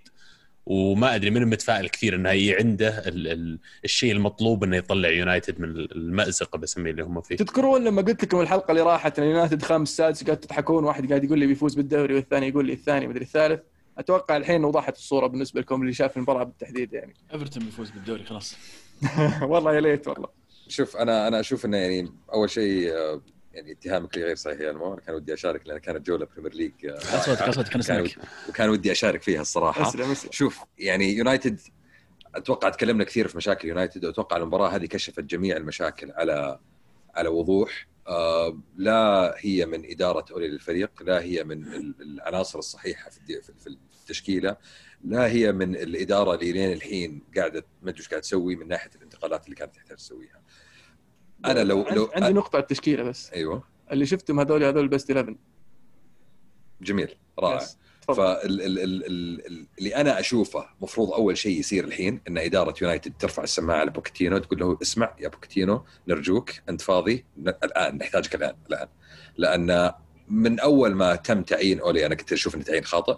وما 0.68 1.14
أدري 1.14 1.30
من 1.30 1.46
متفائل 1.46 1.88
كثير 1.88 2.14
انه 2.14 2.30
هي 2.30 2.56
عنده 2.56 2.98
ال 2.98 3.28
ال 3.28 3.58
الشيء 3.84 4.12
المطلوب 4.12 4.64
إنه 4.64 4.76
يطلع 4.76 5.08
يونايتد 5.08 5.60
من 5.60 5.68
المأزق 5.68 6.58
بسميه 6.58 6.90
اللي 6.90 7.02
هم 7.02 7.20
فيه. 7.20 7.36
تذكرون 7.36 7.84
لما 7.84 8.02
قلت 8.02 8.24
لكم 8.24 8.40
الحلقة 8.40 8.70
اللي 8.70 8.82
راحت 8.82 9.18
إن 9.18 9.24
يونايتد 9.24 9.62
خامس 9.62 9.96
سادس 9.96 10.24
قاعد 10.24 10.36
تضحكون 10.36 10.84
واحد 10.84 11.08
قاعد 11.08 11.24
يقول 11.24 11.38
لي 11.38 11.46
بيفوز 11.46 11.74
بالدوري 11.74 12.14
والثاني 12.14 12.48
يقول 12.48 12.66
لي 12.66 12.72
الثاني 12.72 13.06
مدري 13.06 13.24
الثالث. 13.24 13.60
أتوقع 13.98 14.36
الحين 14.36 14.64
وضحت 14.64 14.96
الصورة 14.96 15.26
بالنسبة 15.26 15.60
لكم 15.60 15.82
اللي 15.82 15.92
شاف 15.92 16.16
المباراة 16.16 16.44
بالتحديد 16.44 16.92
يعني. 16.92 17.14
إيفرتون 17.34 17.64
بيفوز 17.64 17.90
بالدوري 17.90 18.24
خلاص. 18.24 18.56
والله 19.42 19.74
يا 19.74 19.80
ليت 19.80 20.08
والله. 20.08 20.28
شوف 20.68 20.96
أنا 20.96 21.28
أنا 21.28 21.40
أشوف 21.40 21.64
إنه 21.64 21.76
يعني 21.76 22.12
أول 22.34 22.50
شيء 22.50 22.92
آه، 22.92 23.20
يعني 23.58 23.72
اتهامك 23.72 24.18
لي 24.18 24.24
غير 24.24 24.36
صحيح 24.36 24.60
يا 24.60 24.70
المو 24.70 24.92
أنا 24.92 25.00
كان 25.00 25.14
ودي 25.14 25.34
أشارك 25.34 25.66
لأن 25.66 25.78
كانت 25.78 26.06
جولة 26.06 26.26
بريمير 26.26 26.54
ليج 26.54 26.72
اصوتك 26.86 27.42
اصوتك 27.42 27.68
خلنا 27.82 27.84
كان 28.06 28.22
وكان 28.48 28.68
ودي 28.68 28.92
أشارك 28.92 29.22
فيها 29.22 29.40
الصراحة. 29.40 29.88
اسلم 29.88 30.10
اسلم 30.10 30.32
شوف 30.32 30.58
يعني 30.78 31.16
يونايتد 31.16 31.60
أتوقع 32.34 32.68
تكلمنا 32.68 33.04
كثير 33.04 33.28
في 33.28 33.36
مشاكل 33.36 33.68
يونايتد 33.68 34.04
واتوقع 34.04 34.36
المباراة 34.36 34.68
هذه 34.68 34.86
كشفت 34.86 35.20
جميع 35.20 35.56
المشاكل 35.56 36.10
على 36.12 36.58
على 37.14 37.28
وضوح. 37.28 37.88
آه 38.08 38.58
لا 38.76 39.34
هي 39.38 39.66
من 39.66 39.90
إدارة 39.90 40.24
أولي 40.32 40.48
للفريق 40.48 41.02
لا 41.02 41.20
هي 41.22 41.44
من 41.44 41.64
ال- 41.66 41.94
العناصر 42.02 42.58
الصحيحة 42.58 43.10
في 43.10 43.20
في- 43.42 43.52
في 43.60 43.76
التشكيلة 44.00 44.56
لا 45.04 45.26
هي 45.26 45.52
من 45.52 45.76
الإدارة 45.76 46.34
اللي 46.34 46.52
لين 46.52 46.72
الحين 46.72 47.22
قاعدة 47.36 47.64
ما 47.82 47.90
أدري 47.90 48.00
إيش 48.00 48.08
قاعد 48.08 48.22
تسوي 48.22 48.56
من 48.56 48.68
ناحية 48.68 48.90
الانتقالات 48.96 49.44
اللي 49.44 49.56
كانت 49.56 49.74
تحتاج 49.74 49.96
تسويها. 49.96 50.37
أنا 51.46 51.64
لو 51.64 51.86
لو 51.90 52.10
عندي 52.14 52.32
نقطة 52.32 52.56
على 52.56 52.62
التشكيلة 52.62 53.02
بس. 53.02 53.30
أيوه. 53.32 53.62
اللي 53.92 54.06
شفتم 54.06 54.40
هذول 54.40 54.64
هذول 54.64 54.82
البست 54.82 55.10
11 55.10 55.36
جميل. 56.82 57.14
رائع. 57.38 57.58
تفضل. 58.02 58.16
فاللي 58.16 59.96
أنا 59.96 60.20
أشوفه 60.20 60.66
مفروض 60.80 61.12
أول 61.12 61.38
شيء 61.38 61.58
يصير 61.58 61.84
الحين 61.84 62.20
إن 62.28 62.38
إدارة 62.38 62.74
يونايتد 62.82 63.12
ترفع 63.18 63.42
السماعة 63.42 63.78
على 63.78 63.90
بوكيتينو 63.90 64.38
تقول 64.38 64.60
له 64.60 64.78
اسمع 64.82 65.14
يا 65.20 65.28
بوكيتينو 65.28 65.84
نرجوك 66.08 66.50
أنت 66.68 66.80
فاضي؟ 66.80 67.24
الآن 67.38 67.98
نحتاجك 67.98 68.34
الآن 68.34 68.54
الآن. 68.70 68.88
لأن 69.36 69.92
من 70.28 70.60
أول 70.60 70.94
ما 70.94 71.14
تم 71.14 71.42
تعيين 71.42 71.80
أولي 71.80 72.06
أنا 72.06 72.14
كنت 72.14 72.32
أشوف 72.32 72.54
إنه 72.54 72.64
تعيين 72.64 72.84
خاطئ. 72.84 73.16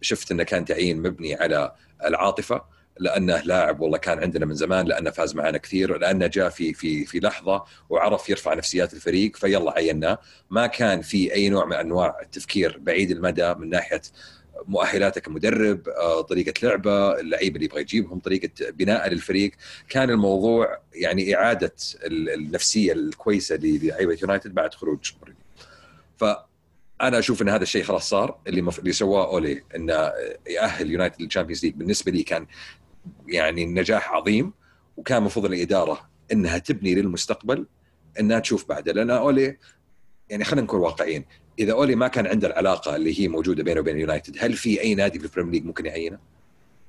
شفت 0.00 0.30
إنه 0.30 0.42
كان 0.42 0.64
تعيين 0.64 1.02
مبني 1.02 1.34
على 1.34 1.72
العاطفة. 2.04 2.62
لأنه 3.00 3.40
لاعب 3.44 3.80
والله 3.80 3.98
كان 3.98 4.18
عندنا 4.18 4.46
من 4.46 4.54
زمان 4.54 4.86
لأنه 4.86 5.10
فاز 5.10 5.34
معنا 5.34 5.58
كثير 5.58 5.98
لأنه 5.98 6.26
جاء 6.26 6.48
في 6.48 6.74
في 6.74 7.04
في 7.04 7.20
لحظة 7.20 7.64
وعرف 7.90 8.28
يرفع 8.28 8.54
نفسيات 8.54 8.94
الفريق 8.94 9.36
فيلا 9.36 9.72
عيناه 9.72 10.18
ما 10.50 10.66
كان 10.66 11.00
في 11.02 11.34
أي 11.34 11.48
نوع 11.48 11.64
من 11.66 11.72
أنواع 11.72 12.18
التفكير 12.22 12.78
بعيد 12.80 13.10
المدى 13.10 13.54
من 13.54 13.70
ناحية 13.70 14.02
مؤهلاته 14.66 15.20
كمدرب 15.20 15.88
آه، 15.88 16.20
طريقة 16.20 16.52
لعبه 16.62 17.20
اللعيبة 17.20 17.54
اللي 17.54 17.64
يبغى 17.64 17.80
يجيبهم 17.80 18.18
طريقة 18.18 18.50
بناء 18.70 19.08
للفريق. 19.08 19.52
كان 19.88 20.10
الموضوع 20.10 20.78
يعني 20.94 21.34
إعادة 21.36 21.74
ال- 22.04 22.30
النفسية 22.30 22.92
الكويسة 22.92 23.56
للعيبه 23.56 24.18
يونايتد 24.22 24.54
بعد 24.54 24.74
خروج 24.74 25.12
مورينيو. 25.18 25.40
فأنا 26.16 27.18
أشوف 27.18 27.42
إن 27.42 27.48
هذا 27.48 27.62
الشيء 27.62 27.82
خلاص 27.84 28.08
صار 28.08 28.38
اللي 28.46 28.62
مف... 28.62 28.78
اللي 28.78 28.92
سواه 28.92 29.26
أولي 29.26 29.62
انه 29.76 30.12
يأهل 30.48 30.90
يونايتد 30.90 31.22
للشامبيونز 31.22 31.64
ليج 31.64 31.74
بالنسبة 31.74 32.12
لي 32.12 32.22
كان 32.22 32.46
يعني 33.28 33.64
نجاح 33.64 34.12
عظيم 34.12 34.52
وكان 34.96 35.18
المفروض 35.18 35.44
الإدارة 35.44 36.10
إنها 36.32 36.58
تبني 36.58 36.94
للمستقبل 36.94 37.66
إنها 38.20 38.38
تشوف 38.38 38.68
بعده. 38.68 38.92
لأن 38.92 39.10
أولي 39.10 39.56
يعني 40.28 40.44
خلينا 40.44 40.62
نكون 40.62 40.80
واقعيين 40.80 41.24
إذا 41.58 41.72
أولي 41.72 41.94
ما 41.94 42.08
كان 42.08 42.26
عنده 42.26 42.48
العلاقة 42.48 42.96
اللي 42.96 43.20
هي 43.20 43.28
موجودة 43.28 43.62
بينه 43.62 43.80
وبين 43.80 43.98
يونايتد 43.98 44.36
هل 44.40 44.52
في 44.52 44.80
أي 44.80 44.94
نادي 44.94 45.18
في 45.18 45.24
البريمير 45.24 45.52
ليج 45.52 45.64
ممكن 45.64 45.86
يعينه؟ 45.86 46.18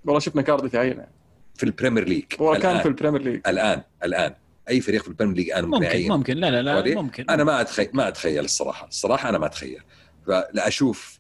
والله 0.06 0.20
شفنا 0.20 0.42
كارديف 0.42 0.76
عينه. 0.76 1.08
في 1.56 1.64
البريمير 1.64 2.08
ليج. 2.08 2.24
هو 2.40 2.56
كان. 2.56 2.80
في 2.80 2.88
البريمير 2.88 3.22
ليج. 3.22 3.42
الآن 3.48 3.82
الآن. 4.04 4.34
أي 4.70 4.82
فريق 4.82 5.02
في 5.02 5.08
البريمير 5.08 5.38
ليج 5.38 5.50
الآن 5.50 5.66
ممكن, 5.66 5.76
ممكن 5.76 5.86
يعين؟ 5.86 6.12
ممكن. 6.12 6.38
لا 6.38 6.52
لا 6.52 6.82
لا؟ 6.82 7.02
ممكن. 7.02 7.26
أنا 7.30 7.44
ما 7.44 7.62
اتخيل 7.62 7.90
ما 7.94 8.08
أتخيل 8.08 8.46
الصراحة. 8.46 8.88
الصراحة 8.88 9.30
أنا 9.30 9.38
ما 9.38 9.46
أتخيل. 9.46 9.82
فلا 10.28 10.68
أشوف 10.68 11.20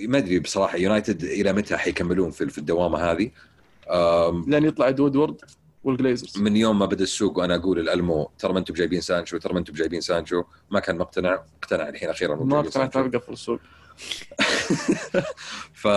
ما 0.00 0.18
أدري 0.18 0.38
بصراحة 0.38 0.78
يونايتد 0.78 1.24
إلى 1.24 1.52
متى 1.52 1.76
حيكملون 1.76 2.30
في 2.30 2.58
الدوامة 2.58 2.98
هذه؟ 2.98 3.30
لين 4.46 4.64
يطلع 4.64 4.86
وودورد 4.86 5.40
والجليزرز. 5.84 6.38
من 6.38 6.56
يوم 6.56 6.78
ما 6.78 6.86
بدأ 6.86 7.02
السوق 7.02 7.38
وأنا 7.38 7.54
أقول 7.54 7.78
الألمو 7.78 8.30
ترى 8.38 8.52
ما 8.52 8.58
أنتم 8.58 8.74
جايبين 8.74 9.00
سانشو 9.00 9.38
ترى 9.38 9.52
ما 9.52 9.58
أنتم 9.58 9.72
جايبين 9.72 10.00
سانشو. 10.00 10.42
ما 10.70 10.80
كان 10.80 10.98
مقتنع 10.98 11.42
اقتنع 11.62 11.88
الحين 11.88 12.10
أخيرا 12.10 12.44
ما 12.44 12.60
اقتنعت 12.60 12.98
بقفل 12.98 13.32
السوق. 13.32 13.60
ف... 15.82 15.88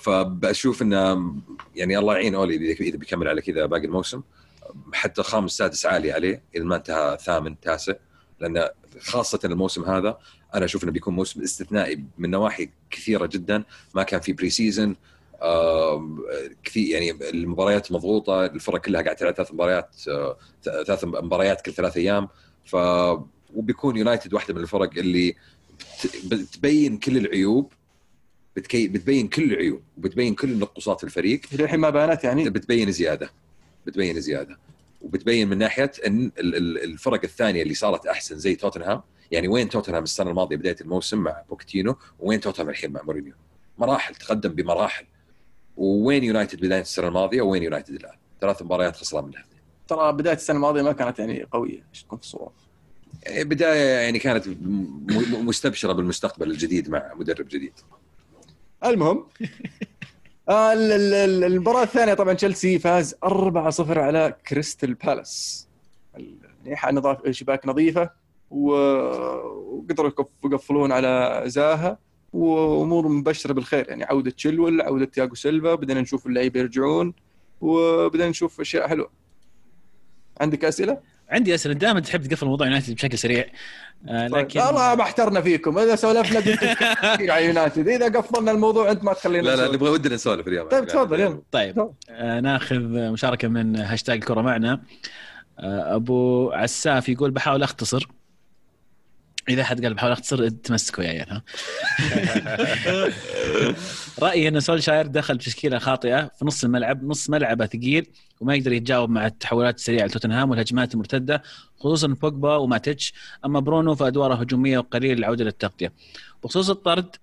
فبشوف 0.00 0.82
انه 0.82 1.34
يعني 1.74 1.98
الله 1.98 2.14
يعين 2.14 2.34
أولي 2.34 2.72
اذا 2.72 2.96
بيكمل 2.96 3.28
على 3.28 3.42
كذا 3.42 3.66
باقي 3.66 3.84
الموسم. 3.84 4.22
حتى 4.92 5.22
خامس 5.22 5.52
سادس 5.52 5.86
عالي 5.86 6.12
عليه 6.12 6.42
إذا 6.56 6.64
ما 6.64 6.76
انتهى 6.76 7.18
ثامن 7.20 7.60
تاسع 7.60 7.92
لأن 8.40 8.68
خاصة 9.00 9.40
الموسم 9.44 9.84
هذا 9.84 10.18
أنا 10.54 10.64
أشوف 10.64 10.84
إنه 10.84 10.92
بيكون 10.92 11.14
موسم 11.14 11.42
استثنائي 11.42 12.04
من 12.18 12.30
نواحي 12.30 12.70
كثيرة 12.90 13.26
جدا. 13.26 13.64
ما 13.94 14.02
كان 14.02 14.20
في 14.20 14.32
pre-season 14.32 14.96
كثير 16.64 16.88
يعني 16.94 17.10
المباريات 17.30 17.92
مضغوطة 17.92 18.44
الفرق 18.46 18.80
كلها 18.80 19.02
قاعدة 19.02 19.18
تلعب 19.18 19.34
ثلاث 19.34 19.52
مباريات 19.52 19.96
آه، 20.08 20.36
ثلاث 20.86 21.04
مباريات 21.04 21.60
كل 21.60 21.72
ثلاث 21.72 21.96
أيام. 21.96 22.28
ف 22.64 22.76
وبيكون 23.54 23.96
يونايتد 23.96 24.34
واحدة 24.34 24.54
من 24.54 24.60
الفرق 24.60 24.90
اللي 24.96 25.34
بت- 26.24 26.34
بتبين 26.34 26.98
كل 26.98 27.16
العيوب 27.16 27.72
بتكي 28.56 28.88
بتبين 28.88 29.28
كل 29.28 29.52
العيوب 29.52 29.82
وبتبين 29.98 30.34
كل 30.34 30.58
نقصات 30.58 30.98
في 30.98 31.04
الفريق 31.04 31.40
للحين 31.52 31.80
ما 31.80 31.90
بانت 31.90 32.24
يعني؟ 32.24 32.50
بتبين 32.50 32.90
زيادة 32.92 33.30
بتبين 33.86 34.20
زيادة. 34.20 34.58
وبتبين 35.02 35.48
من 35.48 35.58
ناحية 35.58 35.92
إن 36.06 36.32
ال- 36.38 36.56
ال- 36.56 36.84
الفرق 36.84 37.20
الثانية 37.24 37.62
اللي 37.62 37.74
صارت 37.74 38.06
أحسن 38.06 38.38
زي 38.38 38.54
توتنهام 38.54 39.00
يعني 39.30 39.48
وين 39.48 39.68
توتنهام 39.68 40.02
السنة 40.02 40.30
الماضية 40.30 40.56
بداية 40.56 40.76
الموسم 40.80 41.18
مع 41.18 41.42
بوكيتينو 41.48 41.96
وين 42.18 42.40
توتنهام 42.40 42.70
الحين 42.70 42.92
مع 42.92 43.02
مورينيو؟ 43.02 43.32
مراحل 43.78 44.14
تقدم 44.14 44.50
بمراحل. 44.52 45.04
وين 45.76 46.24
يونايتد 46.24 46.60
بداية 46.60 46.80
السنة 46.80 47.08
الماضية 47.08 47.42
وين 47.42 47.62
يونايتد 47.62 47.94
الآن؟ 47.94 48.16
ثلاث 48.40 48.62
مباريات 48.62 48.96
خسران 48.96 49.24
منها. 49.24 49.44
ترى 49.88 50.12
بداية 50.12 50.34
السنة 50.34 50.56
الماضية 50.56 50.82
ما 50.82 50.92
كانت 50.92 51.18
يعني 51.18 51.42
قوية 51.52 51.82
إيش 51.94 52.02
تكون 52.02 52.18
في 52.18 52.24
الصورة 52.24 52.52
يعني 53.22 53.44
بداية 53.44 54.00
يعني 54.04 54.18
كانت 54.18 54.48
مستبشرة 55.44 55.92
بالمستقبل 55.92 56.50
الجديد 56.50 56.90
مع 56.90 57.12
مدرب 57.14 57.48
جديد. 57.48 57.72
المهم. 58.84 59.26
آه، 60.48 60.72
ال- 60.72 60.92
ال- 60.92 61.14
ال- 61.14 61.44
المباراة 61.44 61.82
الثانية 61.82 62.14
طبعا 62.14 62.34
تشيلسي 62.34 62.78
فاز 62.78 63.14
4-0 63.24 63.98
على 63.98 64.36
كريستال 64.48 64.94
بالاس. 64.94 65.66
الناحية 66.64 66.92
الدفاعية 66.92 67.28
شباك 67.30 67.66
نظيفة. 67.66 68.10
وقدروا 68.50 70.10
يقف- 70.10 70.26
يقفلون 70.44 70.92
على 70.92 71.42
زاها 71.46 71.98
وأمور 72.32 73.08
مبشرة 73.08 73.52
بالخير. 73.52 73.88
يعني 73.88 74.04
عودة 74.04 74.30
تشيلول 74.30 74.80
عودة 74.80 75.04
تياغو 75.04 75.34
سيلفا 75.34 75.74
بدنا 75.74 76.00
نشوف 76.00 76.26
اللعيبة 76.26 76.60
يرجعون 76.60 77.14
وبدنا 77.60 78.28
نشوف 78.28 78.60
أشياء 78.60 78.88
حلوة. 78.88 79.10
عندك 80.40 80.64
أسئلة؟ 80.64 80.98
عندي 81.30 81.54
أسئلة. 81.54 81.74
دائما 81.74 82.00
تحب 82.00 82.26
تقفل 82.26 82.46
موضوع 82.46 82.66
يونايتد 82.66 82.94
بشكل 82.94 83.18
سريع. 83.18 83.44
آه، 84.08 84.28
طيب. 84.28 84.36
لكن 84.36 84.60
والله 84.60 84.94
ما 84.94 85.02
احترنا 85.02 85.40
فيكم. 85.40 85.78
إذا 85.78 85.96
سولفنا 85.96 86.40
كثير 87.14 87.30
على 87.32 87.46
يونايتد. 87.46 87.88
إذا 87.88 88.08
قفلنا 88.18 88.50
الموضوع 88.50 88.90
أنت 88.90 89.04
ما 89.04 89.12
تخلينا 89.12 89.42
لا 89.42 89.56
لا. 89.56 89.72
نبغى 89.74 89.90
ودنا 89.90 90.14
نسولف 90.14 90.48
اليوم. 90.48 90.68
طيب 90.68 90.86
تفضل. 90.86 91.20
يلا. 91.20 91.42
طيب. 91.52 91.90
آه، 92.10 92.40
ناخذ 92.40 92.76
مشاركة 93.12 93.48
من 93.48 93.76
هاشتاج 93.76 94.16
الكرة 94.18 94.40
معنا. 94.40 94.82
آه، 95.58 95.96
أبو 95.96 96.50
عساف 96.52 97.08
يقول 97.08 97.30
بحاول 97.30 97.62
أختصر. 97.62 98.08
إذا 99.48 99.64
حد 99.64 99.84
قال 99.84 99.94
بحاول 99.94 100.12
أختصر 100.12 100.48
تمسكوا 100.48 101.04
يا 101.04 101.08
عيال 101.08 101.30
ها؟ 101.30 101.42
رأيي 104.22 104.48
إن 104.48 104.60
سولشاير 104.60 105.06
دخل 105.06 105.36
بتشكيله 105.36 105.78
خاطئة 105.78 106.30
في 106.38 106.44
نص 106.44 106.64
الملعب 106.64 107.04
نص 107.04 107.30
ملعبه 107.30 107.66
ثقيل 107.66 108.06
وما 108.40 108.54
يقدر 108.54 108.72
يتجاوب 108.72 109.10
مع 109.10 109.26
التحولات 109.26 109.74
السريعة 109.74 110.06
لتوتنهام 110.06 110.50
والهجمات 110.50 110.94
المرتدة 110.94 111.42
خصوصا 111.78 112.06
بوجبا 112.06 112.56
وماتيتش. 112.56 113.14
أما 113.44 113.60
برونو 113.60 113.94
فأدواره 113.94 114.34
هجومية 114.34 114.78
وقليل 114.78 115.18
العودة 115.18 115.44
للتغطية. 115.44 115.92
بخصوص 116.44 116.70
الطرد 116.70 117.16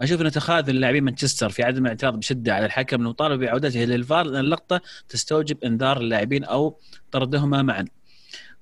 أشوف 0.00 0.20
إن 0.20 0.30
تخاذل 0.30 0.80
لاعبين 0.80 1.04
مانشستر 1.04 1.48
في 1.48 1.62
عدم 1.62 1.84
الاعتراض 1.84 2.18
بشدة 2.18 2.54
على 2.54 2.66
الحكم 2.66 2.96
المطالب 2.96 3.40
بعودته 3.40 3.80
للفار 3.84 4.26
لأن 4.26 4.44
اللقطة 4.44 4.80
تستوجب 5.08 5.64
إنذار 5.64 6.00
اللاعبين 6.00 6.44
أو 6.44 6.78
طردهما 7.12 7.62
معا. 7.62 7.84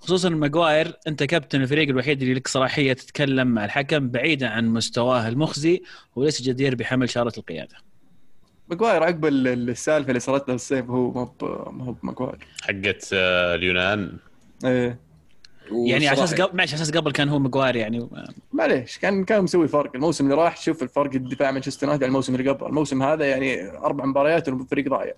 خصوصا 0.01 0.29
ماجواير 0.29 0.97
أنت 1.07 1.23
كابتن 1.23 1.63
الفريق 1.63 1.89
الوحيد 1.89 2.23
اللي 2.23 2.35
لك 2.35 2.49
صلاحية 2.49 2.93
تتكلم 2.93 3.49
مع 3.49 3.65
الحكم 3.65 4.09
بعيدا 4.09 4.49
عن 4.49 4.69
مستواه 4.69 5.29
المخزي 5.29 5.83
وليس 6.17 6.43
جدير 6.43 6.75
بحمل 6.75 7.11
شارة 7.11 7.33
القيادة. 7.39 7.77
ماجواير 8.69 9.03
عقب 9.03 9.25
ال- 9.27 9.71
السالفة 9.71 10.09
اللي 10.09 10.21
صارت 10.21 10.49
له 10.49 10.55
الصيف 10.55 10.91
هو 10.91 11.11
ما 11.13 11.21
هو 11.21 11.71
ما 11.73 11.85
هو 11.85 11.95
ماجواير. 12.03 12.39
حقت 12.63 13.11
آه، 13.13 13.55
اليونان. 13.55 14.17
إيه. 14.65 14.99
يعني 15.87 16.09
على 16.09 16.25
أساس 16.25 16.41
قبل 16.41 16.57
معلش 16.57 16.75
على 16.75 16.83
أساس 16.83 16.97
قبل 16.97 17.13
كان 17.13 17.29
هو 17.29 17.39
ماجواير 17.39 17.77
يعني. 17.77 18.09
معليش 18.53 18.99
كان 18.99 19.25
كان 19.25 19.43
مسوي 19.45 19.69
فرق 19.69 19.91
الموسم 19.95 20.25
اللي 20.25 20.35
راح 20.37 20.57
شوف 20.63 20.83
الفرق 20.83 21.15
الدفاع 21.15 21.51
مانشستر 21.51 21.87
يونايتد 21.87 22.03
عن 22.05 22.09
الموسم 22.09 22.35
اللي 22.35 22.51
قبل. 22.51 22.67
الموسم 22.67 23.03
هذا 23.03 23.25
يعني 23.25 23.71
أربع 23.71 24.05
مباريات 24.05 24.49
والفريق 24.49 24.89
ضايع. 24.89 25.15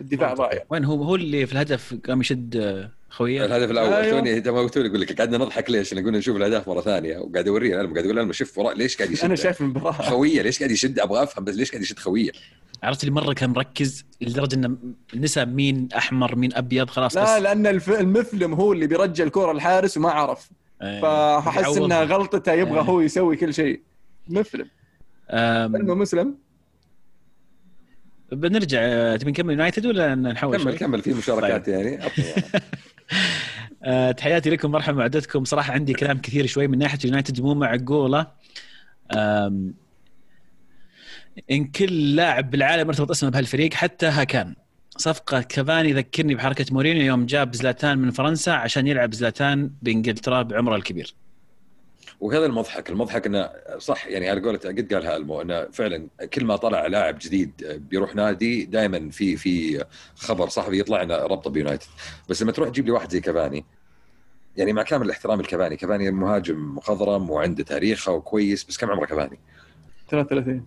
الدفاع 0.00 0.34
ضايع. 0.34 0.62
وين 0.70 0.84
هو 0.84 1.02
هو 1.02 1.14
اللي 1.14 1.46
في 1.46 1.52
الهدف 1.52 1.94
قام 2.08 2.20
يشد 2.20 2.88
خويه 3.10 3.44
الهدف 3.44 3.70
الأول. 3.70 3.92
أيوه. 3.92 4.20
توني 4.20 4.40
توني 4.40 4.88
أقول 4.88 5.00
لك 5.00 5.18
قعدنا 5.18 5.38
نضحك 5.38 5.70
ليش؟ 5.70 5.94
نقول 5.94 6.12
نشوف 6.12 6.36
الأهداف 6.36 6.68
مرة 6.68 6.80
ثانية 6.80 7.18
وقاعد 7.18 7.48
اوريه 7.48 7.80
أنا 7.80 7.92
قاعد 7.92 8.04
أقول 8.04 8.16
له 8.16 8.32
شوف 8.32 8.58
وراء 8.58 8.76
ليش 8.76 8.96
قاعد 8.96 9.10
يشد؟ 9.10 9.24
أنا 9.24 9.34
شايف 9.34 9.60
المباراه 9.60 9.92
خويه 9.92 10.42
ليش 10.42 10.58
قاعد 10.58 10.70
يشد؟ 10.70 10.98
أبغى 10.98 11.22
أفهم 11.22 11.44
بس 11.44 11.54
ليش 11.54 11.70
قاعد 11.70 11.82
يشد 11.82 11.98
خويه 11.98 12.30
عرفت 12.82 13.04
اللي 13.04 13.14
مرة 13.14 13.32
كان 13.32 13.50
مركز 13.50 14.04
لدرجة 14.20 14.54
إنه 14.54 14.76
نسى 15.14 15.44
مين 15.44 15.88
أحمر 15.96 16.36
مين 16.36 16.54
أبيض 16.54 16.90
خلاص 16.90 17.16
لا 17.16 17.22
بس. 17.36 17.42
لأن 17.42 17.66
الف- 17.66 17.90
المفلم 18.00 18.54
هو 18.54 18.72
اللي 18.72 18.86
بيرجع 18.86 19.24
الكرة 19.24 19.50
الحارس 19.52 19.96
وما 19.96 20.10
عرف. 20.10 20.50
فأحس 20.80 21.58
بيعوض. 21.60 21.82
انها 21.82 22.04
غلطته 22.04 22.52
يبغى 22.52 22.78
آه. 22.78 22.82
هو 22.82 23.00
يسوي 23.00 23.36
كل 23.36 23.54
شيء. 23.54 23.80
مفلم 24.28 24.68
المهم 25.30 25.98
مسلم. 25.98 26.34
بنرجع 28.32 28.78
آه، 28.82 29.16
تبي 29.16 29.30
نكمل 29.30 29.50
يونايتد 29.50 29.86
ولا 29.86 30.14
نحول 30.14 30.56
كمل 30.56 30.62
شوي؟ 30.62 30.72
كمل 30.72 31.02
في 31.02 31.14
مشاركات 31.14 31.68
يعني 31.68 32.02
عطني. 32.02 32.24
آه، 33.82 34.12
تحياتي 34.12 34.50
لكم 34.50 34.70
مرحبا 34.70 34.98
وعدتكم 34.98 35.44
صراحة 35.44 35.72
عندي 35.72 35.92
كلام 35.92 36.18
كثير 36.18 36.46
شوي 36.46 36.68
من 36.68 36.78
ناحية 36.78 36.98
يونايتد 37.04 37.40
مو 37.40 37.54
معقوله 37.54 38.26
إن 41.50 41.64
كل 41.74 42.16
لاعب 42.16 42.50
بالعالم 42.50 42.88
ارتبط 42.88 43.10
اسمه 43.10 43.30
بهالفريق 43.30 43.74
حتى 43.74 44.06
هاكان 44.06 44.54
صفقة 44.96 45.40
كافاني 45.40 45.92
ذكرني 45.92 46.34
بحركة 46.34 46.66
مورينيو 46.70 47.02
يوم 47.02 47.26
جاب 47.26 47.54
زلاتان 47.54 47.98
من 47.98 48.10
فرنسا 48.10 48.50
عشان 48.50 48.86
يلعب 48.86 49.14
زلاتان 49.14 49.70
بإنجلترا 49.82 50.42
بعمره 50.42 50.76
الكبير. 50.76 51.14
وهذا 52.20 52.46
المضحك 52.46 52.90
المضحك 52.90 53.26
إنه 53.26 53.50
صح 53.78 54.06
يعني 54.06 54.28
على 54.30 54.40
قولة 54.40 54.58
قد 54.58 54.94
قالها 54.94 55.16
ألمو 55.16 55.42
إنه 55.42 55.64
فعلا 55.72 56.08
كل 56.34 56.44
ما 56.44 56.56
طلع 56.56 56.86
لاعب 56.86 57.18
جديد 57.18 57.52
بيروح 57.90 58.14
نادي 58.14 58.64
دائما 58.64 59.10
في 59.10 59.36
في 59.36 59.84
خبر 60.16 60.48
صحفي 60.48 60.78
يطلع 60.78 61.02
إنه 61.02 61.16
ربطه 61.16 61.50
بيونايتد. 61.50 61.86
بس 62.28 62.42
لما 62.42 62.52
تروح 62.52 62.68
تجيب 62.68 62.86
لي 62.86 62.90
واحد 62.90 63.10
زي 63.10 63.20
كافاني 63.20 63.64
يعني 64.56 64.72
مع 64.72 64.82
كامل 64.82 65.06
الاحترام 65.06 65.40
لكافاني 65.40 65.76
كافاني 65.76 66.10
مهاجم 66.10 66.74
مخضرم 66.74 67.30
وعنده 67.30 67.64
تاريخه 67.64 68.12
وكويس 68.12 68.64
بس 68.64 68.76
كم 68.76 68.90
عمره 68.90 69.06
كافاني؟ 69.06 69.38
33 70.10 70.64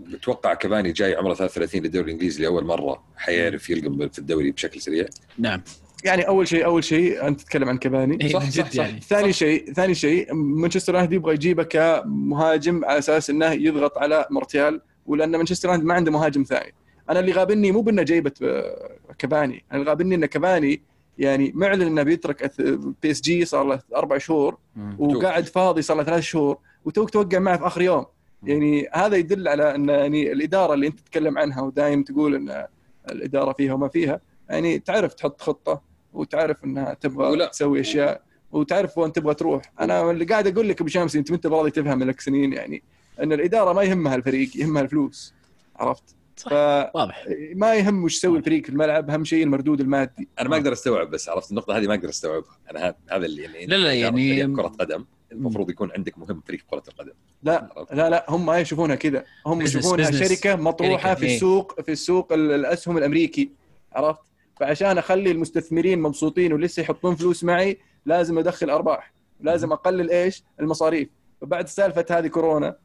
بتوقع 0.00 0.54
كافاني 0.54 0.92
جاي 0.92 1.14
عمره 1.14 1.34
33 1.34 1.82
للدوري 1.82 2.04
الإنجليزي 2.04 2.42
لأول 2.42 2.64
مرة 2.64 3.02
حيعرف 3.16 3.70
يتأقلم 3.70 4.08
في 4.08 4.18
الدوري 4.18 4.50
بشكل 4.50 4.80
سريع؟ 4.80 5.06
نعم. 5.38 5.62
يعني 6.04 6.28
أول 6.28 6.48
شيء 6.48 6.64
أول 6.64 6.84
شيء 6.84 7.26
أنت 7.26 7.40
تتكلم 7.40 7.68
عن 7.68 7.78
كافاني. 7.78 8.18
إيه، 8.20 8.32
صح، 8.32 8.40
صح، 8.40 8.48
جد 8.48 8.72
صح. 8.72 8.84
يعني. 8.84 9.00
ثاني 9.00 9.32
شيء 9.32 9.72
ثاني 9.72 9.94
شيء 9.94 10.34
مانشستر 10.34 10.92
يونايتد 10.94 11.12
يبغى 11.12 11.34
يجيبه 11.34 11.62
كمهاجم 11.62 12.84
على 12.84 12.98
أساس 12.98 13.30
إنه 13.30 13.46
يضغط 13.46 13.98
على 13.98 14.26
مارتيال 14.30 14.80
ولأن 15.06 15.30
مانشستر 15.30 15.68
يونايتد 15.68 15.86
ما 15.86 15.94
عنده 15.94 16.12
مهاجم 16.12 16.42
ثاني. 16.42 16.74
أنا 17.10 17.20
اللي 17.20 17.32
غابني 17.32 17.72
مو 17.72 17.80
بإنه 17.80 18.02
جايبه 18.02 18.32
آه، 18.42 18.90
كافاني. 19.18 19.64
أنا 19.72 19.80
اللي 19.80 19.90
غابني 19.90 20.14
إن 20.14 20.26
كافاني 20.26 20.82
يعني 21.18 21.52
معلن 21.54 21.82
إنه 21.82 22.02
بيترك 22.02 22.60
بي 23.02 23.10
إس 23.10 23.20
جي 23.20 23.44
صار 23.44 23.64
له 23.64 23.80
أربع 23.96 24.18
شهور 24.18 24.58
وقاعد 24.98 25.46
فاضي 25.46 25.82
صار 25.82 25.96
له 25.96 26.02
ثلاث 26.02 26.22
شهور 26.22 26.58
وتوك 26.84 27.10
توقع 27.10 27.38
معه 27.38 27.58
في 27.58 27.66
آخر 27.66 27.82
يوم. 27.82 28.04
يعني 28.42 28.88
هذا 28.92 29.16
يدل 29.16 29.48
على 29.48 29.74
إن 29.74 29.88
يعني 29.88 30.32
الإدارة 30.32 30.74
اللي 30.74 30.86
أنت 30.86 31.00
تتكلم 31.00 31.38
عنها 31.38 31.62
ودايم 31.62 32.02
تقول 32.02 32.34
إن 32.34 32.66
الإدارة 33.10 33.52
فيها 33.52 33.74
وما 33.74 33.88
فيها 33.88 34.20
يعني 34.50 34.78
تعرف 34.78 35.14
تحط 35.14 35.40
خطة 35.40 35.82
وتعرف 36.12 36.64
إنها 36.64 36.94
تبغى 36.94 37.30
ولا- 37.30 37.46
تسوي 37.46 37.80
أشياء 37.80 38.22
وتعرف 38.52 38.98
وين 38.98 39.12
تبغى 39.12 39.34
تروح. 39.34 39.62
أنا 39.80 40.10
اللي 40.10 40.24
قاعد 40.24 40.46
أقول 40.46 40.68
لك 40.68 40.80
أبو 40.80 40.88
شمس 40.90 41.16
أنت 41.16 41.30
ما 41.30 41.36
انت 41.36 41.46
براضي 41.46 41.70
تفهم 41.70 42.02
لك 42.02 42.20
سنين 42.20 42.52
يعني؟ 42.52 42.82
إن 43.22 43.32
الإدارة 43.32 43.72
ما 43.72 43.82
يهمها 43.82 44.14
الفريق 44.14 44.56
يهمها 44.56 44.82
الفلوس. 44.82 45.34
عرفت؟ 45.76 46.04
صح. 46.36 46.50
فما 46.50 46.90
واضح 46.94 47.26
يهم 47.62 48.04
وش 48.04 48.16
يسوي 48.16 48.38
الفريق 48.38 48.62
في 48.64 48.68
الملعب 48.68 49.10
أهم 49.10 49.24
شيء 49.24 49.44
المردود 49.44 49.80
المادي. 49.80 50.28
أنا 50.40 50.48
ما 50.48 50.56
أقدر 50.56 50.72
أستوعب 50.72 51.10
بس 51.10 51.28
عرفت؟ 51.28 51.50
النقطة 51.50 51.76
هذه 51.78 51.86
ما 51.86 51.94
أقدر 51.94 52.08
أستوعبها. 52.08 52.58
أنا 52.70 52.80
هذا- 52.88 52.96
هذا 53.10 53.26
اللي 53.26 53.42
يعني 53.42 53.66
لا، 53.66 53.76
لا، 53.76 53.92
يعني- 53.94 54.56
كرة 54.56 54.68
قدم 54.68 55.04
المفروض 55.32 55.70
يكون 55.70 55.90
عندك 55.96 56.18
مهم 56.18 56.42
فريق 56.46 56.60
كرة 56.70 56.82
القدم. 56.88 57.12
لا 57.42 57.70
عرفت؟ 57.76 57.92
لا 57.94 58.10
لا 58.10 58.26
هم 58.28 58.46
ما 58.46 58.58
يشوفونها 58.58 58.96
كذا. 58.96 59.24
هم 59.46 59.62
يشوفونها. 59.62 60.10
شركة 60.10 60.56
مطروحة 60.56 61.08
شركة، 61.08 61.14
في 61.20 61.26
إيه. 61.26 61.34
السوق 61.34 61.80
في 61.80 61.92
السوق 61.92 62.32
ال- 62.32 62.52
الأسهم 62.52 62.98
الأمريكي. 62.98 63.50
عرفت؟ 63.92 64.20
فعشان 64.60 64.98
أخلي 64.98 65.30
المستثمرين 65.30 66.00
مبسوطين 66.02 66.52
ولسه 66.52 66.80
يحطون 66.82 67.14
فلوس 67.14 67.44
معي 67.44 67.78
لازم 68.06 68.38
أدخل 68.38 68.70
أرباح. 68.70 69.12
لازم 69.40 69.72
أقلل 69.72 70.10
إيش؟ 70.10 70.42
المصاريف. 70.60 71.08
فبعد 71.40 71.68
سالفة 71.68 72.04
هذه 72.10 72.26
كورونا 72.26 72.76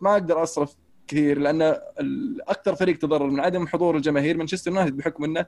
ما 0.00 0.12
أقدر 0.12 0.42
أصرف 0.42 0.74
كثير 1.08 1.38
لأن 1.38 1.62
أكثر 2.48 2.74
فريق 2.74 2.98
تضرر 2.98 3.26
من 3.30 3.40
عدم 3.40 3.66
حضور 3.66 3.96
الجماهير. 3.96 4.36
مانشستر 4.36 4.70
يونايتد 4.70 4.96
بحكم 4.96 5.24
إنه 5.24 5.40
أه، 5.40 5.46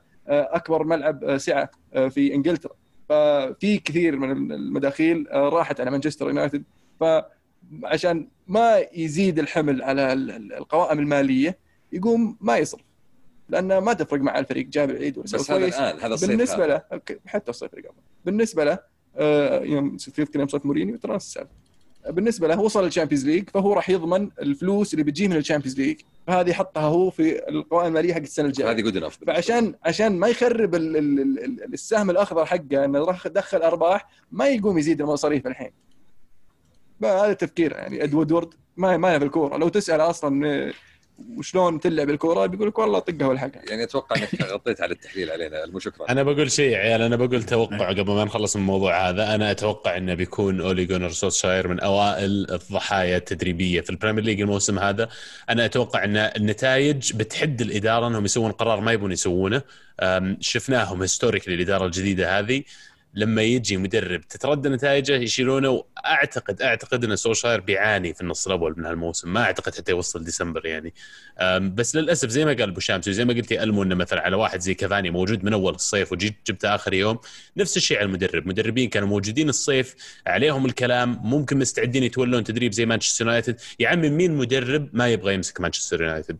أكبر 0.52 0.84
ملعب 0.84 1.24
أه، 1.24 1.36
سعة 1.36 1.70
أه، 1.94 2.08
في 2.08 2.34
إنجلترا. 2.34 2.72
ففي 3.08 3.78
كثير 3.78 4.16
من 4.16 4.52
المداخيل 4.52 5.26
راحت 5.32 5.80
على 5.80 5.90
مانشستر 5.90 6.26
يونايتد. 6.26 6.64
فعشان 7.00 8.28
ما 8.46 8.84
يزيد 8.94 9.38
الحمل 9.38 9.82
على 9.82 10.12
ال- 10.12 10.30
ال- 10.30 10.52
القوائم 10.52 10.98
المالية 10.98 11.58
يقوم 11.92 12.36
ما 12.40 12.56
يصرف. 12.56 12.82
لأنه 13.48 13.80
ما 13.80 13.92
تفرق 13.92 14.20
مع 14.20 14.38
الفريق 14.38 14.66
جاب 14.66 14.90
العيد 14.90 15.18
ولا 15.18 15.24
بس 15.24 15.50
هذا 15.50 15.66
الان 15.66 16.00
هذا 16.00 16.14
الصيف 16.14 16.30
بالنسبة 16.30 16.56
هذا. 16.64 16.66
له 16.66 16.82
okay، 16.92 17.16
حتى 17.26 17.50
الصيف 17.50 17.74
اللي 17.74 17.88
قبل. 17.88 17.96
بالنسبة 18.24 18.64
له 18.64 18.78
آه، 19.16 19.60
يوم 19.62 19.96
تذكر 19.96 20.38
يوم 20.38 20.48
صيف 20.48 20.66
مورينيو 20.66 20.96
ترى 20.96 21.14
نفس 21.14 21.26
السالفة. 21.26 21.50
بالنسبة 22.10 22.48
له 22.48 22.60
وصل 22.60 22.84
للشامبيونز 22.84 23.26
ليج 23.26 23.48
فهو 23.50 23.72
راح 23.72 23.90
يضمن 23.90 24.30
الفلوس 24.38 24.94
اللي 24.94 25.04
بتجيه 25.04 25.28
من 25.28 25.36
الشامبيونز 25.36 25.80
ليج. 25.80 26.00
فهذه 26.26 26.50
يحطها 26.50 26.82
هو 26.82 27.10
في 27.10 27.48
القوائم 27.48 27.86
الماليه 27.88 28.14
حق 28.14 28.20
السنة 28.20 28.46
الجاية. 28.46 28.70
هذه 28.70 28.80
good 28.80 28.96
enough 28.96 29.18
فعشان 29.26 29.74
عشان 29.84 30.18
ما 30.18 30.28
يخرب 30.28 30.74
ال- 30.74 30.96
ال- 30.96 31.20
ال- 31.20 31.44
ال- 31.44 31.74
السهم 31.74 32.10
الأخضر 32.10 32.46
حقه 32.46 32.84
إنه 32.84 33.04
راح 33.04 33.28
دخل 33.28 33.58
أرباح 33.62 34.08
ما 34.32 34.48
يقوم 34.48 34.78
يزيد 34.78 35.00
المصاريف 35.00 35.46
الحين. 35.46 35.70
هذا 37.04 37.30
التفكير 37.30 37.72
يعني. 37.72 38.02
إدوارد 38.04 38.54
ما 38.76 38.96
ما 38.96 39.18
في 39.18 39.24
الكورة. 39.24 39.56
لو 39.56 39.68
تسأل 39.68 40.00
أصلا 40.00 40.46
آه، 40.48 40.72
وشلون 41.36 41.80
تلعب 41.80 42.10
الكورة 42.10 42.46
بيقول 42.46 42.68
لك 42.68 42.78
والله 42.78 42.98
طقها 42.98 43.26
والحقها 43.26 43.62
يعني 43.70 43.82
أتوقع 43.82 44.16
إنك 44.16 44.42
غطيت 44.42 44.80
على 44.80 44.92
التحليل 44.92 45.30
علينا 45.30 45.64
ألمو 45.64 45.78
شكرا. 45.78 46.10
أنا 46.10 46.22
بقول 46.22 46.50
شيء 46.50 46.70
يا 46.70 46.78
عيال 46.78 47.02
أنا 47.02 47.16
بقول 47.16 47.42
توقع 47.42 47.88
قبل 47.88 48.12
ما 48.12 48.24
نخلص 48.24 48.56
من 48.56 48.62
الموضوع 48.62 49.08
هذا 49.08 49.34
أنا 49.34 49.50
أتوقع 49.50 49.96
إنه 49.96 50.14
بيكون 50.14 50.60
أولي 50.60 50.84
جونر 50.84 51.10
سولشاير 51.10 51.68
من 51.68 51.80
أوائل 51.80 52.46
الضحايا 52.50 53.16
التدريبية 53.16 53.80
في 53.80 53.90
البريمير 53.90 54.24
ليج 54.24 54.40
الموسم 54.40 54.78
هذا. 54.78 55.08
أنا 55.50 55.64
أتوقع 55.64 56.04
إن 56.04 56.16
النتائج 56.16 57.12
بتحد 57.12 57.60
الإدارة 57.60 58.06
إنهم 58.06 58.24
يسوون 58.24 58.52
قرار 58.52 58.80
ما 58.80 58.92
يبون 58.92 59.12
يسوونه. 59.12 59.62
شفناهم 60.40 61.02
historically 61.02 61.54
الإدارة 61.54 61.86
الجديدة 61.86 62.38
هذه. 62.38 62.62
لما 63.16 63.42
يجي 63.42 63.76
مدرب 63.76 64.20
تتردى 64.20 64.68
نتائجه 64.68 65.12
يشيلونه 65.12 65.70
واعتقد 65.70 66.62
أعتقد 66.62 67.04
إن 67.04 67.16
سولشاير 67.16 67.60
بيعاني 67.60 68.14
في 68.14 68.20
النص 68.20 68.46
الأول 68.46 68.74
من 68.76 68.86
هالموسم. 68.86 69.32
ما 69.32 69.42
أعتقد 69.42 69.74
حتى 69.74 69.92
يوصل 69.92 70.24
ديسمبر 70.24 70.66
يعني. 70.66 70.94
بس 71.60 71.96
للأسف 71.96 72.28
زي 72.28 72.44
ما 72.44 72.52
قال 72.52 72.62
أبو 72.70 72.80
شامس 72.80 73.08
وزي 73.08 73.24
ما 73.24 73.34
قلت 73.34 73.52
ألمو 73.52 73.82
إنه 73.82 73.94
مثلا 73.94 74.20
على 74.20 74.36
واحد 74.36 74.60
زي 74.60 74.74
كافاني 74.74 75.10
موجود 75.10 75.44
من 75.44 75.52
أول 75.52 75.74
الصيف 75.74 76.12
وجيت 76.12 76.36
جبته 76.46 76.74
آخر 76.74 76.94
يوم 76.94 77.18
نفس 77.56 77.76
الشيء 77.76 77.96
على 77.96 78.06
المدرب. 78.06 78.46
مدربين 78.46 78.88
كانوا 78.88 79.08
موجودين 79.08 79.48
الصيف 79.48 79.94
عليهم 80.26 80.66
الكلام 80.66 81.20
ممكن 81.22 81.58
مستعدين 81.58 82.02
يتولون 82.02 82.44
تدريب 82.44 82.72
زي 82.72 82.86
مانشستر 82.86 83.24
يونايتد. 83.24 83.60
يا 83.80 83.88
عمي 83.88 84.10
مين 84.10 84.34
مدرب 84.34 84.88
ما 84.92 85.08
يبغى 85.08 85.34
يمسك 85.34 85.60
مانشستر 85.60 86.02
يونايتد؟ 86.02 86.36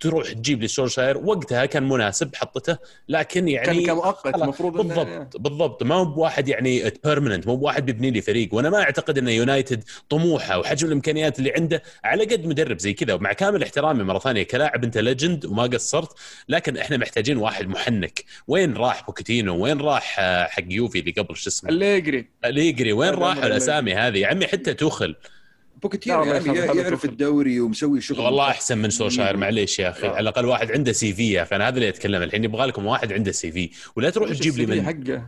تروح 0.00 0.32
تجيب 0.32 0.60
لي 0.62 0.68
سولشاير 0.68 1.18
وقتها 1.18 1.66
كان 1.66 1.88
مناسب 1.88 2.34
حطته 2.36 2.78
لكن 3.08 3.48
يعني 3.48 3.66
كان 3.66 3.86
كمؤقت. 3.86 4.34
المفروض 4.34 4.74
إنه- 4.74 4.76
بالضبط 4.82 5.36
بالضبط. 5.36 5.82
ما 5.82 5.94
هو 5.94 6.04
بواحد 6.04 6.48
يعني 6.48 6.92
permanent 7.04 7.46
مو 7.46 7.56
بواحد 7.56 7.86
بيبني 7.86 8.10
لي 8.10 8.20
فريق. 8.20 8.54
وأنا 8.54 8.70
ما 8.70 8.78
أعتقد 8.82 9.18
إن 9.18 9.28
يونايتد 9.28 9.84
طموحه 10.08 10.58
وحجم 10.58 10.86
الإمكانيات 10.88 11.38
اللي 11.38 11.52
عنده 11.56 11.82
على 12.04 12.24
قد 12.24 12.46
مدرب 12.46 12.78
زي 12.78 12.92
كذا. 12.92 13.14
ومع 13.14 13.32
كامل 13.32 13.62
احترامي 13.62 14.04
مرة 14.04 14.18
ثانية 14.18 14.42
كلاعب 14.42 14.84
أنت 14.84 14.98
legend 14.98 15.44
وما 15.44 15.62
قصرت 15.62 16.08
لكن 16.48 16.76
إحنا 16.76 16.96
محتاجين 16.96 17.36
واحد 17.36 17.68
محنك. 17.68 18.24
وين 18.48 18.76
راح 18.76 19.06
بوكيتينو؟ 19.06 19.56
وين 19.64 19.80
راح 19.80 20.16
آه، 20.20 20.44
حق 20.44 20.64
يوفي 20.70 20.98
اللي 20.98 21.10
قبل 21.10 21.36
شو 21.36 21.50
اسمه؟ 21.50 21.70
أليجري. 21.70 22.26
أليجري 22.44 22.92
وين 22.92 23.10
راحوا 23.14 23.46
الأسامي 23.46 23.94
هذه؟ 23.94 24.18
يا 24.18 24.26
عمي 24.26 24.46
حتى 24.46 24.74
توخل. 24.74 25.14
بوكيتينو 25.86 26.24
يعني 26.24 26.58
يعرف 26.58 27.04
الدوري 27.04 27.60
ومسوي 27.60 28.00
شغل 28.00 28.20
والله 28.20 28.48
أحسن 28.48 28.78
من 28.78 28.90
سولشاير 28.90 29.36
معليش 29.36 29.78
يا 29.78 29.88
أخي. 29.88 30.06
على 30.06 30.20
الأقل 30.20 30.44
واحد 30.44 30.72
عنده 30.72 30.92
CV 30.92 31.32
يا 31.32 31.42
أخي. 31.42 31.56
أنا 31.56 31.68
هذا 31.68 31.76
اللي 31.76 31.88
أتكلم. 31.88 32.22
الحين 32.22 32.44
يبغى 32.44 32.66
لكم 32.66 32.86
واحد 32.86 33.12
عنده 33.12 33.32
CV 33.32 33.70
ولا 33.96 34.10
تروح 34.10 34.28
تجيب 34.30 34.56
لي 34.56 34.64
ال 34.64 34.74
CV 34.74 34.80
من 34.80 34.86
حقه؟ 34.86 35.26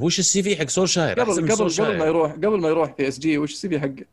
وش 0.00 0.18
ال 0.18 0.42
CV 0.42 0.56
حق 0.56 0.68
سولشاير 0.68 1.20
قبل 1.20 1.52
قبل 1.52 1.70
قبل 1.70 1.96
ما 1.96 2.04
يروح 2.06 2.32
قبل 2.32 2.60
ما 2.60 2.68
يروح 2.68 2.94
بي 2.96 3.08
إس 3.08 3.18
جي 3.18 3.38
وش 3.38 3.52
ال 3.52 3.68
CV 3.68 3.80
حقه؟ 3.80 4.04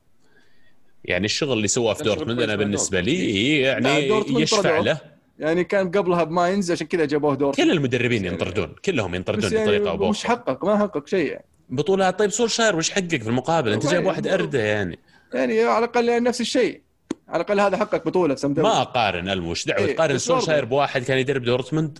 يعني 1.05 1.25
الشغل 1.25 1.53
اللي 1.53 1.67
سواه 1.67 1.93
في 1.93 2.03
دورتموند 2.03 2.41
أنا 2.41 2.55
بالنسبة. 2.55 2.99
لي 2.99 3.59
يعني 3.59 4.09
يشفع. 4.29 4.79
له. 4.79 4.97
يعني 5.39 5.63
كان 5.63 5.91
قبلها 5.91 6.23
بماينز 6.23 6.71
عشان 6.71 6.87
كذا 6.87 7.05
جابوه 7.05 7.35
دور 7.35 7.53
كل 7.53 7.71
المدربين 7.71 8.25
ينطردون. 8.25 8.75
كلهم 8.85 9.15
ينطردون 9.15 9.53
يعني 9.53 9.65
بطريقة 9.65 9.89
أو 9.89 10.09
مش 10.09 10.23
بأخرى. 10.23 10.37
حقق 10.37 10.65
ما 10.65 10.77
حقق 10.77 11.07
شيء 11.07 11.31
يعني. 11.31 11.45
بطولات. 11.69 12.19
طيب 12.19 12.29
سولشاير 12.29 12.75
وش 12.75 12.89
حقق 12.89 13.07
في 13.07 13.27
المقابل؟ 13.27 13.73
أنت 13.73 13.87
جايب 13.87 14.05
واحد 14.05 14.27
أرده 14.27 14.59
يعني. 14.59 14.99
يعني 15.33 15.61
على 15.63 15.85
الأقل 15.85 16.09
يعني 16.09 16.25
نفس 16.25 16.41
الشيء. 16.41 16.81
على 17.27 17.43
الأقل 17.43 17.59
هذا 17.59 17.77
حقق 17.77 18.05
بطولة 18.05 18.35
سم 18.35 18.53
دوري 18.53 18.67
ما 18.67 18.81
أقارن 18.81 19.29
الموش. 19.29 19.65
دعوة 19.65 19.79
إيه، 19.79 19.93
تقارن 19.95 20.07
برضه. 20.07 20.17
سولشاير 20.17 20.65
بواحد 20.65 21.03
كان 21.03 21.17
يدرب 21.17 21.43
دورتموند؟ 21.43 21.99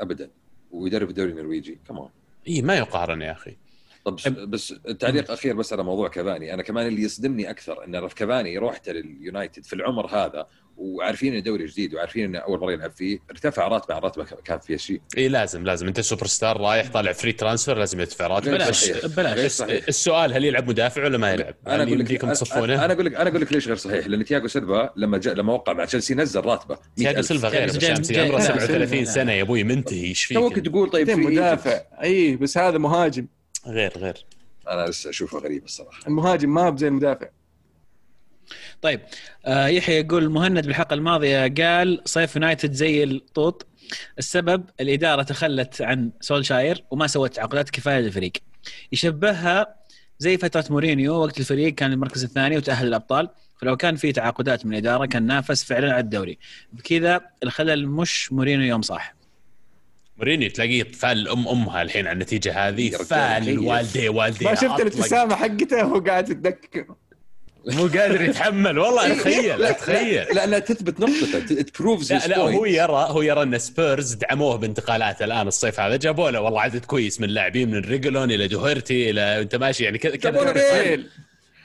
ابدا. 0.00 0.30
ويدرب 0.70 1.10
الدوري 1.10 1.30
النرويجي. 1.30 1.78
كمان 1.88 2.08
اي 2.48 2.62
ما 2.62 2.76
يقارن 2.76 3.22
يا 3.22 3.32
أخي. 3.32 3.56
طب 4.04 4.16
بس 4.50 4.74
تعليق 4.98 5.30
أخير 5.30 5.56
بس 5.56 5.72
على 5.72 5.82
موضوع 5.82 6.08
كافاني. 6.08 6.54
أنا 6.54 6.62
كمان 6.62 6.86
اللي 6.86 7.02
يصدمني 7.02 7.50
أكثر 7.50 7.84
إن 7.84 7.96
رف 7.96 8.14
كافاني 8.14 8.58
رحت 8.58 8.88
لليونايتد 8.88 9.64
في 9.64 9.72
العمر 9.72 10.06
هذا 10.06 10.46
وعارفين 10.82 11.32
انه 11.32 11.42
دوري 11.42 11.66
جديد 11.66 11.94
وعارفين 11.94 12.24
انه 12.24 12.38
أول 12.38 12.60
مره 12.60 12.72
يلعب 12.72 12.90
فيه 12.92 13.18
ارتفع 13.30 13.68
راتبه 13.68 13.94
عن 13.94 14.00
راتبه 14.00 14.24
كان 14.24 14.58
في 14.58 14.78
شيء. 14.78 15.00
إي 15.18 15.28
لازم 15.28 15.64
لازم. 15.64 15.86
أنت 15.86 16.00
سوبر 16.00 16.26
ستار 16.26 16.60
رايح 16.60 16.88
طالع 16.90 17.12
فري 17.12 17.32
ترانسفير 17.32 17.78
لازم 17.78 18.00
يدفع 18.00 18.26
راتب 18.26 18.48
غير 18.48 18.56
بلاش. 18.56 18.90
بلاش. 19.06 19.62
السؤال 19.62 20.32
هل 20.34 20.44
يلعب 20.44 20.68
مدافع 20.68 21.04
ولا 21.04 21.18
ما 21.18 21.32
يلعب؟ 21.32 21.54
أنا 21.66 21.74
أقول 21.82 21.92
لك 21.92 22.00
يمديكم 22.00 22.28
أنا 22.28 22.92
أقول 22.92 23.06
لك 23.06 23.14
أنا 23.14 23.28
أقول 23.28 23.40
لك 23.40 23.52
ليش 23.52 23.66
غير 23.68 23.76
صحيح. 23.76 24.06
لأن 24.06 24.24
تياجو 24.24 24.48
سيلفا 24.48 24.90
لما 24.96 25.18
جاء 25.18 25.34
لما 25.34 25.52
وقع 25.52 25.72
مع 25.72 25.84
تشيلسي 25.84 26.14
نزل 26.14 26.40
راتبه 26.40 26.74
تياجو 26.96 27.14
100,000. 27.14 27.26
سيلفا 27.26 27.48
غير 27.48 27.62
عمره 27.62 27.78
جاي- 27.78 27.96
37 27.96 28.86
جاي- 28.90 29.04
سنة 29.04 29.32
يا 29.32 29.42
أبوي 29.42 29.64
منتهي 29.64 30.04
إيش 30.04 30.24
فيك؟ 30.24 30.36
توك 30.38 30.58
تقول 30.58 30.90
طيب 30.90 31.06
في 31.14 31.14
مدافع. 31.20 31.80
إي 32.02 32.36
بس 32.36 32.58
هذا 32.58 32.78
مهاجم. 32.78 33.26
غير 33.66 33.92
غير. 33.98 34.24
أنا 34.68 34.86
لسه 34.86 35.10
أشوفه 35.10 35.38
غريب 35.38 35.64
الصراحة. 35.64 36.00
المهاجم 36.08 36.54
ما 36.54 36.70
بزي 36.70 36.88
المدافع 36.88 37.26
طيب 38.82 39.00
آه 39.46 39.66
يحيى 39.66 40.00
يقول 40.00 40.28
مهند 40.30 40.66
بالحلقة 40.66 40.94
الماضية 40.94 41.54
قال 41.58 42.00
صيف 42.04 42.36
يونايتد 42.36 42.72
زي 42.72 43.04
الطوط. 43.04 43.66
السبب 44.18 44.64
الإدارة 44.80 45.22
تخلت 45.22 45.82
عن 45.82 46.10
سولشاير 46.20 46.84
وما 46.90 47.06
سوت 47.06 47.34
تعاقدات 47.34 47.70
كفاية 47.70 48.00
للفريق. 48.00 48.32
يشبهها 48.92 49.74
زي 50.18 50.38
فترة 50.38 50.64
مورينيو 50.70 51.14
وقت 51.14 51.40
الفريق 51.40 51.74
كان 51.74 51.92
المركز 51.92 52.24
الثاني 52.24 52.56
وتأهل 52.56 52.86
الأبطال. 52.86 53.28
فلو 53.60 53.76
كان 53.76 53.96
في 53.96 54.12
تعاقدات 54.12 54.66
من 54.66 54.72
الإدارة 54.72 55.06
كان 55.06 55.26
نافس 55.26 55.64
فعلا 55.64 55.92
على 55.92 56.00
الدوري. 56.00 56.38
بكذا 56.72 57.20
الخلل 57.42 57.88
مش 57.88 58.32
مورينيو 58.32 58.66
يوم 58.66 58.82
صح 58.82 59.14
مورينيو 60.16 60.50
تلاقيه 60.50 60.82
فال 60.82 61.28
أم 61.28 61.48
أمها 61.48 61.82
الحين 61.82 62.06
على 62.06 62.14
النتيجة 62.14 62.68
هذه. 62.68 62.90
فال. 62.90 63.58
والديه 63.58 64.08
والديه 64.08 64.46
ما 64.46 64.54
شفت. 64.54 64.80
الابتسامة 64.80 65.34
حقته 65.34 65.76
وهو 65.76 66.00
قاعد 66.00 66.28
يتدك 66.28 66.86
مو 67.66 67.82
قادر 67.86 68.22
يتحمل. 68.28 68.78
والله 68.78 69.12
أتخيل 69.12 69.62
أتخيل. 69.64 70.24
لانها 70.34 70.58
تثبت 70.58 71.00
نقطته 71.00 71.62
it 71.62 71.75
proves 71.75 72.12
لا 72.12 72.26
لا 72.26 72.38
هو 72.38 72.64
يرى 72.64 73.06
هو 73.10 73.22
يرى 73.22 73.42
أن 73.42 73.58
سبيرز 73.58 74.12
دعموه 74.12 74.56
بانتقالات 74.56 75.22
الآن 75.22 75.48
الصيف 75.48 75.80
هذا. 75.80 75.96
جابوا 75.96 76.30
له 76.30 76.40
والله 76.40 76.60
عدد 76.60 76.84
كويس 76.84 77.20
من 77.20 77.28
اللاعبين 77.28 77.70
من 77.70 77.78
ريجولون 77.80 78.30
إلى 78.30 78.48
دوهرتي 78.48 79.10
إلى 79.10 79.40
أنت 79.40 79.56
ماشي 79.56 79.84
يعني 79.84 79.98
كذا 79.98 80.16
كذا. 80.16 81.04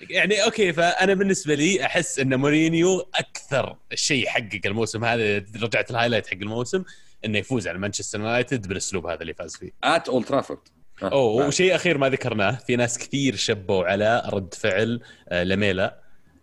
يعني 0.09 0.43
okay 0.43 0.73
فأنا 0.73 1.13
بالنسبة 1.13 1.55
لي 1.55 1.85
أحس 1.85 2.19
أن 2.19 2.35
مورينيو 2.39 3.09
أكثر 3.15 3.75
شيء 3.93 4.27
حقق 4.27 4.61
الموسم 4.65 5.05
هذا 5.05 5.45
رجعت 5.61 5.91
ال 5.91 5.95
highlight 5.95 6.27
حق 6.27 6.33
الموسم 6.41 6.83
إنه 7.25 7.37
يفوز 7.37 7.67
على 7.67 7.77
مانشستر 7.77 8.19
يونايتد 8.19 8.67
بالأسلوب 8.67 9.05
هذا 9.05 9.21
اللي 9.21 9.33
فاز 9.33 9.55
فيه. 9.55 9.71
at 9.83 10.09
Old 10.09 10.25
Trafford 10.25 10.59
أوه 11.03 11.47
وشيء 11.47 11.75
أخير 11.75 11.97
ما 11.97 12.09
ذكرناه 12.09 12.51
في 12.51 12.75
ناس 12.75 12.97
كثير 12.97 13.35
شبوا 13.35 13.83
على 13.85 14.29
رد 14.33 14.53
فعل 14.53 15.01
آه، 15.29 15.43
لميلا 15.43 15.97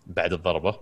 بعد 0.07 0.33
الضربة. 0.33 0.81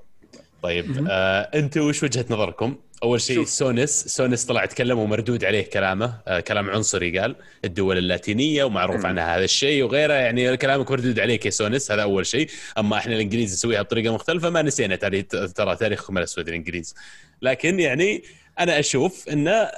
طيب 0.63 1.07
آه 1.11 1.41
أنتم 1.55 1.81
وش 1.81 2.03
وجهة 2.03 2.25
نظركم؟ 2.31 2.77
أول 3.03 3.21
شيء 3.21 3.37
شوف. 3.37 3.49
سونس 3.49 4.05
سونس 4.07 4.45
طلع 4.45 4.65
تكلم 4.65 4.99
ومردود 4.99 5.45
عليه 5.45 5.71
كلامه 5.71 6.21
آه 6.29 6.41
كلام 6.41 6.71
عنصري 6.71 7.19
قال 7.19 7.37
الدول 7.65 7.99
اللاتينية 7.99 8.65
ومعروف. 8.65 9.07
عنها 9.07 9.37
هذا 9.37 9.45
الشيء 9.45 9.83
وغيره 9.85 10.13
يعني 10.13 10.57
كلامك 10.57 10.91
مردود 10.91 11.21
عليك 11.21 11.47
يا 11.47 11.51
سونس 11.51 11.93
هذا 11.93 12.03
أول 12.03 12.27
شيء 12.27 12.49
أما 12.79 12.97
إحنا 12.97 13.15
الانجليز 13.15 13.53
نسويها 13.53 13.83
بطريقة 13.83 14.15
مختلفة 14.15 14.51
ما 14.51 14.63
نسينا 14.63 14.97
ترى 14.97 15.23
ترى 15.23 15.77
تاريخهم 15.77 16.19
الاسود 16.19 16.49
الانجليز 16.49 16.95
لكن 17.43 17.81
يعني 17.81 18.23
أنا 18.59 18.79
أشوف 18.79 19.29
انه 19.29 19.71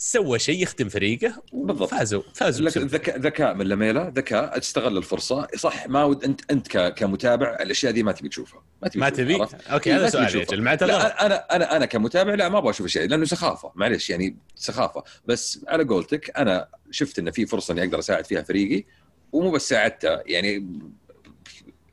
سوى 0.00 0.38
شيء 0.38 0.62
يخدم 0.62 0.88
فريقه 0.88 1.42
بالضبط. 1.52 1.90
فازوا 1.90 2.22
فازوا. 2.34 2.68
ذكاء 2.68 3.18
ذكاء 3.18 3.54
من 3.54 3.66
لميلا 3.66 4.12
ذكاء 4.16 4.58
تستغل 4.58 4.96
الفرصة. 4.96 5.48
صح 5.56 5.88
ما 5.88 6.04
ود 6.04 6.24
انت 6.24 6.50
أنت 6.50 6.94
كمتابع 6.96 7.56
الأشياء 7.60 7.92
دي 7.92 8.02
ما 8.02 8.12
تبي 8.12 8.28
تشوفها. 8.28 8.62
ما 8.82 8.88
تبي 8.88 9.00
ما 9.00 9.10
تبي؟ 9.10 9.46
okay 9.66 9.92
هذا 9.92 10.08
سؤال 10.08 10.36
يا 10.36 10.76
لا 10.86 11.26
أنا 11.26 11.34
أنا 11.34 11.76
أنا 11.76 11.86
كمتابع 11.86 12.34
لا 12.34 12.48
ما 12.48 12.58
أبغى 12.58 12.70
أشوف 12.70 12.86
الشيء 12.86 13.08
لأنه 13.08 13.24
سخافة. 13.24 13.72
معلش 13.74 14.10
يعني 14.10 14.36
سخافة. 14.54 15.02
بس 15.26 15.64
على 15.68 15.84
قولتك 15.84 16.38
أنا 16.38 16.68
شفت 16.90 17.18
انه 17.18 17.30
في 17.30 17.46
فرصة 17.46 17.72
إني 17.72 17.82
أقدر 17.82 17.98
أساعد 17.98 18.26
فيها 18.26 18.42
فريقي 18.42 18.84
ومو 19.32 19.50
بس 19.50 19.68
ساعدته 19.68 20.20
يعني 20.26 20.80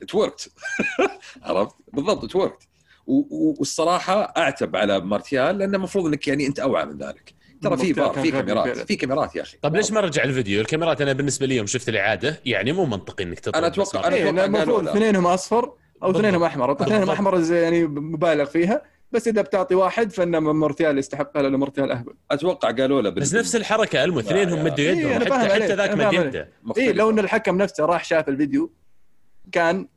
it 0.02 0.14
worked 0.14 0.50
عرفت؟ 1.42 1.74
بالضبط 1.92 2.24
it 2.24 2.35
worked 2.35 2.68
والصراحة 3.06 4.22
أعتب 4.36 4.76
على 4.76 5.00
مارتيال 5.00 5.58
لأنه 5.58 5.76
المفروض 5.76 6.06
إنك 6.06 6.28
يعني 6.28 6.46
أنت 6.46 6.58
أوعى 6.58 6.84
من 6.84 6.98
ذلك. 6.98 7.35
ترى 7.62 7.76
في 7.76 7.92
كان 7.92 8.12
في 8.12 8.30
كاميرات. 8.30 8.78
في 8.78 8.96
كاميرات 8.96 9.36
يا 9.36 9.42
أخي 9.42 9.58
طب 9.62 9.76
ليش 9.76 9.92
ما 9.92 10.00
رجع 10.00 10.24
الفيديو؟ 10.24 10.60
الكاميرات 10.60 11.00
أنا 11.00 11.12
بالنسبة 11.12 11.46
لي 11.46 11.56
يوم 11.56 11.66
شفت 11.66 11.88
الإعادة 11.88 12.40
يعني 12.44 12.72
مو 12.72 12.84
منطقي 12.84 13.24
إنك 13.24 13.48
أنا 13.48 13.60
مرة. 13.60 14.08
إيه، 14.08 14.30
أتوقع 14.30 14.44
المفروض 14.44 14.84
لا. 14.84 14.90
اثنينهم 14.92 15.26
أصفر 15.26 15.72
أو. 16.02 16.10
اثنينهم 16.10 16.42
أحمر 16.42 16.72
اثنينهم. 16.72 17.10
أحمر 17.10 17.38
زي 17.40 17.62
يعني 17.62 17.86
مبالغ 17.86 18.44
فيها 18.44 18.82
بس 19.12 19.28
إذا 19.28 19.42
بتعطي 19.42 19.74
واحد 19.74 20.12
فإن 20.12 20.38
مارتيال 20.38 20.98
يستحقها 20.98 21.42
لأنه 21.42 21.58
مارتيال 21.58 21.90
اهبل 21.90 22.14
أتوقع 22.30 22.70
قالوا 22.70 23.02
له 23.02 23.10
بس 23.10 23.34
نفس 23.34 23.56
الحركة 23.56 24.04
المو 24.04 24.20
اثنينهم 24.20 24.64
مدوا 24.64 24.84
إيه، 24.84 24.90
يدهم 24.90 25.12
حتى 25.14 25.48
حتى 25.48 25.74
ذاك 25.74 25.90
مد 25.94 26.12
يده 26.12 26.48
اي 26.78 26.92
لو 26.92 27.10
إن 27.10 27.18
الحكم 27.18 27.56
نفسه 27.56 27.84
راح 27.84 28.04
شاف 28.04 28.28
الفيديو 28.28 28.72
كان 29.52 29.88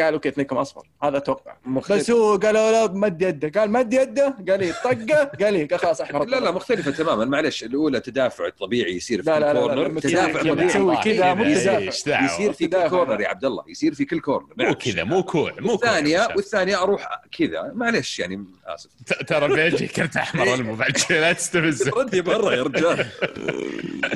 قال 0.00 0.14
okay 0.14 0.28
اثنينكم 0.28 0.56
أصفر. 0.56 0.82
هذا 1.02 1.16
أتوقع 1.16 1.56
مختلف. 1.66 1.98
بس 2.00 2.10
هو 2.10 2.36
قالوا 2.36 2.70
لا 2.86 2.92
مد 2.92 3.22
يده. 3.22 3.60
قال 3.60 3.70
مد 3.70 3.92
يده 3.92 4.36
قال 4.48 4.60
لي 4.60 4.72
طقه 4.72 5.24
قال 5.44 5.52
لي 5.54 5.64
قال 5.64 5.78
خلاص 5.80 6.00
أحمر. 6.00 6.24
لا 6.24 6.40
لا 6.40 6.50
مختلفة 6.50 6.90
تماما. 6.90 7.24
معلش 7.24 7.64
الأولى 7.64 8.00
تدافع 8.00 8.48
طبيعي 8.48 8.96
يصير 8.96 9.22
في 9.22 9.30
لا، 9.30 9.38
كل 9.38 9.44
لا، 9.44 9.88
لا، 9.88 10.00
تدافع 10.00 10.40
طبيعي. 10.42 10.68
تسوي 10.68 10.96
كذا 10.96 11.34
مو 11.34 11.44
كذا، 11.44 11.90
تدافع. 11.90 12.24
يصير 12.24 12.52
في 12.52 12.66
كل. 12.68 12.88
corner 12.88 13.20
يا 13.20 13.28
عبد 13.28 13.44
الله. 13.44 13.64
يصير 13.68 13.94
في 13.94 14.04
كل 14.04 14.20
corner 14.20 14.48
مو 14.56 14.74
كذا 14.74 15.04
مو 15.04 15.22
كوع 15.22 15.52
مو 15.58 15.58
كوع 15.60 15.72
والثانية 15.72 16.28
والثانية 16.36 16.82
أروح 16.82 17.20
كذا. 17.38 17.72
معلش 17.74 18.18
يعني 18.18 18.44
آسف. 18.66 18.90
ت- 19.06 19.28
ترى 19.28 19.48
بيجي 19.70 19.86
كرت 19.86 20.16
أحمر 20.16 20.72
بعد 20.74 20.92
لا 21.10 21.32
تستفز. 21.32 21.88
ردي 21.98 22.20
برا 22.20 22.52
يا 22.52 22.62
رجال. 22.62 23.06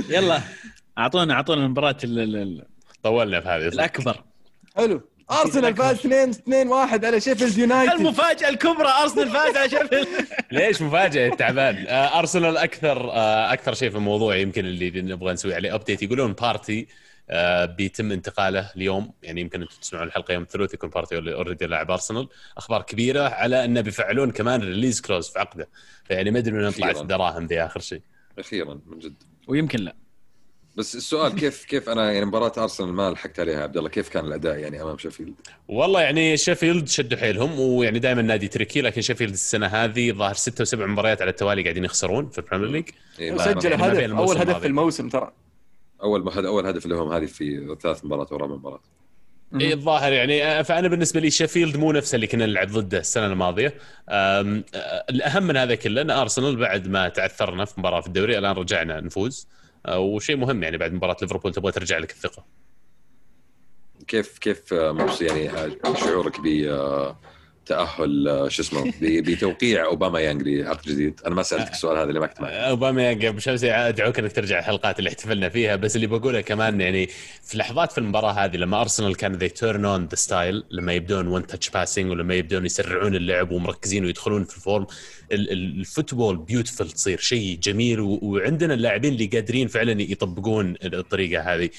يلا 0.09 0.41
أعطونا 0.99 1.35
أعطونا 1.35 1.65
المباراة 1.65 1.97
ال- 2.05 2.19
ال- 2.19 2.37
ال- 2.37 2.67
طولنا 3.03 3.41
في 3.41 3.49
هذه. 3.49 3.69
الأكبر. 3.69 4.25
حلو. 4.77 5.01
أرسنال 5.31 5.77
فاز 5.77 5.97
2 5.97 6.31
2 6.31 6.69
1 6.69 7.05
على 7.05 7.21
شيفيلد 7.21 7.59
يونايتد. 7.59 7.93
المفاجأة 7.93 8.49
الكبرى 8.49 8.89
أرسنال 9.03 9.29
فاز 9.31 9.57
على 9.57 9.71
شيفيلد. 9.71 10.09
ليش 10.53 10.83
مفاجأة؟ 10.83 11.21
يا 11.23 11.35
تعبان. 11.35 11.87
آه، 11.89 12.19
أرسنال 12.19 12.57
أكثر 12.57 13.11
آه، 13.11 13.53
أكثر 13.53 13.75
شيء 13.75 13.91
في 13.91 13.97
الموضوع 13.97 14.37
يمكن 14.37 14.65
اللي 14.65 14.91
نبغى 15.03 15.33
نسوي 15.33 15.55
عليه. 15.55 15.75
update 15.75 16.03
يقولون 16.03 16.33
بارتي 16.33 16.87
آه، 17.31 17.65
بيتم 17.65 18.13
انتقاله 18.13 18.71
اليوم. 18.77 19.13
يعني 19.23 19.41
يمكن 19.41 19.63
أنتم 19.63 19.75
تسمعون 19.81 20.07
الحلقة 20.07 20.35
يوم 20.35 20.43
الثلاثاء 20.43 20.75
يكون 20.75 20.91
بارتي 20.91 21.17
already 21.17 21.67
لاعب 21.67 21.91
أرسنال. 21.91 22.29
أخبار 22.57 22.83
كبيرة 22.83 23.29
على 23.29 23.65
انه 23.65 23.81
بيفعلون 23.81 24.31
كمان 24.31 24.61
release 24.61 25.01
clause 25.01 25.29
في 25.29 25.39
عقده. 25.39 25.69
فيعني 26.05 26.31
ما 26.31 26.39
أدري 26.39 26.53
من 26.55 26.71
طلعت. 26.71 26.97
الدراهم 27.01 27.47
ذي 27.47 27.61
اخر 27.63 27.81
شيء. 27.81 28.01
أخيرا 28.39 28.81
من 28.87 28.99
جد. 28.99 29.23
ويمكن 29.49 29.79
لا. 29.79 29.95
بس 30.77 30.95
السؤال 30.97 31.35
كيف 31.35 31.65
كيف 31.71 31.89
أنا 31.89 32.13
يعني 32.13 32.27
مباراة 32.27 32.53
أرسنال 32.59 32.93
ما 32.93 33.11
لحقت 33.11 33.41
عليها 33.41 33.63
عبد 33.63 33.77
الله؟ 33.77 33.89
كيف 33.89 34.09
كان 34.09 34.25
الأداء 34.25 34.59
يعني 34.59 34.83
أمام 34.83 34.97
شيفيلد 34.97 35.51
والله 35.69 36.01
يعني 36.01 36.37
شيفيلد 36.37 36.89
شدوا 36.89 37.19
حيلهم 37.19 37.61
ويعني 37.61 37.99
دائما 37.99 38.23
نادي 38.23 38.49
تركي 38.49 38.81
لكن 38.81 39.01
شيفيلد 39.01 39.33
السنة 39.33 39.67
هذه 39.67 40.13
ظاهر 40.13 40.35
ستة 40.35 40.63
وسبع 40.63 40.87
مباريات 40.87 41.23
على 41.23 41.31
التوالي 41.31 41.63
قاعدين 41.63 41.85
يخسرون 41.85 42.29
في 42.31 42.39
البريمير 42.39 42.69
ليج. 42.69 42.85
إيه، 43.19 43.33
ما- 43.33 43.45
سجل 43.45 43.77
ما 43.77 43.89
بين 43.89 44.13
هدف 44.13 44.19
أول 44.19 44.37
هدف. 44.39 44.59
في 44.59 44.67
الموسم 44.67 45.09
ترى. 45.09 45.33
أول 46.03 46.25
ما 46.25 46.39
هذا 46.39 46.49
أول 46.49 46.67
هدف 46.67 46.87
لهم 46.87 47.13
هذه 47.13 47.27
في 47.27 47.77
ثلاث 47.83 48.05
مباريات 48.05 48.33
ورا 48.33 48.47
مباراه 48.47 48.81
اي 49.61 49.73
الظاهر 49.73 50.13
يعني 50.13 50.45
آه، 50.45 50.63
فأنا 50.63 50.89
بالنسبة 50.89 51.21
لي 51.21 51.31
شيفيلد 51.31 51.77
مو 51.77 51.93
نفسه 51.93 52.17
اللي 52.17 52.27
كنا 52.27 52.47
نلعب 52.47 52.69
ضده 52.69 52.99
السنة 52.99 53.27
الماضية. 53.27 53.75
آه، 54.09 54.63
الأهم 55.11 55.43
من 55.43 55.57
هذا 55.57 55.75
كله 55.75 56.03
إن 56.03 56.11
أرسنال 56.11 56.57
بعد 56.57 56.89
ما 56.89 57.09
تعثرنا 57.09 57.65
في 57.65 57.81
مباراة 57.81 58.01
في 58.01 58.07
الدوري 58.07 58.39
الآن 58.39 58.55
رجعنا 58.57 59.01
نفوز. 59.01 59.49
وشيء 59.89 60.37
مهم 60.37 60.63
يعني 60.63 60.77
بعد 60.77 60.93
مباراة 60.93 61.17
ليفربول 61.23 61.55
تبغى 61.55 61.73
ترجع 61.73 61.99
لك 61.99 62.11
الثقة. 62.11 62.45
كيف 64.07 64.39
كيف 64.39 64.73
آه، 64.73 65.09
يعني 65.21 65.51
آه، 65.51 65.95
شعورك 65.95 66.41
ب 66.41 66.47
آه، 66.47 67.17
تأهل 67.67 68.29
آه، 68.29 68.49
شو 68.49 68.63
اسمه 68.63 68.93
بتوقيع 69.01 69.85
أوباميانج 69.85 70.43
لعقد 70.49 70.83
جديد. 70.89 71.21
أنا 71.27 71.35
ما 71.35 71.43
سألتك 71.43 71.73
السؤال 71.73 71.99
هذا 71.99 72.09
اللي 72.09 72.21
ما 72.21 72.27
كنت 72.27 72.41
معك. 72.41 72.53
أوباما 72.53 73.11
قبل 73.11 73.43
شمس 73.43 73.65
أدعوك 73.65 74.19
إنك 74.19 74.33
ترجع 74.33 74.59
الحلقات 74.59 74.99
اللي 74.99 75.09
احتفلنا 75.11 75.49
فيها. 75.49 75.77
بس 75.77 75.97
اللي 75.97 76.07
بقوله 76.07 76.41
كمان 76.41 76.81
يعني 76.81 77.09
في 77.43 77.59
لحظات 77.59 77.93
في 77.93 77.99
المباراة 77.99 78.33
هذه 78.33 78.57
لما 78.57 78.81
أرسنال 78.81 79.17
كان 79.17 79.33
they 79.35 79.49
turn 79.49 79.85
on 79.85 80.07
the 80.07 80.15
style 80.17 80.65
لما 80.71 80.93
يبدون 80.93 81.27
one 81.27 81.47
touch 81.47 81.71
passing 81.71 82.11
ولما 82.11 82.35
يبدون 82.35 82.65
يسرعون 82.67 83.15
اللعب 83.15 83.51
ومركزين 83.51 84.05
ويدخلون 84.05 84.45
في 84.45 84.57
ال 84.57 84.63
form 84.63 84.87
ال- 85.33 85.53
ال- 85.53 85.81
ال 85.81 85.87
football 85.87 86.37
beautiful 86.37 86.91
تصير 86.91 87.19
شيء 87.19 87.59
جميل 87.63 88.01
وعندنا 88.01 88.75
اللاعبين 88.75 89.13
اللي 89.13 89.27
قادرين 89.27 89.69
فعلا 89.69 90.03
يطبقون 90.03 90.75
الطريقة 90.85 91.55
هذه. 91.55 91.71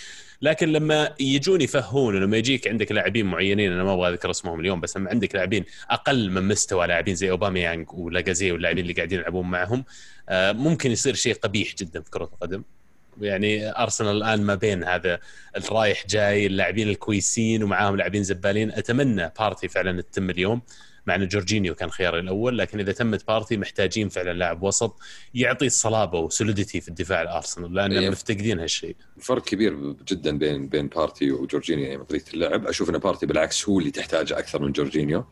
لكن 0.41 0.71
لما 0.71 1.13
يجون 1.19 1.61
يفهون 1.61 2.15
ولما 2.15 2.37
يجيك 2.37 2.67
عندك 2.67 2.91
لاعبين 2.91 3.25
معينين 3.25 3.71
أنا 3.71 3.83
ما 3.83 3.93
أبغى 3.93 4.09
أذكر 4.09 4.31
اسمهم 4.31 4.59
اليوم 4.59 4.81
بس 4.81 4.97
لما 4.97 5.09
عندك 5.09 5.35
لاعبين 5.35 5.65
أقل 5.89 6.31
من 6.31 6.47
مستوى 6.47 6.87
لاعبين 6.87 7.15
زي 7.15 7.31
أوباميانج 7.31 7.87
ولاكازيت 7.93 8.51
واللاعبين 8.51 8.83
اللي 8.83 8.93
قاعدين 8.93 9.19
يلعبون 9.19 9.49
معهم 9.51 9.85
آه، 10.29 10.51
ممكن 10.51 10.91
يصير 10.91 11.13
شيء 11.13 11.33
قبيح 11.33 11.75
جدا 11.75 12.01
في 12.01 12.09
كرة 12.09 12.23
القدم. 12.23 12.63
يعني 13.21 13.71
أرسنال 13.71 14.17
الآن 14.17 14.41
ما 14.41 14.55
بين 14.55 14.83
هذا 14.83 15.19
الرايح 15.57 16.07
جاي 16.07 16.45
اللاعبين 16.45 16.89
الكويسين 16.89 17.63
ومعاهم 17.63 17.95
لاعبين 17.95 18.23
زبالين. 18.23 18.71
أتمنى 18.71 19.31
بارتي 19.39 19.67
فعلا 19.67 20.01
تتم 20.01 20.29
اليوم. 20.29 20.61
مع 21.07 21.15
ان 21.15 21.27
جورجينيو 21.27 21.75
كان 21.75 21.91
خياري 21.91 22.19
الأول 22.19 22.57
لكن 22.57 22.79
إذا 22.79 22.91
تمت 22.91 23.27
بارتي 23.27 23.57
محتاجين 23.57 24.09
فعلا 24.09 24.33
لاعب 24.33 24.63
وسط 24.63 24.99
يعطي 25.33 25.65
الصلابه 25.65 26.19
و 26.19 26.26
solidity 26.26 26.81
في 26.81 26.87
الدفاع 26.87 27.21
الأرسنال 27.21 27.73
لأن 27.73 27.91
إيه. 27.91 28.09
مفتقدين 28.09 28.59
هالشيء. 28.59 28.95
فرق 29.19 29.43
كبير 29.43 29.95
جدا 30.07 30.37
بين 30.37 30.67
بين 30.67 30.87
بارتي 30.87 31.31
وجورجينيو 31.31 31.85
يعني 31.85 31.97
من 31.97 32.03
طريقه 32.03 32.33
اللعب. 32.33 32.67
أشوف 32.67 32.89
إن 32.89 32.97
بارتي 32.97 33.25
بالعكس 33.25 33.69
هو 33.69 33.79
اللي 33.79 33.91
تحتاجه 33.91 34.39
أكثر 34.39 34.61
من 34.61 34.71
جورجينيو. 34.71 35.25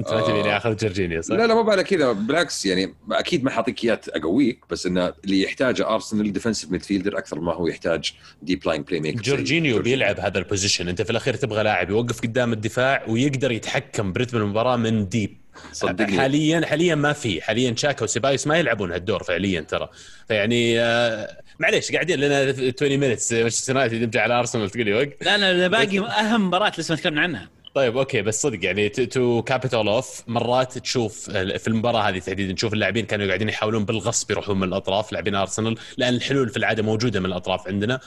انت 0.00 0.12
ما 0.12 0.20
تبيني 0.20 0.56
اخذ 0.56 0.76
جورجينيو 0.76 1.22
صح؟ 1.22 1.34
لا 1.34 1.46
لا 1.46 1.54
مو 1.54 1.70
على 1.70 1.84
كذا. 1.84 2.12
بالعكس 2.12 2.66
يعني 2.66 2.94
أكيد 3.10 3.44
ما 3.44 3.50
حاعطيك 3.50 3.84
إياه 3.84 4.00
أقويك 4.08 4.64
بس 4.70 4.86
إنه 4.86 5.12
اللي 5.24 5.42
يحتاجه 5.42 5.94
ارسنال 5.94 6.32
defensive 6.32 6.70
midfielder 6.70 7.18
أكثر 7.18 7.40
ما 7.40 7.54
هو 7.54 7.66
يحتاج 7.66 8.12
deep 8.42 8.66
lying 8.66 8.82
playmaker 8.82 9.22
جورجينيو 9.22 9.82
بيلعب 9.82 10.20
هذا 10.20 10.38
ال 10.38 10.44
position 10.44 10.88
أنت 10.88 11.02
في 11.02 11.10
الأخير 11.10 11.34
تبغى 11.34 11.62
لاعب 11.62 11.90
يوقف 11.90 12.20
قدام 12.20 12.52
الدفاع 12.52 13.04
ويقدر 13.08 13.52
يتحكم 13.52 14.12
برتم 14.12 14.36
المباراة 14.36 14.76
من 14.76 15.08
deep 15.08 15.36
صدقني. 15.72 16.18
حاليا 16.18 16.66
حاليا 16.66 16.94
ما 16.94 17.12
في. 17.12 17.42
حاليا 17.42 17.74
شاكا 17.76 18.04
وسيبايوس 18.04 18.46
ما 18.46 18.58
يلعبون 18.58 18.92
هالدور 18.92 19.22
فعليا 19.22 19.60
ترى. 19.60 19.88
فيعني 20.28 20.80
آه 20.80 21.38
معليش 21.58 21.92
قاعدين 21.92 22.20
لنا 22.20 22.54
20 22.76 22.96
minutes 22.96 23.32
مانشستر 23.32 23.72
يونايتد 23.72 24.02
يرجع 24.02 24.22
على 24.22 24.38
ارسنال 24.38 24.70
تقول 24.70 24.84
لي 24.84 24.92
وقت. 24.92 25.24
لا 25.24 25.52
لا 25.52 25.68
باقي 25.68 25.98
أهم 25.98 26.46
مباراة 26.46 26.72
لسه 26.78 26.94
ما 26.94 27.00
تكلمنا 27.00 27.20
عنها. 27.20 27.48
طيب 27.74 27.96
okay 27.96 28.22
بس 28.22 28.42
صدق 28.42 28.64
يعني 28.64 28.88
to 28.88 29.42
cap 29.42 29.59
it 29.59 29.71
all 29.71 29.88
off 29.88 30.22
مرات 30.26 30.78
تشوف 30.78 31.30
في 31.30 31.68
المباراة 31.68 32.00
هذه 32.08 32.18
تحديدا 32.18 32.52
تشوف 32.52 32.72
اللاعبين 32.72 33.06
كانوا 33.06 33.26
قاعدين 33.26 33.48
يحاولون 33.48 33.84
بالغصب 33.84 34.30
يروحون 34.30 34.56
من 34.60 34.68
الأطراف 34.68 35.12
لاعبين 35.12 35.34
ارسنال 35.34 35.76
لأن 35.96 36.14
الحلول 36.14 36.48
في 36.48 36.56
العادة 36.56 36.82
موجودة 36.82 37.20
من 37.20 37.26
الأطراف 37.26 37.68
عندنا 37.68 38.00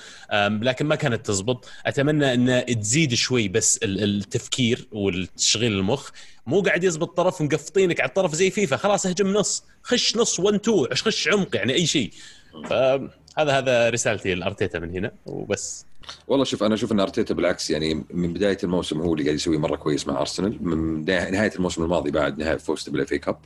لكن 0.62 0.86
ما 0.86 0.96
كانت 0.96 1.26
تزبط. 1.26 1.66
أتمنى 1.86 2.34
ان 2.34 2.66
تزيد 2.80 3.14
شوي 3.14 3.48
بس 3.48 3.78
ال- 3.84 4.04
التفكير 4.04 4.88
والتشغيل 4.92 5.72
المخ. 5.72 6.10
مو 6.46 6.62
قاعد 6.62 6.84
يزبط 6.84 7.18
طرف 7.18 7.42
مقفطينك 7.42 8.00
على 8.02 8.10
الطرف 8.10 8.36
زي 8.36 8.50
فيفا. 8.52 8.78
خلاص 8.78 9.06
اهجم 9.06 9.28
نص. 9.28 9.64
خش 9.84 10.16
نص 10.18 10.40
1 10.40 10.56
2 10.56 10.88
خش 10.96 11.28
عمق 11.28 11.56
يعني 11.56 11.74
أي 11.74 11.86
شيء. 11.86 12.12
فهذا 12.70 13.58
هذا 13.58 13.90
رسالتي 13.90 14.36
لأرتيتا 14.36 14.80
من 14.80 14.92
هنا 14.96 15.12
وبس. 15.26 15.86
والله 16.28 16.46
شوف 16.46 16.64
أنا 16.64 16.74
أشوف 16.76 16.92
إن 16.92 17.00
أرتيتا 17.00 17.34
بالعكس 17.34 17.70
يعني 17.70 18.06
من 18.14 18.34
بداية 18.34 18.58
الموسم 18.64 19.02
هو 19.02 19.14
اللي 19.14 19.24
قاعد 19.24 19.36
يسوي 19.36 19.58
مرة 19.58 19.76
كويس 19.76 20.08
مع 20.08 20.20
أرسنال. 20.22 20.58
من 20.68 21.06
نهايه 21.06 21.52
الموسم 21.56 21.84
الماضي 21.84 22.12
بعد 22.12 22.40
نهايه 22.40 22.58
فوزته 22.58 22.92
بالاف 22.92 23.14
كاب. 23.14 23.38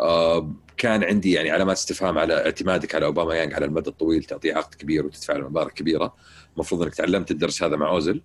آه 0.00 0.52
كان 0.76 1.04
عندي 1.04 1.32
يعني 1.32 1.50
علامات 1.50 1.76
استفهام 1.76 2.18
على 2.18 2.44
اعتمادك 2.44 2.94
على 2.94 3.06
أوباما 3.06 3.34
يانج 3.34 3.54
على 3.54 3.64
المدى 3.64 3.90
الطويل 3.90 4.24
تعطيه 4.24 4.54
عقد 4.54 4.74
كبير 4.74 5.06
وتدفع 5.06 5.36
له 5.36 5.48
مبالغ 5.48 5.68
كبيرة. 5.68 6.14
المفروض 6.54 6.82
إنك 6.82 6.94
تعلمت 6.94 7.30
الدرس 7.30 7.62
هذا 7.62 7.76
مع 7.76 7.90
اوزل 7.90 8.22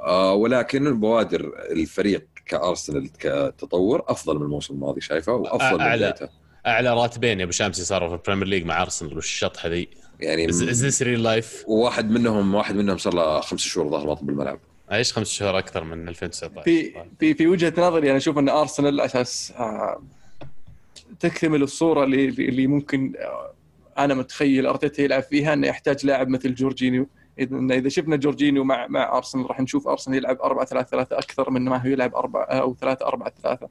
آه 0.00 0.34
ولكن 0.34 1.00
بوادر 1.00 1.52
الفريق 1.70 2.26
كأرسنال 2.46 3.10
كتطور 3.18 4.02
أفضل 4.08 4.36
من 4.36 4.42
الموسم 4.42 4.74
الماضي 4.74 5.00
شايفه؟ 5.00 5.32
وأفضل 5.32 5.74
من 5.74 5.80
أعلى. 5.80 6.12
بدايته. 6.12 6.28
أعلى 6.66 6.94
راتبين 6.94 7.38
يا 7.38 7.44
أبو 7.44 7.52
شامسي 7.52 7.84
صاروا 7.84 8.08
في 8.08 8.14
ال 8.14 8.18
Premier 8.18 8.46
League 8.46 8.64
مع 8.64 8.82
أرسنال 8.82 9.14
والشطحه 9.14 9.68
ذي 9.68 9.88
يعني 10.20 10.48
is 10.48 10.62
this 10.62 11.02
real 11.02 11.22
life 11.22 11.64
وواحد 11.66 12.10
منهم 12.10 12.54
واحد 12.54 12.74
منهم 12.74 12.98
صار 12.98 13.14
له 13.14 13.40
خمس 13.40 13.60
شهور 13.60 13.88
ظهر 13.88 14.06
مطلب 14.06 14.26
بالملعب 14.26 14.58
إيش 14.92 15.12
خمس 15.12 15.28
شهور 15.28 15.58
أكثر 15.58 15.84
من 15.84 16.08
2019 16.08 16.62
في 16.64 16.94
في 17.20 17.34
في 17.34 17.46
وجهة 17.46 17.74
نظري 17.78 18.08
أنا 18.08 18.16
أشوف 18.16 18.38
أن 18.38 18.48
ارسنال 18.48 19.00
أساس 19.00 19.52
آه، 19.58 20.02
تكتمل 21.20 21.62
الصورة 21.62 22.04
اللي 22.04 22.28
اللي 22.28 22.66
ممكن 22.66 23.12
آه، 23.18 23.54
أنا 23.98 24.14
متخيل 24.14 24.66
أرتيتا 24.66 25.02
يلعب 25.02 25.22
فيها 25.22 25.52
أنه 25.52 25.66
يحتاج 25.66 26.06
لاعب 26.06 26.28
مثل 26.28 26.54
جورجينيو. 26.54 27.06
إذا 27.38 27.56
إن 27.56 27.72
إذا 27.72 27.88
شفنا 27.88 28.16
جورجينيو 28.16 28.64
مع 28.64 28.86
مع 28.86 29.16
ارسنال 29.16 29.50
راح 29.50 29.60
نشوف 29.60 29.88
ارسنال 29.88 30.16
يلعب 30.16 30.40
4 30.42 30.66
3 30.66 30.90
3 30.90 31.18
أكثر 31.18 31.50
من 31.50 31.64
ما 31.64 31.76
هو 31.76 31.88
يلعب 31.88 32.14
4 32.14 32.44
أو 32.44 32.74
3 32.74 33.06
4 33.06 33.32
3 33.42 33.68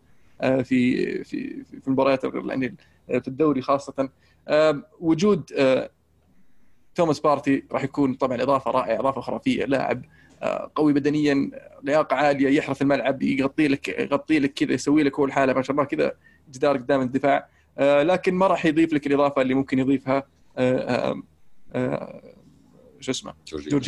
في 0.64 1.24
في 1.24 1.64
في 1.64 1.88
المباريات 1.88 2.24
يعني 2.24 2.76
في 3.08 3.28
الدوري 3.28 3.62
خاصة. 3.62 4.10
آه، 4.48 4.84
وجود 5.00 5.54
آه، 5.58 5.90
توماس 6.96 7.20
بارتي 7.20 7.64
راح 7.72 7.84
يكون 7.84 8.14
طبعا 8.14 8.42
إضافة 8.42 8.72
رائعة 8.72 9.00
إضافة 9.00 9.22
خرافية 9.22 9.66
لاعب 9.66 10.06
آه، 10.44 10.72
قوي 10.76 10.94
بدنيا 10.94 11.52
لياقة 11.84 12.16
عالية 12.16 12.58
يحرث 12.58 12.82
الملعب 12.82 13.24
يغطي 13.24 13.68
لك 13.68 13.88
يغطي 13.88 14.40
لك 14.40 14.54
كذا 14.54 14.74
يسوي 14.74 15.04
لك 15.04 15.20
هو 15.20 15.26
الحالة 15.26 15.54
ما 15.54 15.62
شاء 15.62 15.72
الله 15.72 15.84
كذا 15.84 16.14
جدار 16.52 16.78
قدام 16.78 17.02
الدفاع. 17.02 17.48
آه، 17.78 18.04
لكن 18.04 18.34
ما 18.34 18.48
راح 18.48 18.66
يضيف 18.66 18.94
لك 18.94 19.08
الإضافة 19.08 19.42
اللي 19.42 19.54
ممكن 19.54 19.80
يضيفها 19.80 20.24
آه، 20.58 21.22
شو 23.00 23.12
اسمه؟ 23.12 23.34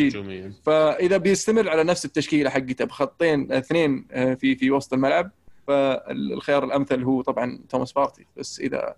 هجومياً. 0.07 0.53
فإذا 0.65 1.17
بيستمر 1.17 1.69
على 1.69 1.83
نفس 1.83 2.05
التشكيلة 2.05 2.49
حقته 2.49 2.85
بخطين 2.85 3.51
اثنين 3.51 4.05
في 4.11 4.55
في 4.55 4.71
وسط 4.71 4.93
الملعب 4.93 5.31
فالخيار 5.67 6.63
الأمثل 6.63 7.03
هو 7.03 7.21
طبعا 7.21 7.59
توماس 7.69 7.91
بارتي. 7.91 8.25
بس 8.37 8.59
إذا 8.59 8.95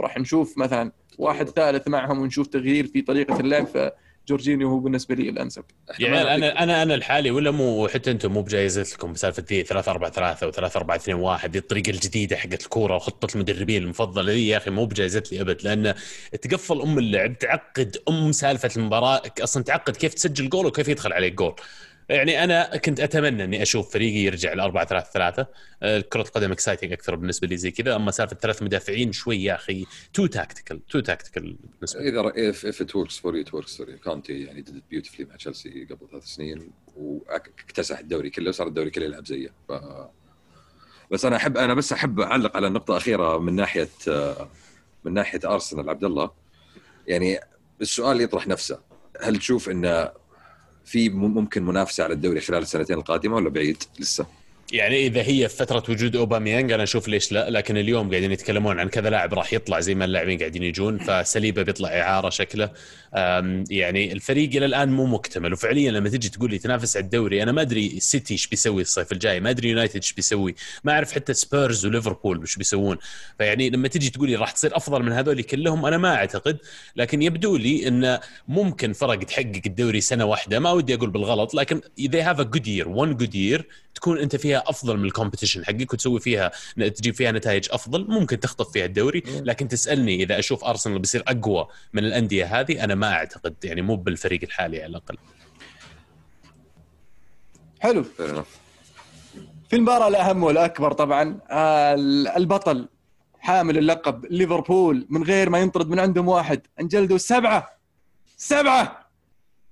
راح 0.00 0.18
نشوف 0.18 0.58
مثلا 0.58 0.92
واحد 1.18 1.48
ثالث 1.48 1.88
معهم 1.88 2.18
ونشوف 2.18 2.46
تغيير 2.46 2.86
في 2.86 3.02
طريقة 3.02 3.40
اللعب 3.40 3.66
فجورجينيو 3.66 4.68
هو 4.68 4.78
بالنسبة 4.78 5.14
لي 5.14 5.28
الأنسب. 5.28 5.64
عيال 6.00 6.28
أنا 6.28 6.62
أنا 6.62 6.82
أنا 6.82 6.94
الحالي 6.94 7.30
ولا 7.30 7.50
مو 7.50 7.88
حتى 7.88 8.10
أنتم 8.10 8.32
مو 8.32 8.42
بجايزت 8.42 8.94
لكم 8.94 9.12
بسالفة 9.12 9.44
ذي 9.50 9.62
3 9.62 9.90
4 9.90 10.10
3 10.10 10.46
و 10.46 10.50
3 10.50 10.78
4 10.78 10.96
2 10.96 11.16
1 11.18 11.50
دي 11.50 11.58
الطريقة 11.58 11.90
الجديدة 11.90 12.36
حقت 12.36 12.62
الكورة 12.62 12.96
وخطة 12.96 13.34
المدربين 13.34 13.82
المفضلة. 13.82 14.32
ذي 14.32 14.48
يا 14.48 14.56
أخي 14.56 14.70
مو 14.70 14.86
بجايزت 14.86 15.32
لي 15.32 15.40
أبد 15.40 15.64
لأن 15.64 15.94
تقفل 16.42 16.82
أم 16.82 16.98
اللعب 16.98 17.38
تعقد 17.38 17.96
أم 18.08 18.32
سالفة 18.32 18.70
المباراة 18.76 19.22
أصلا 19.40 19.62
تعقد 19.62 19.96
كيف 19.96 20.14
تسجل 20.14 20.48
جول 20.48 20.66
وكيف 20.66 20.88
يدخل 20.88 21.12
عليك 21.12 21.34
جول. 21.34 21.54
يعني 22.08 22.44
أنا 22.44 22.76
كنت 22.76 23.00
أتمنى 23.00 23.44
إني 23.44 23.62
أشوف 23.62 23.92
فريقي 23.92 24.18
يرجع 24.18 24.52
ل 24.52 24.60
4 24.60 24.86
3 24.86 25.10
3 25.12 25.46
كرة 26.00 26.20
القدم 26.20 26.52
exciting 26.52 26.92
أكثر 26.92 27.14
بالنسبة 27.14 27.46
لي 27.46 27.56
زي 27.56 27.70
كذا. 27.70 27.96
أما 27.96 28.10
سالفة 28.10 28.36
ثلاث 28.36 28.62
مدافعين 28.62 29.12
شوي 29.12 29.44
يا 29.44 29.54
أخي 29.54 29.86
too 30.14 30.26
tactical 30.26 30.86
too 30.86 31.00
tactical 31.00 31.56
بالنسبة 31.74 32.00
لي. 32.00 32.08
إذا 32.08 32.52
if 32.52 32.76
it 32.76 32.88
works 32.88 33.18
for 33.18 33.32
you 33.32 33.48
it 33.48 33.52
works 33.52 33.76
for 33.76 33.88
you. 33.88 34.04
كونتي 34.04 34.42
يعني 34.42 34.64
it 34.64 34.68
beautifully 34.94 35.20
مع 35.28 35.36
تشيلسي 35.36 35.84
قبل 35.90 36.08
ثلاث 36.10 36.24
سنين 36.24 36.70
واكتسح 36.96 37.98
الدوري 37.98 38.30
كله 38.30 38.48
وصار 38.48 38.66
الدوري 38.66 38.90
كله 38.90 39.04
يلعب 39.04 39.26
زيه. 39.26 39.48
ف... 39.68 39.72
بس 41.10 41.24
أنا 41.24 41.36
احب 41.36 41.56
أنا 41.56 41.74
بس 41.74 41.92
أحب 41.92 42.20
أعلق 42.20 42.56
على 42.56 42.68
نقطه 42.68 42.96
اخيره 42.96 43.38
من 43.38 43.54
ناحية 43.54 43.88
من 45.04 45.14
ناحية 45.14 45.40
ارسنال 45.44 45.90
عبد 45.90 46.04
الله. 46.04 46.30
يعني 47.06 47.40
السؤال 47.80 48.20
يطرح 48.20 48.46
نفسه. 48.48 48.80
هل 49.20 49.36
تشوف 49.36 49.68
انه 49.68 50.25
في 50.86 51.08
ممكن 51.08 51.62
منافسة 51.62 52.04
على 52.04 52.12
الدوري 52.12 52.40
خلال 52.40 52.62
السنتين 52.62 52.98
القادمة 52.98 53.36
ولا 53.36 53.50
بعيد 53.50 53.82
لسه؟ 54.00 54.26
يعني 54.72 55.06
إذا 55.06 55.20
هي 55.20 55.48
في 55.48 55.56
فترة 55.56 55.82
وجود 55.88 56.16
أوباميانج 56.16 56.72
أنا 56.72 56.82
أشوف 56.82 57.08
ليش 57.08 57.32
لا 57.32 57.50
لكن 57.50 57.76
اليوم 57.76 58.10
قاعدين 58.10 58.32
يتكلمون 58.32 58.80
عن 58.80 58.88
كذا 58.88 59.10
لاعب 59.10 59.34
راح 59.34 59.52
يطلع 59.52 59.80
زي 59.80 59.94
ما 59.94 60.04
اللاعبين 60.04 60.38
قاعدين 60.38 60.62
يجون 60.62 60.98
فسليبة 60.98 61.62
بيطلع 61.62 61.88
إعارة 61.88 62.30
شكله 62.30 62.70
يعني 63.70 64.12
الفريق 64.12 64.50
إلى 64.56 64.66
الآن 64.66 64.88
مو 64.88 65.06
مكتمل. 65.06 65.52
وفعليا 65.52 65.90
لما 65.90 66.08
تجي 66.08 66.28
تقول 66.28 66.50
لي 66.50 66.58
تنافس 66.58 66.96
على 66.96 67.04
الدوري 67.04 67.42
أنا 67.42 67.52
ما 67.52 67.62
أدري 67.62 68.00
سيتي 68.00 68.34
إيش 68.34 68.46
بيسوي 68.46 68.82
الصيف 68.82 69.12
الجاي 69.12 69.40
ما 69.40 69.50
أدري 69.50 69.68
يونايتد 69.68 69.96
إيش 69.96 70.12
بيسوي 70.12 70.54
ما 70.84 70.92
أعرف 70.92 71.12
حتى 71.12 71.34
سبيرز 71.34 71.86
وليفربول 71.86 72.40
إيش 72.40 72.56
بيسوون. 72.56 72.96
فيعني 73.38 73.70
لما 73.70 73.88
تجي 73.88 74.10
تقول 74.10 74.28
لي 74.30 74.36
راح 74.36 74.50
تصير 74.50 74.76
أفضل 74.76 75.02
من 75.02 75.12
هذول 75.12 75.42
كلهم 75.42 75.86
أنا 75.86 75.98
ما 75.98 76.14
أعتقد. 76.14 76.58
لكن 76.96 77.22
يبدو 77.22 77.56
لي 77.56 77.88
إن 77.88 78.18
ممكن 78.48 78.92
فرق 78.92 79.18
تحقق 79.24 79.62
الدوري 79.66 80.00
سنة 80.00 80.24
واحدة 80.24 80.58
ما 80.58 80.70
ودي 80.70 80.94
أقول 80.94 81.10
بالغلط 81.10 81.54
لكن 81.54 81.80
they 82.00 82.22
have 82.22 82.40
a 82.40 82.44
good 82.44 82.66
year 82.66 82.86
one 82.86 83.22
good 83.22 83.34
year 83.34 83.62
تكون 83.94 84.18
أنت 84.18 84.36
فيها 84.36 84.62
أفضل 84.66 84.96
من 84.96 85.10
ال 85.10 85.14
competition 85.14 85.62
حقك 85.64 85.92
وتسوي 85.92 86.20
فيها 86.20 86.52
تجيب 86.76 87.14
فيها 87.14 87.32
نتائج 87.32 87.68
أفضل 87.70 88.06
ممكن 88.08 88.40
تخطف 88.40 88.72
فيها 88.72 88.84
الدوري. 88.84 89.22
لكن 89.26 89.68
تسألني 89.68 90.22
إذا 90.22 90.38
أشوف 90.38 90.64
أرسنال 90.64 90.98
بيصير 90.98 91.22
أقوى 91.28 91.68
من 91.92 92.04
الأندية 92.04 92.60
هذه 92.60 92.84
أنا 92.84 92.94
ما 92.94 93.05
أعتقد 93.12 93.54
يعني 93.64 93.82
مو 93.82 93.96
بالفريق 93.96 94.40
الحالي 94.42 94.76
على 94.82 94.86
الأقل. 94.90 95.16
حلو. 97.80 98.02
في 99.70 99.76
المباراة 99.76 100.08
الأهم 100.08 100.42
والأكبر 100.42 100.92
طبعا 100.92 101.40
البطل 102.36 102.88
حامل 103.38 103.78
اللقب 103.78 104.26
ليفربول 104.30 105.06
من 105.10 105.22
غير 105.22 105.50
ما 105.50 105.58
ينطرد 105.58 105.88
من 105.88 106.00
عندهم 106.00 106.28
واحد 106.28 106.60
انجلدوا 106.80 107.18
سبعة 107.18 107.68
سبعة 108.36 109.06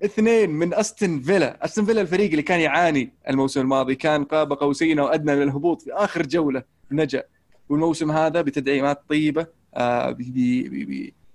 اثنين 0.05 0.51
من 0.51 0.75
استن 0.75 1.21
فيلا. 1.21 1.65
استن 1.65 1.85
فيلا 1.85 2.01
الفريق 2.01 2.31
اللي 2.31 2.43
كان 2.43 2.61
يعاني 2.61 3.13
الموسم 3.29 3.61
الماضي 3.61 3.95
كان 3.95 4.25
قاب 4.25 4.53
قوسين 4.53 4.99
أو 4.99 5.07
أدنى 5.07 5.37
من 5.37 5.43
الهبوط 5.43 5.83
في 5.83 5.93
آخر 5.93 6.27
جولة 6.27 6.63
نجأ. 6.91 7.25
والموسم 7.69 8.11
هذا 8.11 8.41
بتدعيمات 8.43 9.03
طيبة 9.09 9.47
آه، 9.75 10.17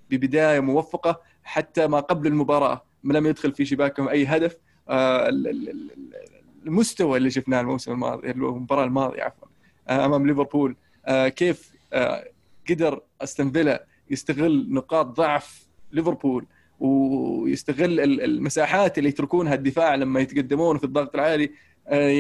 ببداية 0.10 0.60
موفقة. 0.60 1.22
حتى 1.44 1.88
ما 1.88 2.00
قبل 2.00 2.28
المباراة 2.28 2.84
لم 3.04 3.26
يدخل 3.28 3.52
في 3.52 3.66
شباكهم 3.66 4.10
أي 4.10 4.26
هدف 4.26 4.58
آه، 4.90 5.30
ال- 5.30 5.48
ال- 5.48 5.70
ال- 5.70 5.90
المستوى 6.66 7.18
اللي 7.18 7.30
شفناه 7.32 7.62
الموسم 7.62 7.92
الماضي 7.92 8.32
المباراة 8.32 8.84
الماضية 8.84 9.24
عفوا 9.24 9.48
آه، 9.88 10.06
أمام 10.06 10.28
ليفربول. 10.28 10.76
آه، 11.06 11.28
كيف 11.28 11.72
قدر 12.70 13.02
أستون 13.22 13.52
يستغل 14.10 14.68
نقاط 14.74 15.06
ضعف 15.06 15.68
ليفربول 15.92 16.46
ويستغل 16.80 18.00
ال- 18.00 18.22
المساحات 18.22 18.98
اللي 18.98 19.10
يتركونها 19.10 19.54
الدفاع 19.54 19.96
لما 19.96 20.20
يتقدمون 20.20 20.78
في 20.78 20.84
الضغط 20.84 21.16
العالي 21.16 21.52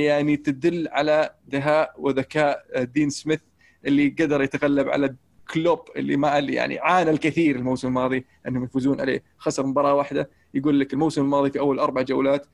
يعني 0.05 0.37
تدل 0.37 0.87
على 0.91 1.33
دهاء 1.47 1.93
وذكاء 1.97 2.83
دين 2.83 3.09
سميث 3.09 3.39
اللي 3.85 4.15
قدر 4.19 4.41
يتغلب 4.41 4.89
على 4.89 5.15
كلوب 5.53 5.79
اللي 5.95 6.17
ما 6.17 6.39
اللي 6.39 6.53
يعني 6.53 6.79
عانى 6.79 7.09
الكثير 7.09 7.55
الموسم 7.55 7.87
الماضي 7.87 8.25
انهم 8.47 8.63
يفوزون 8.63 9.01
عليه. 9.01 9.23
خسر 9.37 9.65
مباراة 9.65 9.93
واحدة 9.93 10.29
يقول 10.53 10.79
لك 10.79 10.93
الموسم 10.93 11.21
الماضي 11.21 11.51
في 11.51 11.59
أول 11.59 11.79
أربع 11.79 12.01
جولات 12.01 12.47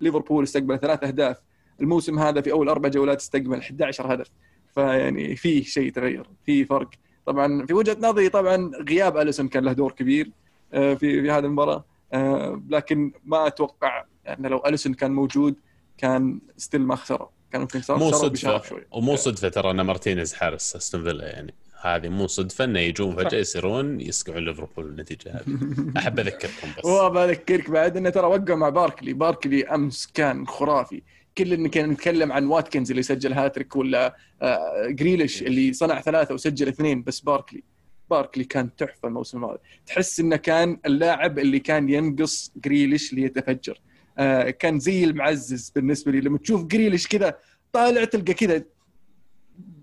ليفربول 0.00 0.44
استقبل 0.44 0.78
ثلاث 0.78 1.04
أهداف. 1.04 1.36
الموسم 1.80 2.18
هذا 2.18 2.40
في 2.40 2.52
أول 2.52 2.68
أربع 2.68 2.88
جولات 2.88 3.18
استقبل 3.20 3.58
11 3.58 4.14
هدف. 4.14 4.30
فيعني 4.74 5.36
في 5.36 5.62
شيء 5.62 5.92
تغير 5.92 6.26
في 6.46 6.64
فرق. 6.64 6.90
طبعا 7.26 7.66
في 7.66 7.74
وجهة 7.74 7.96
نظري 8.00 8.28
طبعا 8.28 8.70
غياب 8.88 9.16
أليسون 9.16 9.48
كان 9.48 9.64
له 9.64 9.72
دور 9.72 9.92
كبير 9.92 10.30
آه، 10.72 10.94
في 10.94 11.22
في 11.22 11.30
هذه 11.30 11.44
المباراة. 11.44 11.84
آه، 12.12 12.62
لكن 12.68 13.12
ما 13.24 13.46
أتوقع 13.46 14.04
أن 14.28 14.46
لو 14.46 14.62
أليسون 14.66 14.94
كان 14.94 15.10
موجود 15.10 15.54
كان 15.98 16.40
still 16.56 16.80
ما 16.80 16.96
خسروا 16.96 17.28
كان 17.52 17.60
ممكن 17.60 17.80
صار 17.80 17.98
مو 17.98 18.12
صدفة. 18.12 18.62
ومو 18.90 19.16
صدفة 19.16 19.48
ترى 19.48 19.70
أن 19.70 19.80
مارتينيز 19.80 20.34
حارس 20.34 20.76
أستون 20.76 21.04
فيلا 21.04 21.26
يعني. 21.26 21.54
هذه 21.80 22.08
مو 22.08 22.26
صدفة 22.26 22.64
إنه 22.64 22.80
يجون 22.80 23.16
فجأة 23.16 23.38
يصيرون 23.38 24.00
يسقعون 24.00 24.44
ليفربول 24.44 24.86
النتيجه 24.86 25.30
هذه. 25.30 25.58
أحب 25.96 26.18
أذكركم 26.18 26.68
بس. 26.78 26.84
وبذكرك 26.84 27.70
بعد 27.70 27.96
إنه 27.96 28.10
ترى 28.10 28.26
وقع 28.26 28.54
مع 28.54 28.68
باركلي. 28.68 29.12
باركلي 29.12 29.66
أمس 29.66 30.06
كان 30.14 30.46
خرافي. 30.46 31.02
كل 31.38 31.52
ان 31.52 31.68
كان 31.68 31.90
نتكلم 31.90 32.32
عن 32.32 32.46
واتكنز 32.46 32.90
اللي 32.90 33.02
سجل 33.02 33.32
هاتريك 33.32 33.76
ولا 33.76 34.16
آه، 34.42 34.86
جريليش 34.88 35.42
اللي 35.42 35.72
صنع 35.72 36.00
ثلاثة 36.00 36.34
وسجل 36.34 36.68
اثنين 36.68 37.02
بس 37.02 37.20
باركلي. 37.20 37.62
باركلي 38.10 38.44
كان 38.44 38.76
تحفة 38.76 39.08
الموسم 39.08 39.38
الماضي 39.38 39.58
تحس 39.86 40.20
إنه 40.20 40.36
كان 40.36 40.78
اللاعب 40.86 41.38
اللي 41.38 41.58
كان 41.58 41.88
ينقص 41.88 42.52
جريليش 42.56 43.12
ليتفجر. 43.12 43.80
آه، 44.18 44.50
كان 44.50 44.78
زي 44.78 45.04
المعزز 45.04 45.72
بالنسبة 45.74 46.12
لي. 46.12 46.20
لما 46.20 46.38
تشوف 46.38 46.64
جريليش 46.64 47.06
كذا 47.06 47.38
طالع 47.72 48.04
تلقى 48.04 48.34
كذا 48.34 48.62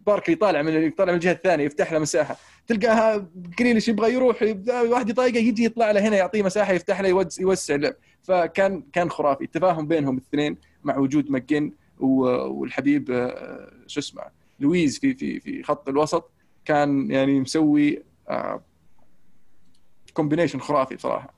باركلي 0.08 0.36
طالع 0.36 0.62
من 0.62 0.92
طالع 0.92 1.12
من 1.12 1.16
الجهة 1.18 1.32
الثانية 1.32 1.66
يفتح 1.66 1.92
له 1.94 2.00
مساحة. 2.00 2.38
تلقاها 2.68 3.28
جريليش 3.60 3.88
يبغى 3.88 4.14
يروح 4.14 4.42
واحد 4.70 5.10
يطايقه 5.10 5.38
يجي 5.38 5.64
يطلع 5.66 5.92
له 5.92 6.08
هنا 6.08 6.18
يعطيه 6.18 6.44
مساحة 6.44 6.74
يفتح 6.74 7.02
له 7.02 7.10
يوز- 7.10 7.42
يوسع 7.42 7.76
اللعب. 7.76 7.94
فكان 8.24 8.84
كان 8.94 9.10
خرافي. 9.10 9.44
التفاهم 9.44 9.88
بينهم 9.88 10.18
الاثنين 10.18 10.58
مع 10.84 10.98
وجود 10.98 11.32
ماكجين 11.32 11.72
والحبيب 12.00 13.12
آه، 13.12 13.72
شو 13.88 14.00
اسمه 14.00 14.24
لويز 14.60 15.00
في 15.00 15.14
في 15.14 15.40
في 15.40 15.64
خط 15.64 15.90
الوسط 15.90 16.32
كان 16.66 17.12
يعني 17.12 17.40
مسوي 17.40 18.04
combination 20.14 20.60
خرافي 20.60 20.96
بصراحه 20.96 21.34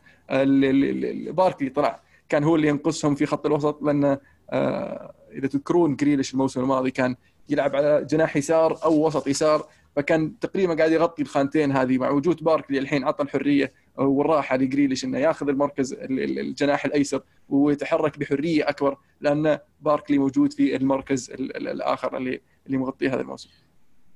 باركلي 1.32 1.70
طلع. 1.70 2.00
كان 2.30 2.44
هو 2.44 2.56
اللي 2.56 2.68
ينقصهم 2.68 3.16
في 3.16 3.26
خط 3.26 3.46
الوسط 3.46 3.82
لأن 3.84 4.18
آه، 4.50 5.14
إذا 5.32 5.48
تذكرون 5.48 5.96
جريليش 5.96 6.34
الموسم 6.34 6.60
الماضي 6.62 6.92
كان 6.92 7.16
يلعب 7.50 7.76
على 7.76 8.06
جناح 8.10 8.38
يسار 8.38 8.84
أو 8.84 9.06
وسط 9.08 9.28
يسار 9.28 9.68
فكان 9.96 10.40
تقريبا 10.40 10.74
قاعد 10.74 10.92
يغطي 10.92 11.22
الخانتين 11.22 11.72
هذه 11.72 11.98
مع 11.98 12.10
وجود 12.10 12.44
باركلي 12.44 12.80
الحين 12.80 13.04
عطى 13.04 13.24
الحرية 13.24 13.74
والراحة 13.96 14.58
لجريليش 14.58 15.06
إنه 15.06 15.18
ياخذ 15.20 15.50
المركز 15.50 15.94
ال- 15.94 16.24
ال- 16.24 16.40
الجناح 16.40 16.86
الأيسر 16.86 17.24
ويتحرك 17.50 18.20
بحرية 18.20 18.70
أكبر 18.70 18.98
لأن 19.22 19.60
باركلي 19.82 20.18
موجود 20.18 20.54
في 20.54 20.76
المركز 20.76 21.32
ال- 21.32 21.58
ال- 21.58 21.68
الآخر 21.68 22.18
اللي 22.18 22.42
اللي 22.68 22.78
مغطيه 22.78 23.14
هذا 23.14 23.22
الموسم. 23.22 23.50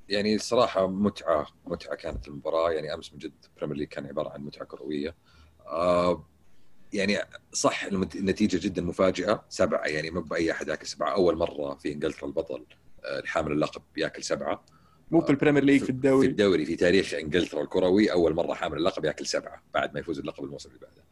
يعني 0.10 0.36
الصراحه 0.36 0.88
متعة 0.88 1.48
متعة 1.66 1.96
كانت 1.96 2.28
المباراة. 2.28 2.72
يعني 2.72 2.94
أمس 2.94 3.14
من 3.14 3.20
جد 3.20 3.32
Premier 3.58 3.78
League 3.78 3.88
كان 3.88 4.06
عبارة 4.06 4.30
عن 4.30 4.42
متعة 4.42 4.66
كروية. 4.66 5.16
آه 5.68 6.26
يعني 6.94 7.18
صح 7.54 7.84
النتيجة 7.84 8.60
جدا 8.68 8.82
مفاجئة 8.82 9.44
سبعة 9.50 9.86
يعني 9.88 10.10
ما 10.12 10.20
بأي 10.22 10.52
أحد 10.52 10.68
ياكل 10.68 10.88
سبعة. 10.88 11.14
أول 11.14 11.38
مرة 11.38 11.76
في 11.76 11.92
إنجلترا 11.92 12.28
البطل 12.28 12.66
الحامل 13.06 13.52
اللقب 13.52 13.82
ياكل 13.98 14.24
سبعة. 14.24 14.64
مو 15.12 15.22
في 15.22 15.30
ال 15.30 15.34
Premier 15.34 15.64
League 15.64 15.80
في 15.80 15.86
في 15.86 15.92
الدوري. 15.92 16.28
الدوري 16.28 16.66
في 16.66 16.76
تاريخ 16.76 17.14
إنجلترا 17.14 17.62
الكروي 17.62 18.12
أول 18.12 18.34
مرة 18.36 18.54
حامل 18.54 18.78
اللقب 18.78 19.06
ياكل 19.06 19.26
سبعة 19.26 19.64
بعد 19.74 19.94
ما 19.94 20.00
يفوز 20.00 20.20
اللقب 20.20 20.44
الموسم 20.44 20.70
اللي 20.70 20.80
بعده. 20.82 21.04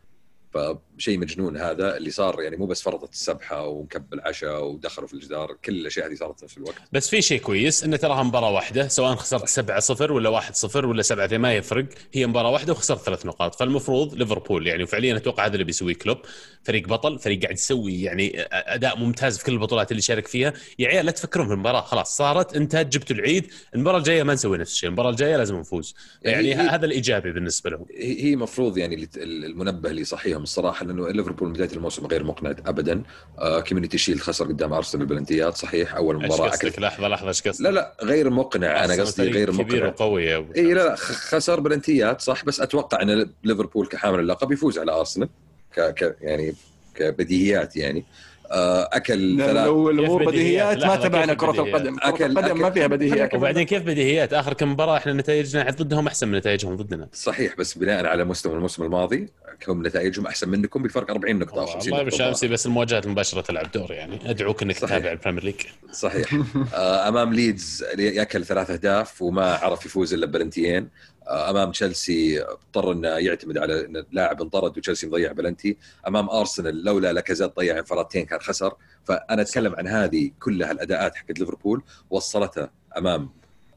فشيء 0.54 1.18
مجنون 1.20 1.58
هذا 1.58 1.98
اللي 1.98 2.12
صار 2.12 2.42
يعني 2.42 2.58
مو 2.58 2.66
بس 2.66 2.82
فرطت 2.82 3.14
السبحة 3.14 3.68
ومكب 3.68 4.14
العشاء 4.14 4.64
ودخلوا 4.66 5.08
في 5.08 5.14
الجدار 5.14 5.58
كل 5.66 5.74
الأشياء 5.76 6.08
هذه 6.08 6.16
صارت 6.16 6.40
في 6.40 6.46
نفس 6.46 6.58
الوقت. 6.58 6.76
بس 6.92 7.10
في 7.10 7.22
شيء 7.22 7.40
كويس 7.42 7.84
انه 7.84 7.98
تراها 7.98 8.24
مباراة 8.24 8.52
واحدة 8.52 8.88
سواء 8.88 9.16
خسرت 9.16 9.48
7 9.48 9.80
0 9.80 10.12
ولا 10.12 10.30
1 10.30 10.56
0 10.56 10.86
ولا 10.86 11.02
7 11.02 11.26
2 11.26 11.42
ما 11.42 11.54
يفرق 11.54 11.86
هي 12.14 12.28
مباراة 12.28 12.50
واحدة 12.52 12.74
وخسرت 12.74 13.00
ثلاث 13.02 13.26
نقاط. 13.26 13.56
فالمفروض 13.56 14.14
ليفربول 14.14 14.68
يعني 14.68 14.84
وفعليا 14.84 15.16
أتوقع 15.18 15.46
هذا 15.46 15.54
اللي 15.54 15.64
بيسويه 15.64 15.94
كلوب. 15.96 16.18
فريق 16.64 16.88
بطل 16.88 17.20
فريق 17.20 17.42
قاعد 17.42 17.54
يسوي 17.54 18.02
يعني 18.02 18.42
أداء 18.52 18.98
ممتاز 18.98 19.38
في 19.38 19.46
كل 19.46 19.54
البطولات 19.54 19.92
اللي 19.92 20.02
شارك 20.02 20.28
فيها. 20.28 20.54
يا 20.80 20.88
عيال 20.88 21.06
لا 21.06 21.12
تفكرون 21.12 21.48
في 21.48 21.54
المباراة 21.54 21.82
خلاص 21.82 22.18
صارت 22.18 22.56
انتهت 22.56 22.86
جبتوا 22.88 23.16
العيد 23.16 23.48
المباراة 23.76 23.98
الجاية 23.98 24.24
ما 24.24 24.34
نسوي 24.34 24.58
نفس 24.58 24.72
الشيء 24.72 24.88
المباراة 24.88 25.10
الجاية 25.10 25.38
لازم 25.38 25.56
نفوز. 25.56 25.96
يعني 26.22 26.56
هي- 26.56 26.70
هذا 26.70 26.86
الإيجابي 26.86 27.32
بالنسبة 27.32 27.70
لهم. 27.70 27.86
هي 27.96 28.24
هي 28.24 28.36
مفروض 28.36 28.78
يعني 28.78 29.10
المنبه 29.18 29.90
اللي 29.90 30.04
يصحيهم 30.40 30.44
الصراحة 30.44 30.86
لأنه 30.86 31.10
ليفربول 31.10 31.52
بداية 31.52 31.72
الموسم 31.72 32.06
غير 32.06 32.24
مقنع 32.24 32.52
ابدا. 32.66 33.04
آه 33.40 33.60
Community 33.60 33.98
Shield 33.98 34.20
خسر 34.20 34.46
قدام 34.46 34.74
أرسنال 34.74 35.06
بالبلنتيات 35.06 35.58
صحيح 35.58 35.96
أول 35.96 36.24
إيش 36.24 36.34
مباراة 36.34 36.50
قصدك؟ 36.50 36.66
أكل 36.66 36.82
لحظة 36.82 37.08
لحظة 37.08 37.28
إيش 37.28 37.42
قصدك؟ 37.42 37.62
لا 37.62 37.70
لا 37.70 37.96
غير 38.04 38.30
مقنع 38.30 38.86
أنا 38.86 38.94
قصدي 38.94 39.32
غير 39.32 39.52
كبير 39.52 39.66
مقنع 39.66 39.88
وقوي 39.88 40.26
يا 40.26 40.38
أبو 40.38 40.54
إي 40.56 40.74
لا 40.74 40.84
لا. 40.84 40.96
خسر 40.96 41.60
بلنتيات 41.60 42.22
صح 42.22 42.46
بس 42.46 42.62
أتوقع 42.62 43.02
إن 43.02 43.30
ليفربول 43.44 43.88
كحامل 43.88 44.20
اللقب 44.20 44.52
يفوز 44.52 44.80
على 44.80 44.92
أرسنال 44.92 45.30
ك... 45.76 45.82
ك... 45.82 46.18
يعني 46.22 46.56
كبديهيات 46.96 47.76
يعني. 47.76 48.06
أكل 48.52 49.38
لا، 49.38 49.46
ثلاث 49.48 49.66
لو 49.66 49.90
الأمور 49.90 50.20
كيف 50.20 50.30
بديهيات؟ 50.30 50.86
ما 50.86 50.96
تبعنا 50.96 51.34
كيف 51.34 51.40
كرة 51.42 51.52
بديهيات؟ 51.52 51.76
القدم. 51.76 51.96
كرة 51.98 52.12
أكل- 52.18 52.22
القدم 52.22 52.62
ما 52.62 52.70
فيها 52.72 52.88
بديهيات. 52.88 53.34
وبعدين 53.34 53.64
كيف 53.66 53.84
بديهيات؟ 53.84 54.34
آخر 54.34 54.54
كم 54.54 54.72
مباراة 54.72 54.98
إحنا 54.98 55.14
نتائجنا 55.14 55.70
ضدهم 55.72 56.08
أحسن 56.08 56.28
من 56.28 56.38
نتائجهم 56.38 56.76
ضدنا. 56.76 57.08
صحيح 57.14 57.56
بس 57.56 57.78
بناء 57.78 58.06
على 58.06 58.26
مستوى 58.26 58.54
الموسم 58.56 58.84
الماضي 58.84 59.30
هم 59.68 59.88
نتائجهم 59.88 60.28
أحسن 60.28 60.50
منكم 60.50 60.84
بفرق 60.84 61.12
40 61.12 61.40
نقطة 61.40 61.62
أو 61.62 61.66
50 61.66 61.94
والله 61.94 62.10
شمسي 62.10 62.48
بس 62.48 62.66
المواجهات 62.66 63.06
المباشرة 63.06 63.42
تلعب 63.42 63.72
دور 63.72 63.92
يعني. 63.92 64.20
أدعوك 64.30 64.62
إنك. 64.64 64.78
تتابع 64.80 65.12
ال 65.12 65.16
Premier 65.16 65.44
League. 65.44 65.56
صحيح. 65.92 66.34
آه، 66.74 67.08
أمام 67.08 67.34
ليدز 67.34 67.86
يأكل 67.98 68.46
ثلاث 68.46 68.70
أهداف 68.72 69.22
وما 69.22 69.54
عرف 69.54 69.86
يفوز 69.86 70.14
إلا 70.14 70.26
ببلنتيين 70.26 70.84
آه، 70.84 71.19
أمام 71.30 71.72
تشيلسي 71.72 72.42
اضطر 72.42 72.92
إنه 72.92 73.08
يعتمد 73.08 73.58
على 73.58 74.06
لاعب 74.12 74.42
انطرد 74.42 74.78
وتشيلسي 74.78 75.08
مضيع 75.08 75.32
بلنتي. 75.32 75.78
أمام 76.08 76.30
أرسنال 76.30 76.84
لولا 76.84 77.14
لاكازيت 77.14 77.56
ضيع 77.56 77.80
انفرادتين 77.80 78.26
كان 78.26 78.40
خسر. 78.40 78.74
فأنا 79.04 79.42
أتكلم 79.42 79.76
عن 79.76 79.88
هذه 79.88 80.32
كلها 80.40 80.72
الأداءات 80.72 81.16
حقت 81.16 81.40
ليفربول 81.40 81.84
وصلتها 82.10 82.72
أمام 82.98 83.30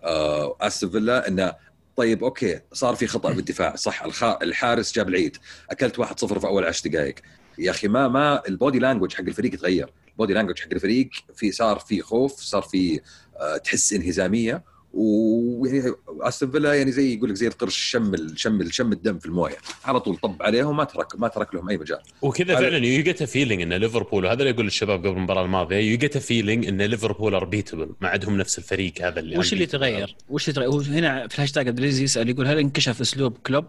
آه، 0.04 0.56
أستون 0.60 0.90
فيلا 0.90 1.28
انه 1.28 1.54
طيب 1.96 2.24
okay 2.24 2.60
صار 2.72 2.94
في 2.94 3.06
خطأ 3.06 3.32
بالدفاع. 3.32 3.76
صح 3.76 4.04
الحارس 4.42 4.92
جاب 4.94 5.08
العيد. 5.08 5.36
أكلت 5.70 6.00
1-0 6.00 6.38
في 6.38 6.46
أول 6.46 6.64
10 6.64 6.90
دقائق. 6.90 7.14
يا 7.58 7.70
أخي 7.70 7.88
ما 7.88 8.08
ما 8.08 8.42
ال 8.48 8.54
body 8.54 8.78
language 8.78 9.14
حق 9.14 9.20
الفريق 9.20 9.52
تغير. 9.52 9.92
ال 10.08 10.13
body 10.13 10.32
language 10.34 10.60
حق 10.60 10.72
الفريق 10.72 11.10
في 11.34 11.52
صار 11.52 11.78
في 11.78 12.02
خوف 12.02 12.40
صار 12.40 12.62
في 12.62 13.00
آه، 13.36 13.56
تحس 13.56 13.92
إنهزامية. 13.92 14.71
ويعني 14.94 15.92
استون 16.20 16.50
فيلا 16.50 16.74
يعني 16.74 16.92
زي 16.92 17.14
يقول 17.14 17.30
لك 17.30 17.36
زي 17.36 17.46
القرش 17.46 17.76
شم 17.76 18.14
ال- 18.14 18.38
شم 18.38 18.60
ال- 18.60 18.74
شم 18.74 18.92
الدم 18.92 19.18
في 19.18 19.26
الموية 19.26 19.56
على 19.84 20.00
طول 20.00 20.16
طب 20.16 20.42
عليهم 20.42 20.76
ما 20.76 20.84
ترك 20.84 21.18
ما 21.20 21.28
ترك 21.28 21.54
لهم 21.54 21.68
أي 21.68 21.78
مجال 21.78 21.98
وكذا 22.22 22.54
على- 22.56 22.58
فعلا 22.58 22.86
you 22.86 23.02
get 23.02 23.22
feeling 23.22 23.62
إن 23.62 23.72
ليفربول 23.72 24.24
وهذا 24.24 24.38
اللي 24.40 24.50
يقول 24.50 24.66
الشباب 24.66 25.06
قبل 25.06 25.16
المباراة 25.16 25.44
الماضية 25.44 25.76
you 25.76 25.98
get 25.98 26.18
feeling 26.18 26.66
إن 26.66 26.82
ليفربول 26.82 27.34
are 27.34 27.44
beatable 27.44 27.90
ما 28.00 28.08
عندهم 28.08 28.36
نفس 28.36 28.58
الفريق 28.58 28.92
هذا 29.06 29.20
اللي 29.20 29.38
وش 29.38 29.52
اللي. 29.52 29.66
تغير؟ 29.66 30.16
وش 30.28 30.48
اللي 30.48 30.60
تغير؟ 30.70 30.98
هنا 30.98 31.28
في 31.28 31.34
الهاشتاج 31.34 31.68
ادريزي 31.68 32.04
يسأل 32.04 32.28
يقول 32.30 32.46
هل 32.46 32.58
انكشف 32.58 33.00
أسلوب 33.00 33.36
كلوب 33.46 33.64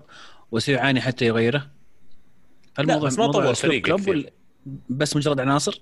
وسيعاني 0.51 1.01
حتى 1.01 1.25
يغيره؟ 1.25 1.69
هل 2.77 2.87
لا، 2.87 2.93
موضوع- 2.93 3.09
بس 3.09 3.19
ما 3.19 3.31
طور 3.31 3.53
فريق 3.53 3.81
كلوب 3.85 4.25
بس 4.89 5.15
مجرد 5.15 5.39
عناصر؟ 5.39 5.81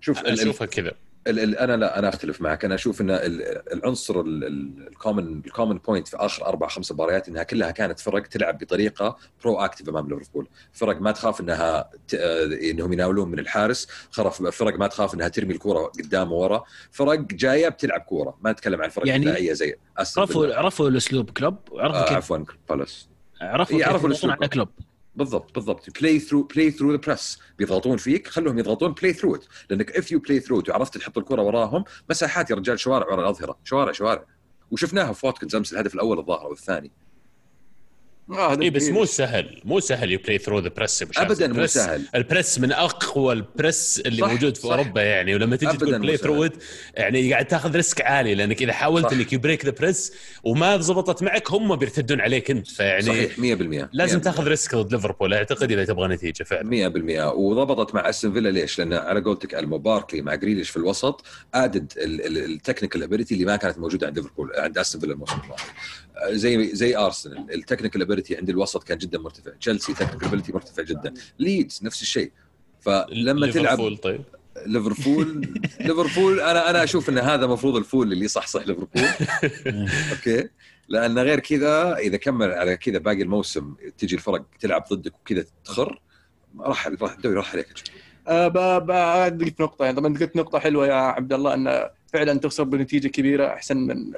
شوف 0.00 0.18
أشوفها 0.18 0.66
كذا 0.66 0.92
ال 1.26 1.38
ال 1.38 1.56
أنا 1.56 1.76
لا 1.76 1.98
أنا 1.98 2.08
أختلف 2.08 2.40
معك. 2.40 2.64
أنا 2.64 2.74
أشوف 2.74 3.00
إن 3.00 3.10
ال- 3.10 3.72
العنصر 3.72 4.20
ال 4.26 4.42
common 4.42 5.40
ال 5.46 5.51
common 5.51 5.78
point 5.78 6.08
في 6.08 6.16
آخر 6.16 6.46
أربع 6.46 6.68
خمس 6.68 6.92
مباريات 6.92 7.28
إنها 7.28 7.42
كلها 7.42 7.70
كانت 7.70 8.00
فرق 8.00 8.22
تلعب 8.22 8.58
بطريقة 8.58 9.16
proactive 9.44 9.88
أمام 9.88 10.08
ليفربول، 10.08 10.48
فرق 10.72 11.00
ما 11.00 11.12
تخاف 11.12 11.40
إنها 11.40 11.90
ت... 12.08 12.14
آه، 12.14 12.44
إنهم 12.70 12.92
يناولون 12.92 13.28
من 13.30 13.38
الحارس، 13.38 13.88
خرف 14.10 14.42
فرق 14.42 14.78
ما 14.78 14.86
تخاف 14.86 15.14
إنها 15.14 15.28
ترمي 15.28 15.54
الكره 15.54 15.78
قدام 15.86 16.32
وورا، 16.32 16.64
فرق 16.90 17.18
جاية 17.20 17.68
بتلعب 17.68 18.00
كورة، 18.00 18.38
ما 18.40 18.52
نتكلم 18.52 18.82
عن 18.82 18.88
فرق 18.88 19.08
يعني 19.08 19.24
دفاعيه 19.24 19.52
زي 19.52 19.76
عرفوا. 20.16 20.54
عرفوا 20.54 20.88
الأسلوب 20.88 21.30
كلوب؟ 21.30 21.56
وعرفوا 21.70 22.10
آه 22.10 22.14
عفوا 22.14 22.38
بالاس 22.70 23.08
عرفوا 23.40 23.78
إيه، 23.78 23.84
عرفوا. 23.84 24.10
على 24.30 24.48
كلوب. 24.48 24.68
بالضبط 25.20 25.54
بالضبط. 25.54 26.00
play 26.00 26.18
through 26.18 26.42
play 26.42 26.70
through 26.70 26.90
the 26.90 26.96
press 26.96 27.38
بيضغطون 27.58 27.96
فيك 27.96 28.28
خلهم 28.28 28.58
يضغطون 28.58 28.92
play 28.92 29.12
through 29.12 29.38
لأنك 29.70 29.96
if 29.96 30.12
you 30.12 30.18
play 30.18 30.40
through 30.40 30.62
وعرفت 30.68 30.98
تحط 30.98 31.18
الكرة 31.18 31.42
وراهم 31.42 31.84
مساحات 32.10 32.50
يا 32.50 32.56
رجال 32.56 32.80
شوارع 32.80 33.06
ورا 33.06 33.22
الأظهرة. 33.22 33.58
شوارع 33.64 33.92
شوارع. 33.92 34.24
وشفناها 34.70 35.12
في 35.12 35.26
واتكنز 35.26 35.54
أمس 35.54 35.72
الهدف 35.72 35.94
الأول 35.94 36.18
الظاهر 36.18 36.44
أو 36.44 36.52
الثاني. 36.52 36.90
آه 38.30 38.62
اي 38.62 38.70
بس. 38.70 38.88
مو 38.88 39.04
سهل 39.04 39.60
مو 39.64 39.80
سهل 39.80 40.10
you 40.12 40.18
play 40.18 40.38
through 40.38 40.58
the 40.58 40.68
press 40.68 41.04
ابدا 41.16 41.48
مو 41.48 41.66
سهل 41.66 42.02
ال 42.14 42.21
press 42.21 42.58
من 42.58 42.72
أقوى 42.72 43.32
البريس 43.32 44.02
اللي 44.06 44.22
صح، 44.22 44.28
موجود 44.30 44.56
في 44.56 44.62
صح. 44.62 44.70
أوروبا 44.70 45.02
يعني 45.02 45.34
ولما 45.34 45.56
تجي 45.56 45.76
تقول 45.76 45.98
play. 45.98 46.16
through 46.16 46.48
يعني 46.94 47.32
قاعد 47.32 47.44
تاخذ 47.46 47.76
risk 47.76 48.00
عالي 48.00 48.34
لأنك 48.34 48.62
إذا 48.62 48.72
حاولت. 48.72 49.12
إنك 49.12 49.32
ي 49.32 49.37
break 49.37 49.64
the 49.64 49.70
press 49.70 50.12
وما 50.44 50.76
ضبطت 50.76 51.22
معك 51.22 51.50
هم 51.50 51.76
بيرتدون 51.76 52.20
عليك 52.20 52.50
أنت 52.50 52.68
فيعني 52.68 53.02
صحيح 53.02 53.36
100% 53.36 53.88
لازم 53.92 54.18
100%. 54.20 54.22
تاخذ 54.22 54.48
risk 54.48 54.74
ضد 54.74 54.92
ليفربول 54.92 55.34
أعتقد 55.34 55.72
إذا 55.72 55.84
تبغى 55.84 56.08
نتيجة 56.08 56.42
فعلا 56.42 56.90
100% 56.90 57.34
وضبطت 57.36 57.94
مع 57.94 58.08
أستون 58.08 58.32
فيلا 58.32 58.48
ليش؟ 58.48 58.78
لأن 58.78 58.92
على 58.92 59.20
قولتك 59.20 59.54
ألمو 59.54 59.78
باركلي 59.78 60.22
مع 60.22 60.34
جريليش 60.34 60.70
في 60.70 60.76
الوسط 60.76 61.24
added 61.54 61.92
ال 61.96 62.07
technical 62.07 63.02
ability 63.02 63.34
اللي 63.34 63.44
ما 63.44 63.56
كانت 63.56 63.78
موجودة 63.78 64.06
عند 64.06 64.18
ليفربول 64.18 64.52
عند 64.56 64.78
أستون 64.78 65.00
فيلا 65.00 65.12
الموسم 65.12 65.40
الماضي 65.44 65.62
زي 66.28 66.74
زي 66.74 66.96
ارسنال 66.96 67.54
ال 67.54 67.59
technical 67.59 68.02
ability 68.02 68.36
عند 68.36 68.48
الوسط 68.50 68.84
كان 68.84 68.98
جدا 68.98 69.18
مرتفع. 69.18 69.50
تشيلسي 69.60 69.94
technical 69.94 70.24
ability 70.28 70.52
مرتفع 70.52 70.82
جدا. 70.82 71.14
ليدز 71.38 71.80
نفس 71.82 72.02
الشيء. 72.02 72.32
فلما 72.80 73.50
تلعب 73.50 73.78
ليفربول 73.80 73.96
طيب. 73.96 74.20
ليفربول 74.66 75.48
ليفربول 75.80 76.40
أنا 76.40 76.70
أنا 76.70 76.84
أشوف 76.84 77.08
إن 77.08 77.18
هذا 77.18 77.44
المفروض 77.44 77.76
الفول 77.76 78.12
اللي 78.12 78.24
يصحصح 78.24 78.66
ليفربول 78.66 79.02
أوكي. 80.12 80.48
لأن 80.88 81.18
غير 81.18 81.40
كذا 81.40 81.96
إذا 81.96 82.16
كمل 82.16 82.50
على 82.52 82.76
كذا 82.76 82.98
باقي 82.98 83.22
الموسم 83.22 83.74
تجي 83.98 84.14
الفرق 84.14 84.44
تلعب 84.60 84.84
ضدك 84.92 85.14
وكذا 85.20 85.44
تخر 85.64 86.00
راح 86.60 86.86
راح 86.88 87.12
الدوري 87.12 87.36
راح 87.36 87.52
عليك. 87.52 87.66
ب- 88.28 88.86
ب- 88.86 89.40
قلت 89.42 89.60
نقطة 89.60 89.84
يعني. 89.84 89.96
طبعا 89.96 90.18
قلت 90.18 90.36
نقطة 90.36 90.58
حلوة 90.58 90.86
يا 90.86 90.94
عبد 90.94 91.32
الله 91.32 91.54
إن 91.54 91.88
فعلا 92.12 92.38
تخسر 92.38 92.64
بنتيجة 92.64 93.08
كبيرة 93.08 93.46
أحسن 93.46 93.76
من 93.76 94.12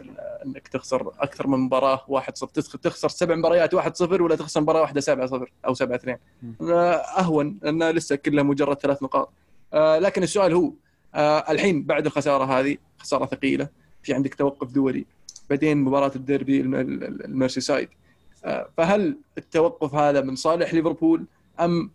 إنك 0.47 0.69
تخسر 0.69 1.13
أكثر 1.21 1.47
من 1.47 1.59
مباراة 1.59 2.01
1-0 2.09 2.31
تخ- 2.31 2.77
تخسر 2.79 3.09
سبع 3.09 3.35
مباريات 3.35 3.75
1-0 3.75 4.03
ولا 4.21 4.37
تخسر 4.37 4.61
مباراة 4.61 4.81
واحدة 4.81 5.01
7-0 5.01 5.47
أو 5.67 5.75
7-2 5.75 6.17
آه، 6.61 6.93
أهون 6.95 7.59
لأن 7.63 7.91
لسه 7.91 8.17
كلها 8.17 8.43
مجرد 8.45 8.77
ثلاث 8.79 9.03
نقاط. 9.03 9.33
آه، 9.73 9.99
لكن 9.99 10.23
السؤال 10.23 10.53
هو 10.53 10.73
آه، 11.15 11.39
الحين 11.53 11.83
بعد 11.83 12.07
الخسارة 12.07 12.45
هذه 12.45 12.77
خسارة 12.99 13.27
ثقيلة 13.27 13.69
في 14.03 14.15
عندك 14.15 14.35
توقف 14.35 14.73
دولي 14.73 15.07
بعدين 15.51 15.79
مباراة 15.79 16.13
الديربي 16.17 16.61
الم- 16.61 16.75
ال- 16.75 17.05
ال- 17.05 17.25
ال 17.25 17.61
Merseyside 17.61 17.89
آه، 18.45 18.69
فهل 18.77 19.17
التوقف 19.39 19.95
هذا 19.95 20.21
من 20.21 20.37
صالح 20.37 20.75
ليفربول 20.75 21.25
أم 21.61 21.91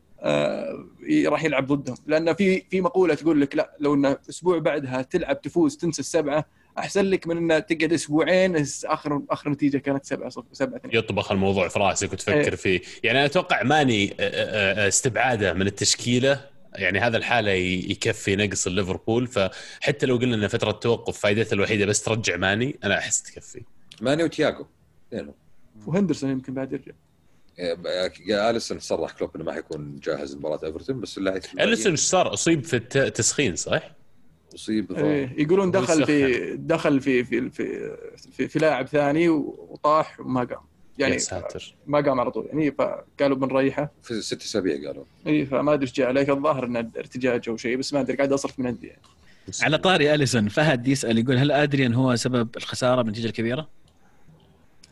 راح 1.28 1.44
يلعب 1.44 1.68
ضدهم. 1.68 1.98
لأن 2.08 2.34
في 2.34 2.64
في 2.70 2.82
مقولة 2.82 3.14
تقول 3.14 3.42
لك 3.42 3.56
لا 3.56 3.76
لو 3.80 3.94
إن 3.94 4.06
أسبوع 4.30 4.58
بعدها 4.58 5.02
تلعب 5.02 5.42
تفوز 5.42 5.78
تنسى 5.78 6.00
السبعة 6.00 6.46
أحسن 6.80 7.06
لك 7.06 7.28
من 7.28 7.52
إن 7.52 7.66
تقعد 7.66 7.94
أسبوعين 7.94 8.66
اخر 8.86 9.22
آخر 9.30 9.50
نتيجة 9.50 9.78
كانت 9.78 10.06
7 10.06 10.30
0 10.30 10.46
7 10.52 10.78
2 10.78 10.96
يطبخ 10.98 11.32
الموضوع 11.32 11.68
في 11.68 11.80
راسك 11.80 12.14
وتفكر 12.14 12.38
إيه. 12.38 12.56
فيه. 12.56 12.82
يعني 13.04 13.18
أنا 13.18 13.26
أتوقع 13.26 13.64
ماني 13.64 14.12
آه، 14.12 14.14
آه، 14.20 14.86
آه، 14.86 14.88
استبعاده 14.88 15.54
من 15.54 15.68
التشكيلة. 15.68 16.58
يعني 16.76 17.00
هذا 17.00 17.18
الحالة 17.18 17.52
يكفي 17.52 18.36
نقص 18.36 18.68
ليفربول. 18.68 19.28
فحتى 19.28 20.06
لو 20.06 20.18
قلنا 20.18 20.36
إن 20.36 20.48
فترة 20.48 20.72
توقف 20.72 21.20
فائدتها 21.20 21.54
الوحيدة 21.54 21.86
بس 21.86 22.02
ترجع 22.02 22.38
ماني 22.38 22.80
أنا 22.84 22.98
أحس 22.98 23.24
تكفي. 23.24 23.62
ماني 24.02 24.24
وتياجو 24.24 24.66
وهندرسون 25.88 26.30
يمكن 26.30 26.54
بعد 26.54 26.74
يرجع. 26.74 26.92
أليسون 27.60 28.80
صرح 28.80 29.12
كلوب 29.12 29.36
إنه 29.36 29.44
ما 29.46 29.54
حيكون 29.54 30.00
جاهز 30.04 30.36
لمباراة 30.36 30.60
إيفرتون 30.64 31.00
بس 31.00 31.18
اللي 31.18 31.42
أليسون 31.60 31.92
إيش 31.92 32.00
صار 32.00 32.34
أصيب 32.34 32.64
في 32.64 32.76
الت- 32.76 32.98
التسخين 32.98 33.56
صح؟ 33.56 33.92
أصيب 34.56 34.92
إيه 34.92 35.34
يقولون 35.38 35.66
هو 35.66 35.72
دخل 35.82 36.06
في. 36.06 36.56
دخل 36.56 37.02
في 37.02 37.24
في 37.24 37.50
في 37.50 37.96
في, 38.32 38.48
في 38.48 38.60
لاعب 38.60 38.88
ثاني 38.88 39.30
وطاح 39.30 40.20
وما 40.20 40.40
قام 40.44 40.58
يا 41.00 41.08
يعني 41.08 41.20
ساتر 41.20 41.76
ما 41.88 42.02
قام 42.02 42.20
على 42.20 42.32
طول 42.32 42.46
يعني 42.46 42.72
فقالوا 42.72 43.38
بنريحه 43.38 43.92
في 44.04 44.22
ست 44.22 44.42
أسابيع 44.42 44.88
قالوا 44.88 45.04
اي 45.28 45.46
فما 45.46 45.74
أدري 45.74 45.84
إيش 45.86 45.94
جاء 45.94 46.08
عليه 46.08 46.34
الظاهر 46.34 46.66
انه 46.66 46.80
ارتجاج 46.98 47.50
أو 47.50 47.58
شيء 47.58 47.78
بس 47.78 47.94
ما 47.94 48.00
أدري 48.00 48.18
قاعد 48.18 48.32
أصرف 48.34 48.60
من 48.60 48.68
عندي 48.68 48.88
يعني. 48.88 49.02
على 49.62 49.78
طاري 49.78 50.14
أليسون 50.14 50.50
فهد 50.50 50.88
يسأل 50.88 51.18
يقول 51.18 51.38
هل 51.38 51.52
آدريان 51.52 51.94
هو 51.94 52.16
سبب 52.16 52.50
الخسارة 52.58 53.02
بالنتيجه 53.02 53.26
الكبيرة؟ 53.28 53.70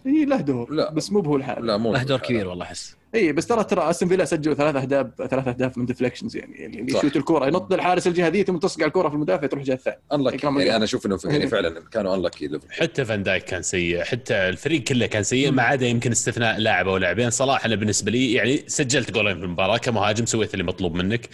اي 0.05 0.25
له 0.25 0.41
دور 0.41 0.71
لا. 0.71 0.91
بس 0.91 1.11
مو 1.11 1.21
بهو 1.21 1.35
الحال. 1.35 1.65
لا 1.65 1.77
مو 1.77 1.93
له 1.93 2.03
دور 2.03 2.19
كبير 2.19 2.47
والله 2.47 2.65
أحس. 2.65 2.95
اي 3.15 3.33
بس 3.33 3.47
ترى 3.47 3.63
ترى 3.63 3.89
استون 3.89 4.09
فيلا 4.09 4.25
سجلوا 4.25 4.55
ثلاث 4.55 4.75
أهداف 4.75 5.07
ثلاث 5.29 5.47
أهداف 5.47 5.77
من 5.77 5.85
deflections 5.85 6.37
يعني 6.37 6.55
يعني 6.55 6.79
اللي 6.79 6.91
صح. 6.91 6.99
يشوت 6.99 7.15
الكورة 7.15 7.47
ينط 7.47 7.73
الحارس 7.73 8.07
الجهه 8.07 8.27
ذي 8.27 8.43
ثم 8.43 8.57
تصقع 8.57 8.85
الكورة 8.85 9.09
في 9.09 9.15
المدافع 9.15 9.47
تروح 9.47 9.63
جهة 9.63 9.73
الثانية 9.73 9.99
unlucky 10.13 10.35
كلام 10.35 10.53
يعني 10.53 10.63
القول. 10.63 10.75
أنا 10.75 10.83
أشوف 10.83 11.05
انه 11.05 11.19
يعني 11.25 11.37
إيه. 11.37 11.47
فعلا 11.47 11.81
كانوا 11.91 12.15
unlucky 12.15 12.59
حتى 12.69 13.05
فان 13.05 13.23
دايك 13.23 13.43
كان 13.43 13.61
سيء 13.61 14.03
حتى 14.03 14.33
الفريق 14.33 14.83
كله 14.83 15.05
كان 15.05 15.23
سيء 15.23 15.51
ما 15.51 15.63
عدا 15.63 15.87
يمكن 15.87 16.11
استثناء 16.11 16.57
لاعب 16.57 16.87
أو 16.87 16.97
لاعبين. 16.97 17.29
صلاح 17.29 17.65
أنا 17.65 17.75
بالنسبة 17.75 18.11
لي 18.11 18.33
يعني 18.33 18.63
سجلت 18.67 19.11
جولين 19.11 19.37
في 19.37 19.43
المباراة 19.43 19.77
كمهاجم 19.77 20.25
سويت 20.25 20.53
اللي 20.53 20.63
مطلوب 20.63 20.95
منك. 20.95 21.29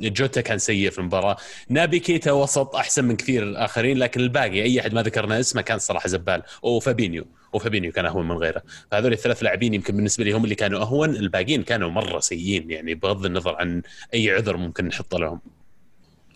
جوتا 0.00 0.40
كان 0.40 0.58
سيء 0.58 0.90
في 0.90 0.98
المباراة. 0.98 1.36
نابي 1.68 1.98
كيتا 1.98 2.32
وسط 2.32 2.76
أحسن 2.76 3.04
من 3.04 3.16
كثير 3.16 3.64
اخرين 3.64 3.98
لكن 3.98 4.20
الباقي 4.20 4.62
أي 4.62 4.80
أحد 4.80 4.94
ما 4.94 5.02
ذكرنا 5.02 5.40
اسمه 5.40 5.62
كان 5.62 5.78
صراحة 5.78 6.08
زبال. 6.08 6.42
وفابينيو 6.62 7.26
وفابينيو 7.52 7.92
كان 7.92 8.06
أهون 8.06 8.28
من 8.28 8.36
غيره. 8.36 8.62
فهذول 8.90 9.12
الثلاث 9.12 9.42
لاعبين 9.42 9.74
يمكن 9.74 9.96
بالنسبة 9.96 10.24
لي 10.24 10.32
هم 10.32 10.44
اللي 10.44 10.54
كانوا 10.54 10.80
أهون 10.80 11.10
الباقيين 11.16 11.62
كانوا 11.62 11.90
مرة 11.90 12.20
سيئين 12.20 12.70
يعني 12.70 12.94
بغض 12.94 13.24
النظر 13.26 13.54
عن 13.56 13.82
أي 14.14 14.30
عذر 14.30 14.56
ممكن 14.56 14.84
نحطه 14.86 15.18
لهم. 15.18 15.40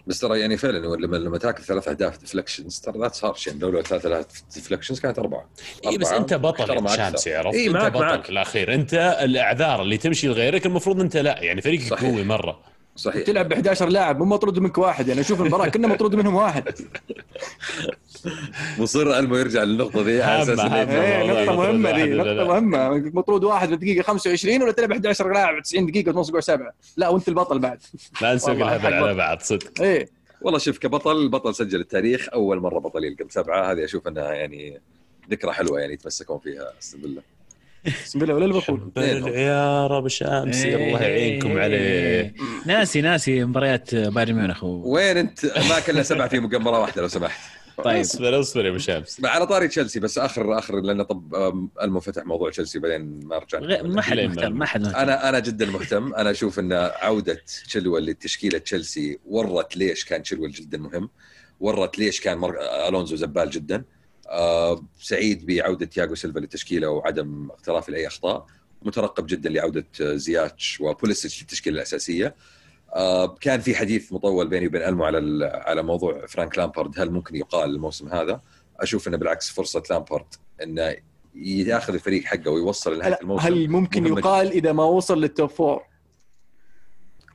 بس 0.07 0.21
ترى 0.21 0.41
يعني 0.41 0.57
فعلا 0.57 0.79
لما 0.97 1.17
لما 1.17 1.39
تاكل 1.39 1.63
ثلاث 1.63 1.89
أهداف 1.89 2.19
deflections 2.19 2.81
ترى 2.81 2.99
that's 2.99 3.25
harsh 3.25 3.47
يعني 3.47 3.59
لو 3.61 3.71
لو 3.71 3.83
ثلاث 3.83 4.07
أهداف 4.07 4.27
deflections 4.55 5.01
كانت 5.01 5.19
أربعة. 5.19 5.49
اي 5.87 5.99
بس 5.99 6.13
أنت 6.13 6.35
بطل. 6.35 6.89
شانسي 6.97 7.35
عرفت؟ 7.35 7.55
إي، 7.55 7.67
أنت 7.67 7.77
معك- 7.77 7.93
بطل 7.93 8.01
معك. 8.05 8.25
في 8.25 8.31
الأخير. 8.31 8.75
أنت 8.75 9.19
الأعذار 9.23 9.83
اللي 9.83 9.97
تمشي 9.97 10.27
لغيرك 10.29 10.67
المفروض 10.67 11.01
أنت 11.01 11.17
لا 11.17 11.43
يعني 11.43 11.61
فريقك. 11.63 11.93
قوي 12.05 12.25
مرة. 12.25 12.61
صحيح. 12.97 13.23
تلعب 13.27 13.49
ب 13.49 13.53
11 13.53 13.89
لاعب 13.89 14.19
مو 14.19 14.25
مطرود 14.25 14.59
منك 14.59 14.79
واحد 14.79 15.09
يعني 15.09 15.23
شوف 15.25 15.41
المباراة 15.41 15.69
كنا 15.69 15.89
مطرود 15.89 16.15
منهم 16.15 16.35
واحد. 16.35 16.65
مصر 18.79 19.19
ألمو 19.19 19.37
يرجع 19.37 19.63
للنقطة 19.63 20.03
ذي 20.03 20.23
على 20.23 20.43
أساس 20.43 20.59
إنه- 20.59 20.63
هامة. 20.63 20.93
إيه 20.93 21.19
والله 21.19 21.43
نقطة 21.45 21.53
مطرود 21.53 21.69
مهمة 21.75 21.89
واحد 21.91 22.03
دي 22.09 22.15
ولا 22.15 22.23
نقطة 22.23 22.33
لا؟ 22.33 22.45
مهمة. 22.61 22.89
مطرود 23.15 23.45
واحد 23.45 23.69
في 23.69 23.75
الدقيقة 23.75 24.03
25 24.03 24.63
ولا 24.63 24.73
تلعب 24.73 24.93
11 24.93 25.33
لاعب 25.33 25.63
90 25.63 25.87
دقيقة 25.87 26.09
ونص 26.11 26.27
أسبوع 26.27 26.41
سبعة. 26.41 26.73
لا 26.97 27.09
وانت 27.09 27.29
البطل 27.29 27.59
بعد. 27.59 27.79
لا 28.23 28.35
نسوق 28.35 28.51
والله 28.51 28.77
الهبل 28.77 28.95
على 28.95 29.03
بطل. 29.05 29.15
بعض 29.17 29.41
صدق. 29.41 29.81
إيه. 29.83 30.09
والله 30.43 30.59
شوف 30.59 30.79
كبطل 30.79 31.17
البطل 31.17 31.55
سجل 31.55 31.81
التاريخ 31.81 32.29
أول 32.33 32.61
مرة 32.61 32.79
بطل 32.79 33.05
يلقب 33.05 33.31
سبعة 33.31 33.73
هذه 33.73 33.85
أشوف 33.85 34.09
إنها 34.09 34.33
يعني 34.33 34.81
ذكرى 35.31 35.53
حلوة 35.53 35.81
يعني 35.81 35.93
يتمسكون 35.93 36.39
فيها 36.39 36.73
استون 36.81 37.01
فيلا 37.01 37.23
بسم 37.87 38.23
الله 38.23 38.35
ولا 38.35 38.45
ليفربول 38.53 38.91
بالعيار 38.97 39.99
ابو 39.99 40.09
شمس 40.09 40.65
الله 40.65 41.03
يعينكم 41.03 41.51
إيه. 41.51 41.61
عليه 41.63 42.35
ناسي 42.67 43.01
ناسي 43.01 43.45
مباريات 43.45 43.95
بايرن 43.95 44.35
ميونخ. 44.35 44.65
وين 44.65 45.17
أنت؟ 45.17 45.45
ما 45.47 45.81
كنا 45.87 46.03
سبعة 46.03 46.29
في 46.29 46.41
مباراه 46.41 46.81
واحدة 46.81 47.03
لو 47.03 47.09
سمحت. 47.09 47.41
طيب. 47.85 48.01
اصبر 48.01 48.41
اصبر 48.41 48.65
يا 48.65 48.71
أبو 48.71 48.79
شمس. 48.79 49.25
على 49.25 49.47
طاري 49.47 49.69
تشيلسي 49.69 50.01
بس 50.01 50.19
آخر 50.19 50.59
آخر 50.59 50.81
لأن 50.81 51.03
طب 51.03 51.35
المنفتح 51.83 52.25
موضوع 52.27 52.51
تشيلسي 52.51 52.79
بعدين 52.79 53.21
ما 53.25 53.39
رجعنا. 53.39 53.67
غير- 53.67 53.87
ما 53.87 54.03
حد 54.03 54.19
مهتم 54.19 54.53
ما 54.59 54.67
حد 54.67 54.81
مهتم 54.83 54.97
أنا 54.97 55.29
أنا 55.29 55.39
جدا 55.39 55.67
مهتم. 55.67 56.15
أنا 56.15 56.31
أشوف 56.31 56.59
إن 56.59 56.73
عودة 56.73 57.43
تشيلويل 57.67 58.05
لتشكيلة 58.07 58.59
تشيلسي 58.59 59.19
ورت 59.27 59.77
ليش 59.77 60.05
كان 60.05 60.23
تشيلويل 60.23 60.51
جدا 60.51 60.79
مهم. 60.79 61.09
ورت 61.61 61.99
ليش 61.99 62.21
كان 62.21 62.39
مر... 62.39 62.57
ألونزو 62.89 63.17
زبال 63.17 63.51
جدا. 63.51 63.85
آه 64.29 64.83
سعيد 65.01 65.47
بعودة 65.47 65.87
تياغو 65.87 66.15
سيلفا 66.15 66.39
للتشكيلة 66.39 66.89
وعدم 66.89 67.51
اقتراف 67.51 67.89
لأي 67.89 68.07
أخطاء 68.07 68.47
مترقب 68.83 69.27
جدا 69.27 69.51
لعودة 69.51 69.87
آه، 70.01 70.15
زياتش 70.15 70.81
وبوليسيتش 70.81 71.41
للتشكيلة 71.41 71.77
الأساسية. 71.77 72.35
آه 72.95 73.27
كان 73.27 73.61
في 73.61 73.75
حديث 73.75 74.13
مطول 74.13 74.49
بيني 74.49 74.67
وبين 74.67 74.83
ألمو 74.83 75.05
على 75.05 75.47
على 75.47 75.83
موضوع 75.83 76.27
فرانك 76.27 76.59
لامبارد 76.59 77.01
هل 77.01 77.11
ممكن 77.11 77.37
يقال 77.37 77.71
الموسم 77.71 78.09
هذا؟ 78.09 78.41
أشوف 78.81 79.09
إنه 79.09 79.17
بالعكس 79.17 79.51
فرصة 79.51 79.83
لامبارد 79.91 80.27
إنه 80.63 80.97
ياخذ 81.35 81.95
الفريق 81.95 82.25
حقه 82.25 82.51
ويوصل 82.51 82.97
لنهاية 82.97 83.19
الموسم 83.23 83.47
هل 83.47 83.69
ممكن 83.69 84.07
يقال 84.07 84.53
إذا 84.53 84.73
ما 84.73 84.85
وصل 84.85 85.21
لل 85.21 85.33
top 85.33 85.51
four؟ 85.51 85.83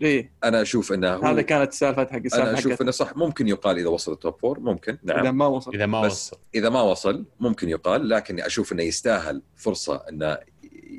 ليه؟ 0.02 0.32
أنا 0.44 0.62
أشوف 0.62 0.94
إنه 0.94 1.14
هو 1.14 1.22
هذا 1.26 1.42
كانت 1.42 1.72
السالفه 1.72 2.06
حق 2.06 2.36
أنا 2.36 2.54
أشوف 2.54 2.82
إنه 2.82 2.92
صح 2.92 3.16
ممكن 3.16 3.48
يقال 3.48 3.78
إذا 3.78 3.88
وصل 3.88 4.12
ال 4.12 4.19
top 4.19 4.40
four 4.40 4.60
ممكن 4.60 4.98
نعم. 5.04 5.20
إذا 5.20 5.32
ما 5.32 5.46
وصل. 5.46 5.74
إذا 5.74 5.86
ما 5.86 6.00
وصل. 6.00 6.38
إذا 6.56 6.70
ما 6.70 6.82
وصل 6.82 7.26
ممكن 7.40 7.70
يقال 7.70 8.10
لكن 8.10 8.40
أشوف 8.40 8.74
إنه 8.74 8.84
يستاهل 8.84 9.42
فرصة 9.56 9.96
إنه 10.10 10.38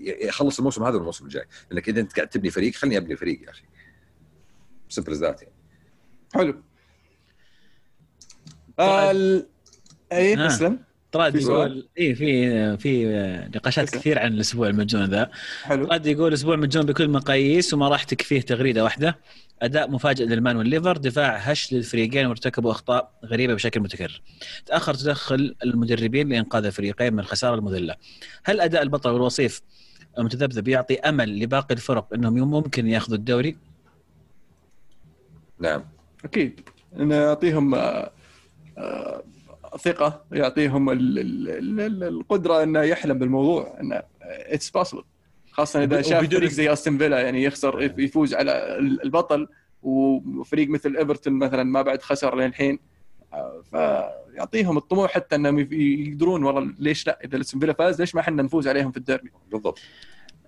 يخلص 0.04 0.58
الموسم 0.58 0.84
هذا 0.84 0.96
والموسم 0.96 1.24
الجاي. 1.24 1.44
لأنك 1.70 1.88
إذا 1.88 2.00
أنت 2.00 2.16
قاعد 2.16 2.28
تبني 2.28 2.50
فريق 2.50 2.74
خليني 2.74 2.96
أبني 2.96 3.16
فريق 3.16 3.42
يا 3.42 3.50
أخي. 3.50 3.64
simple 4.89 5.14
that 5.14 5.43
يعني. 5.42 5.54
حلو. 6.34 6.62
آه، 8.78 9.10
ال- 9.10 9.48
اي 10.12 10.34
آه. 10.34 10.78
طراد 11.12 11.34
يقول 11.34 11.89
اي 11.98 12.14
في 12.14 12.76
في 12.76 13.06
نقاشات. 13.55 13.90
كثير 13.90 14.18
عن 14.18 14.32
الأسبوع 14.32 14.68
المجنون 14.68 15.05
ذا. 15.05 15.30
حلو. 15.62 15.86
طراد 15.86 16.06
يقول 16.06 16.32
أسبوع 16.32 16.56
مجنون 16.56 16.86
بكل 16.86 17.05
المقاييس 17.05 17.74
وما 17.74 17.89
راح 17.89 18.05
تكفيه 18.05 18.40
تغريدة 18.40 18.84
واحدة. 18.84 19.18
أداء 19.62 19.90
مفاجئ 19.90 20.24
للمان 20.24 20.56
والليفر 20.56 20.97
دفاع 20.97 21.36
هش 21.36 21.72
للفريقين 21.72 22.26
وارتكبوا 22.26 22.70
أخطاء 22.70 23.12
غريبة 23.24 23.55
بشكل 23.55 23.80
متكرر. 23.80 24.22
تأخر 24.66 24.94
تدخل 24.94 25.55
المدربين 25.64 26.28
لإنقاذ 26.28 26.64
الفريقين 26.64 27.12
من 27.12 27.20
الخسارة 27.20 27.55
المذلة. 27.55 27.94
هل 28.44 28.60
أداء 28.60 28.82
البطل 28.82 29.10
والوصيف 29.10 29.62
المتذبذب 30.18 30.68
يعطي 30.68 30.94
أمل 30.94 31.40
لباقي 31.40 31.74
الفرق 31.74 32.14
إنهم 32.14 32.51
ممكن 32.51 32.86
يأخذوا 32.86 33.16
الدوري؟ 33.16 33.56
نعم. 35.59 35.84
أكيد. 36.24 36.60
انه 37.01 37.14
يعطيهم 37.14 37.74
آه، 37.74 38.10
آه، 38.78 39.22
ثقة 39.78 40.24
يعطيهم 40.32 40.90
ال- 40.90 41.19
ال- 41.19 41.81
ال- 41.81 42.05
القدرة 42.05 42.62
إنه 42.62 42.82
يحلم 42.82 43.19
بالموضوع 43.19 43.77
انه 43.81 44.03
it's 44.22 44.70
possible 44.70 45.02
خاصة 45.53 45.82
إذا 45.85 46.03
شاف 46.03 46.24
فريق 46.35 46.51
زي 46.51 46.73
استون 46.73 46.99
فيلا 46.99 47.20
يعني 47.20 47.43
يخسر 47.44 47.82
يفوز 48.01 48.35
على 48.35 48.53
ال- 48.78 49.03
البطل 49.05 49.49
وفريق 49.82 50.69
مثل 50.69 50.97
ايفرتون 50.97 51.32
مثلا 51.32 51.62
ما 51.62 51.82
بعد 51.82 52.03
خسر 52.03 52.36
للحين 52.36 52.78
فيعطيهم 53.70 54.77
الطموح 54.77 55.11
حتى 55.11 55.36
إنهم 55.36 55.59
يقدرون 55.73 56.44
والله 56.44 56.74
ليش 56.78 57.07
لا؟ 57.07 57.19
إذا 57.24 57.40
استون 57.40 57.61
فيلا 57.61 57.73
فاز 57.73 58.01
ليش 58.01 58.15
ما 58.15 58.20
إحنا 58.20 58.43
نفوز 58.43 58.69
عليهم 58.69 58.90
في 58.90 58.97
الديربي؟ 58.97 59.31
بالضبط. 59.53 59.78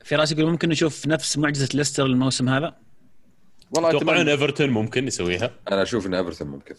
في 0.04 0.14
راسي 0.16 0.34
يقول 0.34 0.50
ممكن 0.50 0.68
نشوف 0.68 1.06
نفس 1.06 1.38
معجزة 1.38 1.68
ليستر 1.74 2.06
الموسم 2.06 2.48
هذا؟ 2.48 2.76
والله 3.76 3.90
تتوقعون. 3.98 4.28
إيفرتون 4.28 4.70
ممكن 4.70 5.06
يسويها؟ 5.06 5.50
أنا 5.72 5.82
أشوف 5.82 6.06
إن 6.06 6.14
إيفرتون 6.14 6.48
ممكن 6.48 6.74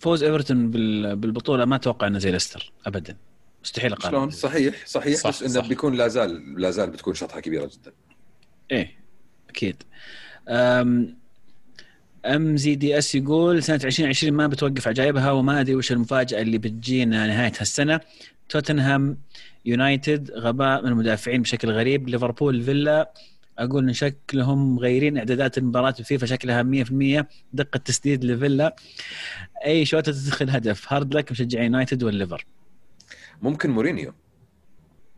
فوز 0.00 0.22
إيفرتون 0.22 0.70
بال- 0.70 1.16
بالبطولة 1.16 1.64
ما 1.64 1.76
أتوقع 1.76 2.06
إنه 2.06 2.18
زي 2.18 2.30
ليستر 2.30 2.72
ابدا 2.86 3.16
مستحيل 3.64 3.90
شلون؟ 4.02 4.14
اقارن 4.14 4.30
صحيح 4.30 4.86
صحيح 4.86 5.16
صح، 5.16 5.28
بس 5.30 5.42
إنه 5.42 5.52
صح. 5.52 5.68
بيكون 5.68 5.94
لا 5.94 6.08
زال 6.08 6.60
لا 6.60 6.70
زال 6.70 6.90
بتكون 6.90 7.14
شطحة 7.14 7.40
كبيرة 7.40 7.66
جدا 7.66 7.92
إيه 8.70 8.90
أكيد 9.50 9.82
أم 10.48 11.16
أم 12.26 12.56
زي 12.56 12.74
دي 12.74 12.98
إس 12.98 13.14
يقول 13.14 13.62
سنة 13.62 13.80
2020 13.84 14.32
ما 14.32 14.46
بتوقف 14.46 14.88
عجائبها 14.88 15.30
وما 15.32 15.60
أدري 15.60 15.74
وش 15.74 15.92
المفاجأة 15.92 16.40
اللي 16.42 16.58
بتجينا 16.58 17.26
نهاية 17.26 17.52
هالسنة 17.60 18.00
توتنهام 18.48 19.18
يونايتد 19.64 20.30
غباء 20.30 20.82
من 20.82 20.88
المدافعين 20.88 21.42
بشكل 21.42 21.70
غريب 21.70 22.08
ليفربول 22.08 22.62
فيلا 22.62 23.12
أقول 23.60 23.88
إن 23.88 23.92
شكلهم 23.92 24.74
مغيرين 24.74 25.18
إعدادات 25.18 25.58
المباراة 25.58 25.94
الفيفا 25.98 26.26
شكلها 26.26 26.62
100% 26.62 27.26
دقة 27.52 27.78
تسديد 27.78 28.24
لفيلا. 28.24 28.76
أي 29.66 29.84
شوطة 29.84 30.12
تدخل 30.12 30.50
هدف 30.50 30.92
hard 30.92 31.14
luck 31.14 31.32
مشجعين 31.32 31.64
يونايتد 31.64 32.02
والليفر 32.02 32.46
ممكن 33.42 33.70
مورينيو. 33.70 34.12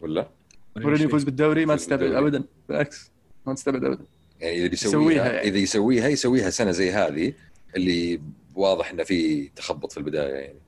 ولا؟ 0.01 0.29
مورينيو 0.77 1.07
يفوز 1.09 1.25
بالدوري 1.25 1.67
ما 1.67 1.77
تستبعد. 1.77 2.13
ابدا. 2.13 2.45
بالعكس 2.69 3.11
ما 3.47 3.55
تستبعد 3.55 3.85
ابدا. 3.85 4.05
يعني 4.41 4.67
إذا 4.67 4.75
يسويها 4.75 4.99
بيسويها 4.99 5.33
يعني. 5.33 5.49
إذا 5.49 5.59
يسويها 5.59 6.09
يسويها 6.09 6.51
سنة 6.51 6.71
زي 6.71 6.91
هذه 6.91 7.33
اللي 7.77 8.21
واضح 8.55 8.91
إنه 8.91 9.05
في 9.05 9.49
تخبط 9.57 9.93
في 9.93 9.99
البداية 9.99 10.35
يعني. 10.35 10.59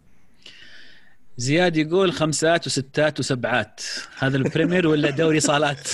زياد 1.36 1.77
يقول 1.77 2.12
خمسات 2.12 2.66
وستات 2.66 3.20
وسبعات. 3.20 3.81
هذا 4.19 4.36
البريمير 4.36 4.86
ولا 4.89 5.11
دوري 5.11 5.40
صالات؟ 5.40 5.89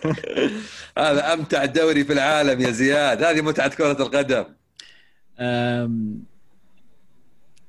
هذا 0.98 1.32
أمتع 1.32 1.64
دوري 1.64 2.04
في 2.04 2.12
العالم 2.12 2.60
يا 2.60 2.70
زياد. 2.70 3.22
هذه 3.22 3.40
متعة 3.40 3.68
كرة 3.68 4.02
القدم. 4.02 4.44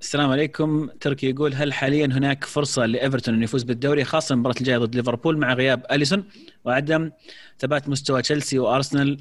السلام 0.01 0.29
عليكم. 0.29 0.89
تركي 1.01 1.29
يقول 1.29 1.53
هل 1.53 1.73
حاليا 1.73 2.05
هناك 2.05 2.43
فرصة 2.43 2.85
لإيفرتون 2.85 3.33
انه 3.33 3.43
يفوز 3.43 3.63
بالدوري 3.63 4.03
خاصة 4.03 4.33
المباراه 4.33 4.55
الجاية 4.59 4.77
ضد 4.77 4.95
ليفربول 4.95 5.37
مع 5.37 5.53
غياب 5.53 5.85
أليسون 5.91 6.23
وعدم 6.65 7.11
ثبات 7.59 7.89
مستوى 7.89 8.21
تشيلسي 8.21 8.59
وأرسنال؟ 8.59 9.17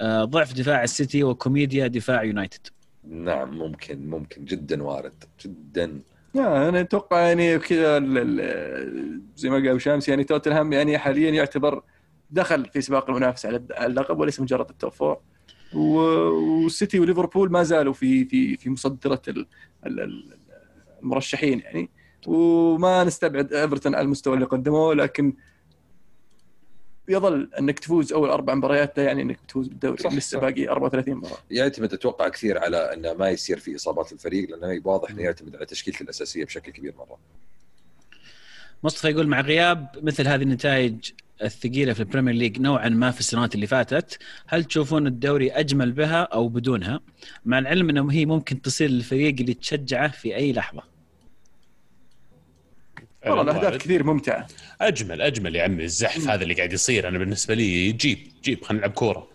أه، 0.00 0.24
ضعف 0.24 0.52
دفاع 0.52 0.82
السيتي 0.82 1.24
وكوميديا 1.24 1.86
دفاع 1.86 2.22
يونايتد. 2.22 2.66
نعم 3.04 3.58
ممكن 3.58 4.10
ممكن. 4.10 4.44
جدا 4.44 4.82
وارد. 4.82 5.24
جدا 5.44 6.00
لا 6.34 6.68
أنا 6.68 6.80
أتوقع 6.80 7.20
يعني 7.20 7.58
كذا 7.58 7.98
زي 9.36 9.50
ما 9.50 9.56
قال 9.56 9.82
شامس 9.82 10.08
يعني 10.08 10.24
توتنهام 10.24 10.72
يعني 10.72 10.98
حاليا 10.98 11.30
يعتبر 11.30 11.82
دخل 12.30 12.64
في 12.72 12.80
سباق 12.80 13.10
المنافسه 13.10 13.48
على 13.48 13.86
اللقب 13.86 14.18
وليس 14.20 14.40
مجرد 14.40 14.68
ال 14.70 14.76
top 14.76 14.92
four. 14.92 15.18
والسيتي 15.74 17.00
وليفربول 17.00 17.52
ما 17.52 17.62
زالوا 17.62 17.92
في 17.92 18.24
في 18.24 18.56
في 18.56 18.70
مصدرة 18.70 19.22
ال- 19.28 19.46
ال- 19.86 20.00
ال- 20.00 20.36
المرشحين 21.02 21.60
يعني. 21.60 21.90
وما 22.26 23.04
نستبعد 23.04 23.52
إيفرتون 23.52 23.94
على 23.94 24.04
المستوى 24.04 24.34
اللي 24.34 24.46
قدموه 24.46 24.94
لكن 24.94 25.32
يظل 27.08 27.50
إنك 27.58 27.78
تفوز 27.78 28.12
أول 28.12 28.28
أربع 28.28 28.54
مباريات 28.54 28.98
لا 28.98 29.04
يعني 29.04 29.22
إنك 29.22 29.38
تفوز 29.48 29.68
بالدوري 29.68 30.02
صح، 30.02 30.12
لسه 30.12 30.38
صح. 30.38 30.44
باقي 30.44 30.68
34 30.68 31.14
مباراة. 31.14 31.38
يعتمد 31.50 31.92
أتوقع 31.92 32.28
كثير 32.28 32.58
على 32.58 32.76
إنه 32.94 33.12
ما 33.12 33.28
يصير 33.28 33.58
في 33.58 33.76
إصابات 33.76 34.12
للفريق 34.12 34.50
لأنه 34.50 34.82
واضح 34.84 35.10
إنه 35.10 35.22
يعتمد 35.22 35.56
على 35.56 35.66
تشكيلته 35.66 36.02
الأساسية 36.02 36.44
بشكل 36.44 36.72
كبير 36.72 36.94
مرة. 36.98 37.18
مصطفى 38.84 39.08
يقول 39.08 39.26
مع 39.26 39.40
غياب 39.40 39.88
مثل 40.02 40.28
هذه 40.28 40.42
النتائج 40.42 41.10
الثقيلة 41.42 41.92
في 41.92 42.00
البريمير 42.00 42.34
ليج 42.34 42.60
نوعا 42.60 42.88
ما 42.88 43.10
في 43.10 43.20
السنوات 43.20 43.54
اللي 43.54 43.66
فاتت 43.66 44.18
هل 44.46 44.64
تشوفون 44.64 45.06
الدوري 45.06 45.50
أجمل 45.50 45.92
بها 45.92 46.22
أو 46.22 46.48
بدونها؟ 46.48 47.00
مع 47.44 47.58
العلم 47.58 47.88
إنه 47.90 48.12
هي 48.12 48.26
ممكن 48.26 48.62
تصير 48.62 48.90
للفريق 48.90 49.34
اللي 49.40 49.54
تشجعه 49.54 50.08
في 50.08 50.36
أي 50.36 50.52
لحظة. 50.52 50.95
والله 53.30 53.42
الأهداف. 53.42 53.76
كثير 53.82 54.04
ممتعة. 54.04 54.46
أجمل 54.80 55.22
أجمل 55.22 55.56
يا 55.56 55.62
عمي 55.62 55.84
الزحف 55.84 56.28
هذا 56.28 56.42
اللي 56.42 56.54
قاعد 56.54 56.72
يصير. 56.72 57.08
أنا 57.08 57.18
بالنسبة 57.18 57.54
لي 57.54 57.92
جيب 57.92 58.18
جيب 58.42 58.64
خلينا 58.64 58.80
نلعب 58.86 58.94
كورة. 58.94 59.28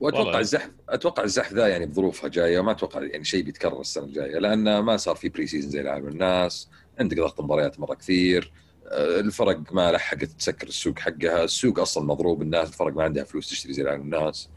وأتوقع 0.00 0.24
والله. 0.24 0.38
الزحف 0.40 0.70
أتوقع 0.88 1.22
الزحف 1.24 1.52
ذا 1.52 1.66
يعني 1.68 1.86
بظروفها 1.86 2.28
جاية 2.28 2.60
ما 2.60 2.70
أتوقع 2.72 3.02
يعني 3.02 3.24
شيء 3.24 3.42
بيتكرر 3.42 3.80
السنة 3.80 4.04
الجاية 4.04 4.38
لأن 4.38 4.78
ما 4.78 4.96
صار 4.96 5.14
في 5.16 5.28
pre-season 5.28 5.70
زي 5.70 5.80
العالم 5.80 6.08
الناس. 6.08 6.68
عندك 7.00 7.16
ضغط 7.16 7.40
مباريات 7.40 7.80
مرة 7.80 7.94
كثير. 7.94 8.52
آه، 8.86 9.20
الفرق 9.20 9.72
ما 9.72 9.92
لحقت 9.92 10.24
تسكر 10.24 10.66
السوق 10.66 10.98
حقها. 10.98 11.44
السوق 11.44 11.78
أصلا 11.80 12.04
مضروب 12.04 12.42
الناس 12.42 12.68
الفرق 12.68 12.92
ما 12.94 13.02
عندها 13.04 13.24
فلوس 13.24 13.50
تشتري 13.50 13.72
زي 13.72 13.82
العالم 13.82 14.02
الناس. 14.02 14.48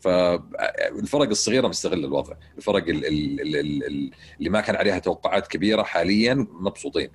فالفرق 0.00 1.28
الصغيرة 1.28 1.68
مستغلة 1.68 2.06
الوضع. 2.06 2.34
الفرق 2.58 2.88
ال- 2.88 3.06
ال- 3.06 3.40
ال- 3.40 3.56
ال- 3.56 3.86
ال- 3.86 4.10
اللي 4.38 4.50
ما 4.50 4.60
كان 4.60 4.76
عليها 4.76 4.98
توقعات 4.98 5.46
كبيرة 5.48 5.82
حاليا 5.82 6.34
مبسوطين. 6.60 7.10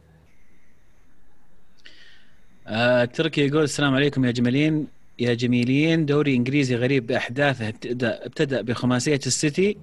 آه 2.67 3.05
تركي 3.05 3.47
يقول 3.47 3.63
السلام 3.63 3.95
عليكم 3.95 4.25
يا 4.25 4.31
جميلين. 4.31 4.87
يا 5.19 5.33
جميلين 5.33 6.05
دوري 6.05 6.35
إنجليزي 6.35 6.75
غريب 6.75 7.07
بأحداثه. 7.07 7.67
ابتدا 7.67 8.25
ابتدأ 8.25 8.61
بخماسية 8.61 9.19
السيتي 9.27 9.77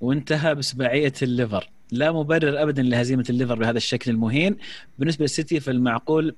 وانتهى 0.00 0.54
بسباعيه 0.54 1.12
الليفر. 1.22 1.68
لا 1.92 2.12
مبرر 2.12 2.62
ابدا 2.62 2.82
لهزيمة 2.82 3.24
الليفر 3.30 3.54
بهذا 3.54 3.76
الشكل 3.76 4.10
المهين. 4.10 4.56
بالنسبة 4.98 5.22
للسيتي 5.22 5.60
فالمعقول 5.60 6.34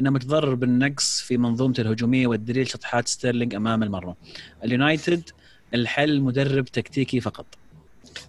أنه 0.00 0.10
متضرر 0.10 0.54
بالنقص 0.54 1.20
في 1.20 1.36
منظومته 1.36 1.80
الهجومية 1.80 2.26
والدليل 2.26 2.68
شطحات 2.68 3.08
ستيرلينج 3.08 3.54
أمام 3.54 3.82
المرمى. 3.82 4.14
اليونايتد 4.64 5.22
الحل 5.74 6.20
مدرب 6.20 6.64
تكتيكي 6.64 7.20
فقط. 7.20 7.46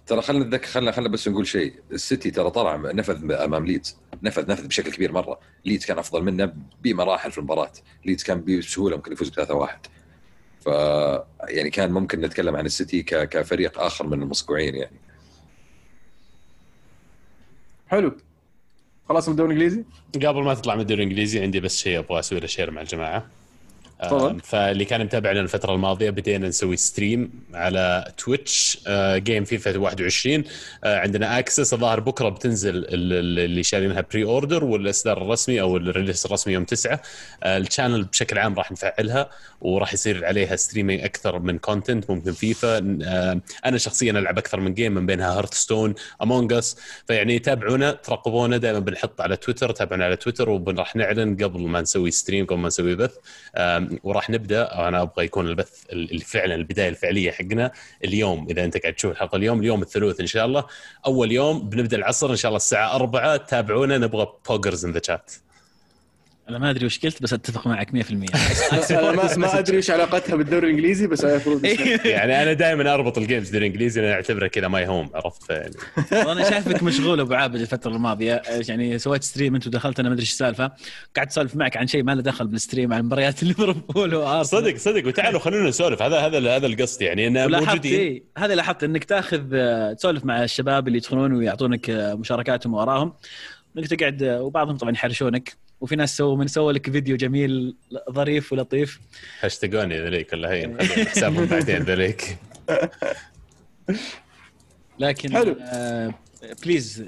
ترى 0.06 0.22
خلينا 0.22 0.44
نتذكر 0.44 0.66
خلينا 0.66 0.92
خلينا 0.92 1.10
بس 1.10 1.28
نقول 1.28 1.46
شيء. 1.46 1.74
السيتي 1.92 2.30
ترى 2.30 2.50
طلع 2.50 2.76
نفذ 2.76 3.32
أمام 3.32 3.66
ليدز. 3.66 3.96
نفذ 4.22 4.50
نفذ 4.50 4.66
بشكل 4.66 4.92
كبير 4.92 5.12
مرة. 5.12 5.38
ليدز 5.64 5.84
كان 5.84 5.98
أفضل 5.98 6.22
منه 6.22 6.52
بمراحل 6.82 7.32
في 7.32 7.38
المباراة. 7.38 7.72
ليدز 8.04 8.22
كان 8.22 8.44
بسهولة 8.44 8.96
ممكن 8.96 9.12
يفوز 9.12 9.28
ب 9.28 9.34
3-1 9.34 9.68
ف 10.64 10.66
يعني 11.48 11.70
كان 11.70 11.92
ممكن 11.92 12.20
نتكلم 12.20 12.56
عن 12.56 12.66
السيتي 12.66 13.02
ك... 13.02 13.28
كفريق 13.28 13.80
آخر 13.80 14.06
من 14.06 14.22
المصقوعين 14.22 14.74
يعني. 14.74 14.96
حلو. 17.88 18.16
خلاص 19.08 19.28
من 19.28 19.32
الدوري 19.32 19.54
الإنجليزي؟ 19.54 19.84
قبل 20.14 20.42
ما 20.42 20.54
تطلع 20.54 20.74
من 20.74 20.80
الدوري 20.80 21.02
الإنجليزي 21.02 21.40
عندي 21.42 21.60
بس 21.60 21.78
شيء 21.78 21.98
أبغى 21.98 22.18
أسوي 22.18 22.40
له 22.40 22.46
share 22.46 22.70
مع 22.70 22.80
الجماعة. 22.80 23.30
فاللي 24.44 24.84
كان 24.84 25.04
متابعنا 25.04 25.40
الفترة 25.40 25.74
الماضية 25.74 26.10
بدينا 26.10 26.48
نسوي 26.48 26.76
stream 26.76 27.30
على 27.54 28.12
تويتش 28.18 28.78
game 29.16 29.44
فيفا 29.44 29.78
21 29.78 30.44
آه، 30.84 30.98
عندنا 30.98 31.38
access 31.38 31.74
الظاهر 31.74 32.00
بكرة 32.00 32.28
بتنزل 32.28 32.76
ال- 32.76 32.94
ال- 32.94 33.38
اللي 33.38 33.62
شارينها 33.62 34.00
pre-order 34.12 34.64
والإصدار 34.64 35.22
الرسمي 35.22 35.60
أو 35.60 35.76
ال 35.76 35.82
release 35.82 36.26
الرسمي 36.26 36.52
يوم 36.54 36.64
9 36.64 37.00
آه، 37.42 37.58
ال 37.58 37.64
channel 37.64 38.04
بشكل 38.04 38.38
عام 38.38 38.54
راح 38.54 38.72
نفعلها 38.72 39.30
وراح 39.60 39.94
يصير 39.94 40.24
عليها 40.24 40.56
streaming 40.56 41.00
أكثر 41.04 41.38
من 41.38 41.58
content 41.58 42.10
ممكن 42.10 42.32
فيفا 42.32 42.98
آه، 43.04 43.40
أنا 43.66 43.78
شخصيا 43.78 44.12
ألعب 44.12 44.38
أكثر 44.38 44.60
من 44.60 44.74
game 44.74 44.94
من 44.94 45.06
بينها 45.06 45.38
هيرثستون 45.38 45.94
Among 46.22 46.52
Us 46.52 46.76
فيعني 47.06 47.38
تابعونا 47.38 47.90
ترقبونا 47.92 48.56
دائما 48.56 48.78
بنحط 48.78 49.20
على 49.20 49.36
تويتر 49.36 49.70
تابعونا 49.72 50.04
على 50.04 50.16
تويتر 50.16 50.50
وراح 50.50 50.96
نعلن 50.96 51.36
قبل 51.44 51.60
ما 51.60 51.80
نسوي 51.80 52.10
stream 52.10 52.46
قبل 52.46 52.58
ما 52.58 52.66
نسوي 52.68 52.94
بث. 52.94 53.14
وراح 54.02 54.30
نبدأ. 54.30 54.88
أنا 54.88 55.02
أبغى 55.02 55.24
يكون 55.24 55.46
البث 55.46 55.84
فعلا 56.24 56.54
البداية 56.54 56.88
الفعلية 56.88 57.30
حقنا 57.30 57.72
اليوم. 58.04 58.46
إذا 58.50 58.64
أنت 58.64 58.76
قاعد 58.76 58.94
تشوف 58.94 59.12
الحلقة 59.12 59.36
اليوم 59.36 59.60
اليوم 59.60 59.82
الثلاث 59.82 60.20
إن 60.20 60.26
شاء 60.26 60.46
الله. 60.46 60.64
أول 61.06 61.32
يوم 61.32 61.68
بنبدأ 61.68 61.96
العصر 61.96 62.30
إن 62.30 62.36
شاء 62.36 62.48
الله 62.48 62.56
الساعة 62.56 62.94
4 62.96 63.36
تابعونا 63.36 63.98
نبغى 63.98 64.26
poggers 64.48 64.84
in 64.84 64.92
the 64.92 65.00
chat 65.06 65.32
أنا 66.52 66.58
ما 66.58 66.70
أدري 66.70 66.86
وش 66.86 66.98
قلت 66.98 67.22
بس 67.22 67.32
أتفق 67.32 67.66
معك 67.66 67.90
100% 67.90 67.92
أنا 68.90 69.12
ما, 69.12 69.36
ما 69.36 69.58
أدري 69.58 69.76
إيش 69.76 69.90
علاقتها 69.90 70.36
بالدوري 70.36 70.66
الإنجليزي 70.66 71.06
بس 71.06 71.24
المفروض 71.24 71.64
يعني 72.04 72.42
أنا 72.42 72.52
دائما 72.52 72.94
أربط 72.94 73.18
ال 73.18 73.23
games 73.23 73.50
بالانجليزي 73.50 74.00
لأن 74.00 74.12
أعتبره 74.12 74.46
كذا 74.46 74.68
my 74.68 74.86
home 74.86 75.10
عرفت؟ 75.14 75.42
فيعني 75.42 75.74
وأنا 76.12 76.50
شايفك 76.50 76.82
مشغول 76.82 77.20
أبو 77.20 77.34
عابد 77.34 77.60
الفترة 77.60 77.90
الماضية. 77.90 78.42
يعني 78.68 78.98
سويت 78.98 79.24
stream 79.24 79.54
أنت 79.54 79.66
ودخلت 79.66 80.00
أنا 80.00 80.08
ما 80.08 80.14
أدري 80.14 80.22
إيش 80.22 80.30
السالفة. 80.30 80.72
قاعد 81.16 81.26
أسولف 81.26 81.56
معك 81.56 81.76
عن 81.76 81.86
شيء 81.86 82.02
ما 82.02 82.14
له 82.14 82.22
دخل 82.22 82.46
بالستريم 82.46 82.92
عن 82.92 83.04
مباريات 83.04 83.42
ليفربول 83.42 84.14
وأرسنال. 84.14 84.62
صدق 84.62 84.76
صدق. 84.76 85.06
وتعالوا 85.06 85.40
خلونا 85.40 85.68
نسولف. 85.68 86.02
هذا 86.02 86.18
هذا 86.18 86.56
هذا 86.56 86.66
القصد 86.66 87.02
يعني 87.02 87.26
إن 87.26 87.36
ولاحظت 87.36 87.68
موجودين. 87.68 88.00
إيه 88.00 88.22
هذا 88.38 88.54
لاحظت 88.54 88.84
إنك 88.84 89.04
تاخذ 89.04 89.42
آه، 89.54 89.92
تسولف 89.92 90.24
مع 90.24 90.44
الشباب 90.44 90.86
اللي 90.88 90.98
يدخلون 90.98 91.32
ويعطونك 91.32 91.90
آه، 91.90 92.14
مشاركاتهم 92.14 92.74
وراهم 92.74 93.12
إنك 93.78 93.86
تقعد 93.86 94.22
آه، 94.22 94.42
وبعضهم 94.42 94.76
طبعا 94.76 94.92
يحرشونك. 94.92 95.56
وفي 95.82 95.96
ناس 95.96 96.16
سووا 96.16 96.36
من 96.36 96.46
سووا 96.46 96.72
لك 96.72 96.90
فيديو 96.90 97.16
جميل 97.16 97.76
ظريف 98.10 98.52
ولطيف 98.52 99.00
هاشتاجوني 99.40 100.00
ذليك 100.00 100.30
كلها 100.30 100.52
هي 100.52 100.66
نخليهم 100.66 101.06
حسابهم 101.06 101.44
بعدين 101.44 101.82
ذليك 101.82 102.36
لكن 104.98 105.32
حلو. 105.32 105.56
please 106.64 107.04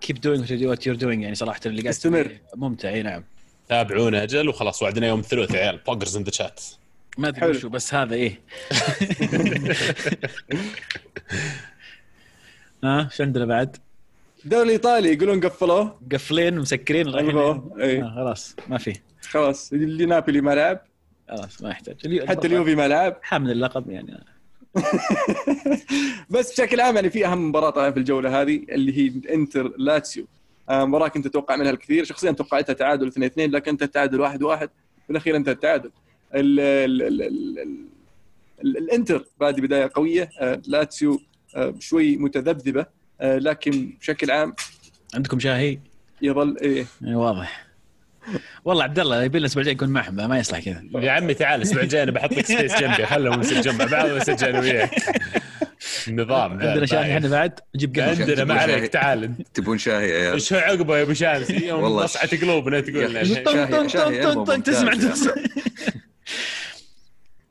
keep 0.00 0.20
doing 0.20 0.64
what 0.64 0.86
you're 0.86 0.96
doing 0.96 1.22
يعني 1.22 1.34
صراحة 1.34 1.60
اللي 1.66 1.82
قاعد 1.82 1.94
استمر. 1.94 2.22
تسويه 2.22 2.42
ممتع 2.56 2.88
إي 2.88 3.02
نعم 3.02 3.24
تابعونا 3.68 4.22
أجل 4.22 4.48
وخلاص 4.48 4.82
وعدنا 4.82 5.06
يوم 5.06 5.20
الثلاثاء 5.20 5.62
عيال 5.62 5.78
poggers 5.86 6.16
in 6.16 6.22
the 6.22 6.30
chat 6.30 6.60
ما 7.18 7.28
أدري. 7.28 7.46
وشو 7.50 7.68
بس 7.68 7.94
هذا 7.94 8.14
إيه 8.14 8.40
ها 12.84 13.08
إيش 13.12 13.20
عندنا 13.20 13.44
بعد؟ 13.44 13.76
الدوري 14.44 14.62
الإيطالي 14.62 15.12
يقولون 15.12 15.40
قفلوه. 15.40 15.98
قفلين 16.12 16.58
ومسكرين 16.58 17.08
رايحين. 17.08 17.30
ألغوه، 17.30 17.76
إيه. 17.80 18.04
آه 18.06 18.14
خلاص 18.14 18.56
ما 18.68 18.78
في. 18.78 18.92
خلاص 19.30 19.72
اللي 19.72 20.06
نابولي 20.06 20.40
ما 20.40 20.54
لعب. 20.54 20.80
خلاص 21.28 21.62
ما 21.62 21.70
يحتاج. 21.70 21.96
اليو- 22.04 22.26
حتى 22.26 22.46
اليوفي 22.46 22.74
ما 22.74 22.88
لعب. 22.88 23.16
حامل 23.22 23.50
اللقب 23.50 23.90
يعني. 23.90 24.24
بس 26.30 26.52
بشكل 26.52 26.80
عام 26.80 26.94
يعني 26.94 27.10
في 27.10 27.26
أهم 27.26 27.48
مباراة 27.48 27.70
طبعا 27.70 27.90
في 27.90 27.98
الجولة 27.98 28.42
هذه 28.42 28.64
اللي 28.68 28.98
هي 28.98 29.34
إنتر 29.34 29.72
لاتسيو. 29.78 30.26
آه، 30.70 30.84
مباراة 30.84 31.08
كنت 31.08 31.26
أتوقع 31.26 31.56
منها 31.56 31.70
الكثير. 31.70 32.04
شخصيا 32.04 32.32
توقعتها 32.32 32.72
تعادل 32.72 33.06
2 33.06 33.24
2 33.26 33.50
لكن 33.50 33.70
أنت 33.70 33.82
التعادل 33.82 34.20
1 34.20 34.42
1 34.42 34.70
في 35.06 35.10
الأخير 35.10 35.36
أنت 35.36 35.48
التعادل 35.48 35.90
ال 36.34 36.60
ال 36.60 37.02
ال 37.02 37.22
ال 37.22 37.58
ال 37.58 37.58
ال 38.64 38.76
الإنتر 38.78 39.24
بادي 39.40 39.60
بداية 39.60 39.90
قوية 39.94 40.30
آه، 40.40 40.62
لاتسيو 40.66 41.20
آه، 41.56 41.74
شوي 41.78 42.16
متذبذبة. 42.16 42.86
لكن 43.20 43.92
بشكل 44.00 44.30
عام 44.30 44.54
عندكم 45.14 45.40
شاهي؟ 45.40 45.78
يظل 46.22 46.56
إيه. 46.62 46.86
إيه، 47.06 47.14
واضح. 47.16 47.66
والله 48.64 48.84
عبد 48.84 48.98
الله 48.98 49.22
يبي 49.22 49.38
لنا 49.38 49.46
الأسبوع 49.46 49.60
الجاي 49.60 49.74
نكون 49.74 49.88
معهم 49.88 50.14
ما 50.14 50.38
يصلح 50.38 50.58
كذا. 50.60 50.82
يا 50.94 51.10
عمي 51.12 51.34
تعال 51.34 51.56
الأسبوع 51.62 51.82
الجاي 51.82 52.02
أنا 52.02 52.10
بحط 52.10 52.32
لك 52.32 52.46
space 52.46 52.74
جنبي 52.74 53.06
خلهم 53.06 53.40
نسجل 53.40 53.60
جنب 53.60 53.90
بعض 53.90 54.10
ونسجل 54.10 54.48
أنا 54.48 54.60
وياك. 54.60 54.90
نظام 56.08 56.52
عندنا 56.52 56.86
شاهي. 56.86 57.16
إحنا 57.16 57.28
بعد 57.28 57.60
نجيب 57.74 57.96
قهوة. 57.98 58.08
عندنا 58.20 58.44
ما 58.44 58.54
عليك 58.54 58.86
تعال. 58.92 59.24
انت 59.24 59.48
تبون 59.54 59.78
شاي 59.78 60.08
يا 60.10 60.16
عيال؟ 60.16 60.32
إيش 60.32 60.52
هو 60.52 60.58
عقبه 60.58 60.98
يا 60.98 61.02
أبو 61.02 61.12
شامس 61.12 61.50
يوم 61.70 61.82
والله. 61.82 62.04
نصعت 62.04 62.34
قلوبنا 62.34 62.80
تقول. 62.80 63.26
شاهي- 63.26 63.42
طن 63.66 63.88
شاهي 63.88 64.22
طن 64.22 64.30
ألمو 64.30 64.44
طن 64.44 64.54
طن 64.54 64.62
تسمع 64.62 64.92
ممتاز. 64.94 65.28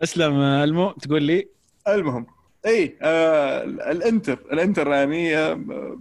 أسلم 0.03 0.33
آه، 0.33 0.63
ألمو 0.63 0.91
تقول 0.91 1.23
لي؟ 1.23 1.47
المهم. 1.88 2.27
إي 2.65 2.95
آه 3.01 3.63
الإنتر. 3.63 4.39
الإنتر 4.53 4.88
يعني 4.88 5.38
آه 5.38 5.97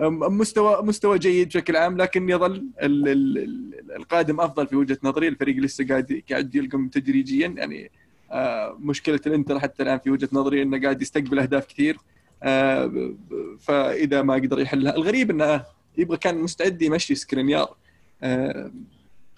آه، 0.00 0.08
مستوى 0.08 0.82
مستوى 0.82 1.18
جيد 1.18 1.48
بشكل 1.48 1.76
عام 1.76 1.96
لكن 1.96 2.30
يظل 2.30 2.52
ال- 2.82 3.08
ال- 3.08 3.38
ال- 3.38 3.92
القادم 3.96 4.40
أفضل 4.40 4.66
في 4.66 4.76
وجهة 4.76 4.98
نظري. 5.02 5.28
الفريق 5.28 5.56
لسه 5.56 5.86
قاعد 5.86 6.22
قاعد 6.30 6.54
يلقم 6.54 6.88
تدريجيا. 6.88 7.48
يعني 7.56 7.90
آه 8.32 8.76
مشكلة 8.80 9.20
الإنتر 9.26 9.60
حتى 9.60 9.82
الآن 9.82 9.98
في 9.98 10.10
وجهة 10.10 10.28
نظري 10.32 10.62
إنه 10.62 10.80
قاعد 10.82 11.02
يستقبل 11.02 11.38
أهداف 11.38 11.66
كثير. 11.66 11.98
آه 12.42 13.12
فإذا 13.60 14.22
ما 14.22 14.34
قدر 14.34 14.60
يحلها. 14.60 14.96
الغريب 14.96 15.30
إنه 15.30 15.62
يبغى 15.98 16.16
كان 16.16 16.38
مستعد 16.38 16.82
يمشي 16.82 17.14
سكرينيار. 17.14 17.76
آه 18.22 18.70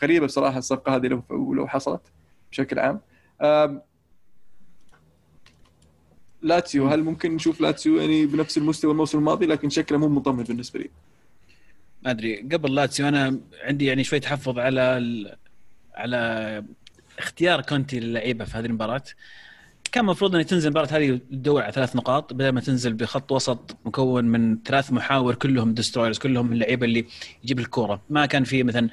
غريبة 0.03 0.27
بصراحة 0.27 0.59
الصفقة 0.59 0.97
هذه 0.97 1.07
لو 1.07 1.23
لو 1.53 1.67
حصلت 1.69 2.01
بشكل 2.53 2.79
عام. 2.79 3.01
آه 3.41 3.83
لاتسيو 6.43 6.89
هل 6.89 7.03
ممكن 7.03 7.35
نشوف 7.35 7.61
لاتسيو 7.61 7.97
يعني 7.97 8.27
بنفس 8.27 8.59
المستوى 8.59 8.93
الموسم 8.93 9.19
الماضي؟ 9.19 9.47
لكن 9.47 9.71
شكله 9.71 9.99
مو 9.99 10.09
مطمن 10.09 10.43
بالنسبة 10.45 10.81
لي. 10.81 10.91
ما 12.05 12.11
أدري. 12.11 12.37
قبل 12.53 12.75
لاتسيو 12.75 13.09
أنا 13.09 13.41
عندي 13.65 13.85
يعني 13.85 14.05
شوي 14.05 14.21
تحفظ 14.21 14.59
على 14.59 14.81
ال... 14.99 15.37
على 15.95 16.65
اختيار 17.19 17.61
كونتي 17.61 18.01
للعيبة 18.01 18.45
في 18.45 18.59
هذه 18.59 18.67
المباراة. 18.67 19.03
كان 19.93 20.05
المفروض 20.05 20.37
إن 20.37 20.47
تنزل 20.47 20.69
المباراة 20.69 20.89
هذه 20.91 21.21
تدور 21.31 21.63
على 21.63 21.73
ثلاث 21.73 21.97
نقاط 21.97 22.33
بدل 22.33 22.49
ما 22.49 22.61
تنزل 22.61 22.93
بخط 22.93 23.33
وسط 23.33 23.77
مكون 23.85 24.25
من 24.25 24.59
ثلاث 24.65 24.93
محاور 24.93 25.35
كلهم 25.35 25.75
destroyers 25.75 26.19
كلهم 26.19 26.53
اللعيبة 26.53 26.87
اللي 26.87 27.07
يجيب 27.45 27.59
الكورة. 27.59 28.03
ما 28.11 28.27
كان 28.27 28.45
في 28.45 28.63
مثلا 28.63 28.89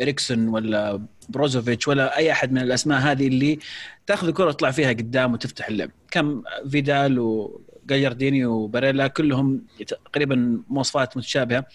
إريكسون 0.00 0.48
ولا 0.48 1.06
بروزوفيتش 1.28 1.88
ولا 1.88 2.16
أي 2.16 2.32
أحد 2.32 2.52
من 2.52 2.58
الأسماء 2.58 3.00
هذه 3.00 3.26
اللي 3.26 3.58
تاخذ 4.06 4.28
الكره 4.28 4.46
وتطلع 4.46 4.70
فيها 4.70 4.88
قدام 4.88 5.32
وتفتح 5.32 5.68
اللعب. 5.68 5.90
كان 6.10 6.42
فيدال 6.70 7.18
وجاليارديني 7.18 8.46
وباريلا 8.46 9.06
كلهم 9.06 9.66
تقريبا 9.86 10.62
مواصفات 10.68 11.16
متشابهة. 11.16 11.66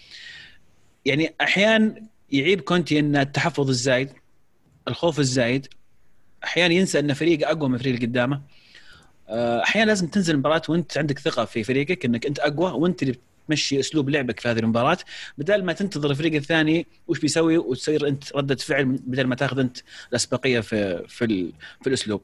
يعني 1.04 1.34
أحيانا 1.40 1.94
يعيب 2.32 2.60
كونتي 2.60 2.98
إن 2.98 3.16
التحفظ 3.16 3.68
الزايد 3.68 4.10
الخوف 4.88 5.20
الزايد 5.20 5.66
أحيانا 6.44 6.74
ينسى 6.74 6.98
إن 6.98 7.14
فريق 7.14 7.48
أقوى 7.48 7.68
من 7.68 7.74
الفريق 7.74 7.94
اللي 7.94 8.06
قدامه. 8.06 8.40
آه، 9.28 9.62
أحيانا 9.62 9.86
لازم 9.86 10.06
تنزل 10.06 10.34
المباراة 10.34 10.62
وأنت 10.68 10.98
عندك 10.98 11.18
ثقة 11.18 11.44
في 11.44 11.64
فريقك 11.64 12.04
إنك 12.04 12.26
أنت 12.26 12.38
أقوى 12.38 12.72
وأنت 12.72 13.02
اللي 13.02 13.14
بتمشي 13.50 13.80
أسلوب 13.80 14.10
لعبك 14.10 14.40
في 14.40 14.48
هذه 14.48 14.58
المباراة. 14.58 14.98
بدل 15.38 15.64
ما 15.64 15.72
تنتظر 15.72 16.10
الفريق 16.10 16.34
الثاني 16.34 16.86
وش 17.08 17.18
بيسوي 17.20 17.58
وتصير 17.58 18.08
أنت 18.08 18.36
ردة 18.36 18.54
فعل 18.56 18.84
بدل 18.84 19.26
ما 19.26 19.34
تاخذ 19.34 19.58
أنت 19.58 19.78
الأسبقية 20.10 20.60
في 20.60 21.04
في 21.08 21.52
في 21.82 21.86
الأسلوب. 21.86 22.22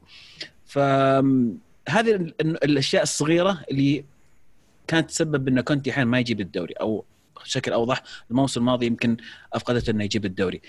فهذه 0.66 2.10
ال- 2.14 2.34
ال- 2.40 2.64
الأشياء 2.64 3.02
الصغيرة 3.02 3.64
اللي 3.70 4.04
كانت 4.86 5.10
تسبب 5.10 5.48
إن 5.48 5.60
كونتي 5.60 5.90
أحيانا 5.90 6.10
ما 6.10 6.18
يجيب 6.20 6.40
الدوري 6.40 6.74
أو 6.74 7.04
بشكل 7.44 7.72
أوضح 7.72 8.02
الموسم 8.30 8.60
الماضي 8.60 8.86
يمكن 8.86 9.16
أفقدته 9.52 9.90
إنه 9.90 10.04
يجيب 10.04 10.24
الدوري. 10.24 10.60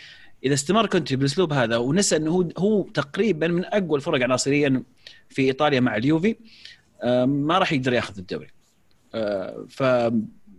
إذا 0.43 0.53
استمر 0.53 0.85
كونتي 0.85 1.15
بالأسلوب 1.15 1.53
هذا 1.53 1.77
ونسى 1.77 2.15
إنه 2.15 2.31
هو 2.31 2.49
هو 2.57 2.83
تقريبا 2.83 3.47
من 3.47 3.65
أقوى 3.65 3.95
الفرق 3.97 4.23
عناصريا 4.23 4.83
في 5.29 5.41
إيطاليا 5.41 5.79
مع 5.79 5.95
اليوفي 5.97 6.35
آه، 7.03 7.25
ما 7.25 7.57
راح 7.57 7.73
يقدر 7.73 7.93
ياخذ 7.93 8.17
الدوري. 8.17 8.47
آه، 9.15 9.65
ف 9.69 9.83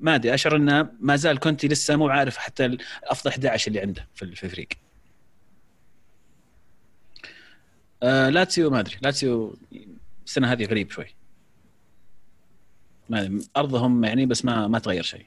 ما 0.01 0.15
أدري 0.15 0.35
أشعر 0.35 0.57
إنه 0.57 0.91
ما 1.01 1.16
زال 1.16 1.39
كونتي 1.39 1.69
لسه 1.69 1.97
مو 1.97 2.09
عارف 2.09 2.37
حتى 2.37 2.65
الافضل 2.65 3.31
11 3.31 3.69
اللي 3.69 3.81
عنده 3.81 4.09
في 4.15 4.23
الفريق. 4.23 4.69
آه 8.03 8.29
لاتسيو 8.29 8.70
ما 8.70 8.81
أدري 8.81 8.97
لاتسيو 9.03 9.57
السنة 10.27 10.53
هذه 10.53 10.65
غريب 10.65 10.91
شوي. 10.91 11.07
ما 13.09 13.20
أدري، 13.20 13.41
أرضهم 13.57 14.05
يعني 14.05 14.27
بس 14.27 14.45
ما 14.45 14.69
ما 14.69 14.79
تغير 14.79 15.03
شيء. 15.03 15.27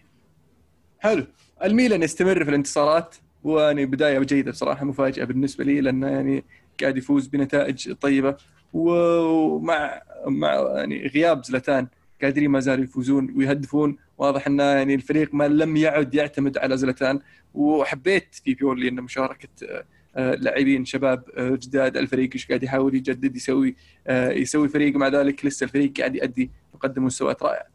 حلو. 1.00 1.28
الميلان 1.64 2.04
يستمر 2.04 2.44
في 2.44 2.50
الانتصارات. 2.50 3.16
ويعني 3.44 3.86
بداية 3.86 4.20
جيدة 4.20 4.52
بصراحة 4.52 4.86
مفاجأة 4.86 5.26
بالنسبة 5.26 5.64
لي 5.64 5.82
لأنه 5.82 6.08
يعني 6.08 6.44
قاعد 6.82 6.98
يفوز 6.98 7.28
بنتائج 7.28 7.94
طيبة. 7.94 8.38
ومع 8.74 10.02
مع 10.28 10.54
يعني 10.76 11.08
غياب 11.08 11.46
زلتان 11.46 11.88
قادرين 12.22 12.52
ما 12.52 12.60
زالوا 12.60 12.84
يفوزون 12.84 13.34
ويهدفون. 13.38 13.98
واضح 14.22 14.48
انه 14.48 14.64
يعني 14.64 14.96
الفريق 14.96 15.34
ما 15.34 15.48
لم 15.48 15.78
يعد 15.78 16.16
يعتمد 16.16 16.58
على 16.58 16.78
زلتان 16.78 17.20
وحبيت 17.54 18.36
في 18.44 18.54
بيورلي 18.54 18.88
انه 18.88 19.02
مشاركة 19.02 19.84
آه، 20.16 20.36
لاعبين 20.36 20.86
شباب 20.86 21.24
آه، 21.38 21.50
جداد 21.50 21.98
الفريق 21.98 22.30
إيش 22.34 22.48
قاعد 22.48 22.64
يحاول 22.64 22.96
يجدد 22.96 23.36
يسوي 23.36 23.76
آه، 24.08 24.32
يسوي 24.32 24.70
فريق 24.70 24.96
مع 24.96 25.08
ذلك 25.08 25.46
لسه 25.46 25.64
الفريق 25.64 25.98
قاعد 25.98 26.16
يؤدي 26.16 26.52
يقدم 26.76 27.06
مستويات 27.06 27.44
رائعه 27.44 27.68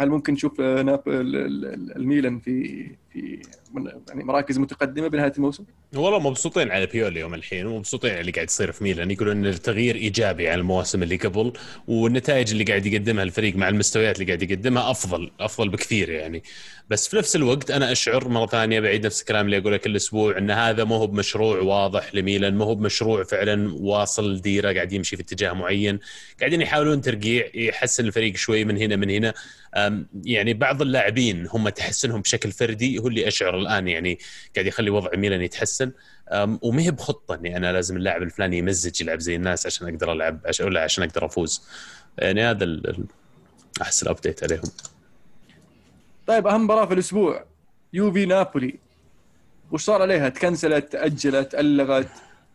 هل 0.00 0.10
ممكن 0.10 0.32
نشوف 0.32 0.54
الميلان 1.96 2.38
في 2.38 2.90
في 3.18 3.38
يعني 4.08 4.24
مراكز 4.24 4.58
متقدمة 4.58 5.08
بنهاية 5.08 5.32
الموسم؟ 5.36 5.64
والله 5.94 6.18
مبسوطين 6.18 6.70
على 6.70 6.86
بيولي 6.86 7.20
يوم 7.20 7.34
الحين 7.34 7.66
ومبسوطين 7.66 8.10
على 8.10 8.20
اللي 8.20 8.32
قاعد 8.32 8.46
يصير 8.46 8.72
في 8.72 8.84
ميلان. 8.84 9.10
يقولون 9.10 9.36
إن 9.36 9.46
التغيير 9.46 9.94
إيجابي 9.94 10.48
عن 10.48 10.58
المواسم 10.58 11.02
اللي 11.02 11.16
قبل 11.16 11.52
والنتائج 11.88 12.50
اللي 12.50 12.64
قاعد 12.64 12.86
يقدمها 12.86 13.24
الفريق 13.24 13.56
مع 13.56 13.68
المستويات 13.68 14.14
اللي 14.20 14.26
قاعد 14.26 14.50
يقدمها 14.50 14.90
أفضل 14.90 15.30
أفضل 15.40 15.68
بكثير 15.68 16.10
يعني. 16.10 16.42
بس 16.90 17.08
في 17.08 17.16
نفس 17.16 17.36
الوقت 17.36 17.70
أنا 17.70 17.92
أشعر 17.92 18.28
مرة 18.28 18.46
ثانية 18.46 18.80
بعيد 18.80 19.06
نفس 19.06 19.20
الكلام 19.20 19.46
اللي 19.46 19.58
أقوله 19.58 19.76
كل 19.76 19.96
أسبوع 19.96 20.38
إن 20.38 20.50
هذا 20.50 20.84
مو 20.84 20.96
هو 20.96 21.06
بمشروع 21.06 21.60
واضح 21.60 22.14
لميلان 22.14 22.58
مو 22.58 22.64
هو 22.64 22.74
بمشروع 22.74 23.24
فعلا 23.24 23.74
واصل 23.80 24.40
ديرة 24.40 24.72
قاعد 24.72 24.92
يمشي 24.92 25.16
في 25.16 25.22
اتجاه 25.22 25.52
معين. 25.52 25.98
قاعدين 26.40 26.60
يحاولون 26.60 27.00
ترقيع 27.00 27.50
يحسن 27.54 28.06
الفريق 28.06 28.36
شوي 28.36 28.64
من 28.64 28.76
هنا 28.76 28.96
من 28.96 29.10
هنا. 29.10 29.34
يعني 30.24 30.54
بعض 30.54 30.82
اللاعبين 30.82 31.46
هم 31.50 31.68
تحسنهم 31.68 32.20
بشكل 32.20 32.52
فردي 32.52 32.98
هو 32.98 33.07
اللي 33.08 33.28
أشعر 33.28 33.58
الآن 33.58 33.88
يعني 33.88 34.18
قاعد 34.56 34.66
يخلي 34.66 34.90
وضع 34.90 35.10
ميلان 35.16 35.42
يتحسن. 35.42 35.92
وما 36.62 36.82
هي 36.82 36.90
بخطة 36.90 37.34
إني 37.34 37.56
أنا 37.56 37.72
لازم 37.72 37.96
اللاعب 37.96 38.22
الفلاني 38.22 38.58
يمزج 38.58 39.00
يلعب 39.02 39.18
زي 39.20 39.36
الناس 39.36 39.66
عشان 39.66 39.88
أقدر 39.88 40.12
ألعب 40.12 40.40
عشان 40.46 40.66
ولا 40.66 40.80
عشان 40.84 41.04
أقدر 41.04 41.26
أفوز. 41.26 41.62
يعني 42.18 42.42
هذا 42.42 42.64
ال- 42.64 43.04
احس 43.82 44.02
الابديت 44.02 44.42
عليهم. 44.44 44.62
طيب 46.26 46.46
أهم 46.46 46.64
مباراة 46.64 46.86
في 46.86 46.94
الأسبوع 46.94 47.44
يوفي 47.92 48.26
نابولي. 48.26 48.78
وش 49.72 49.84
صار 49.84 50.02
عليها؟ 50.02 50.28
تكنسلت 50.28 50.92
تأجلت 50.92 51.54
ألغت؟ 51.54 52.08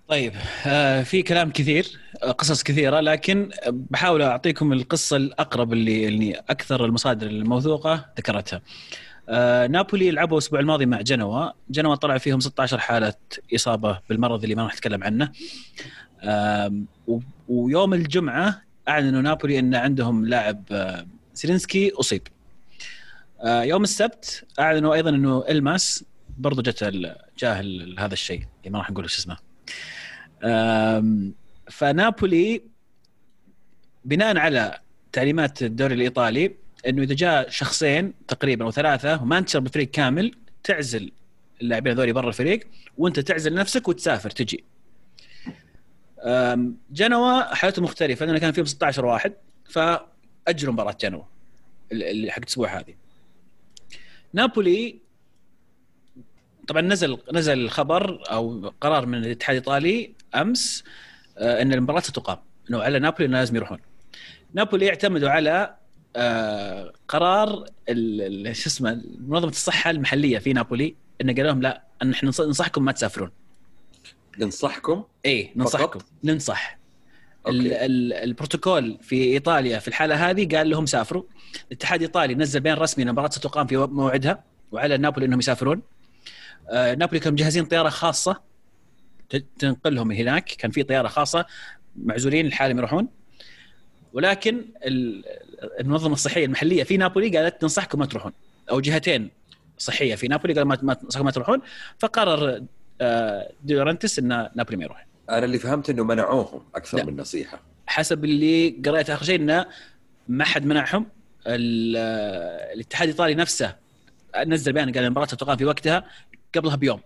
طيب 0.07 0.33
آه 0.65 1.03
في 1.03 1.23
كلام 1.23 1.51
كثير 1.51 1.99
قصص 2.37 2.63
كثيرة 2.63 2.99
لكن 2.99 3.49
بحاول 3.67 4.21
أعطيكم 4.21 4.73
القصة 4.73 5.17
الأقرب 5.17 5.73
اللي 5.73 6.07
اللي 6.07 6.33
أكثر 6.49 6.85
المصادر 6.85 7.27
الموثوقة 7.27 8.05
ذكرتها. 8.17 8.61
آه 9.29 9.67
نابولي 9.67 10.11
لعبوا 10.11 10.37
الأسبوع 10.37 10.59
الماضي 10.59 10.85
مع 10.85 11.01
جنوا، 11.01 11.49
جنوا 11.69 11.95
طلع 11.95 12.17
فيهم 12.17 12.39
16 12.39 12.77
حالة 12.79 13.13
إصابة 13.55 13.99
بالمرض 14.09 14.43
اللي 14.43 14.55
ما 14.55 14.63
راح 14.63 14.73
نتكلم 14.73 15.03
عنه. 15.03 15.31
و- 17.07 17.19
ويوم 17.49 17.93
الجمعة 17.93 18.61
أعلنوا 18.87 19.21
نابولي 19.21 19.59
أن 19.59 19.75
عندهم 19.75 20.25
لاعب 20.25 20.63
آه، 20.71 21.07
سيلينسكي 21.33 21.91
أصيب. 21.91 22.27
آه 23.41 23.63
يوم 23.63 23.83
السبت 23.83 24.45
أعلنوا 24.59 24.93
أيضا 24.93 25.09
أنه 25.09 25.43
إلماس 25.49 26.05
برضو 26.37 26.61
جت 26.61 26.83
جاه 27.39 27.61
هذا 27.99 28.13
الشيء 28.13 28.39
اللي 28.59 28.69
ما 28.69 28.77
راح 28.79 28.91
نقول 28.91 29.03
إيش 29.03 29.17
اسمه. 29.17 29.37
فنابولي 31.71 32.61
بناء 34.05 34.37
على 34.37 34.79
تعليمات 35.11 35.63
الدوري 35.63 35.93
الإيطالي 35.95 36.55
إنه 36.87 37.03
إذا 37.03 37.13
جاء 37.15 37.49
شخصين 37.49 38.13
تقريبا 38.27 38.65
أو 38.65 38.71
ثلاثة 38.71 39.21
وما 39.21 39.37
انتشر 39.37 39.59
بالفريق 39.59 39.91
كامل 39.91 40.35
تعزل 40.63 41.11
اللاعبين 41.61 41.93
هذول 41.93 42.13
برا 42.13 42.27
الفريق 42.27 42.67
وأنت 42.97 43.19
تعزل 43.19 43.53
نفسك 43.53 43.87
وتسافر 43.87 44.29
تجي. 44.29 44.63
جنوا 46.91 47.41
حالته 47.41 47.81
مختلفة 47.81 48.25
لأنه 48.25 48.39
كان 48.39 48.51
فيهم 48.51 48.65
16 48.65 49.05
واحد 49.05 49.33
فاجلوا 49.65 50.73
مباراة 50.73 50.97
جنوا 51.01 51.23
اللي 51.91 52.31
حق 52.31 52.39
الأسبوع 52.41 52.79
هذه. 52.79 52.95
نابولي 54.33 54.99
طبعا 56.67 56.81
نزل 56.81 57.17
نزل 57.33 57.59
الخبر 57.59 58.31
أو 58.31 58.73
قرار 58.81 59.05
من 59.05 59.17
الاتحاد 59.17 59.55
الإيطالي 59.55 60.13
أمس 60.35 60.83
آه، 61.37 61.61
إن 61.61 61.73
المباراة 61.73 61.99
ستقام 61.99 62.37
إنه 62.69 62.83
على 62.83 62.99
نابولي 62.99 63.27
لازم 63.27 63.55
يروحون. 63.55 63.79
نابولي 64.53 64.85
يعتمدوا 64.85 65.29
على 65.29 65.75
آه، 66.15 66.93
قرار 67.07 67.65
شو 68.51 68.69
اسمه 68.69 69.01
منظمة 69.19 69.49
الصحة 69.49 69.89
المحلية 69.89 70.39
في 70.39 70.53
نابولي 70.53 70.95
انه 71.21 71.33
قال 71.33 71.45
لهم 71.45 71.61
لا 71.61 71.83
ننص- 72.03 72.41
ننصحكم 72.41 72.85
ما 72.85 72.91
تسافرون. 72.91 73.31
ننصحكم؟ 74.39 75.03
اي 75.25 75.51
ننصحكم. 75.55 75.99
فقط؟ 75.99 76.05
ننصح. 76.23 76.77
أوكي. 77.47 77.57
ال 77.85 78.13
البروتوكول 78.13 78.97
في 79.01 79.23
إيطاليا 79.23 79.79
في 79.79 79.87
الحالة 79.87 80.29
هذه 80.29 80.57
قال 80.57 80.69
لهم 80.69 80.85
سافروا. 80.85 81.23
الاتحاد 81.67 82.01
الإيطالي 82.01 82.35
نزل 82.35 82.59
بيان 82.59 82.77
رسمي 82.77 83.03
ان 83.03 83.07
المباراه 83.07 83.29
ستقام 83.29 83.67
في 83.67 83.77
موعدها 83.77 84.43
وعلى 84.71 84.97
نابولي 84.97 85.25
إنهم 85.25 85.39
يسافرون. 85.39 85.81
آه 86.69 86.95
نابولي 86.95 87.19
كانوا 87.19 87.33
مجهزين 87.33 87.65
طيارة 87.65 87.89
خاصة 87.89 88.41
تنقلهم 89.59 90.11
هناك. 90.11 90.45
كان 90.45 90.71
في 90.71 90.83
طيارة 90.83 91.07
خاصة 91.07 91.45
معزولين 91.95 92.45
لحالهم 92.45 92.77
يروحون. 92.77 93.07
ولكن 94.13 94.65
ال- 94.85 95.23
المنظمة 95.79 96.13
الصحية 96.13 96.45
المحلية 96.45 96.83
في 96.83 96.97
نابولي 96.97 97.37
قالت 97.37 97.63
ننصحكم 97.63 97.99
ما 97.99 98.05
تروحون 98.05 98.31
أو 98.71 98.79
جهتين 98.79 99.29
صحية 99.77 100.15
في 100.15 100.27
نابولي 100.27 100.53
قالوا 100.53 100.67
ما 100.69 100.77
ما 100.81 100.97
ننصحكم 101.03 101.25
ما 101.25 101.31
تروحون 101.31 101.61
فقرر 101.99 102.63
آه، 103.01 103.51
دي 103.63 103.73
لورنتس 103.73 104.19
إن 104.19 104.27
نابولي 104.55 104.77
ما 104.77 104.83
يروح 104.83 105.07
أنا 105.29 105.45
اللي 105.45 105.59
فهمت 105.59 105.89
إنه 105.89 106.03
منعوهم 106.03 106.61
أكثر 106.75 106.97
لا. 106.97 107.05
من 107.05 107.17
نصيحة 107.17 107.61
حسب 107.87 108.25
اللي 108.25 108.69
قريته 108.85 109.13
آخر 109.13 109.25
شيء 109.25 109.35
انه 109.35 109.65
ما 110.27 110.45
حد 110.45 110.65
منعهم 110.65 111.05
ال- 111.47 111.97
الاتحاد 112.73 113.07
الإيطالي 113.07 113.35
نفسه 113.35 113.75
نزل 114.45 114.73
بيان 114.73 114.91
قال 114.91 115.03
المباراة 115.03 115.25
تقام 115.25 115.57
في 115.57 115.65
وقتها 115.65 116.05
قبلها 116.55 116.75
بيوم. 116.75 116.99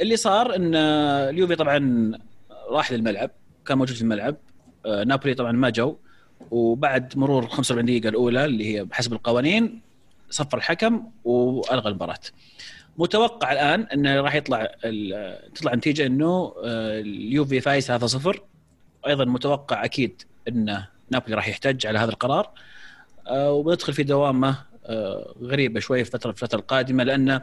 اللي 0.00 0.16
صار 0.16 0.56
إن 0.56 0.74
اليوفي 0.74 1.56
طبعا 1.56 2.12
راح 2.70 2.92
للملعب 2.92 3.30
كان 3.66 3.78
موجود 3.78 3.96
في 3.96 4.02
الملعب 4.02 4.36
نابولي 5.06 5.34
طبعا 5.34 5.52
ما 5.52 5.70
جو. 5.70 5.96
وبعد 6.50 7.18
مرور 7.18 7.46
45 7.46 7.86
دقيقة 7.86 8.08
الأولى 8.08 8.44
اللي 8.44 8.74
هي 8.74 8.84
بحسب 8.84 9.12
القوانين 9.12 9.80
صفر 10.30 10.58
الحكم 10.58 11.10
وألغى 11.24 11.88
المباراة. 11.88 12.20
متوقع 12.98 13.52
الآن 13.52 13.82
انه 13.82 14.20
راح 14.20 14.34
يطلع 14.34 14.66
تطلع 15.54 15.74
نتيجه 15.74 16.06
إنه 16.06 16.54
آه، 16.64 17.00
اليوفي 17.00 17.60
فايز 17.60 17.86
3-0 17.86 18.40
أيضا 19.06 19.24
متوقع 19.24 19.84
أكيد 19.84 20.22
إن 20.48 20.82
نابولي 21.10 21.34
راح 21.34 21.48
يحتج 21.48 21.86
على 21.86 21.98
هذا 21.98 22.10
القرار. 22.10 22.50
آه، 23.26 23.52
وبندخل 23.52 23.92
في 23.92 24.02
دوامة 24.02 24.56
آه، 24.86 25.34
غريبة 25.42 25.80
شوي 25.80 26.04
في 26.04 26.14
الفترة 26.14 26.30
الفترة 26.30 26.58
القادمة 26.58 27.04
لأنه 27.04 27.42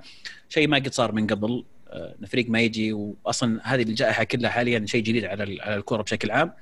شيء 0.49 0.67
ما 0.67 0.77
قد 0.77 0.93
صار 0.93 1.11
من 1.11 1.27
قبل. 1.27 1.63
آه، 1.89 2.15
فريق 2.27 2.49
ما 2.49 2.61
يجي 2.61 2.93
واصلا 2.93 3.59
هذه 3.63 3.81
الجائحة 3.81 4.23
كلها 4.23 4.49
حاليا 4.49 4.85
شيء 4.85 5.03
جديد 5.03 5.25
على 5.25 5.61
على 5.61 5.75
الكره 5.75 6.01
بشكل 6.01 6.31
عام. 6.31 6.47
آه، 6.47 6.53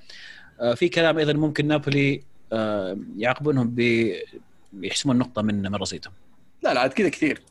في 0.75 0.89
كلام 0.89 1.17
أيضا 1.17 1.34
ممكن 1.34 1.67
نابولي 1.67 2.21
آه، 2.53 2.97
يعاقبونهم 3.17 3.67
ب 3.75 4.11
يحسمون 4.81 5.17
نقطة 5.17 5.41
من 5.41 5.61
من 5.61 5.75
رصيدهم. 5.75 6.13
لا 6.63 6.73
لا 6.73 6.80
عاد 6.80 6.93
كذا 6.93 7.09
كثير. 7.09 7.41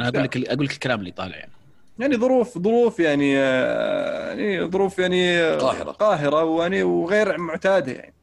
أنا 0.00 0.08
أقول 0.08 0.22
لك 0.22 0.48
أقول 0.48 0.64
لك 0.66 0.72
الكلام 0.72 1.00
اللي 1.00 1.10
طالع. 1.10 1.36
يعني 1.36 1.52
يعني 1.98 2.16
ظروف 2.16 2.58
ظروف 2.58 3.00
يعني 3.00 3.38
آه، 3.38 4.28
يعني 4.28 4.64
ظروف 4.70 4.98
يعني 4.98 5.38
آه، 5.38 5.58
قاهرة. 5.58 5.90
قاهرة 5.90 6.44
ويعني 6.44 6.82
وغير 6.82 7.38
معتادة 7.38 7.92
يعني. 7.92 8.14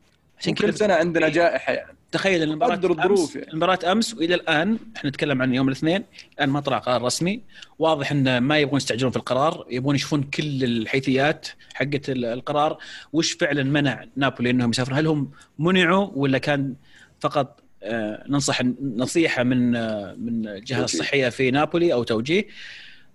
عشان 0.41 0.53
كل 0.53 0.73
سنة 0.73 0.93
عندنا 0.93 1.29
جائحة 1.29 1.73
يعني. 1.73 1.97
تخيل 2.11 2.41
إن 2.41 2.49
المباراة 2.49 2.73
الظروف 2.75 3.35
يعني. 3.35 3.51
المباراة 3.51 3.91
أمس 3.91 4.13
وإلى 4.13 4.35
الآن 4.35 4.77
إحنا 4.97 5.09
نتكلم 5.09 5.41
عن 5.41 5.53
يوم 5.55 5.67
الاثنين 5.67 6.03
الآن 6.33 6.49
ما 6.49 6.59
طلع 6.59 6.77
قرار 6.77 7.01
رسمي. 7.01 7.41
واضح 7.79 8.11
إن 8.11 8.37
ما 8.37 8.57
يبغون 8.59 8.77
يستعجلون 8.77 9.11
في 9.11 9.17
القرار 9.17 9.65
يبغون 9.69 9.95
يشوفون 9.95 10.23
كل 10.23 10.63
الحيثيات 10.63 11.47
حقت 11.73 12.09
ال- 12.09 12.25
القرار. 12.25 12.77
وش 13.13 13.31
فعلا 13.31 13.63
منع 13.63 14.05
نابولي 14.15 14.49
إنهم 14.49 14.69
يسافرون؟ 14.69 14.97
هل 14.97 15.07
هم 15.07 15.31
منعوا 15.59 16.09
ولا 16.13 16.37
كان 16.37 16.73
فقط 17.19 17.61
آه، 17.83 18.23
ننصح 18.29 18.61
نصيحة 18.95 19.43
من 19.43 19.75
آه، 19.75 20.15
من 20.19 20.47
الجهة. 20.47 20.83
الصحية 20.83 21.29
في 21.29 21.51
نابولي 21.51 21.93
أو 21.93 22.03
توجيه؟ 22.03 22.47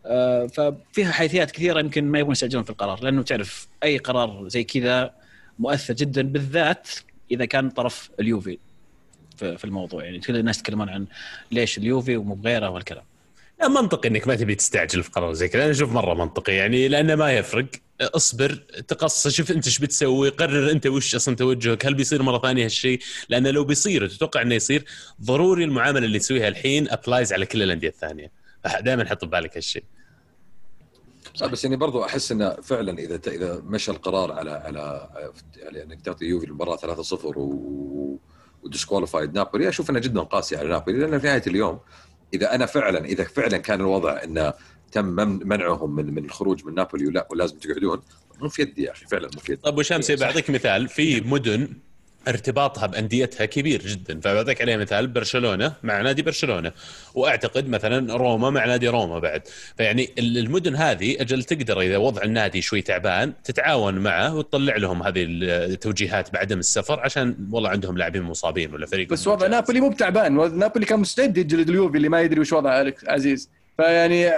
آه، 0.06 0.46
ففيها 0.46 1.12
حيثيات 1.12 1.50
كثيرة 1.50 1.80
يمكن 1.80 2.04
ما 2.04 2.18
يبغون 2.18 2.32
يستعجلون 2.32 2.64
في 2.64 2.70
القرار 2.70 3.02
لأنه 3.04 3.22
تعرف 3.22 3.68
أي 3.82 3.98
قرار 3.98 4.48
زي 4.48 4.64
كذا 4.64 5.10
مؤثر 5.58 5.94
جدا 5.94 6.22
بالذات 6.22 6.88
إذا 7.30 7.44
كان 7.44 7.70
طرف 7.70 8.10
اليوفي 8.20 8.58
في 9.36 9.64
الموضوع. 9.64 10.04
يعني 10.04 10.20
كل 10.20 10.36
الناس 10.36 10.58
يتكلمون 10.58 10.88
عن 10.88 11.06
ليش 11.52 11.78
اليوفي 11.78 12.16
ومو 12.16 12.34
بغيره 12.34 12.68
والكلام. 12.70 13.04
لا 13.60 13.68
منطقي 13.68 14.08
إنك 14.08 14.28
ما 14.28 14.34
تبي 14.34 14.54
تستعجل 14.54 15.02
في 15.02 15.10
قرار 15.10 15.32
زي 15.32 15.48
كذا. 15.48 15.62
أنا 15.62 15.70
أشوف 15.70 15.92
مرة 15.92 16.14
منطقي. 16.14 16.54
يعني 16.54 16.88
لأنه 16.88 17.14
ما 17.14 17.32
يفرق. 17.32 17.66
اصبر 18.00 18.54
تقص 18.88 19.28
شوف 19.28 19.50
أنت 19.50 19.66
إيش 19.66 19.78
بتسوي 19.78 20.28
قرر 20.28 20.70
أنت 20.70 20.86
وش 20.86 21.14
أصلا 21.14 21.36
توجهك. 21.36 21.86
هل 21.86 21.94
بيصير 21.94 22.22
مرة 22.22 22.38
ثانية 22.38 22.64
هالشيء؟ 22.64 23.00
لأنه 23.28 23.50
لو 23.50 23.64
بيصير 23.64 24.08
تتوقع 24.08 24.42
إنه 24.42 24.54
يصير. 24.54 24.84
ضروري 25.22 25.64
المعاملة 25.64 26.06
اللي 26.06 26.18
تسويها 26.18 26.48
الحين 26.48 26.90
ابلايز 26.90 27.32
على 27.32 27.46
كل 27.46 27.62
الأندية 27.62 27.88
الثانية. 27.88 28.30
دائما 28.80 29.04
حط 29.04 29.24
ببالك 29.24 29.56
هالشيء. 29.56 29.84
صح 31.36 31.46
بس 31.46 31.64
يعني 31.64 31.76
برضو 31.76 32.04
أحس 32.04 32.32
إنه 32.32 32.50
فعلا 32.50 32.98
إذا 32.98 33.20
إذا 33.26 33.62
مشى 33.64 33.90
القرار 33.90 34.32
على 34.32 34.50
على 34.50 35.08
يعني 35.56 35.82
إنك 35.82 36.00
تعطي 36.00 36.24
يوفي 36.24 36.46
المباراة 36.46 36.76
3-0 36.76 37.12
و 37.36 38.18
وديسكواليفايد 38.62 39.34
نابولي 39.34 39.68
أشوف 39.68 39.90
إنه 39.90 39.98
جدا 39.98 40.20
قاسي 40.20 40.56
على 40.56 40.68
نابولي 40.68 40.98
لأن 40.98 41.18
في 41.18 41.26
نهاية 41.26 41.42
اليوم 41.46 41.80
إذا 42.34 42.54
أنا 42.54 42.66
فعلا 42.66 43.04
إذا 43.04 43.24
فعلا 43.24 43.56
كان 43.56 43.80
الوضع 43.80 44.22
إنه 44.24 44.52
تم 44.92 45.04
منعهم 45.48 45.94
من 45.94 46.14
من 46.14 46.24
الخروج 46.24 46.64
من 46.64 46.74
نابولي 46.74 47.06
ولا 47.06 47.28
ولازم 47.30 47.58
تقعدون 47.58 48.02
مو 48.40 48.48
في 48.48 48.62
يدي 48.62 48.82
يا 48.82 48.92
أخي 48.92 49.06
فعلا 49.06 49.30
مو 49.34 49.40
في 49.40 49.52
يدي. 49.52 49.62
طيب 49.62 49.78
وشامسي 49.78 50.16
بعطيك 50.16 50.50
مثال 50.50 50.88
في 50.88 51.20
مدن 51.20 51.68
ارتباطها 52.28 52.86
بأنديتها 52.86 53.44
كبير 53.44 53.82
جدا. 53.82 54.20
فبعطيك 54.20 54.60
عليه 54.60 54.76
مثال 54.76 55.06
برشلونة 55.06 55.72
مع 55.82 56.00
نادي 56.00 56.22
برشلونة. 56.22 56.72
وأعتقد 57.14 57.68
مثلا 57.68 58.16
روما 58.16 58.50
مع 58.50 58.64
نادي 58.64 58.88
روما 58.88 59.18
بعد. 59.18 59.42
فيعني 59.76 60.10
المدن 60.18 60.76
هذه 60.76 61.20
أجل 61.20 61.42
تقدر 61.44 61.80
إذا 61.80 61.96
وضع 61.96 62.22
النادي 62.22 62.62
شوي 62.62 62.82
تعبان 62.82 63.32
تتعاون 63.44 63.94
معه 63.94 64.36
وتطلع 64.36 64.76
لهم 64.76 65.02
هذه 65.02 65.24
التوجيهات 65.28 66.32
بعدم 66.32 66.58
السفر 66.58 67.00
عشان 67.00 67.36
والله 67.50 67.70
عندهم 67.70 67.98
لاعبين 67.98 68.22
مصابين 68.22 68.74
ولا 68.74 68.86
فريق 68.86 69.08
بس 69.08 69.28
وضع 69.28 69.46
نابولي 69.46 69.80
مو 69.80 69.88
بتعبان. 69.88 70.58
نابولي 70.58 70.86
كان 70.86 71.00
مستعد 71.00 71.38
يجلد 71.38 71.68
اليوفي 71.68 71.96
اللي 71.96 72.08
ما 72.08 72.20
يدري 72.20 72.40
وش 72.40 72.52
وضع 72.52 72.90
عزيز. 73.08 73.50
فيعني 73.76 74.30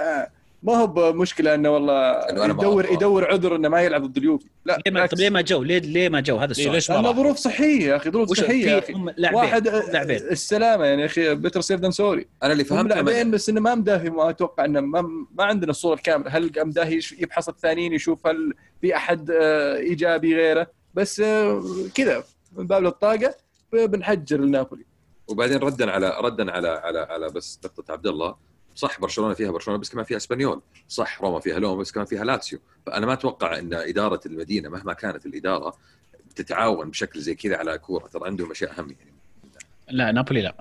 ما 0.63 0.75
هو 0.75 0.87
بمشكلة 0.87 1.55
إنه 1.55 1.69
والله 1.69 2.25
يدور 2.31 2.85
يدور 2.85 3.25
عذر 3.25 3.55
إنه 3.55 3.69
ما 3.69 3.81
يلعب 3.81 4.03
ضد 4.03 4.17
اليوفي. 4.17 4.49
لا 4.65 4.77
ليه 4.85 4.91
ما 4.93 5.05
طيب 5.05 5.19
ليه 5.19 5.29
ما 5.29 5.41
جو؟ 5.41 5.63
ليه 5.63 5.79
ليه 5.79 6.09
ما 6.09 6.19
جو؟ 6.19 6.37
هذا 6.37 6.51
السؤال. 6.51 6.71
ليش 6.71 6.91
لأنه 6.91 7.11
ظروف 7.11 7.37
صحية 7.37 7.87
يا 7.87 7.95
أخي 7.95 8.09
ظروف 8.09 8.33
صحية 8.33 8.71
يا 8.71 8.79
أخي. 8.79 8.93
واحد 9.33 9.67
لاعبين. 9.67 10.17
السلامة 10.17 10.85
يعني 10.85 11.01
يا 11.01 11.05
أخي 11.05 11.35
بيتر 11.35 11.61
سيف 11.61 11.79
ذان 11.81 11.91
سوري 11.91 12.27
أنا 12.43 12.53
اللي 12.53 12.63
فهمت 12.63 12.89
لاعبين 12.89 13.31
بس 13.31 13.49
إنه 13.49 13.61
ما 13.61 13.75
مداهي 13.75 14.09
ما 14.09 14.29
أتوقع 14.29 14.65
إنه 14.65 14.79
ما, 14.79 15.01
ما 15.35 15.43
عندنا 15.43 15.71
الصورة 15.71 15.93
الكاملة. 15.93 16.29
هل 16.29 16.51
مداهي 16.57 16.99
يبحث 17.19 17.49
الثانيين 17.49 17.93
يشوف 17.93 18.27
هل 18.27 18.53
في 18.81 18.95
أحد 18.95 19.31
إيجابي 19.31 20.35
غيره؟ 20.35 20.67
بس 20.93 21.21
كذا 21.95 22.23
من 22.55 22.67
باب 22.67 22.85
الطاقة 22.85 23.35
بنحجر 23.73 24.37
لنابولي. 24.37 24.85
وبعدين 25.27 25.57
ردا 25.57 25.91
على 25.91 26.17
ردا 26.21 26.51
على 26.51 26.67
على 26.67 26.99
على 26.99 27.27
بس 27.27 27.59
نقطة 27.65 27.91
عبد 27.91 28.07
الله. 28.07 28.48
صح 28.79 28.99
برشلونة 28.99 29.33
فيها 29.33 29.51
برشلونة 29.51 29.79
بس 29.79 29.89
كمان 29.89 30.05
فيها 30.05 30.17
إسبانيول. 30.17 30.61
صح 30.87 31.21
روما 31.21 31.39
فيها 31.39 31.59
لوم 31.59 31.79
بس 31.79 31.91
كمان 31.91 32.05
فيها 32.05 32.23
لاتسيو. 32.23 32.59
فأنا 32.85 33.05
ما 33.05 33.13
أتوقع 33.13 33.59
إن 33.59 33.73
إدارة 33.73 34.19
المدينة 34.25 34.69
مهما 34.69 34.93
كانت 34.93 35.25
الإدارة 35.25 35.77
تتعاون 36.35 36.89
بشكل 36.89 37.19
زي 37.19 37.35
كذا 37.35 37.57
على 37.57 37.77
كورة. 37.77 38.07
ترى 38.07 38.25
عندهم 38.25 38.51
أشياء 38.51 38.79
أهم 38.79 38.89
يعني. 38.99 39.13
لا 39.89 40.11
نابولي 40.11 40.41
لا. 40.41 40.55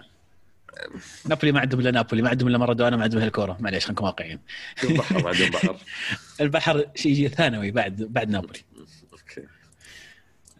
نابولي 1.26 1.52
ما 1.52 1.60
عندهم 1.60 1.80
إلا 1.80 1.90
نابولي 1.90 2.22
ما 2.22 2.28
عندهم 2.28 2.48
إلا 2.48 2.58
مارادونا 2.58 2.96
ما 2.96 3.02
عندهم 3.02 3.18
إلا 3.18 3.26
الكوره 3.26 3.56
معليش 3.60 3.86
خليكم 3.86 4.04
واقعيين. 4.04 4.40
البحر 4.84 5.22
ما 5.22 5.28
عندهم 5.28 5.50
بحر. 5.50 5.76
البحر 6.40 6.84
شيء 6.94 7.28
ثانوي 7.28 7.70
بعد 7.70 8.02
بعد 8.02 8.30
نابولي. 8.30 8.60
أوكي. 9.12 9.46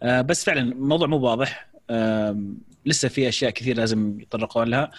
آه 0.03 0.21
بس 0.21 0.43
فعلا 0.43 0.61
الموضوع 0.61 1.07
مو 1.07 1.17
واضح. 1.17 1.69
آه 1.89 2.43
لسه 2.85 3.07
في 3.07 3.29
أشياء 3.29 3.51
كثير 3.51 3.77
لازم 3.77 4.19
يتطرقون 4.19 4.67
لها. 4.67 4.91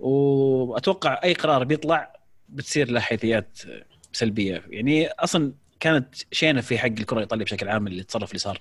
وأتوقع 0.00 1.20
أي 1.24 1.32
قرار 1.32 1.64
بيطلع 1.64 2.12
بتصير 2.48 2.90
له 2.90 3.00
حيثيات 3.00 3.58
سلبية. 4.12 4.62
يعني 4.70 5.08
أصلا 5.08 5.52
كانت 5.80 6.14
شينة 6.32 6.60
في 6.60 6.78
حق 6.78 6.86
الكرة 6.86 7.16
الإيطالية 7.16 7.44
بشكل 7.44 7.68
عام 7.68 7.86
اللي 7.86 8.02
تصرف 8.02 8.30
اللي 8.30 8.38
صار 8.38 8.60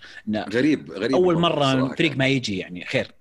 غريب 0.53 0.91
غريب 0.91 1.15
أول 1.15 1.39
مرة 1.39 1.95
فريق 1.95 2.17
ما 2.17 2.27
يجي 2.27 2.57
يعني 2.57 2.85
خير. 2.85 3.11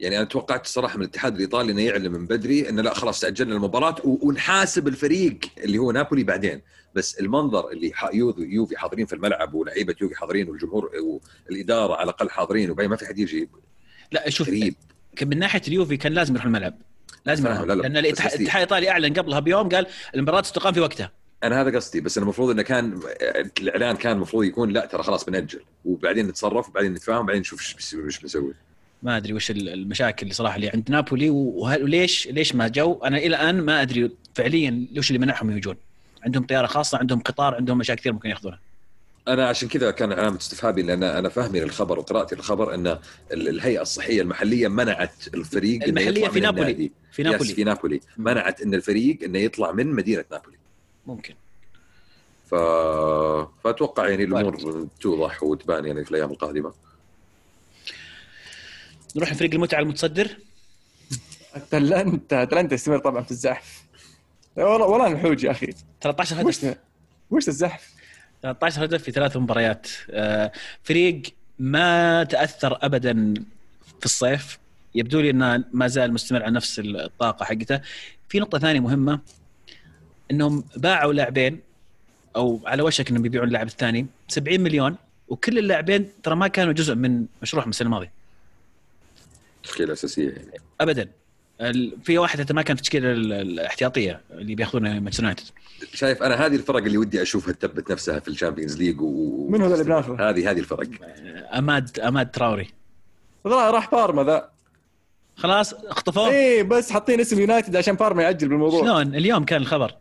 يعني 0.00 0.16
أنا 0.16 0.24
توقعت 0.24 0.64
الصراحه 0.64 0.96
من 0.96 1.02
الاتحاد 1.02 1.34
الإيطالي 1.34 1.72
إنه 1.72 1.82
يعلن 1.82 2.12
من 2.12 2.26
بدري 2.26 2.68
إنه 2.68 2.82
لا 2.82 2.94
خلاص 2.94 3.20
تاجلنا 3.20 3.54
المباراة 3.54 3.96
ونحاسب 4.04 4.88
الفريق 4.88 5.38
اللي 5.58 5.78
هو 5.78 5.92
نابولي 5.92 6.24
بعدين. 6.24 6.62
بس 6.94 7.20
المنظر 7.20 7.70
اللي 7.70 7.92
يوفي 8.38 8.76
حاضرين 8.76 9.06
في 9.06 9.12
الملعب 9.12 9.54
ولعيبة 9.54 9.94
يوفي 10.00 10.14
حاضرين 10.14 10.48
والجمهور 10.48 10.90
والإدارة 11.48 11.94
على 11.94 12.04
الأقل 12.04 12.30
حاضرين 12.30 12.70
وباقي 12.70 12.88
ما 12.88 12.96
في 12.96 13.06
حد 13.06 13.18
يجي. 13.18 13.48
لا 14.12 14.30
شوف 14.30 14.48
غريب. 14.48 14.74
من 15.22 15.38
ناحية 15.38 15.62
اليوفي 15.68 15.96
كان 15.96 16.12
لازم 16.12 16.34
يروح 16.34 16.44
الملعب. 16.44 16.74
لازم 17.26 17.48
لا 17.48 17.64
لا. 17.64 17.74
لأن 17.74 17.96
الاتحاد 17.96 18.40
الإيطالي 18.40 18.90
أعلن 18.90 19.12
قبلها 19.12 19.40
بيوم 19.40 19.68
قال 19.68 19.86
المباراه 20.14 20.42
ستقام 20.42 20.72
في 20.72 20.80
وقتها. 20.80 21.10
أنا 21.44 21.60
هذا 21.62 21.76
قصدي 21.76 22.00
بس 22.00 22.18
المفروض 22.18 22.50
إنه 22.50 22.62
كان 22.62 23.00
الإعلان 23.60 23.96
كان 23.96 24.12
المفروض 24.12 24.44
يكون 24.44 24.70
لا 24.70 24.86
ترى 24.86 25.02
خلاص 25.02 25.24
بنأجل. 25.24 25.60
وبعدين 25.84 26.26
نتصرف 26.26 26.68
وبعدين 26.68 26.92
نتفاهم 26.92 27.20
وبعدين 27.20 27.40
نشوف 27.40 27.76
إيش 28.06 28.20
بنسوي 28.20 28.54
ما 29.02 29.16
أدري 29.16 29.32
وش 29.32 29.50
المشاكل 29.50 30.22
اللي 30.22 30.34
صراحة 30.34 30.56
اللي 30.56 30.68
عند 30.68 30.90
نابولي 30.90 31.30
وليش 31.30 32.28
ليش 32.28 32.54
ما 32.54 32.68
جو؟ 32.68 33.00
أنا 33.04 33.16
إلى 33.16 33.26
الآن 33.26 33.60
ما 33.60 33.82
أدري 33.82 34.10
فعليا 34.34 34.86
وش 34.98 35.10
اللي 35.10 35.18
منعهم 35.18 35.56
يجون. 35.56 35.76
عندهم 36.24 36.46
طيارة 36.46 36.66
خاصة 36.66 36.98
عندهم 36.98 37.20
قطار 37.20 37.54
عندهم 37.54 37.80
اشياء 37.80 37.96
كثير 37.96 38.12
ممكن 38.12 38.28
يأخذونها. 38.30 38.60
أنا 39.28 39.48
عشان 39.48 39.68
كذا 39.68 39.90
كان 39.90 40.12
علامه 40.12 40.36
استفهامي 40.36 40.82
لأن 40.82 41.02
أنا 41.02 41.28
فاهمي 41.28 41.60
للخبر 41.60 41.98
وقراءتي 41.98 42.34
للخبر 42.34 42.74
إن 42.74 42.98
الهيئة 43.32 43.82
الصحية 43.82 44.22
المحلية 44.22 44.68
منعت 44.68 45.28
الفريق 45.34 45.84
المحلية 45.84 46.28
في 46.28 46.40
نابولي. 46.40 46.90
في 47.12 47.22
نابولي. 47.22 47.54
في 47.54 47.64
نابولي. 47.64 48.00
منعت 48.16 48.60
إن 48.60 48.74
الفريق 48.74 49.18
إنه 49.22 49.38
يطلع 49.38 49.72
من 49.72 49.86
مدينة 49.86 50.24
نابولي. 50.30 50.56
ممكن. 51.06 51.34
ف... 52.50 52.54
فأتوقع 53.64 54.08
يعني 54.08 54.24
الأمور 54.24 54.86
توضح 55.00 55.42
وتبان 55.42 55.84
يعني 55.86 56.04
في 56.04 56.10
الأيام 56.10 56.30
القادمة. 56.30 56.72
نروح 59.16 59.32
لفريق 59.32 59.54
المتعة 59.54 59.80
المتصدر. 59.80 60.36
اتلانتا 61.54 62.42
اتلانتا 62.42 62.74
يستمر 62.74 62.98
طبعا 62.98 63.22
في 63.22 63.30
الزحف. 63.30 63.82
والله 64.56 64.86
والله 64.86 65.08
نحوج 65.08 65.44
يا 65.44 65.50
أخي. 65.50 65.74
13 66.00 66.36
هدف. 66.40 66.46
وش 66.46 66.66
وش 67.30 67.48
الزحف؟ 67.48 67.95
13 68.42 68.84
هدف 68.84 69.02
في 69.02 69.12
ثلاث 69.12 69.36
مباريات. 69.36 69.86
فريق 70.82 71.22
ما 71.58 72.24
تأثر 72.24 72.78
ابدا 72.82 73.34
في 74.00 74.04
الصيف. 74.04 74.58
يبدو 74.94 75.20
لي 75.20 75.30
إنه 75.30 75.64
ما 75.72 75.86
زال 75.88 76.12
مستمر 76.12 76.42
على 76.42 76.54
نفس 76.54 76.78
الطاقة 76.84 77.44
حقته. 77.44 77.80
في 78.28 78.40
نقطة 78.40 78.58
ثانية 78.58 78.80
مهمة 78.80 79.20
إنهم 80.30 80.64
باعوا 80.76 81.12
لاعبين 81.12 81.60
أو 82.36 82.60
على 82.66 82.82
وشك 82.82 83.10
إنهم 83.10 83.22
بيبيعون 83.22 83.48
اللاعب 83.48 83.66
الثاني 83.66 84.06
70 84.28 84.60
مليون 84.60 84.96
وكل 85.28 85.58
اللاعبين 85.58 86.08
ترى 86.22 86.36
ما 86.36 86.48
كانوا 86.48 86.72
جزء 86.72 86.94
من 86.94 87.26
مشروعهم 87.42 87.70
السنة 87.70 87.86
الماضية. 87.86 88.12
تشكيله 89.62 89.92
أساسية 89.92 90.28
يعني. 90.30 90.60
ابدا. 90.80 91.08
في 92.04 92.18
واحد 92.18 92.40
حتى 92.40 92.54
ما 92.54 92.62
كان 92.62 92.76
في 92.76 92.80
التشكيله 92.80 93.12
الاحتياطية 93.12 94.20
اللي 94.30 94.54
بياخذونها 94.54 95.00
مانشستر 95.00 95.22
يونايتد. 95.22 95.44
شايف 95.94 96.22
أنا 96.22 96.46
هذه 96.46 96.54
الفرق 96.54 96.76
اللي 96.76 96.98
ودي 96.98 97.22
أشوفها 97.22 97.52
تثبت 97.52 97.90
نفسها 97.90 98.20
في 98.20 98.28
ال 98.28 98.33
Champions 98.33 98.78
League 98.78 99.00
و 99.00 99.48
من 99.50 99.62
هذا 99.62 99.74
اللي 99.74 99.84
بناخذه؟ 99.84 100.30
هذه 100.30 100.50
هذه 100.50 100.58
الفرق. 100.58 100.88
اماد 101.58 101.98
أماد 101.98 102.30
تراوري. 102.30 102.68
راح 103.46 103.90
بارما 103.90 104.24
ذا. 104.24 104.50
خلاص 105.36 105.74
اخطفوه 105.74 106.30
إيه 106.30 106.62
بس 106.62 106.90
حاطين 106.90 107.20
اسم 107.20 107.40
يونايتد 107.40 107.76
عشان 107.76 107.94
بارما 107.94 108.22
يأجل 108.22 108.48
بالموضوع. 108.48 108.80
شلون؟ 108.80 109.14
اليوم 109.14 109.44
كان 109.44 109.62
الخبر. 109.62 109.94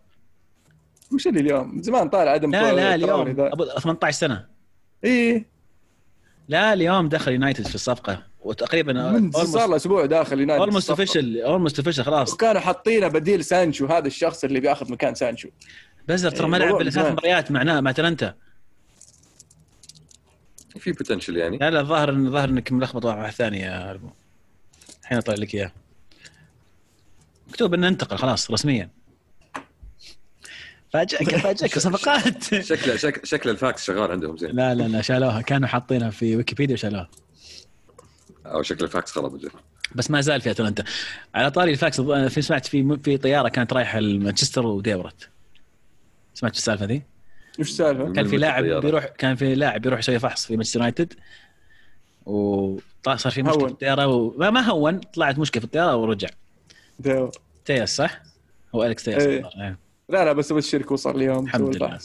وش 1.13 1.27
اللي 1.27 1.39
اليوم؟ 1.39 1.81
زمان 1.81 2.09
طالع 2.09 2.31
عدم 2.31 2.51
لا 2.51 2.73
لا 2.73 2.95
اليوم. 2.95 3.35
ابو 3.39 3.65
18 3.65 4.17
سنة. 4.17 4.45
إيه. 5.03 5.45
لا 6.47 6.73
اليوم 6.73 7.09
دخل 7.09 7.31
يونايتد 7.31 7.67
في 7.67 7.75
الصفقة. 7.75 8.23
وتقريبا 8.45 8.93
من 8.93 9.31
صار 9.31 9.69
له 9.69 9.75
أسبوع 9.75 10.05
داخل 10.05 10.39
يونايتد 10.39 10.61
اولموست 10.61 10.89
اوفيشال 10.89 11.41
اولموست 11.41 11.79
اوفيشال 11.79 12.05
خلاص. 12.05 12.33
وكانوا 12.33 12.61
حاطينه 12.61 13.07
بديل 13.07 13.45
سانشو 13.45 13.85
هذا 13.85 14.07
الشخص 14.07 14.43
اللي 14.43 14.59
بياخذ 14.59 14.91
مكان 14.91 15.15
سانشو. 15.15 15.49
بزر 16.07 16.31
ترى 16.31 16.47
ما 16.47 16.57
لعب 16.57 16.81
إلا 16.81 16.89
ثلاث 16.89 17.11
مباريات 17.11 17.51
معناه 17.51 17.81
مع 17.81 17.91
اتلنتا 17.91 18.35
في 20.79 20.91
potential 20.91 21.37
يعني. 21.37 21.57
لا 21.57 21.71
لا 21.71 21.79
الظاهر 21.79 22.09
ان 22.09 22.27
الظاهر 22.27 22.49
إنك 22.49 22.71
ملخبط 22.71 23.05
واحد 23.05 23.31
ثاني 23.33 23.59
يا 23.59 23.91
هربو 23.91 24.09
الحين 25.03 25.17
أطلع 25.17 25.35
لك 25.35 25.55
إياه. 25.55 25.71
مكتوب 27.47 27.73
إنه 27.73 27.87
انتقل 27.87 28.17
خلاص 28.17 28.51
رسميا. 28.51 28.89
فاجئك 30.93 31.35
فاجئك 31.45 31.79
صفقات. 31.79 32.43
شكل 32.43 32.99
شكل 32.99 33.27
شكل 33.27 33.49
الفاكس 33.49 33.83
شغال 33.83 34.11
عندهم 34.11 34.37
زين. 34.37 34.55
لا 34.55 34.75
لا 34.75 34.83
لا 34.83 35.01
شالوها. 35.01 35.41
كانوا 35.41 35.67
حاطينها 35.67 36.09
في 36.09 36.35
ويكيبيديا 36.35 36.75
وشالوها. 36.75 37.09
أو 38.45 38.61
شكل 38.61 38.83
الفاكس 38.83 39.11
خرب 39.11 39.39
بس 39.95 40.11
ما 40.11 40.21
زال 40.21 40.41
في 40.41 40.51
أتلانتا 40.51 40.83
على 41.35 41.51
طاري 41.51 41.71
الفاكس 41.71 42.01
في 42.01 42.41
سمعت 42.41 42.65
في 42.65 42.97
في 43.03 43.17
طيارة 43.17 43.49
كانت 43.49 43.73
رايحة 43.73 43.99
لمانشستر 43.99 44.65
و 44.65 44.72
diverted 44.72 45.29
سمعت 46.33 46.55
السالفة 46.55 46.85
ذي؟ 46.85 47.03
وش 47.59 47.69
السالفة؟ 47.69 48.13
كان 48.13 48.27
في 48.27 48.37
لاعب 48.37 48.63
بيروح 48.63 49.05
كان 49.05 49.35
في 49.35 49.55
لاعب 49.55 49.81
بيروح 49.81 49.99
يسوي 49.99 50.19
فحص 50.19 50.45
في 50.45 50.55
مانشستر 50.55 50.79
يونايتد 50.79 51.13
وصار 52.25 53.31
في 53.31 53.43
مشكلة 53.43 53.61
هون. 53.61 53.67
في 53.67 53.73
الطيارة 53.73 54.07
وما 54.07 54.49
ما 54.49 54.61
هون 54.61 54.99
طلعت 54.99 55.39
مشكلة 55.39 55.59
في 55.59 55.65
الطيارة 55.65 55.95
ورجع 55.95 56.29
ديور. 56.99 57.31
تياس 57.65 57.95
صح؟ 57.95 58.21
هو 58.75 58.83
الكس 58.83 59.03
تياس 59.03 59.23
إيه. 59.23 59.37
الظاهر. 59.37 59.63
إيه. 59.63 59.77
لا 60.09 60.25
لا 60.25 60.33
بس 60.33 60.51
ابشرك 60.51 60.91
وصل 60.91 61.15
اليوم 61.15 61.45
الحمد 61.45 61.75
لله. 61.75 61.99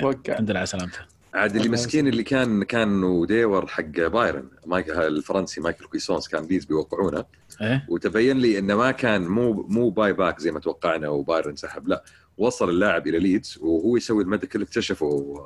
توقع 0.00 0.32
الحمد 0.32 0.50
لله 0.50 0.58
على 0.58 0.66
سلامته 0.66 1.13
عاد 1.34 1.56
اللي 1.56 1.68
مسكين 1.68 2.08
اللي 2.08 2.22
كان 2.22 2.62
كان 2.64 3.04
وديور 3.04 3.66
حق 3.66 3.82
بايرن 3.82 4.48
مايك 4.66 4.90
الفرنسي 4.90 5.60
مايكل 5.60 5.84
كويسونس 5.86 6.28
كان 6.28 6.44
ليدز 6.44 6.64
بيوقعونه 6.64 7.24
إيه 7.60 7.86
وتبين 7.88 8.38
لي 8.38 8.58
إنه 8.58 8.76
ما 8.76 8.90
كان 8.90 9.26
مو 9.26 9.52
مو 9.52 9.90
باي 9.90 10.12
باك 10.12 10.40
زي 10.40 10.50
ما 10.50 10.60
توقعنا 10.60 11.08
وبايرن 11.08 11.56
سحب 11.56 11.88
لا 11.88 12.04
وصل 12.38 12.70
اللاعب 12.70 13.06
إلى 13.06 13.18
ليدز 13.18 13.58
وهو 13.62 13.96
يسوي 13.96 14.22
ال 14.22 14.27
medical 14.27 14.62
اكتشفوا 14.62 15.40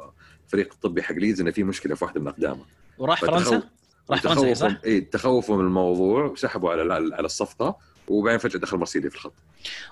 الفريق 0.47 0.73
الطبي 0.73 1.03
حق 1.03 1.15
ليدز 1.15 1.41
إنه 1.41 1.51
في 1.51 1.65
مشكلة 1.65 1.95
في 1.95 2.05
واحدة 2.05 2.21
من 2.21 2.29
أقدامه 2.29 2.65
وراح 2.99 3.21
فرنسا؟ 3.21 3.63
راح 4.11 4.23
فرنسا 4.23 4.55
صح؟ 4.55 4.77
اي 4.85 5.01
تخوفوا 5.01 5.57
من 5.57 5.65
الموضوع 5.65 6.25
وسحبوا 6.25 6.71
على 6.71 6.95
على 6.95 7.27
الصفقة 7.27 7.77
وبعدين 8.09 8.39
فجأة 8.39 8.59
دخل 8.61 8.77
مرسيدس 8.77 9.09
في 9.09 9.15
الخط 9.15 9.33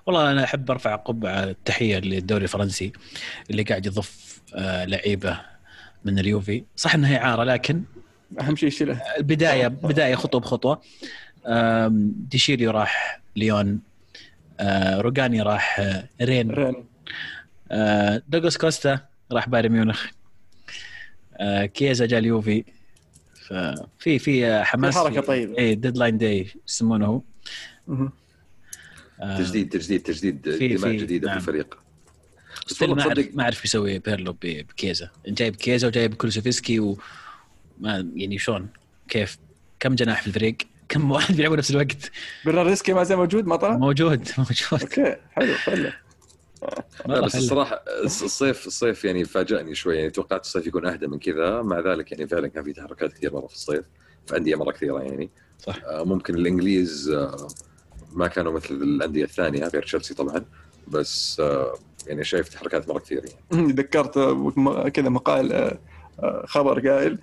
والله 0.06 0.32
أنا 0.32 0.44
أحب 0.44 0.70
أرفع 0.70 0.96
قبعة 0.96 1.44
التحية 1.44 1.98
للدوري 1.98 2.42
الفرنسي 2.42 2.92
اللي 3.50 3.62
قاعد 3.62 3.86
يضيف 3.86 4.40
آه 4.54 4.84
لعيبة 4.84 5.55
من 6.06 6.18
اليوفي 6.18 6.64
صح 6.76 6.94
إنها 6.94 7.10
هي 7.10 7.16
اعاره 7.16 7.44
لكن 7.44 7.82
أهم 8.40 8.56
شيء 8.56 8.70
شيله. 8.70 9.00
البداية 9.18 9.68
بداية 9.68 10.14
خطوة 10.14 10.40
بخطوة. 10.40 10.80
آم، 11.46 12.12
ديشيليو 12.30 12.66
راح 12.68 13.20
ليون. 13.36 13.80
آه 14.60 15.00
روجاني 15.00 15.42
راح 15.42 15.80
آه، 15.80 16.08
رين. 16.22 16.50
رين. 16.50 16.84
آه 17.70 18.22
دوغلاس 18.28 18.58
كوستا 18.58 19.00
راح 19.32 19.48
بايرن 19.48 19.68
ميونخ. 19.72 20.06
كيزا 21.74 22.06
جا 22.06 22.18
اليوفي 22.18 22.64
ففي 23.48 24.18
في 24.18 24.64
حماس. 24.64 24.94
في 24.94 25.00
حركة 25.00 25.20
طيبة. 25.20 25.58
اي 25.58 25.74
deadline 25.74 26.18
day 26.18 26.46
يسمونه. 26.68 27.22
تجديد 29.38 29.68
تجديد 29.68 30.02
تجديد 30.02 30.42
دماء 30.42 30.90
في- 30.90 30.96
جديده 30.96 31.28
نعم. 31.28 31.38
في 31.38 31.48
الفريق 31.48 31.78
still 32.66 32.94
ما 32.94 33.02
اعرف 33.02 33.28
ما 33.34 33.42
أعرف 33.42 33.62
بيسوي 33.62 33.98
بيرلو 33.98 34.36
بكيزا. 34.42 35.10
جايب 35.26 35.56
كيزا 35.56 35.86
وجايب 35.88 36.14
كولوسيفسكي 36.14 36.80
وما 36.80 36.98
يعني 38.14 38.38
شلون؟ 38.38 38.68
كيف؟ 39.08 39.38
كم 39.80 39.94
جناح 39.94 40.20
في 40.20 40.26
الفريق؟ 40.26 40.56
كم 40.88 41.10
واحد 41.10 41.36
بيلعبوا 41.36 41.56
نفس 41.56 41.70
الوقت؟ 41.70 42.10
برناردسكي 42.44 42.92
ما 42.92 43.04
زال 43.04 43.16
موجود 43.16 43.46
ما 43.46 43.56
طلع؟ 43.56 43.76
موجود 43.76 44.28
موجود. 44.38 44.82
أوكي 44.82 45.16
حلو 45.32 45.54
حلو. 45.54 45.90
لا 47.06 47.20
بس. 47.20 47.36
الصراحة 47.36 47.84
الص- 48.04 48.22
الصيف 48.22 48.66
الصيف 48.66 49.04
يعني 49.04 49.24
فاجأني 49.24 49.74
شوي. 49.74 49.96
يعني 49.96 50.10
توقعت 50.10 50.40
الصيف 50.40 50.66
يكون 50.66 50.86
أهدى 50.86 51.06
من 51.06 51.18
كذا. 51.18 51.62
مع 51.62 51.80
ذلك 51.80 52.12
يعني 52.12 52.28
فعلا 52.28 52.48
كان 52.48 52.64
في 52.64 52.72
تحركات 52.72 53.12
كثير 53.12 53.32
مرة 53.34 53.46
في 53.46 53.54
الصيف 53.54 53.84
في 54.26 54.36
أندية 54.36 54.54
مرة 54.56 54.72
كثيرة 54.72 55.02
يعني. 55.02 55.30
صح. 55.58 55.76
آه، 55.84 56.04
ممكن 56.04 56.34
الإنجليز 56.34 57.08
آه، 57.10 57.48
ما 58.12 58.26
كانوا 58.28 58.52
مثل 58.52 58.74
الأندية 58.74 59.24
الثانية 59.24 59.64
غير 59.68 59.82
تشيلسي 59.82 60.14
طبعا. 60.14 60.44
بس 60.88 61.40
آه، 61.40 61.74
يعني 62.06 62.24
شايف 62.24 62.48
تحركات 62.48 62.88
مرة 62.88 62.98
كثير 62.98 63.22
يعني 63.50 63.72
ذكرت 63.78 64.14
كذا 64.94 65.08
مقال 65.08 65.52
آه، 65.52 65.78
آه، 66.20 66.44
خبر 66.46 66.88
قائل 66.88 67.18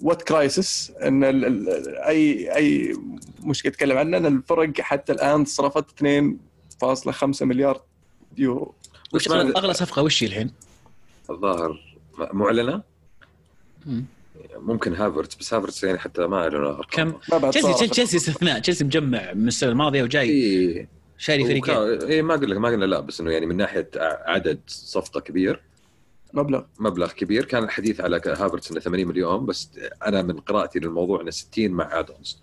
what 0.00 0.22
crisis 0.22 0.90
إن 1.02 1.24
ال- 1.24 1.44
ال- 1.44 1.96
اي 1.98 2.54
أي 2.56 2.96
مشكله 3.44 3.70
يتكلم 3.72 3.98
عنها 3.98 4.18
إن 4.18 4.26
الفرق 4.26 4.80
حتى 4.80 5.12
الآن 5.12 5.44
صرفت 5.44 5.84
2.5 5.90 7.42
مليار 7.42 7.82
يورو 8.38 8.74
وش 9.14 9.28
أغلى 9.30 9.74
صفقة 9.74 10.02
وش 10.02 10.22
هي 10.22 10.26
الحين؟ 10.28 10.50
الظاهر 11.30 11.80
معلنة 12.32 12.82
مم. 13.86 14.04
ممكن 14.56 14.94
هافرتس 14.94 15.34
بس 15.34 15.54
هافرتس 15.54 15.84
يعني 15.84 15.98
حتى 15.98 16.26
ما 16.26 16.36
أعلنوا. 16.42 16.82
كم؟ 16.90 17.12
تشيلسي. 17.50 17.86
تشيلسي 17.88 18.16
استثناء 18.16 18.58
تشيلسي 18.58 18.84
مجمع 18.84 19.32
من 19.32 19.48
السنة 19.48 19.70
الماضيه 19.70 20.02
وجاي 20.02 20.28
اي 20.30 20.88
شاري 21.18 21.44
فريقين. 21.44 21.74
اي 21.76 22.06
إيه، 22.06 22.22
ما 22.22 22.34
أقول 22.34 22.50
لك 22.50 22.56
ما 22.56 22.68
قلنا 22.68 22.84
لا 22.84 23.00
بس 23.00 23.20
إنه 23.20 23.30
يعني 23.30 23.46
من 23.46 23.56
ناحية 23.56 23.90
عدد 24.26 24.60
صفقة 24.66 25.20
كبير. 25.20 25.62
مبلغ. 26.32 26.62
مبلغ 26.78 27.12
كبير. 27.12 27.44
كان 27.44 27.64
الحديث 27.64 28.00
على 28.00 28.16
هافرتس 28.26 28.70
إنه 28.70 28.80
80 28.80 29.08
مليون 29.08 29.46
بس 29.46 29.70
أنا 30.06 30.22
من 30.22 30.40
قراءتي 30.40 30.78
للموضوع 30.78 31.20
إنه 31.20 31.30
60 31.30 31.70
مع 31.70 31.98
ادونز. 31.98 32.38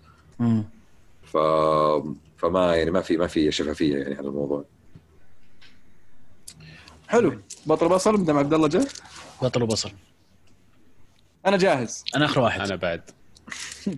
ف 1.22 1.36
فما 2.36 2.76
يعني 2.76 2.90
ما 2.90 3.00
في 3.00 3.16
ما 3.16 3.26
في 3.26 3.50
شفافية 3.52 3.96
يعني 3.96 4.14
على 4.14 4.28
الموضوع. 4.28 4.64
حلو. 7.08 7.40
بطل 7.66 7.88
بصل 7.88 8.20
مدام 8.20 8.38
عبد 8.38 8.54
الله 8.54 8.68
جاء 8.68 8.86
بطل 9.42 9.62
وبصل 9.62 9.90
أنا 11.46 11.56
جاهز. 11.56 12.04
أنا 12.16 12.24
آخر 12.24 12.40
واحد. 12.40 12.60
أنا 12.60 12.76
بعد. 12.76 13.02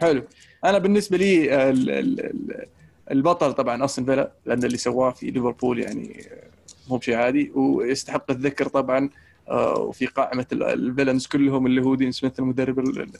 حلو. 0.00 0.22
أنا 0.64 0.78
بالنسبة 0.78 1.16
لي 1.16 1.70
ال- 1.70 1.90
ال- 1.90 2.20
ال- 2.20 2.66
البطل 3.10 3.52
طبعا 3.52 3.84
أستون 3.84 4.04
فيلا 4.04 4.32
لأن 4.46 4.64
اللي 4.64 4.76
سواه 4.78 5.10
في 5.10 5.30
ليفربول 5.30 5.78
يعني 5.78 6.20
آه، 6.30 6.42
مو 6.90 6.96
بشيء 6.96 7.14
عادي. 7.14 7.50
ويستحق 7.54 8.30
الذكر 8.30 8.68
طبعا 8.68 9.10
آه، 9.48 9.78
وفي 9.78 10.06
قائمة 10.06 10.46
ال- 10.52 10.62
الفيلنز 10.62 11.26
كلهم 11.26 11.66
اللي 11.66 11.82
هو 11.82 11.94
دين 11.94 12.12
سميث 12.12 12.38
المدرب 12.38 12.78
ال- 12.78 13.00
ال- 13.02 13.10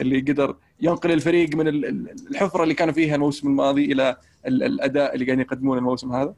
اللي 0.00 0.20
قدر 0.20 0.56
ينقل 0.80 1.12
الفريق 1.12 1.56
من 1.56 1.68
ال- 1.68 1.84
ال- 1.84 2.14
الحفرة 2.30 2.62
اللي 2.62 2.74
كانوا 2.74 2.94
فيها 2.94 3.14
الموسم 3.14 3.48
الماضي 3.48 3.92
إلى 3.92 4.16
ال- 4.46 4.62
الأداء 4.62 5.14
اللي 5.14 5.24
قاعدين 5.24 5.40
يقدمونه 5.44 5.78
الموسم 5.78 6.12
هذا. 6.12 6.34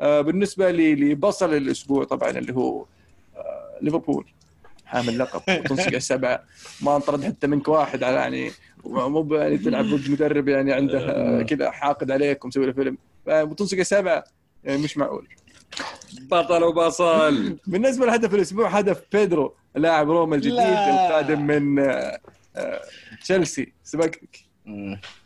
آه، 0.00 0.20
بالنسبة 0.20 0.70
لبصل 0.70 1.54
الأسبوع 1.54 2.04
طبعا 2.04 2.30
اللي 2.30 2.54
هو 2.54 2.84
ليفربول. 3.82 4.26
حامل 4.86 5.18
لقب 5.18 5.42
وتنصق 5.60 5.94
السبعة. 5.94 6.42
ما 6.82 6.96
انطرد 6.96 7.24
حتى 7.24 7.46
منك 7.46 7.68
واحد 7.68 8.02
على 8.02 8.16
يعني 8.16 8.50
مو 8.84 9.34
يعني 9.34 9.58
تلعب 9.58 9.84
ضد 9.84 10.10
مدرب 10.10 10.48
يعني 10.48 10.72
عنده 10.72 10.98
آه، 11.10 11.42
كذا 11.42 11.70
حاقد 11.70 12.10
عليك 12.10 12.44
ومسوي 12.44 12.66
له 12.66 12.72
فيلم. 12.72 12.98
آه، 13.28 13.44
وتنصق 13.44 13.78
السبعه 13.78 14.24
يعني 14.64 14.82
مش 14.82 14.96
معقول. 14.96 15.28
بطل 16.20 16.62
وبصل 16.64 17.56
بالنسبة 17.66 18.06
لهدف 18.06 18.34
الأسبوع 18.34 18.68
هدف 18.68 19.02
بيدرو 19.12 19.54
لاعب 19.74 20.10
روما 20.10 20.36
الجديد 20.36 20.54
لا. 20.54 21.06
القادم 21.08 21.46
من 21.46 21.78
آه، 21.78 22.18
تشيلسي. 23.22 23.72
سبقتك 23.84 24.44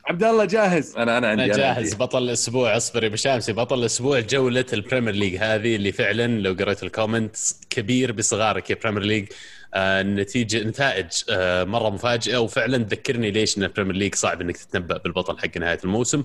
عبد 0.07 0.25
الله 0.25 0.45
جاهز؟ 0.45 0.97
أنا 0.97 1.19
أنا 1.19 1.29
عندي 1.29 1.45
أنا 1.45 1.55
أنا 1.55 1.63
جاهز. 1.63 1.85
عندي. 1.93 1.97
بطل 2.05 2.23
الأسبوع 2.23 2.77
اصبر 2.77 3.05
يا 3.05 3.09
بشامسي 3.09 3.53
بطل 3.53 3.79
الأسبوع 3.79 4.21
جوله 4.21 4.65
ال 4.73 4.78
Premier 4.78 5.15
League 5.15 5.37
هذه 5.37 5.77
اللي 5.77 5.93
فعلا 5.93 6.27
لو 6.41 6.53
قريت 6.53 6.83
ال 6.83 6.91
comments 6.91 7.61
كبير 7.71 8.13
بصغارك 8.13 8.71
يا 8.71 8.77
Premier 8.83 9.03
League 9.03 9.27
آه 9.74 10.01
النتيجه 10.01 10.62
نتائج 10.65 11.07
آه 11.31 11.65
مرة 11.65 11.90
مفاجئة. 11.90 12.36
وفعلا 12.39 12.78
تذكرني 12.85 13.31
ليش 13.31 13.59
إن 13.59 13.62
ال 13.65 13.68
Premier 13.68 13.95
League 13.97 14.15
صعب 14.15 14.40
إنك 14.40 14.57
تتنبأ 14.57 14.99
بالبطل 14.99 15.39
حق 15.39 15.59
نهاية 15.59 15.78
الموسم. 15.85 16.24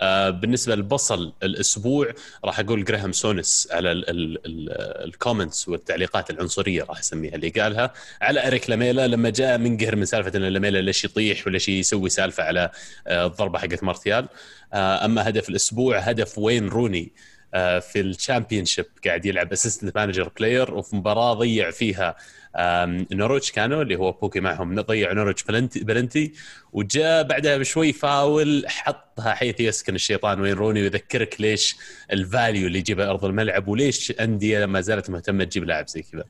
آه 0.00 0.30
بالنسبة 0.30 0.74
لبصل 0.74 1.32
الأسبوع 1.42 2.12
راح 2.44 2.60
أقول 2.60 2.84
جراهام 2.84 3.12
سونس 3.12 3.68
على 3.72 3.92
ال- 3.92 4.10
ال- 4.10 4.46
ال- 4.46 5.04
ال 5.08 5.15
comments 5.15 5.68
والتعليقات 5.68 6.30
العنصرية 6.30 6.82
راح 6.82 6.98
أسميها 6.98 7.34
اللي 7.34 7.48
قالها. 7.48 7.92
على 8.22 8.46
إريك 8.46 8.70
لاميلا 8.70 9.06
لما 9.06 9.30
جاء 9.30 9.58
منقهر 9.58 9.96
من 9.96 10.04
سالفة 10.04 10.32
إن 10.36 10.42
لاميلا 10.42 10.78
ليش 10.78 11.04
يطيح 11.04 11.46
وليش 11.46 11.68
يسوي 11.68 12.10
سالفة 12.10 12.42
على 12.44 12.70
آه، 13.06 13.26
الضربة 13.26 13.58
حقت 13.58 13.82
مارتيال. 13.84 14.28
آه، 14.72 15.04
أما 15.04 15.28
هدف 15.28 15.48
الأسبوع 15.48 15.98
هدف 15.98 16.38
وين 16.38 16.68
روني 16.68 17.12
آه، 17.54 17.78
في 17.78 18.00
ال 18.00 18.07
Championship 18.07 18.86
قاعد 19.06 19.26
يلعب 19.26 19.52
assistant 19.52 19.96
manager 19.96 20.28
player 20.38 20.74
وفي 20.74 20.96
مباراة 20.96 21.34
ضيع 21.34 21.70
فيها 21.70 22.16
آم، 22.58 23.06
نوريتش 23.12 23.52
كانوا 23.52 23.82
اللي 23.82 23.96
هو 23.96 24.12
بوكي 24.12 24.40
معهم. 24.40 24.80
ضيع 24.80 25.12
نوريتش 25.12 25.42
بلنتي, 25.42 25.80
بلنتي 25.84 26.32
وجاء 26.72 27.22
بعدها 27.22 27.56
بشوي 27.58 27.92
فاول 27.92 28.64
حطها 28.68 29.34
حيث 29.34 29.60
يسكن 29.60 29.94
الشيطان 29.94 30.40
وين 30.40 30.52
روني 30.52 30.82
ويذكرك 30.82 31.40
ليش 31.40 31.76
ال 32.12 32.21
value 32.21 32.66
اللي 32.66 32.78
يجيبها 32.78 33.10
أرض 33.10 33.24
الملعب 33.24 33.68
وليش 33.68 34.12
أندية 34.20 34.66
ما 34.66 34.80
زالت 34.80 35.10
مهتمة 35.10 35.44
تجيب 35.44 35.64
لاعب 35.64 35.88
زي 35.88 36.02
كذا. 36.02 36.24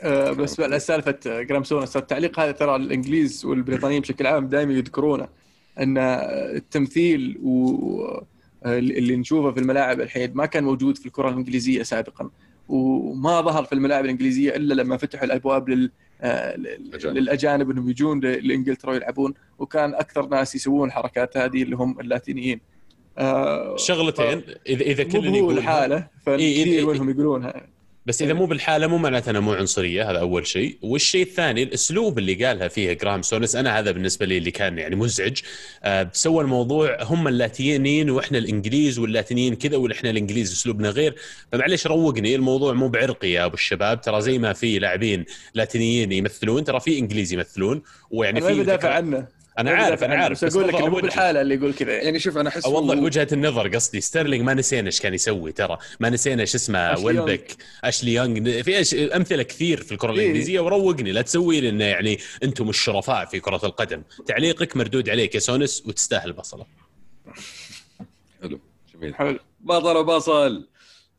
آه، 0.00 0.30
بس 0.32 0.52
سالفة 0.86 1.18
جراهام 1.26 1.64
سونس 1.64 1.96
التعليق 1.96 2.40
هذا 2.40 2.52
ترى 2.52 2.76
الإنجليز 2.76 3.44
والبريطانيين 3.44 4.00
بشكل 4.00 4.26
عام 4.26 4.48
دائما 4.48 4.72
يذكرونه 4.72 5.28
أن 5.78 5.98
التمثيل 5.98 7.38
و 7.42 8.26
اللي 8.66 9.16
نشوفه 9.16 9.50
في 9.50 9.60
الملاعب 9.60 10.00
الحين 10.00 10.30
ما 10.34 10.46
كان 10.46 10.64
موجود 10.64 10.98
في 10.98 11.06
الكرة 11.06 11.28
الإنجليزية 11.28 11.82
سابقا. 11.82 12.30
وما 12.68 13.40
ظهر 13.40 13.64
في 13.64 13.72
الملاعب 13.72 14.04
الإنجليزية 14.04 14.56
إلا 14.56 14.74
لما 14.74 14.96
فتحوا 14.96 15.24
الأبواب 15.24 15.68
لل 15.68 15.90
أجانب. 16.20 17.16
للأجانب 17.16 17.70
إنهم 17.70 17.90
يجون 17.90 18.20
لإنجلترا 18.20 18.90
ويلعبون 18.90 19.34
وكان 19.58 19.94
أكثر 19.94 20.26
ناس 20.26 20.54
يسوون 20.54 20.88
الحركات 20.88 21.36
هذه 21.36 21.62
اللي 21.62 21.76
هم 21.76 22.00
اللاتينيين. 22.00 22.60
آه، 23.18 23.76
شغلتين 23.76 24.42
اذا 24.66 24.82
إذا 24.82 25.04
مو 25.04 25.10
كل 25.10 25.28
هو 25.28 25.34
يقول 25.34 25.58
الحالة 25.58 25.96
إيه، 25.96 26.04
فكثير 26.26 26.86
منهم 26.86 27.10
يقولونها. 27.10 27.66
بس 28.06 28.22
إذا 28.22 28.32
مو 28.32 28.46
بالحالة 28.46 28.86
مو 28.86 28.98
معناته 28.98 29.30
انها 29.30 29.40
مو 29.40 29.52
عنصرية 29.52 30.10
هذا 30.10 30.18
أول 30.18 30.46
شيء. 30.46 30.78
والشيء 30.82 31.22
الثاني 31.22 31.62
الأسلوب 31.62 32.18
اللي 32.18 32.34
قالها 32.46 32.68
فيها 32.68 32.92
جراهام 32.92 33.22
سونس 33.22 33.56
أنا 33.56 33.78
هذا 33.78 33.90
بالنسبة 33.90 34.26
لي 34.26 34.38
اللي 34.38 34.50
كان 34.50 34.78
يعني 34.78 34.96
مزعج. 34.96 35.38
آه 35.84 36.10
سوى 36.12 36.44
الموضوع 36.44 37.02
هم 37.02 37.28
اللاتينيين 37.28 38.10
وإحنا 38.10 38.38
الإنجليز 38.38 38.98
واللاتينيين 38.98 39.54
كذا 39.54 39.76
وإحنا 39.76 40.10
الإنجليز 40.10 40.52
أسلوبنا 40.52 40.90
غير. 40.90 41.14
فمعليش 41.52 41.86
روقني 41.86 42.34
الموضوع 42.34 42.72
مو 42.72 42.88
بعرقي 42.88 43.30
يا 43.30 43.44
أبو 43.44 43.54
الشباب. 43.54 44.00
ترى 44.00 44.20
زي 44.22 44.38
ما 44.38 44.52
في 44.52 44.78
لاعبين 44.78 45.24
لاتينيين 45.54 46.12
يمثلون 46.12 46.64
ترى 46.64 46.80
في 46.80 46.98
إنجليز 46.98 47.32
يمثلون 47.32 47.82
ويعني 48.10 48.40
ما 48.40 48.46
في 48.46 48.54
بدافع 48.54 48.74
ذكر- 48.88 48.92
عنه. 48.96 49.35
أنا 49.58 49.70
عارف 49.70 50.04
أنا 50.04 50.14
عارف 50.14 50.44
بس 50.44 50.56
أقول 50.56 50.68
لك 50.68 50.74
مو 50.74 50.96
بالحالة 50.96 51.40
اللي 51.40 51.54
يقول 51.54 51.74
كذا. 51.74 51.92
يعني 51.92 52.18
شوف 52.18 52.38
أنا 52.38 52.48
أحس 52.48 52.64
اوضح 52.64 52.98
وجهة 52.98 53.28
النظر 53.32 53.68
قصدي. 53.68 54.00
ستيرلينج 54.00 54.44
ما 54.44 54.54
نسينا 54.54 54.86
إيش 54.86 55.00
كان 55.00 55.14
يسوي 55.14 55.52
ترى. 55.52 55.78
ما 56.00 56.10
نسينا 56.10 56.40
إيش 56.40 56.54
اسمه 56.54 56.78
أشلي 56.78 57.04
ويلبك 57.04 57.56
اشلي 57.84 58.14
يونغ 58.14 58.62
في 58.62 58.80
أش... 58.80 58.94
أمثلة 58.94 59.42
كثير 59.42 59.82
في 59.82 59.92
الكرة 59.92 60.12
إيه. 60.12 60.18
الإنجليزية 60.18 60.60
وروقني. 60.60 61.12
لا 61.12 61.22
تسوي 61.22 61.60
لي 61.60 61.68
انه 61.68 61.84
يعني 61.84 62.18
أنتم 62.42 62.68
الشرفاء 62.68 63.24
في 63.24 63.40
كرة 63.40 63.60
القدم. 63.64 64.02
تعليقك 64.26 64.76
مردود 64.76 65.08
عليك 65.08 65.34
يا 65.34 65.40
سونس 65.40 65.82
وتستاهل 65.86 66.32
بصله 66.32 66.66
حلو. 68.42 68.60
جميل. 68.94 69.14
حلو. 69.14 69.38
بطل 69.60 69.96
وبصل 69.96 70.66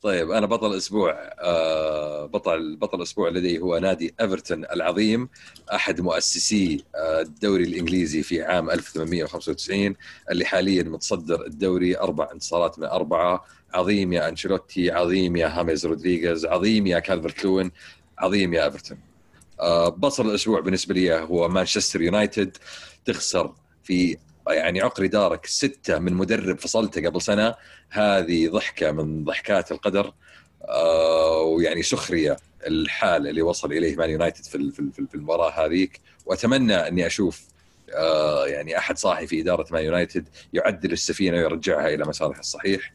طيب 0.02 0.32
أنا 0.32 0.46
بطل 0.46 0.72
الأسبوع 0.72 1.12
آه 1.40 2.26
بطل 2.26 2.76
بطل 2.76 2.98
الأسبوع 2.98 3.30
لدي 3.30 3.60
هو 3.60 3.78
نادي 3.78 4.14
إيفرتون 4.22 4.66
العظيم 4.66 5.30
أحد 5.74 6.02
مؤسسي 6.02 6.84
آه، 6.96 7.22
الدوري 7.22 7.64
الإنجليزي 7.64 8.24
في 8.24 8.44
عام 8.44 8.70
1895 8.72 9.96
اللي 10.32 10.46
حاليا 10.46 10.84
متصدر 10.84 11.46
الدوري 11.46 11.98
أربع 11.98 12.30
انتصارات 12.34 12.80
من 12.80 12.86
أربعة. 12.86 13.46
عظيم 13.74 14.14
يا 14.14 14.30
أنشيلوتي 14.30 14.92
عظيم 14.92 15.36
يا 15.36 15.48
هاميز 15.48 15.86
رودريغيز 15.86 16.46
عظيم 16.46 16.88
يا 16.88 17.00
كالفرت 17.00 17.44
لوين 17.46 17.72
عظيم 18.18 18.54
يا 18.54 18.66
إيفرتون. 18.66 18.98
آه، 19.60 19.90
بصل 19.90 20.30
الأسبوع 20.30 20.60
بالنسبة 20.60 20.94
لي 20.94 21.14
هو 21.14 21.48
مانشستر 21.48 22.02
يونايتد 22.02 22.58
تخسر 23.06 23.54
في 23.84 24.18
يعني 24.50 24.82
عقر 24.82 25.06
دارك 25.06 25.46
ستة 25.46 26.00
من 26.00 26.14
مدرب 26.14 26.60
فصلته 26.60 27.06
قبل 27.10 27.22
سنة 27.22 27.56
هذه 27.90 28.48
ضحكة 28.50 28.92
من 28.92 29.24
ضحكات 29.24 29.72
القدر 29.72 30.14
آه 30.70 31.42
ويعني 31.42 31.84
سخرية 31.84 32.38
الحال 32.68 33.28
اللي 33.28 33.42
وصل 33.42 33.72
إليه 33.72 33.96
مان 33.96 34.10
يونايتد 34.10 34.44
في 34.44 34.72
في 34.72 34.80
ال- 34.80 35.08
في 35.08 35.16
المباراة 35.16 35.66
هذيك. 35.66 36.00
وأتمنى 36.26 36.76
أني 36.76 37.06
أشوف 37.08 37.42
آه 37.96 38.48
يعني 38.48 38.78
أحد 38.78 38.98
صاحي 38.98 39.28
في 39.28 39.42
إدارة 39.42 39.66
مان 39.72 39.86
يونايتد 39.86 40.28
يعدل 40.54 40.92
السفينة 40.92 41.38
ويرجعها 41.38 41.88
إلى 41.88 42.06
مسارها 42.06 42.40
الصحيح. 42.40 42.94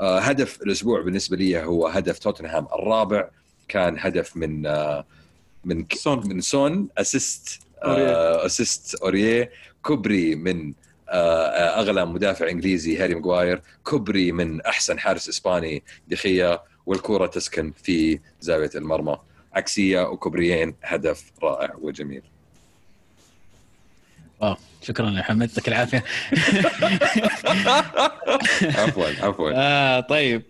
آه 0.00 0.18
هدف 0.18 0.62
الأسبوع 0.62 1.00
بالنسبة 1.02 1.36
لي 1.36 1.64
هو 1.64 1.86
هدف 1.86 2.18
توتنهام 2.18 2.66
الرابع. 2.74 3.28
كان 3.68 3.96
هدف 3.98 4.36
من 4.36 4.66
آه 4.66 5.04
من 5.64 5.86
سون. 5.94 6.28
من 6.28 6.40
سون 6.40 6.88
assist 6.98 7.60
assist 7.82 8.94
اوريه 8.94 9.50
كوبري 9.82 10.34
من 10.34 10.72
أغلى 11.12 12.06
مدافع 12.06 12.48
إنجليزي 12.48 12.98
هاري 12.98 13.14
ماجواير 13.14 13.62
كوبري 13.84 14.32
من 14.32 14.60
أحسن 14.60 14.98
حارس 14.98 15.28
إسباني 15.28 15.82
دخيا 16.08 16.60
والكرة 16.86 17.26
تسكن 17.26 17.72
في 17.82 18.20
زاوية 18.40 18.70
المرمى. 18.74 19.16
عكسية 19.54 20.00
وكوبريين 20.00 20.74
هدف 20.82 21.24
رائع 21.42 21.74
وجميل. 21.80 22.22
آه 24.42 24.56
شكرا 24.82 25.10
يا 25.10 25.22
حمد 25.22 25.48
يعطيك 25.48 25.68
العافية. 25.68 26.04
عفوا 28.82 29.06
عفوا. 29.06 29.52
آه 29.54 30.00
طيب. 30.00 30.42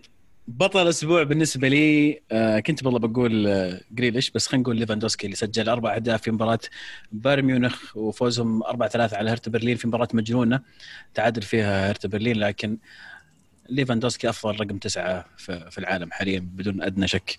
بطل 0.47 0.81
الأسبوع 0.81 1.23
بالنسبة 1.23 1.67
لي 1.67 2.19
آه 2.31 2.59
كنت 2.59 2.85
والله 2.85 2.99
بقول 2.99 3.47
آه 3.47 3.81
جريليش 3.91 4.31
بس 4.31 4.47
خلينا 4.47 4.61
نقول 4.63 4.77
ليفاندوسكي 4.77 5.25
اللي 5.25 5.35
سجل 5.35 5.69
أربع 5.69 5.95
أهداف 5.95 6.21
في 6.21 6.31
مباراة 6.31 6.59
بايرن 7.11 7.45
ميونخ 7.45 7.97
وفوزهم 7.97 8.63
4 8.63 8.89
3 8.89 9.17
على 9.17 9.29
هرتا 9.29 9.51
برلين 9.51 9.77
في 9.77 9.87
مباراة 9.87 10.07
مجنونة. 10.13 10.61
تعادل 11.13 11.41
فيها 11.41 11.89
هرتا 11.89 12.07
برلين 12.07 12.35
لكن 12.37 12.77
ليفاندوسكي 13.69 14.29
أفضل 14.29 14.59
رقم 14.59 14.77
تسعة 14.77 15.25
في 15.37 15.77
العالم 15.77 16.11
حاليا 16.11 16.39
بدون 16.39 16.81
أدنى 16.81 17.07
شك. 17.07 17.35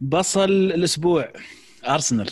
بصل 0.00 0.50
الأسبوع 0.50 1.32
أرسنال. 1.88 2.30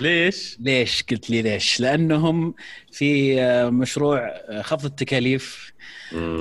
ليش؟ 0.00 0.56
ليش 0.60 1.02
قلت 1.10 1.30
لي 1.30 1.42
ليش؟ 1.42 1.80
لأنهم 1.80 2.54
في 2.92 3.40
آه، 3.42 3.70
مشروع 3.70 4.18
آه، 4.28 4.62
خفض 4.62 4.84
التكاليف. 4.84 5.74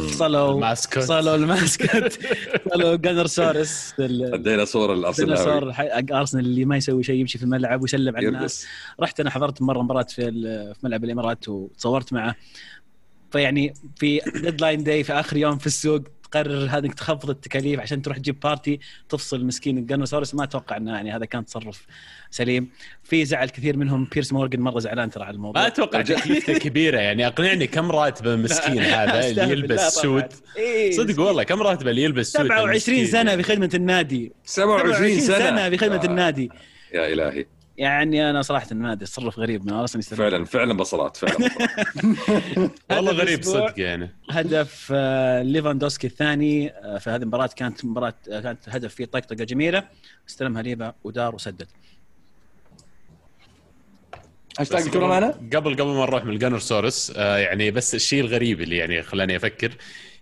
فصلوا 0.09 0.51
ال 0.53 0.59
mascot. 0.59 1.03
فصلوا 1.03 1.35
ال 1.35 1.45
mascot. 1.45 2.13
فصلوا 2.65 2.95
جانرسورس 2.95 3.93
ال- 3.99 4.33
الديناصور 4.35 4.93
الارسنالي 4.93 5.33
الديناصور 5.33 5.73
حق 5.73 6.13
أرسنال 6.13 6.45
اللي 6.45 6.65
ما 6.65 6.77
يسوي 6.77 7.03
شيء 7.03 7.15
يمشي 7.15 7.37
في 7.37 7.43
الملعب 7.43 7.81
ويسلم 7.81 8.15
على 8.15 8.27
الناس. 8.27 8.67
رحت 8.99 9.19
أنا 9.19 9.29
حضرت 9.29 9.61
مرة 9.61 9.81
مباراة 9.81 10.03
في 10.03 10.27
ال- 10.27 10.75
في 10.75 10.79
ملعب 10.83 11.03
الإمارات 11.03 11.49
وتصورت 11.49 12.13
معه. 12.13 12.35
فيعني 13.31 13.73
في 13.95 14.21
deadline 14.35 14.83
day 14.83 15.03
في 15.03 15.13
آخر 15.13 15.37
يوم 15.37 15.57
في 15.57 15.67
السوق 15.67 16.01
تقرر 16.33 16.65
هذا 16.69 16.79
انك 16.85 16.93
تخفض 16.93 17.29
التكاليف 17.29 17.79
عشان 17.79 18.01
تروح 18.01 18.17
تجيب 18.17 18.39
بارتي 18.39 18.79
تفصل 19.09 19.45
مسكين 19.45 19.77
الجانرسورس 19.77 20.35
ما 20.35 20.43
أتوقع 20.43 20.77
إنه 20.77 20.91
يعني 20.95 21.11
هذا 21.15 21.25
كان 21.25 21.45
تصرف 21.45 21.85
سليم. 22.31 22.69
في 23.03 23.25
زعل 23.25 23.49
كثير 23.49 23.77
منهم 23.77 24.07
بيرس 24.13 24.33
مورجن 24.33 24.59
مرة 24.59 24.79
زعلان 24.79 25.09
ترى 25.09 25.23
على 25.23 25.35
الموضوع. 25.35 25.61
ما 25.61 25.67
أتوقع. 25.67 26.01
تكلفته 26.01 26.57
كبيرة 26.57 26.97
يعني. 26.99 27.27
أقنعني 27.27 27.67
كم 27.67 27.91
راتبه 27.91 28.35
مسكين 28.35 28.79
هذا؟ 28.79 29.29
اللي. 29.29 29.51
يلبس 29.51 29.93
سود. 29.93 30.25
إيه، 30.57 30.91
صدق 30.91 31.19
والله 31.23 31.43
كم 31.43 31.61
راتبه 31.61 31.89
اللي 31.89 32.03
يلبس 32.03 32.31
سود 32.31 32.41
27 32.47 32.69
المسكين 32.69 33.05
سنة. 33.05 33.35
بخدمة 33.35 33.69
النادي. 33.73 34.31
27 34.45 35.19
سنة. 35.19 35.37
سنة 35.37 35.69
بخدمة 35.69 36.01
آه، 36.01 36.05
النادي. 36.05 36.49
يا 36.93 37.13
إلهي. 37.13 37.45
يعني 37.77 38.29
أنا 38.29 38.41
صراحة 38.41 38.67
النادي 38.71 39.05
تصرف 39.05 39.39
غريب 39.39 39.65
من 39.65 39.73
أرسنال. 39.73 40.03
فعلا 40.03 40.45
فعلا 40.45 40.73
بصلات 40.73 41.17
فعلا 41.17 41.37
بصلات. 41.37 41.69
والله 42.91 43.11
هدف 43.11 43.21
غريب. 43.21 43.43
صدق 43.43 43.73
يعني 43.79 44.09
هدف 44.29 44.91
آه، 44.95 45.41
ليفاندوسكي 45.41 46.07
الثاني 46.07 46.69
آه، 46.69 46.97
في 46.97 47.09
هذه 47.09 47.21
المباراة 47.21 47.49
كانت 47.55 47.85
مباراة 47.85 48.13
آه، 48.31 48.39
كانت 48.39 48.69
هدف 48.69 48.95
فيه 48.95 49.05
طقطقة 49.05 49.45
جميلة 49.45 49.83
استلمها 50.29 50.61
ليفا 50.61 50.93
ودار 51.03 51.35
وسدد 51.35 51.67
هاشتاج 54.59 54.81
الكره 54.81 55.07
معنا 55.07 55.27
قبل 55.27 55.73
قبل 55.73 55.85
ما 55.85 56.05
نروح 56.05 56.25
من 56.25 56.33
الجانرسورس 56.33 57.13
آه 57.17 57.37
يعني 57.37 57.71
بس 57.71 57.95
الشيء 57.95 58.21
الغريب 58.21 58.61
اللي 58.61 58.77
يعني 58.77 59.03
خلاني 59.03 59.35
أفكر 59.35 59.77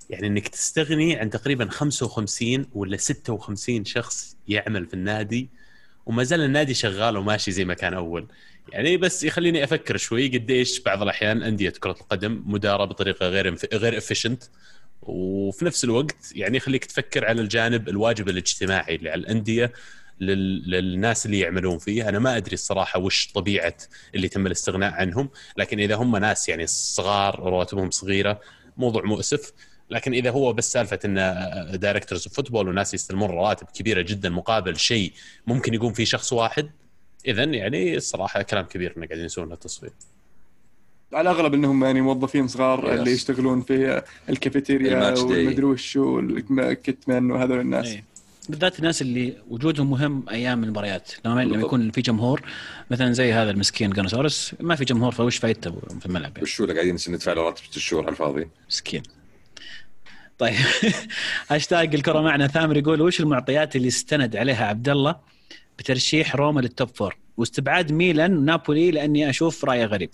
يعني 0.10 0.28
إنك 0.28 0.48
تستغني 0.48 1.15
عن 1.15 1.30
تقريبا 1.30 1.69
55 1.69 2.65
ولا 2.73 2.98
56 2.98 3.86
شخص 3.86 4.38
يعمل 4.48 4.86
في 4.86 4.94
النادي 4.94 5.49
وما 6.06 6.23
زال 6.23 6.41
النادي 6.41 6.73
شغال 6.73 7.18
وماشي 7.18 7.52
زي 7.52 7.65
ما 7.65 7.73
كان 7.73 7.94
أول. 7.94 8.28
يعني 8.69 8.98
بس 8.98 9.23
يخليني 9.23 9.64
أفكر 9.64 9.98
شوي 9.98 10.28
قديش 10.28 10.80
بعض 10.80 11.02
الأحيان 11.02 11.44
أندية 11.44 11.69
كرة 11.69 11.91
القدم 12.02 12.44
مدارة 12.45 12.86
بطريقة 12.86 13.28
غير 13.28 13.56
غير 13.73 13.98
efficient 13.98 14.43
وفي 15.02 15.65
نفس 15.65 15.84
الوقت 15.84 16.32
يعني 16.36 16.57
يخليك 16.57 16.86
تفكر 16.86 17.26
على 17.26 17.41
الجانب 17.41 17.90
الواجب 17.90 18.30
الاجتماعي 18.30 18.95
اللي 18.95 19.10
على 19.10 19.22
الانديه 19.22 19.73
لل... 20.19 20.72
للناس 20.72 21.26
اللي 21.26 21.40
يعملون 21.40 21.78
فيه 21.78 22.10
أنا 22.10 22.19
ما 22.19 22.38
أدري 22.38 22.53
الصراحة 22.53 22.99
وش 22.99 23.32
طبيعة 23.32 23.78
اللي 24.15 24.28
تم 24.28 24.48
الاستغناء 24.48 24.94
عنهم 24.94 25.30
لكن 25.57 25.80
إذا 25.80 25.95
هم 25.95 26.18
ناس 26.18 26.49
يعني 26.49 26.68
صغار 26.68 27.40
رواتبهم 27.40 27.91
صغيرة 27.91 28.41
موضوع 28.78 29.03
مؤسف. 29.06 29.53
لكن 29.91 30.13
إذا 30.13 30.30
هو 30.31 30.53
بس 30.53 30.72
سالفة 30.72 30.99
إن 31.05 31.15
directors 31.80 32.27
of 32.27 32.35
football 32.35 32.68
وناس 32.69 32.93
يستلمون 32.93 33.30
رواتب 33.30 33.68
كبيرة 33.68 34.01
جدا 34.01 34.30
مقابل 34.30 34.77
شيء 34.77 35.13
ممكن 35.47 35.73
يقوم 35.73 35.93
فيه 35.93 36.05
شخص 36.05 36.34
واحد 36.34 36.69
اذا 37.27 37.43
يعني 37.43 37.97
الصراحة 37.97 38.41
كلام 38.41 38.65
كبير 38.65 38.93
إنه 38.97 39.05
قاعدين 39.05 39.26
يسوون 39.26 39.51
التصوير 39.51 39.91
على 41.13 41.31
الأغلب 41.31 41.53
إنهم 41.53 41.84
يعني 41.84 42.01
موظفين 42.01 42.47
صغار 42.47 42.81
Yes. 42.81 42.89
اللي 42.89 43.11
يشتغلون 43.11 43.61
في 43.61 44.03
الكافيتيريا. 44.30 45.13
والمدري 45.13 45.63
وش 45.63 45.95
والكتمان 45.95 47.31
وهذول 47.31 47.59
الناس 47.59 47.88
إيه. 47.88 48.03
بالذات 48.49 48.80
الناس 48.80 49.01
اللي 49.01 49.38
وجودهم 49.49 49.89
مهم 49.89 50.30
أيام 50.30 50.63
المباريات 50.63 51.11
لما 51.26 51.43
لما. 51.43 51.61
يكون 51.61 51.91
في 51.91 52.01
جمهور 52.01 52.41
مثلا 52.91 53.13
زي 53.13 53.34
هذا 53.34 53.51
المسكين 53.51 53.89
جانرسورس 53.89 54.56
ما 54.59 54.76
في 54.76 54.85
جمهور 54.85 55.11
فوش 55.11 55.38
فايدته 55.38 55.72
في 55.99 56.05
الملعب 56.05 56.31
يعني. 56.31 56.43
وشو 56.43 56.63
اللي 56.63 56.73
قاعدين 56.76 56.97
ندفع 57.09 57.34
له 57.34 57.41
راتب 57.41 57.63
ست 57.72 57.80
شهور 57.80 58.03
على 58.03 58.11
الفاضي 58.11 58.47
مسكين 58.69 59.03
طيب. 60.41 60.55
هاشتاج 61.49 61.95
الكرة 61.95 62.22
معنا. 62.22 62.47
ثامر 62.47 62.77
يقول 62.77 63.01
وش 63.01 63.19
المعطيات 63.19 63.76
اللي 63.76 63.88
استند 63.88 64.35
عليها 64.35 64.65
عبد 64.65 64.89
الله 64.89 65.15
بترشيح 65.80 66.35
روما 66.35 66.61
لل 66.61 66.73
top 66.73 66.89
four 66.95 67.18
واستبعاد 67.38 67.91
ميلان 67.91 68.38
ونابولي 68.38 68.91
لأني 68.91 69.30
أشوف 69.30 69.65
رايه 69.65 69.85
غريب. 69.85 70.09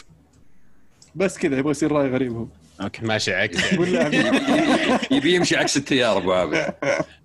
بس 1.16 1.38
كذا 1.38 1.58
يبغى 1.58 1.72
يصير 1.72 1.92
رأي 1.92 2.10
غريب 2.10 2.32
هو. 2.32 2.48
okay 2.82 3.06
ماشي 3.06 3.34
عكس. 3.34 3.74
يبي 5.16 5.36
يمشي 5.36 5.56
عكس 5.56 5.78
التيار 5.78 6.18
أبو 6.18 6.32
عابد. 6.34 6.74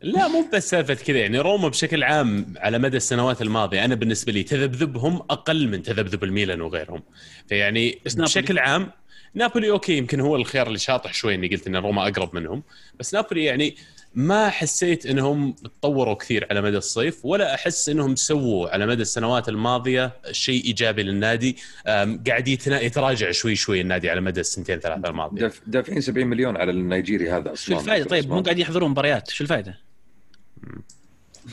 لا 0.02 0.28
مو 0.28 0.46
بس 0.54 0.70
سالفة 0.70 0.94
كذا. 0.94 1.18
يعني 1.18 1.38
روما 1.38 1.68
بشكل 1.68 2.02
عام 2.02 2.54
على 2.56 2.78
مدى 2.78 2.96
السنوات 2.96 3.42
الماضية 3.42 3.84
أنا 3.84 3.94
بالنسبة 3.94 4.32
لي 4.32 4.42
تذبذبهم 4.42 5.16
أقل 5.16 5.68
من 5.68 5.82
تذبذب 5.82 6.24
الميلان 6.24 6.60
وغيرهم. 6.60 7.02
فيعني؟ 7.48 7.98
بشكل 8.04 8.58
عام 8.58 8.90
نابولي 9.34 9.70
أوكي 9.70 9.96
يمكن 9.96 10.20
هو 10.20 10.36
الخيار 10.36 10.66
اللي 10.66 10.78
شاطح 10.78 11.14
شوي 11.14 11.34
إني 11.34 11.48
قلت 11.48 11.66
إن 11.66 11.76
روما 11.76 12.09
أقرب 12.09 12.34
منهم. 12.34 12.62
بس 12.98 13.14
نابولي 13.14 13.44
يعني 13.44 13.76
ما 14.14 14.50
حسيت 14.50 15.06
إنهم 15.06 15.52
تطوروا 15.52 16.14
كثير 16.14 16.46
على 16.50 16.60
مدى 16.62 16.76
الصيف 16.76 17.24
ولا 17.24 17.54
أحس 17.54 17.88
إنهم 17.88 18.16
سووا 18.16 18.68
على 18.68 18.86
مدى 18.86 19.02
السنوات 19.02 19.48
الماضية 19.48 20.12
شيء 20.30 20.64
إيجابي 20.64 21.02
للنادي. 21.02 21.56
قاعد 22.26 22.48
يتراجع 22.48 23.30
شوي 23.30 23.56
شوي 23.56 23.80
النادي 23.80 24.10
على 24.10 24.20
مدى 24.20 24.40
السنتين 24.40 24.78
ثلاثة 24.78 25.09
الماضية. 25.09 25.40
داف- 25.40 25.60
دافعين 25.66 26.00
70 26.00 26.26
مليون 26.26 26.56
على 26.56 26.70
النيجيري 26.70 27.30
هذا 27.30 27.54
شو 27.54 27.74
عثمان 27.74 27.78
الفائده 27.80 28.04
طيب 28.09 28.28
مو 28.30 28.40
قاعد 28.40 28.59
يحضرون 28.59 28.90
مباريات 28.90 29.30
شو 29.30 29.44
الفائده؟ 29.44 29.78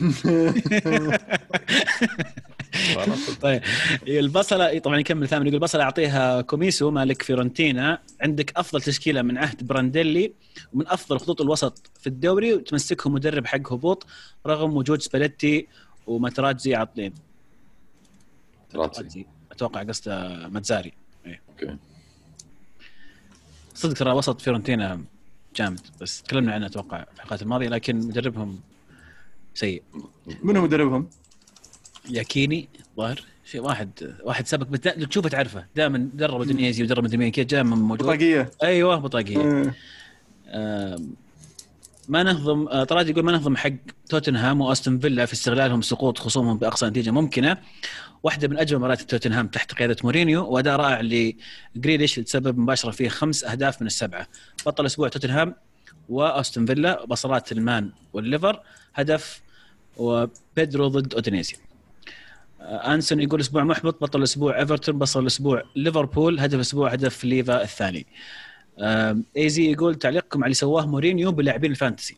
طيب. 3.42 3.62
البصلة 4.08 4.78
طبعا 4.78 4.98
يكمل 4.98 5.28
ثامن. 5.28 5.46
يقول 5.46 5.54
البصله 5.54 5.82
أعطيها 5.82 6.40
كوميسو 6.40 6.90
مالك 6.90 7.22
فيورنتينا. 7.22 8.02
عندك 8.20 8.52
أفضل 8.56 8.82
تشكيلة 8.82 9.22
من 9.22 9.38
عهد 9.38 9.66
برانديلي 9.66 10.32
ومن 10.72 10.88
أفضل 10.88 11.18
خطوط 11.18 11.40
الوسط 11.40 11.90
في 12.00 12.06
الدوري 12.06 12.54
وتمسكهم 12.54 13.12
مدرب 13.12 13.46
حق 13.46 13.72
هبوط 13.72 14.06
رغم 14.46 14.76
وجود 14.76 15.02
سباليتي 15.02 15.66
وماتراتزي 16.06 16.74
عاطلين. 16.74 17.14
أتوقع 19.52 19.82
قصده 19.82 20.48
ماتزاري. 20.48 20.92
okay. 21.48 21.76
صدق 23.74 23.92
ترى 23.92 24.12
وسط 24.12 24.40
فيورنتينا 24.40 25.04
جامد 25.56 25.80
بس 26.00 26.22
تكلمنا 26.22 26.52
عنه 26.54 26.66
أتوقع 26.66 27.04
في 27.04 27.12
الحلقات 27.14 27.42
الماضية 27.42 27.68
لكن 27.68 27.96
مدربهم 27.96 28.60
سيء. 29.54 29.82
من 30.42 30.56
هو 30.56 30.62
مدربهم؟ 30.62 31.10
ياكيني 32.10 32.68
ظاهر. 32.96 33.22
شيء 33.44 33.60
واحد 33.60 33.90
واحد 34.22 34.46
سبق 34.46 34.66
بت... 34.66 34.88
تشوفه 34.88 35.28
تعرفه. 35.28 35.66
دائما 35.76 36.10
درب 36.14 36.42
أودينيزي 36.42 36.82
ودرب 36.82 37.14
مين 37.14 37.30
كذا 37.30 37.44
دائما 37.44 37.76
موجود. 37.76 38.06
بطاقية. 38.06 38.50
أيوه 38.62 38.96
بطاقية. 38.96 39.72
آه. 40.48 40.98
ما 42.08 42.22
نهضم 42.22 42.68
آه، 42.68 42.84
طلعت 42.84 43.08
يقول 43.08 43.24
ما 43.24 43.32
نهضم 43.32 43.56
حق 43.56 43.72
توتنهام 44.08 44.60
وأستون 44.60 44.98
فيلا 44.98 45.26
في 45.26 45.32
استغلالهم 45.32 45.82
سقوط 45.82 46.18
خصومهم 46.18 46.58
بأقصى 46.58 46.86
نتيجة 46.86 47.10
ممكنة. 47.10 47.56
واحدة 48.22 48.48
من 48.48 48.58
أجمل 48.58 48.78
مباريات 48.78 49.02
توتنهام 49.02 49.48
تحت 49.48 49.72
قيادة 49.74 49.96
مورينيو 50.04 50.46
وأداء 50.46 50.76
رائع 50.76 51.00
لجريليش 51.76 52.14
تسبب 52.14 52.58
مباشرة 52.58 52.90
فيه 52.90 53.08
خمس 53.08 53.44
أهداف 53.44 53.80
من 53.80 53.86
السبعة. 53.86 54.28
بطل 54.66 54.86
أسبوع 54.86 55.08
توتنهام 55.08 55.54
وأستون 56.08 56.66
فيلا 56.66 57.06
بصلات 57.06 57.52
المان 57.52 57.90
والليفر 58.12 58.60
هدف 58.94 59.40
وبيدرو 59.96 60.88
ضد 60.88 61.14
اودينيزي 61.14 61.56
أنسون 62.60 63.20
يقول 63.20 63.40
أسبوع 63.40 63.64
محبط 63.64 64.02
بطل 64.02 64.22
أسبوع 64.22 64.58
إيفرتون 64.58 64.98
بطل 64.98 65.26
أسبوع 65.26 65.62
ليفربول 65.76 66.40
هدف 66.40 66.58
أسبوع 66.60 66.90
هدف 66.90 67.24
ليفا 67.24 67.62
الثاني. 67.62 68.06
ايزي 69.36 69.72
يقول 69.72 69.94
تعليقكم 69.94 70.38
على 70.38 70.44
اللي 70.44 70.54
سواه 70.54 70.86
مورينيو 70.86 71.32
بلاعبين 71.32 71.70
ال 71.70 71.75
fantasy. 71.75 72.16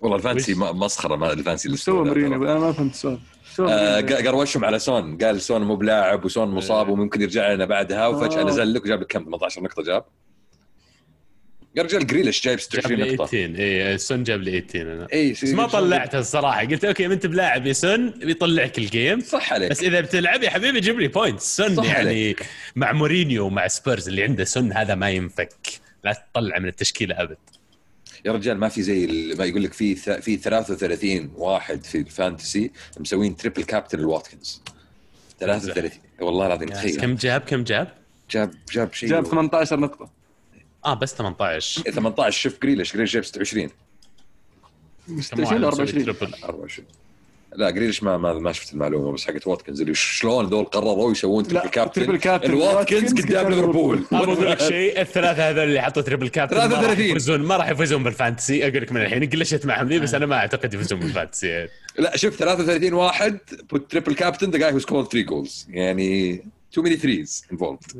والله 0.00 0.16
ال 0.16 0.21
fantasy 0.21 0.54
ما- 0.54 0.72
مسخرة 0.72 1.16
ما 1.16 1.32
ال 1.32 1.36
fantasy 1.36 1.68
إيش 1.70 1.80
سوى 1.82 2.04
مورينيو؟ 2.04 2.44
أنا 2.44 2.58
ما 2.58 2.72
فهمت 2.72 2.92
السؤال. 2.92 3.18
آه، 3.60 4.00
قروشهم 4.00 4.64
على 4.64 4.78
سون. 4.78 5.18
قال 5.18 5.40
سون 5.40 5.62
مو 5.62 5.76
بلاعب 5.76 6.24
وسون 6.24 6.48
مصاب 6.48 6.88
وممكن 6.88 7.22
يرجع 7.22 7.52
لنا 7.52 7.64
بعدها 7.64 8.06
وفجأة 8.06 8.40
آه. 8.40 8.44
نزل 8.44 8.74
لك 8.74 8.84
وجاب 8.84 9.00
لك 9.00 9.06
كم 9.06 9.24
18 9.24 9.62
نقطة 9.62 9.82
جاب. 9.82 10.04
يا 11.76 11.82
رجال 11.82 12.06
جريليش 12.06 12.44
جايب 12.44 12.58
جاب 12.58 12.64
26 12.82 13.00
لي 13.00 13.12
نقطه 13.14 13.26
18 13.26 13.62
اي 13.90 13.98
سون 13.98 14.22
جاب 14.22 14.40
لي 14.42 14.60
18 14.60 14.92
أنا. 14.92 15.06
اي 15.12 15.32
بس 15.32 15.44
ما 15.44 15.66
طلعتها 15.66 16.20
الصراحة. 16.20 16.60
قلت 16.60 16.84
okay 16.84 17.06
أنت 17.06 17.26
بلاعب 17.26 17.66
يا 17.66 17.72
سون 17.72 18.10
بيطلعك 18.10 18.78
ال 18.78 18.86
game 18.86 19.20
صح 19.20 19.52
عليك. 19.52 19.70
بس 19.70 19.82
إذا 19.82 20.00
بتلعب 20.00 20.42
يا 20.42 20.50
حبيبي 20.50 20.80
جيب 20.80 21.00
لي 21.00 21.08
points 21.08 21.56
سون 21.56 21.74
صح 21.76 21.84
يعني 21.84 22.36
مع 22.76 22.92
مورينيو 22.92 23.46
ومع 23.46 23.68
سبيرز 23.68 24.08
اللي 24.08 24.22
عنده 24.22 24.44
سون 24.44 24.72
هذا 24.72 24.94
ما 24.94 25.10
ينفك. 25.10 25.52
لا 26.04 26.24
تطلع 26.32 26.58
من 26.58 26.68
التشكيلة 26.68 27.22
أبد. 27.22 27.36
يا 28.24 28.32
رجال 28.32 28.58
ما 28.58 28.68
في 28.68 28.82
زي 28.82 29.04
ال- 29.04 29.38
ما 29.38 29.44
يقول 29.44 29.62
لك 29.62 29.72
في 29.72 29.96
ث- 29.96 30.10
في 30.20 30.36
33 30.36 31.30
واحد 31.36 31.84
في 31.84 31.98
ال 31.98 32.07
fantasy 32.07 32.70
مسوين 33.00 33.36
triple 33.36 33.62
captain 33.64 33.98
الواتكنز 33.98 34.62
33 35.40 35.90
والله 36.20 36.46
العظيم 36.46 36.68
تخيل. 36.68 36.96
كم 37.00 37.14
جاب؟ 37.14 37.40
كم 37.40 37.64
جاب؟ 37.64 37.88
جاب 38.30 38.50
جاب 38.72 38.92
شيء. 38.94 39.08
جاب 39.08 39.26
18 39.26 39.80
نقطة. 39.80 40.19
آه 40.86 40.94
بس 40.94 41.14
18 41.14 41.82
18 41.90 42.30
شوف 42.40 42.58
جريليش 42.62 42.92
جريليش 42.92 43.12
جاب 43.14 43.24
26 43.24 43.68
كم 45.08 45.20
26 45.20 45.64
واحد 45.64 45.80
مسوي 45.80 45.84
24 45.84 46.04
triple؟ 46.04 46.34
24 46.44 46.88
لا 47.56 47.70
جريليش 47.70 48.02
ما 48.02 48.16
ما, 48.16 48.32
ما 48.34 48.52
شفت 48.52 48.72
المعلومة 48.72 49.12
بس 49.12 49.24
حقت 49.26 49.46
واتكنز 49.46 49.80
اللي 49.80 49.94
شلون 49.94 50.46
ذول 50.46 50.64
قرروا 50.64 51.12
يسوون 51.12 51.44
triple 51.44 51.64
لا، 51.64 51.66
captain 51.70 51.92
triple 51.92 52.16
كابتن. 52.16 52.50
الواتكنز 52.50 53.02
واتكنز 53.04 53.24
قدام 53.26 53.48
ليفربول 53.50 54.04
أبغى 54.12 54.32
أقول 54.32 54.50
لك 54.50 54.60
شيء 54.60 55.00
الثلاثة 55.00 55.50
هذول 55.50 55.64
اللي 55.64 55.82
حطوا 55.82 56.02
triple 56.02 56.28
captain 56.28 56.56
ما 56.56 56.62
راح 56.62 56.70
33. 56.70 57.06
يفوزون 57.10 57.40
ما 57.40 57.56
راح 57.56 57.68
يفوزون 57.68 58.02
بال 58.04 58.16
fantasy. 58.16 58.62
أقول 58.68 58.82
لك 58.82 58.92
من 58.92 59.00
الحين 59.02 59.30
قلشت 59.30 59.66
معهم 59.66 59.88
ذي 59.88 59.98
بس 59.98 60.14
أنا 60.14 60.26
ما 60.26 60.36
أعتقد 60.36 60.74
يفوزون 60.74 61.00
بال 61.00 61.14
fantasy. 61.14 61.68
لا 61.98 62.16
شوف 62.16 62.36
33 62.36 62.92
واحد 62.92 63.38
put 63.74 63.78
triple 63.96 64.14
captain 64.14 64.46
the 64.50 64.58
guy 64.58 64.72
who 64.72 64.80
scored 64.80 65.06
three 65.10 65.30
goals. 65.30 65.66
يعني 65.68 66.38
too 66.78 66.82
many 66.82 66.96
threes 66.96 67.42
involved. 67.54 67.96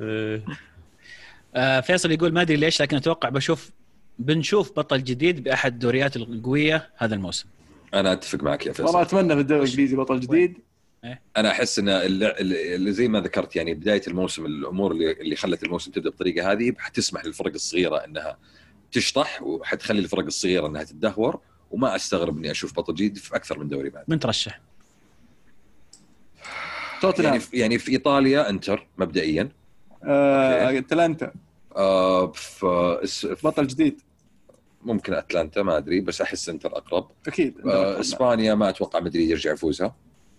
آه، 1.55 1.81
فيصل 1.81 2.11
يقول 2.11 2.33
ما 2.33 2.43
أدري 2.43 2.57
ليش 2.57 2.83
لكن 2.83 2.97
أتوقع 2.97 3.29
بشوف 3.29 3.71
بنشوف 4.19 4.73
بطل 4.77 5.05
جديد 5.05 5.45
بأحد 5.45 5.73
الدوريات 5.73 6.17
القوية 6.17 6.91
هذا 6.97 7.15
الموسم. 7.15 7.47
أنا 7.95 8.13
أتفق 8.13 8.43
معك 8.43 8.67
يا 8.67 8.73
والله 8.79 8.87
فيصل 8.87 9.01
أتمنى 9.01 9.35
في 9.35 9.41
الدوري 9.41 9.63
الإنجليزي 9.63 9.97
بطل 9.97 10.21
جديد. 10.21 10.59
أنا 11.37 11.51
أحس 11.51 11.79
إن 11.79 11.89
اللي, 11.89 12.93
زي 12.93 13.09
ما 13.09 13.21
ذكرت 13.21 13.57
يعني 13.57 13.75
بداية 13.75 14.03
الموسم 14.09 14.47
الأمور 14.47 14.93
اللي, 14.93 15.13
اللي 15.13 15.37
خلت 15.37 15.63
الموسم 15.63 15.91
تبدأ 15.91 16.11
بالطريقة 16.11 16.53
هذه 16.53 16.73
حتسمح 16.79 17.25
للفرق 17.25 17.53
الصغيرة 17.55 17.97
إنها 17.97 18.39
تشطح 18.93 19.43
وحتخلي 19.43 19.99
الفرق 19.99 20.25
الصغيرة 20.25 20.67
إنها 20.67 20.85
تدهور 20.85 21.41
وما 21.71 21.97
أستغرب 21.97 22.39
إني 22.39 22.51
أشوف 22.51 22.75
بطل 22.75 22.95
جديد 22.95 23.19
في 23.19 23.37
أكثر 23.37 23.59
من 23.59 23.69
دوري 23.69 23.91
بعد. 23.91 24.05
من 24.09 24.19
ترشح؟ 24.19 24.61
توتنهام. 27.03 27.33
يعني 27.33 27.41
في 27.41 27.57
يعني 27.57 27.79
في 27.79 27.93
إيطاليا 27.93 28.51
إنتر 28.51 28.87
مبدئيا. 28.99 29.49
أتلانتا. 30.05 31.33
آه 31.77 32.27
في 32.27 33.37
بطل 33.45 33.67
جديد. 33.67 34.01
ممكن 34.83 35.15
أتلانتا 35.15 35.63
ما 35.63 35.77
أدري 35.77 36.01
بس 36.01 36.21
أحس 36.21 36.49
إنتر 36.49 36.73
أقرب. 36.77 37.09
أكيد 37.27 37.55
آه، 37.67 38.01
إسبانيا 38.01 38.55
ما 38.55 38.69
أتوقع 38.69 39.01
مدريد 39.01 39.31
يرجع 39.31 39.53
يفوزها. 39.53 39.95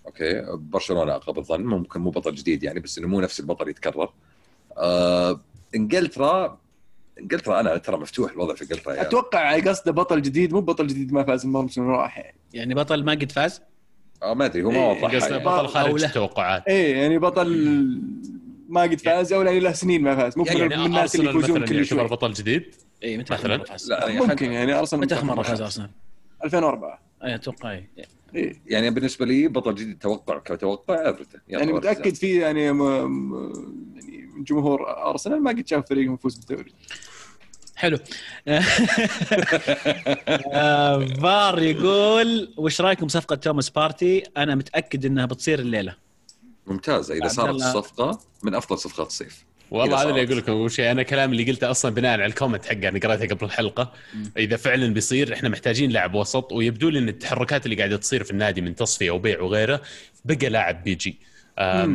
okay 0.05 0.45
برشلونة 0.51 1.15
أقرب 1.15 1.37
الظن 1.37 1.61
ممكن 1.61 1.99
مو 2.01 2.09
بطل 2.09 2.35
جديد 2.35 2.63
يعني 2.63 2.79
بس 2.79 2.97
إنه 2.97 3.07
مو 3.07 3.21
نفس 3.21 3.39
البطل 3.39 3.69
يتكرر. 3.69 4.09
آه، 4.77 5.39
إنجلترا 5.75 6.57
إنجلترا 7.19 7.59
أنا 7.59 7.77
ترى 7.77 7.97
مفتوح 7.97 8.31
الوضع 8.31 8.55
في 8.55 8.61
إنجلترا 8.61 8.93
يعني. 8.93 9.07
أتوقع 9.07 9.59
قصده 9.59 9.91
بطل 9.91 10.21
جديد 10.21 10.53
مو 10.53 10.61
بطل 10.61 10.87
جديد 10.87 11.13
ما 11.13 11.23
فاز 11.23 11.45
الموسم 11.45 11.89
راح 11.89 12.17
يعني. 12.17 12.37
يعني 12.53 12.73
بطل 12.73 13.03
ما 13.03 13.11
قد 13.11 13.31
فاز؟ 13.31 13.61
آه 14.23 14.33
ما 14.33 14.45
أدري 14.45 14.63
هو 14.63 14.71
ما 14.71 14.77
إيه، 14.77 15.03
وضح 15.03 15.15
قصده 15.15 15.35
يعني. 15.37 15.45
بطل 15.45 15.67
خارج. 15.67 16.03
التوقعات. 16.03 16.67
إيه 16.67 16.95
يعني 16.95 17.17
بطل 17.19 17.47
ما 18.71 18.81
قد 18.81 18.99
فاز 18.99 19.33
أو 19.33 19.41
له 19.41 19.71
سنين 19.71 20.01
ما 20.01 20.15
فاز. 20.15 20.37
مو 20.37 20.45
يعني 20.45 20.77
من 20.77 20.85
الناس 20.85 21.15
اللي 21.15 21.29
يفوزون 21.29 21.65
كل 21.65 21.85
شوي. 21.85 22.03
بطل 22.07 22.33
جديد؟ 22.33 22.75
اي 23.03 23.17
متى 23.17 23.33
مثلاً؟ 23.33 23.63
لا 23.87 24.07
يعني 24.07 24.19
ممكن 24.19 24.51
يعني 24.51 24.73
أرسنال 24.73 25.01
متى 25.01 25.15
اخر 25.15 25.25
مره 25.25 25.41
فاز 25.41 25.61
أرسنال؟ 25.61 25.89
2004 26.43 26.99
اي 27.23 27.35
أتوقع 27.35 27.71
إي. 27.71 27.87
إيه. 28.35 28.61
يعني 28.65 28.89
بالنسبة 28.89 29.25
لي 29.25 29.47
بطل 29.47 29.75
جديد 29.75 29.99
توقع 29.99 30.39
كتوقع 30.39 31.07
ايفرتون 31.07 31.41
يعني 31.47 31.73
متأكد 31.73 32.15
في 32.15 32.39
يعني 32.39 32.71
م... 32.71 32.83
يعني 33.95 34.29
من 34.35 34.43
جمهور 34.43 34.89
أرسنال 35.09 35.43
ما 35.43 35.51
قد 35.51 35.67
شاف 35.67 35.89
فريق 35.89 36.13
يفوز 36.13 36.35
بالدوري. 36.35 36.71
حلو. 37.75 37.97
آه، 40.53 41.05
فار 41.05 41.61
يقول 41.61 42.53
وش 42.57 42.81
رأيكم 42.81 43.05
بصفقه 43.05 43.35
توماس 43.35 43.69
بارتي؟ 43.69 44.23
أنا 44.37 44.55
متأكد 44.55 45.05
إنها 45.05 45.25
بتصير 45.25 45.59
الليلة. 45.59 45.95
ممتازة. 46.71 47.15
إذا 47.15 47.27
صارت 47.27 47.49
الله. 47.49 47.69
الصفقة 47.69 48.19
من 48.43 48.55
أفضل 48.55 48.77
صفقات 48.77 49.07
الصيف 49.07 49.45
والله 49.71 50.01
هذا 50.01 50.09
اللي. 50.09 50.23
أقول 50.23 50.37
لكم 50.37 50.51
اول 50.51 50.71
شيء. 50.71 50.91
أنا 50.91 51.03
كلام 51.03 51.31
اللي 51.31 51.51
قلته 51.51 51.71
أصلا 51.71 51.93
بناء 51.93 52.11
على 52.11 52.25
ال 52.25 52.30
comment 52.30 52.65
حقه 52.65 52.87
أنا 52.89 52.99
قريته 52.99 53.35
قبل 53.35 53.45
الحلقة. 53.45 53.93
إذا 54.37 54.57
فعلا 54.57 54.93
بيصير 54.93 55.33
إحنا 55.33 55.49
محتاجين 55.49 55.91
لاعب 55.91 56.13
وسط 56.13 56.51
ويبدو 56.51 56.89
لي 56.89 56.99
إن 56.99 57.09
التحركات 57.09 57.65
اللي 57.65 57.75
قاعدة 57.75 57.97
تصير 57.97 58.23
في 58.23 58.31
النادي 58.31 58.61
من 58.61 58.75
تصفية 58.75 59.11
وبيع 59.11 59.41
وغيره 59.41 59.81
بقى 60.25 60.49
لاعب 60.49 60.83
بيجي. 60.83 61.19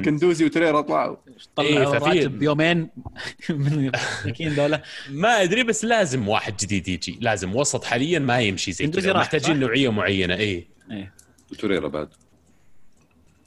كندوزي 0.05 0.45
وتريرا 0.45 0.81
طلعوا. 0.81 1.17
طلعوا 1.57 1.71
إيه، 1.71 1.89
راتب 1.89 2.43
يومين 2.43 2.79
من 3.51 3.73
المساكين 3.73 4.49
ذولا 4.49 4.83
ما 5.11 5.43
أدري 5.43 5.63
بس 5.63 5.85
لازم 5.85 6.29
واحد 6.29 6.57
جديد 6.57 6.89
يجي. 6.89 7.19
لازم 7.21 7.57
وسط 7.57 7.85
حاليا 7.85 8.19
ما 8.19 8.41
يمشي 8.41 8.73
زي 8.73 8.87
كذا. 8.87 9.13
محتاجين؟ 9.13 9.61
نوعية 9.61 9.89
معينة 9.89 10.35
اي 10.35 10.67
إيه. 10.91 11.13
وتوريرا 11.53 11.89
بعد. 11.89 12.09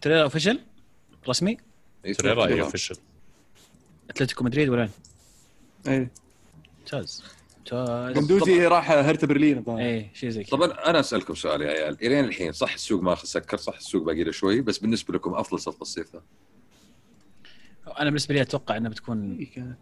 تريرا 0.01 0.23
official 0.23 0.59
رسمي؟ 1.27 1.57
توريرا. 2.17 2.63
official 2.63 2.95
أتلتيكو 4.09 4.43
مدريد 4.43 4.69
وين؟ 4.69 4.89
إيه. 5.87 6.11
ممتاز 6.79 7.23
ممتاز 7.57 8.13
كندوزي 8.15 8.67
راح 8.67 8.91
هرتا 8.91 9.27
برلين 9.27 9.57
الظاهر. 9.57 9.79
إيه 9.79 10.11
شيء 10.13 10.29
زي 10.29 10.43
كذا. 10.43 10.51
طبعا 10.51 10.71
أنا 10.71 10.99
أسألكم 10.99 11.35
سؤال 11.35 11.61
يا 11.61 11.67
عيال. 11.67 12.05
إلين 12.05 12.25
الحين 12.25 12.51
صح 12.51 12.73
السوق 12.73 13.01
ما 13.01 13.15
سكر 13.15 13.57
صح 13.57 13.77
السوق 13.77 14.03
باقي 14.03 14.23
له 14.23 14.31
شوي 14.31 14.61
بس 14.61 14.77
بالنسبة 14.77 15.13
لكم 15.13 15.33
أفضل 15.33 15.59
صفقة 15.59 15.81
الصيف 15.81 16.13
ذا 16.13 16.21
أنا 17.99 18.05
بالنسبة 18.05 18.35
لي 18.35 18.41
أتوقع 18.41 18.77
إنها 18.77 18.89
بتكون 18.89 19.37
إيه 19.37 19.51
كانت؟ 19.51 19.79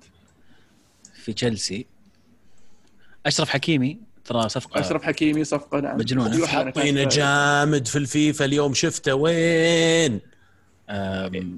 في 1.23 1.33
تشيلسي. 1.33 1.85
أشرف 3.25 3.49
حكيمي 3.49 3.99
ترى 4.25 4.49
صفقة 4.49 4.79
أشرف 4.79 5.03
حكيمي 5.03 5.43
صفقة 5.43 5.79
نعم. 5.79 5.97
مجنونة. 5.97 6.45
فايزة. 6.71 7.03
جامد 7.03 7.87
في 7.87 7.97
الفيفا 7.97 8.45
اليوم. 8.45 8.73
شفته 8.73 9.15
وين؟ 9.15 10.19
يعني 10.89 11.57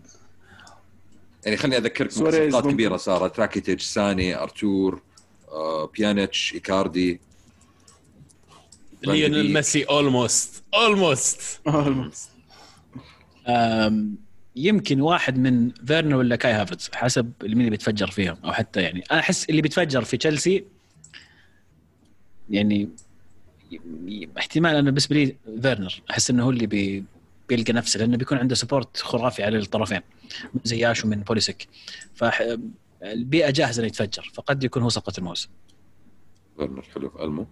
خليني 1.57 1.77
اذكركم 1.77 2.09
سواريز 2.09 2.53
صفقات. 2.53 2.73
كبيرة 2.73 2.97
صارت. 2.97 3.39
راكيتيج 3.39 3.81
ساني 3.81 4.35
أرتور 4.35 5.01
آه، 5.51 5.85
بيانيتش 5.85 6.53
إيكاردي. 6.53 7.19
ليونيل. 9.03 9.53
ميسي 9.53 9.83
almost 9.83 10.63
almost 10.73 11.59
أم، 13.47 14.15
يمكن 14.55 15.01
واحد 15.01 15.37
من 15.39 15.71
فيرنر 15.71 16.15
ولا 16.15 16.35
كاي 16.35 16.51
هافرتز 16.51 16.89
حسب 16.93 17.31
مين 17.43 17.59
اللي 17.59 17.69
بيتفجر 17.69 18.11
فيهم 18.11 18.37
أو 18.45 18.51
حتى 18.51 18.81
يعني 18.81 19.03
أنا 19.11 19.19
أحس 19.19 19.49
اللي 19.49 19.61
بيتفجر 19.61 20.03
في 20.03 20.17
تشيلسي 20.17 20.65
يعني 22.49 22.89
احتمال 24.37 24.71
أنا 24.75 24.81
بالنسبة 24.81 25.15
لي 25.15 25.35
فيرنر 25.61 26.01
أحس 26.11 26.29
إنه 26.29 26.43
هو 26.43 26.49
اللي 26.49 26.67
بي 26.67 27.03
بيلقى 27.49 27.73
نفسه 27.73 27.99
لأنه 27.99 28.17
بيكون 28.17 28.37
عنده 28.37 28.55
support 28.55 28.97
خرافي 28.97 29.43
على 29.43 29.57
الطرفين 29.57 30.01
زياش 30.63 31.07
ومن 31.07 31.21
بوليسك 31.21 31.67
فالبيئه 32.15 33.49
جاهزة 33.49 33.79
إنه 33.79 33.87
يتفجر 33.87 34.31
فقد 34.33 34.63
يكون 34.63 34.83
هو 34.83 34.89
صفقه 34.89 35.13
الموسم 35.17 35.49
فيرنر 36.57 36.81
حلو 36.81 37.11
ألمو. 37.19 37.47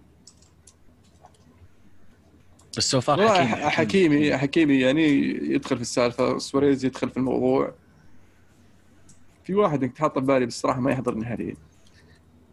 بس 2.76 2.90
so 2.90 3.00
far 3.00 3.18
والله 3.18 3.44
حكيمي 3.44 3.70
حكيمي 3.70 4.36
حكيمي 4.36 4.80
يعني. 4.80 5.08
يدخل 5.54 5.76
في 5.76 5.82
السالفة 5.82 6.38
سواريز 6.38 6.84
يدخل 6.84 7.10
في 7.10 7.16
الموضوع. 7.16 7.74
في 9.44 9.54
واحد 9.54 9.82
انك 9.82 9.92
تحطه 9.92 10.20
ببالي 10.20 10.46
بس 10.46 10.60
صراحة 10.60 10.80
ما 10.80 10.90
يحضرني 10.92 11.24
حاليا. 11.24 11.54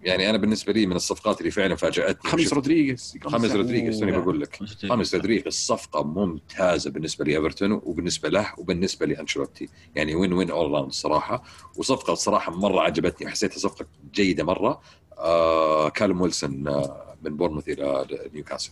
يعني 0.06 0.30
أنا 0.30 0.38
بالنسبة 0.38 0.74
لي 0.74 0.86
من 0.86 0.96
الصفقات 0.96 1.40
اللي 1.40 1.52
فعلا 1.52 1.76
فاجأتني. 1.76 2.32
خميس 2.32 2.54
رودريغيز. 2.54 3.18
خامس 3.24 3.52
رودريغيز 3.52 4.00
توني 4.00 4.16
أوه. 4.16 4.22
بقول 4.22 4.42
لك؟ 4.42 4.60
خامس 4.90 5.16
رودريغيز. 5.16 5.54
صفقه 5.54 6.04
ممتازة 6.04 6.92
بالنسبة 6.92 7.26
لإيفرتون 7.26 7.72
وبالنسبة 7.72 8.30
له 8.30 8.54
وبالنسبة 8.58 9.06
لأنشيلوتي. 9.06 9.70
يعني 9.96 10.16
win 10.16 10.34
win 10.34 10.50
all 10.50 10.72
round 10.72 10.88
الصراحه 10.88 11.44
وصفقة 11.76 12.14
الصراحه 12.14 12.52
مرة 12.52 12.82
عجبتني 12.82 13.28
وحسيتها 13.28 13.60
صفقة 13.60 13.86
جيدة 14.14 14.44
مرة. 14.44 14.82
آه 15.18 15.90
كالم 15.90 16.22
ويلسون 16.22 16.68
آه 16.68 17.16
من 17.24 17.38
بورنموث 17.38 17.70
إلى 17.70 18.06
نيوكاسل. 18.34 18.72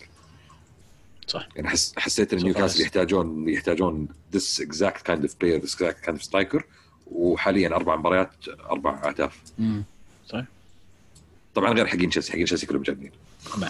صح. 1.28 1.50
يعني 1.56 1.68
حس 1.68 1.94
حسيت 1.98 2.34
إن. 2.34 2.44
نيوكاسل 2.44 2.82
يحتاجون 2.82 3.50
يحتاجون 3.50 4.08
this 4.36 4.62
exact 4.62 5.04
kind 5.10 5.24
of 5.24 5.30
player 5.30 5.60
this 5.66 5.74
exact 5.74 6.10
kind 6.10 6.16
of 6.16 6.24
striker. 6.24 6.62
وحاليا 7.12 7.68
أربع 7.68 7.96
مباريات 7.96 8.32
أربع 8.70 9.10
أهداف. 9.10 9.42
مم. 9.60 9.84
طبعا 11.56 11.74
غير 11.74 11.88
حقين 11.88 12.10
تشيلسي 12.10 12.32
حقين 12.32 12.46
تشيلسي 12.46 12.66
كلهم 12.66 12.82
جامدين 12.82 13.12
طبعا. 13.56 13.70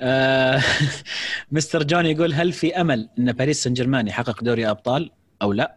آه 0.00 0.62
مستر 1.52 1.82
جون 1.82 2.06
يقول 2.06 2.34
هل 2.34 2.52
في 2.52 2.80
أمل 2.80 3.08
إن 3.18 3.32
باريس 3.32 3.62
سان 3.62 3.74
جيرمان 3.74 4.08
يحقق 4.08 4.42
دوري 4.44 4.70
أبطال 4.70 5.10
أو 5.42 5.52
لا؟ 5.52 5.76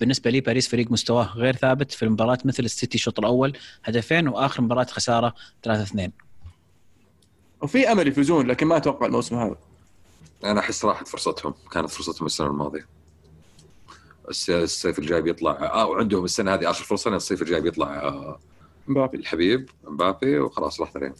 بالنسبة 0.00 0.30
لي 0.30 0.40
باريس 0.40 0.68
فريق 0.68 0.90
مستواه 0.90 1.32
غير 1.36 1.56
ثابت 1.56 1.92
في 1.92 2.02
المباراة 2.02 2.38
مثل 2.44 2.64
السيتي 2.64 2.94
الشوط 2.94 3.18
الأول 3.18 3.56
هدفين 3.84 4.28
وآخر 4.28 4.62
مباراة 4.62 4.84
خسارة 4.84 5.34
3 5.62 5.82
2 5.82 6.12
وفي 7.62 7.92
أمل 7.92 8.08
يفوزون 8.08 8.46
لكن 8.46 8.66
ما 8.66 8.76
أتوقع 8.76 9.06
الموسم 9.06 9.36
هذا. 9.36 9.56
أنا 10.44 10.60
أحس 10.60 10.84
راحت 10.84 11.08
فرصتهم 11.08 11.54
كانت 11.72 11.90
فرصتهم 11.90 12.26
السنة 12.26 12.46
الماضية. 12.46 12.86
الصيف 14.28 14.98
الجاي 14.98 15.22
بيطلع 15.22 15.50
آه 15.50 15.86
وعندهم 15.86 16.24
السنة 16.24 16.54
هذه 16.54 16.70
آخر 16.70 16.84
فرصة 16.84 17.16
الصيف 17.16 17.42
الجاي 17.42 17.60
بيطلع 17.60 17.98
آه 17.98 18.38
مبابي. 18.88 19.16
الحبيب 19.16 19.70
مبابي 19.84 20.38
وخلاص 20.38 20.80
راحت 20.80 20.96
عليهم 20.96 21.14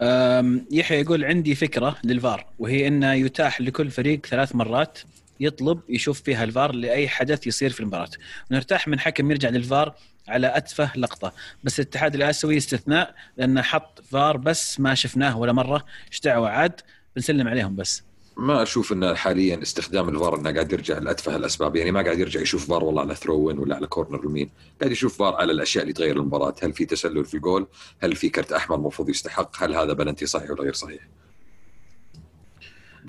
أم، 0.00 0.66
يحيى 0.70 1.00
يقول 1.00 1.24
عندي 1.24 1.54
فكرة 1.54 1.96
للفار 2.04 2.46
وهي 2.58 2.88
انه 2.88 3.12
يتاح 3.12 3.60
لكل 3.60 3.90
فريق 3.90 4.26
ثلاث 4.26 4.54
مرات 4.54 4.98
يطلب 5.40 5.80
يشوف 5.88 6.22
فيها 6.22 6.44
الفار 6.44 6.72
لأي 6.72 7.08
حدث 7.08 7.46
يصير 7.46 7.70
في 7.70 7.80
المباراة. 7.80 8.10
ونرتاح 8.50 8.88
من 8.88 9.00
حكم 9.00 9.30
يرجع 9.30 9.48
للفار 9.48 9.94
على 10.28 10.56
أتفه 10.56 10.96
لقطة. 10.96 11.32
بس 11.64 11.80
الاتحاد 11.80 12.14
الآسيوي 12.14 12.56
استثناء 12.56 13.14
لأنه 13.36 13.62
حط 13.62 14.00
فار 14.10 14.36
بس 14.36 14.80
ما 14.80 14.94
شفناه 14.94 15.38
ولا 15.38 15.52
مرة 15.52 15.84
إيش 16.12 16.20
دعوه 16.20 16.48
عاد 16.48 16.80
بنسلم 17.16 17.48
عليهم 17.48 17.76
بس. 17.76 18.02
ما 18.36 18.62
أشوف 18.62 18.92
إنه 18.92 19.14
حاليا 19.14 19.62
استخدام 19.62 20.08
الفار 20.08 20.36
إنه 20.36 20.52
قاعد 20.52 20.72
يرجع 20.72 20.98
لأتفه 20.98 21.36
الأسباب. 21.36 21.76
يعني 21.76 21.92
ما 21.92 22.02
قاعد 22.02 22.18
يرجع 22.18 22.40
يشوف 22.40 22.68
فار 22.68 22.84
والله 22.84 23.02
على 23.02 23.14
throw 23.14 23.50
in 23.50 23.58
ولا 23.58 23.76
على 23.76 23.86
corner 23.86 24.24
يمين. 24.24 24.50
قاعد 24.80 24.92
يشوف 24.92 25.18
فار 25.18 25.34
على 25.34 25.52
الأشياء 25.52 25.82
اللي 25.82 25.92
تغير 25.94 26.16
المباراة. 26.16 26.54
هل 26.62 26.72
في 26.72 26.84
تسلل 26.84 27.24
في 27.24 27.34
الجول 27.34 27.66
هل 27.98 28.16
في 28.16 28.28
كرت 28.28 28.52
أحمر 28.52 28.76
المفروض 28.76 29.08
يستحق؟ 29.08 29.62
هل 29.62 29.74
هذا 29.74 29.92
بلنتي 29.92 30.26
صحيح 30.26 30.50
ولا 30.50 30.62
غير 30.62 30.72
صحيح؟ 30.72 31.00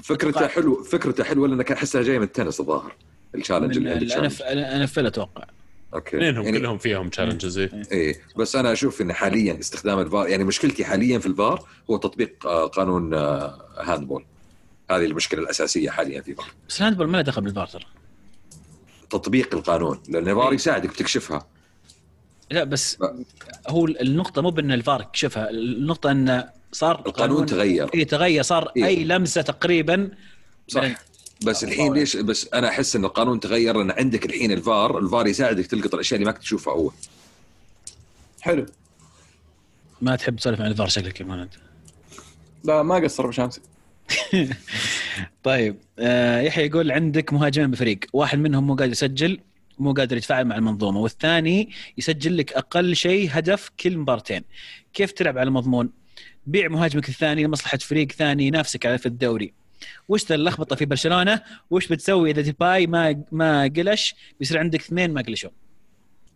فكرته 0.03 0.47
حلو 0.47 0.83
فكرته 0.83 1.23
حلوة 1.23 1.47
لانك 1.47 1.71
أحسها 1.71 2.01
جاية 2.01 2.17
من 2.17 2.23
التنس 2.23 2.59
الظاهر. 2.59 2.95
ال 3.35 3.40
challenge 3.40 3.77
أنا 4.13 4.29
ف- 4.29 4.41
أنا 4.41 4.75
أنا 4.75 4.85
فل 4.85 5.05
أتوقع. 5.05 5.43
أوكي. 5.93 6.17
اثنينهم 6.17 6.45
يعني 6.45 6.59
كلهم 6.59 6.77
فيهم 6.77 7.09
challenges 7.09 7.57
إيه. 7.91 8.15
بس 8.37 8.55
أنا 8.55 8.71
أشوف 8.71 9.01
إن 9.01 9.13
حاليا 9.13 9.59
استخدام 9.59 9.99
الفار 9.99 10.27
يعني 10.27 10.43
مشكلتي 10.43 10.85
حاليا 10.85 11.19
في 11.19 11.25
الفار 11.25 11.67
هو 11.89 11.97
تطبيق 11.97 12.47
آه، 12.47 12.65
قانون 12.67 13.13
آه، 13.13 13.57
handball 13.77 14.25
هذه 14.91 15.05
المشكلة 15.05 15.41
الأساسية 15.41 15.89
حاليا 15.89 16.22
في 16.22 16.31
الفار 16.31 16.51
بس 16.69 16.77
ال 16.79 16.83
handball 16.83 17.07
ما 17.07 17.18
له 17.18 17.23
دخل 17.23 17.41
بالفار 17.41 17.68
ترى. 17.68 17.85
تطبيق 19.09 19.55
القانون 19.55 20.03
لأن 20.09 20.27
الفار 20.27 20.53
يساعدك 20.53 20.89
بتكشفها. 20.89 21.47
لا 22.51 22.64
بس 22.64 23.01
لا. 23.01 23.23
هو 23.68 23.85
النقطة 23.85 24.41
مو 24.41 24.49
بأن 24.49 24.72
الفار 24.72 25.09
كشفها 25.14 25.49
النقطة 25.49 26.11
انه 26.11 26.49
صار 26.72 27.03
القانون 27.05 27.45
تغير. 27.45 27.89
اي 27.93 28.05
تغير 28.05 28.43
صار 28.43 28.72
إيه. 28.77 28.85
أي 28.85 29.03
لمسة 29.03 29.41
تقريبا 29.41 30.11
صح. 30.68 30.91
بس 31.45 31.64
الحين 31.64 31.93
ليش 31.93 32.15
بس 32.18 32.49
أنا 32.53 32.68
أحس 32.68 32.95
أن 32.95 33.05
القانون 33.05 33.39
تغير 33.39 33.77
لأن 33.77 33.91
عندك 33.91 34.26
الحين 34.26 34.51
الفار 34.51 34.99
الفار 34.99 35.27
يساعدك 35.27 35.65
تلقط 35.65 35.93
الأشياء 35.93 36.19
اللي 36.19 36.26
ما 36.26 36.31
كنت 36.31 36.41
تشوفها 36.41 36.73
اول 36.73 36.93
حلو. 38.41 38.65
ما 40.01 40.15
تحب 40.15 40.35
تسولف 40.35 40.61
عن 40.61 40.68
الفار 40.68 40.88
شكلك 40.88 41.19
يا 41.19 41.26
مهند. 41.26 41.49
لا 42.64 42.84
ما 42.84 42.95
قصر 42.95 43.27
بشامسي 43.27 43.61
طيب 45.43 45.75
آه 45.99 46.41
يحيى 46.41 46.65
يقول 46.65 46.91
عندك 46.91 47.34
مهاجمين 47.34 47.71
بفريق. 47.71 47.99
واحد 48.13 48.39
منهم 48.39 48.67
مو 48.67 48.75
قادر 48.75 48.91
يسجل 48.91 49.39
مو 49.79 49.93
قادر 49.93 50.17
يتفاعل 50.17 50.45
مع 50.45 50.55
المنظومة. 50.55 50.99
والثاني 50.99 51.69
يسجل 51.97 52.38
لك 52.38 52.53
أقل 52.53 52.95
شيء 52.95 53.29
هدف 53.31 53.69
كل 53.79 53.97
مبارتين. 53.97 54.43
كيف 54.93 55.11
تلعب 55.11 55.38
على 55.38 55.47
المضمون؟ 55.47 55.89
بيع 56.45 56.67
مهاجمك 56.67 57.09
الثاني 57.09 57.43
لمصلحة 57.43 57.77
فريق 57.77 58.11
ثاني 58.11 58.47
ينافسك 58.47 58.85
على 58.85 58.97
في 58.97 59.05
الدوري. 59.05 59.53
وش 60.07 60.31
اللخبطة 60.31 60.75
في 60.75 60.85
برشلونة؟ 60.85 61.41
وش 61.69 61.88
بتسوي 61.88 62.31
إذا 62.31 62.41
ديباي 62.41 62.88
ما 62.88 63.23
ما 63.31 63.63
قلش؟ 63.77 64.15
بيصير 64.39 64.57
عندك 64.57 64.79
اثنين 64.79 65.13
ما 65.13 65.21
قلشوا. 65.21 65.49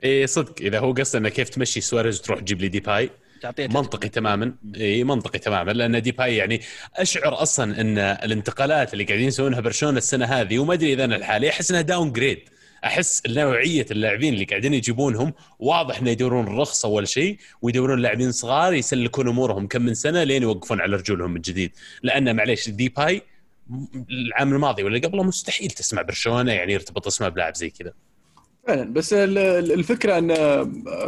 اي 0.04 0.28
صدق. 0.28 0.62
إذا 0.62 0.80
هو 0.80 0.94
قصده 0.94 1.20
إنه 1.20 1.30
كيف 1.30 1.50
تمشي 1.50 1.82
سواريز 1.82 2.20
وتروح 2.20 2.40
تجيب 2.40 2.62
لي 2.62 2.68
ديباي 2.68 3.10
منطقي 3.68 4.10
تماما. 4.10 4.54
إي 4.76 5.04
منطقي 5.04 5.40
تماما 5.40 5.72
لأن 5.72 6.02
ديباي 6.02 6.36
يعني 6.36 6.62
أشعر 6.96 7.42
أصلا 7.42 7.82
إن 7.82 7.98
الانتقالات 7.98 8.94
اللي 8.94 9.04
قاعدين 9.04 9.28
يسوونها 9.28 9.60
برشلونة 9.60 9.98
السنة 9.98 10.26
هذه 10.26 10.60
وما 10.60 10.74
أدري 10.74 10.94
إذا 10.94 11.04
أنا 11.04 11.16
الحالي 11.16 11.50
أحس 11.50 11.72
إنها 11.72 11.82
downgrade 11.82 12.40
أحس 12.86 13.24
نوعية 13.28 13.86
اللاعبين 13.92 14.34
اللي 14.34 14.46
قاعدين 14.46 14.74
يجيبونهم 14.74 15.34
واضح 15.60 16.00
إنه 16.00 16.10
يدورون 16.10 16.48
الرخص 16.48 16.86
اول 16.86 17.08
شيء 17.08 17.38
ويدورون 17.62 18.00
لاعبين 18.00 18.32
صغار 18.32 18.74
يسلكون 18.74 19.28
أمورهم 19.28 19.68
كم 19.68 19.82
من 19.82 19.94
سنة 19.94 20.24
لين 20.24 20.44
يوقفون 20.44 20.82
على 20.82 20.96
رجولهم 20.96 21.32
من 21.32 21.42
جديد. 21.42 21.72
لأن 22.04 22.36
معليش 22.36 22.70
ديباي 22.70 23.22
العام 24.10 24.54
الماضي 24.54 24.84
ولا 24.84 25.00
قبله 25.00 25.24
مستحيل 25.24 25.70
تسمع 25.72 26.02
برشلونة 26.02 26.52
يعني 26.52 26.74
يرتبط 26.74 27.08
اسمه 27.08 27.30
بلاعب 27.30 27.56
زي 27.56 27.70
كذا. 27.70 27.94
فعلا 28.68 28.94
بس 28.94 29.14
ال- 29.14 29.38
ال- 29.38 29.72
الفكرة 29.72 30.18
إن 30.18 30.34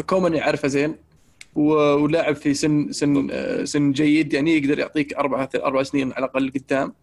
كومان 0.01 0.33
يعرفه 0.33 0.67
زين 0.67 0.95
ولاعب 1.55 2.35
في 2.35 2.53
سن 2.53 2.91
سن 2.91 3.29
سن 3.65 3.91
جيد 3.91 4.33
يعني 4.33 4.57
يقدر 4.57 4.79
يعطيك 4.79 5.13
أربع 5.13 5.47
أربع 5.55 5.83
سنين 5.83 6.13
على 6.13 6.25
الأقل 6.25 6.51
قدام. 6.51 6.93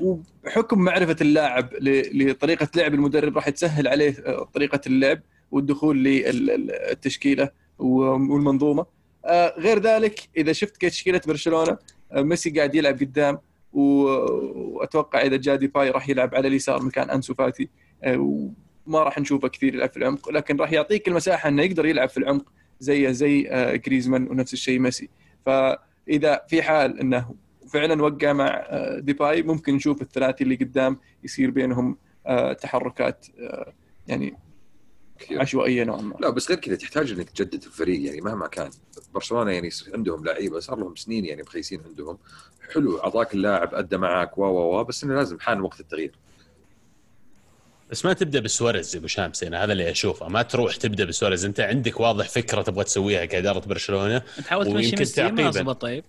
وبحكم 0.00 0.78
معرفة 0.78 1.16
اللاعب 1.20 1.68
لطريقة 2.12 2.68
لعب 2.76 2.94
المدرب 2.94 3.36
راح 3.36 3.48
تسهل 3.48 3.88
عليه 3.88 4.10
طريقة 4.54 4.80
اللعب 4.86 5.20
والدخول 5.50 6.04
للتشكيلة 6.04 7.50
والمنظومة. 7.78 8.86
آه، 9.24 9.54
غير 9.58 9.78
ذلك 9.78 10.20
إذا 10.36 10.52
شفت 10.52 10.86
تشكيلة 10.86 11.20
برشلونة 11.26 11.78
آه، 12.12 12.22
ميسي 12.22 12.50
قاعد 12.50 12.74
يلعب 12.74 13.00
قدام 13.00 13.38
وأتوقع 13.72 15.22
إذا 15.22 15.36
جا 15.36 15.56
ديباي 15.56 15.90
راح 15.90 16.08
يلعب 16.08 16.34
على 16.34 16.48
اليسار 16.48 16.82
مكان 16.82 17.10
أنسو 17.10 17.34
فاتي. 17.34 17.68
آه، 18.04 18.16
وما 18.86 19.02
راح 19.02 19.18
نشوفه 19.18 19.48
كثير 19.48 19.74
يلعب 19.74 19.90
في 19.90 19.96
العمق 19.96 20.30
لكن 20.30 20.56
راح 20.56 20.72
يعطيك 20.72 21.08
المساحة 21.08 21.48
إنه 21.48 21.62
يقدر 21.62 21.86
يلعب 21.86 22.08
في 22.08 22.16
العمق. 22.16 22.52
زيه 22.80 23.10
زي 23.10 23.48
آه، 23.50 23.76
جريزمان 23.76 24.28
ونفس 24.30 24.52
الشيء 24.52 24.78
ميسي. 24.78 25.08
فإذا 25.46 26.44
في 26.48 26.62
حال 26.62 27.00
إنه 27.00 27.34
فعلا 27.68 28.02
وقع 28.02 28.32
مع 28.32 28.46
آه، 28.46 28.98
ديباي 28.98 29.42
ممكن 29.42 29.74
نشوف 29.74 30.02
الثلاثي 30.02 30.44
اللي 30.44 30.54
قدام 30.54 30.98
يصير 31.24 31.50
بينهم 31.50 31.96
آه، 32.26 32.52
تحركات 32.52 33.26
يعني 34.06 34.36
كثير. 35.18 35.40
عشوائية 35.40 35.84
نوعا 35.84 36.00
ما. 36.00 36.16
لا 36.20 36.30
بس 36.30 36.48
غير 36.48 36.58
كذا 36.58 36.76
تحتاج 36.76 37.12
إنك 37.12 37.30
تجدد 37.30 37.64
الفريق 37.64 38.06
يعني 38.06 38.20
مهما 38.20 38.46
كان. 38.46 38.70
برشلونة 39.14 39.50
يعني 39.50 39.70
عندهم 39.94 40.24
لعيبة 40.24 40.60
صار 40.60 40.78
لهم 40.78 40.96
سنين 40.96 41.24
يعني 41.24 41.42
مخيسين 41.42 41.80
عندهم. 41.86 42.18
حلو 42.74 42.98
أعطاك 42.98 43.34
اللاعب 43.34 43.74
أدى 43.74 43.96
معك 43.96 44.38
و 44.38 44.42
و 44.44 44.80
و 44.80 44.84
بس 44.84 45.04
إنه 45.04 45.14
لازم 45.14 45.40
حان 45.40 45.60
وقت 45.60 45.80
التغيير. 45.80 46.12
بس 47.90 48.04
ما 48.04 48.12
تبدأ 48.12 48.40
بسواريز 48.40 48.94
يا 48.94 49.00
أبو 49.00 49.06
شامس 49.06 49.42
أنا 49.42 49.64
هذا 49.64 49.72
اللي 49.72 49.90
أشوفه. 49.90 50.28
ما 50.28 50.42
تروح 50.42 50.76
تبدأ 50.76 51.04
بسواريز. 51.04 51.44
أنت 51.44 51.60
عندك 51.60 52.00
واضح 52.00 52.28
فكرة 52.28 52.62
تبغى 52.62 52.84
تسويها 52.84 53.24
كإدارة 53.24 53.58
برشلونة. 53.58 54.22
تحاول 54.44 54.66
تمشي 54.66 54.96
ميسي؟ 54.96 55.22
ما. 55.22 55.50
زبط 55.50 55.80
طيب. 55.80 56.04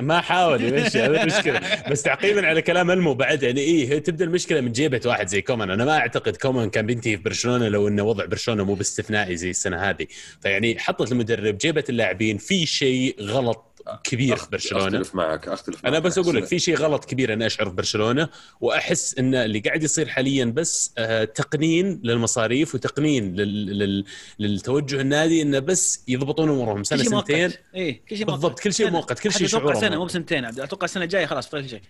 ما 0.00 0.20
حاول 0.20 0.64
يمشي 0.64 1.00
هذا 1.00 1.22
المشكلة 1.22 1.60
بس 1.90 2.02
تعقيبا 2.02 2.46
على 2.46 2.62
كلام 2.62 2.90
ألمو 2.90 3.14
بعد 3.14 3.42
يعني 3.42 3.60
إيه 3.60 3.98
تبدأ 3.98 4.24
المشكلة 4.24 4.60
من 4.60 4.72
جيبة 4.72 5.00
واحد 5.06 5.28
زي 5.28 5.42
كومان. 5.42 5.70
أنا 5.70 5.84
ما 5.84 5.98
أعتقد 5.98 6.36
كومان 6.36 6.70
كان 6.70 6.86
بينتهي 6.86 7.16
في 7.16 7.22
برشلونة 7.22 7.68
لو 7.68 7.88
إنه 7.88 8.02
وضع 8.02 8.24
برشلونة 8.24 8.64
مو 8.64 8.74
باستثنائي 8.74 9.36
زي 9.36 9.50
السنة 9.50 9.90
هذه. 9.90 10.06
فيعني 10.42 10.78
حطت 10.78 11.12
المدرب 11.12 11.58
جيبت 11.58 11.90
اللاعبين 11.90 12.38
في 12.38 12.66
شيء 12.66 13.16
غلط 13.20 13.69
كبير 14.04 14.36
في 14.36 14.50
برشلونة. 14.50 14.84
أختلف 14.86 15.14
معك 15.14 15.48
أختلف 15.48 15.76
معك 15.76 15.86
أنا 15.86 15.98
بس 15.98 16.18
أقول 16.18 16.36
لك 16.36 16.44
في 16.44 16.58
شيء 16.58 16.76
غلط 16.76 17.04
كبير 17.04 17.32
أنا 17.32 17.46
أشعر 17.46 17.68
في 17.68 17.74
برشلونة 17.76 18.28
وأحس 18.60 19.18
إن 19.18 19.34
اللي 19.34 19.58
قاعد 19.58 19.82
يصير 19.82 20.08
حاليا 20.08 20.44
بس 20.44 20.92
آه، 20.98 21.24
تقنين 21.24 22.00
للمصاريف 22.04 22.74
وتقنين 22.74 23.34
لل... 23.36 23.78
لل... 23.78 24.04
للتوجه 24.38 25.00
النادي 25.00 25.42
إنه 25.42 25.58
بس 25.58 26.04
يضبطون 26.08 26.48
أمورهم. 26.48 26.84
سنه 26.84 26.98
كل 26.98 27.04
شيء 27.04 27.18
سنتين. 27.18 27.48
مؤقت 27.48 27.60
إيه 27.74 28.02
كل 28.08 28.16
شيء 28.16 28.26
مؤقت 28.26 28.30
بالضبط 28.40 28.60
كل 28.60 28.74
شيء 28.74 28.86
سنة. 28.86 28.96
مؤقت 28.96 29.18
كل 29.18 29.32
شيء 29.32 29.46
أتوقع 29.46 29.74
سنة 29.74 29.98
مو 29.98 30.04
بسنتين 30.04 30.44
عبد 30.44 30.60
أتوقع 30.60 30.84
السنة 30.84 31.04
الجايه 31.04 31.26
خلاص 31.26 31.44
في 31.48 31.50
كل 31.50 31.68
شيء 31.68 31.80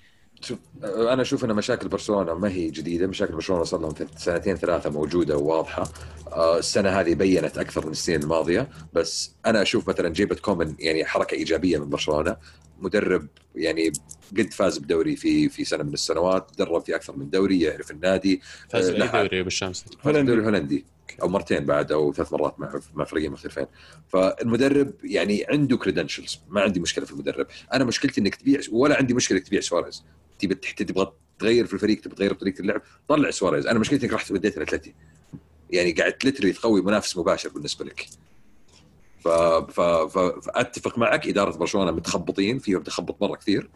شوف 0.40 0.58
أنا 0.84 1.22
أشوف 1.22 1.44
إن 1.44 1.54
مشاكل 1.54 1.88
برشلونة 1.88 2.34
ما 2.34 2.48
هي 2.48 2.70
جديدة. 2.70 3.06
مشاكل 3.06 3.34
برشلونة 3.34 3.64
صار 3.64 3.80
لهم 3.80 3.94
سنتين 4.16 4.56
ثلاثة 4.56 4.90
موجودة 4.90 5.36
وواضحة. 5.36 5.88
آه، 6.32 6.58
السنة 6.58 6.88
هذه 6.88 7.14
بينت 7.14 7.58
أكثر 7.58 7.86
من 7.86 7.92
السنين 7.92 8.22
الماضية. 8.22 8.68
بس 8.92 9.34
أنا 9.46 9.62
أشوف 9.62 9.88
مثلا 9.88 10.08
جيبة 10.08 10.34
كومن 10.34 10.74
يعني 10.78 11.04
حركة 11.04 11.34
إيجابية 11.34 11.78
من 11.78 11.88
برشلونة. 11.88 12.36
مدرب 12.78 13.26
يعني 13.54 13.92
قد 14.38 14.52
فاز 14.52 14.78
بدوري 14.78 15.16
في 15.16 15.48
في 15.48 15.64
سنة 15.64 15.82
من 15.82 15.92
السنوات 15.92 16.50
درب 16.58 16.82
في 16.84 16.94
أكثر 16.96 17.16
من 17.16 17.30
دوري 17.30 17.60
يعرف 17.60 17.90
النادي. 17.90 18.40
فاز 18.68 18.88
آه، 18.88 18.92
اي 18.92 18.98
لا، 18.98 19.22
دوري 19.22 19.42
بالشمس 19.42 19.84
فاز 20.04 20.16
بالدوري 20.16 20.40
الهولندي 20.40 20.84
أو 21.22 21.28
مرتين 21.28 21.64
بعد 21.64 21.92
أو 21.92 22.12
ثلاث 22.12 22.32
مرات 22.32 22.60
مع 22.60 22.80
مع 22.94 23.04
فريقين 23.04 23.32
مختلفين. 23.32 23.66
فالمدرب 24.08 24.92
يعني 25.04 25.46
عنده 25.48 25.76
credentials 25.76 26.40
ما 26.48 26.60
عندي 26.60 26.80
مشكلة 26.80 27.04
في 27.04 27.12
المدرب. 27.12 27.46
أنا 27.72 27.84
مشكلتي 27.84 28.20
إنك 28.20 28.34
تبيع 28.34 28.60
ولا 28.72 28.96
عندي 28.96 29.14
مشكلة 29.14 29.38
تبيع 29.38 29.60
سواريز. 29.60 30.04
تبي 30.46 30.84
تبغى 30.84 31.12
تغير 31.38 31.66
في 31.66 31.74
الفريق 31.74 32.00
تبغى 32.00 32.16
تغير 32.16 32.34
طريقه 32.34 32.60
اللعب 32.60 32.82
طلع 33.08 33.30
سواريز. 33.30 33.66
أنا 33.66 33.78
مشكلتي 33.78 34.06
إنك 34.06 34.14
رحت 34.14 34.30
وديت 34.30 34.56
الاتلتي 34.56 34.94
يعني 35.70 35.92
قاعد 35.92 36.14
literally 36.24 36.52
تقوي 36.52 36.82
منافس 36.82 37.16
مباشر 37.16 37.48
بالنسبة 37.48 37.84
لك. 37.84 38.06
ف... 39.20 39.28
ف... 39.28 39.80
ف... 39.80 40.18
فأتفق 40.18 40.98
معك 40.98 41.28
إدارة 41.28 41.56
برشلونة 41.56 41.90
متخبطين 41.90 42.58
فيهم 42.58 42.82
تخبط 42.82 43.22
مرة 43.22 43.36
كثير. 43.36 43.70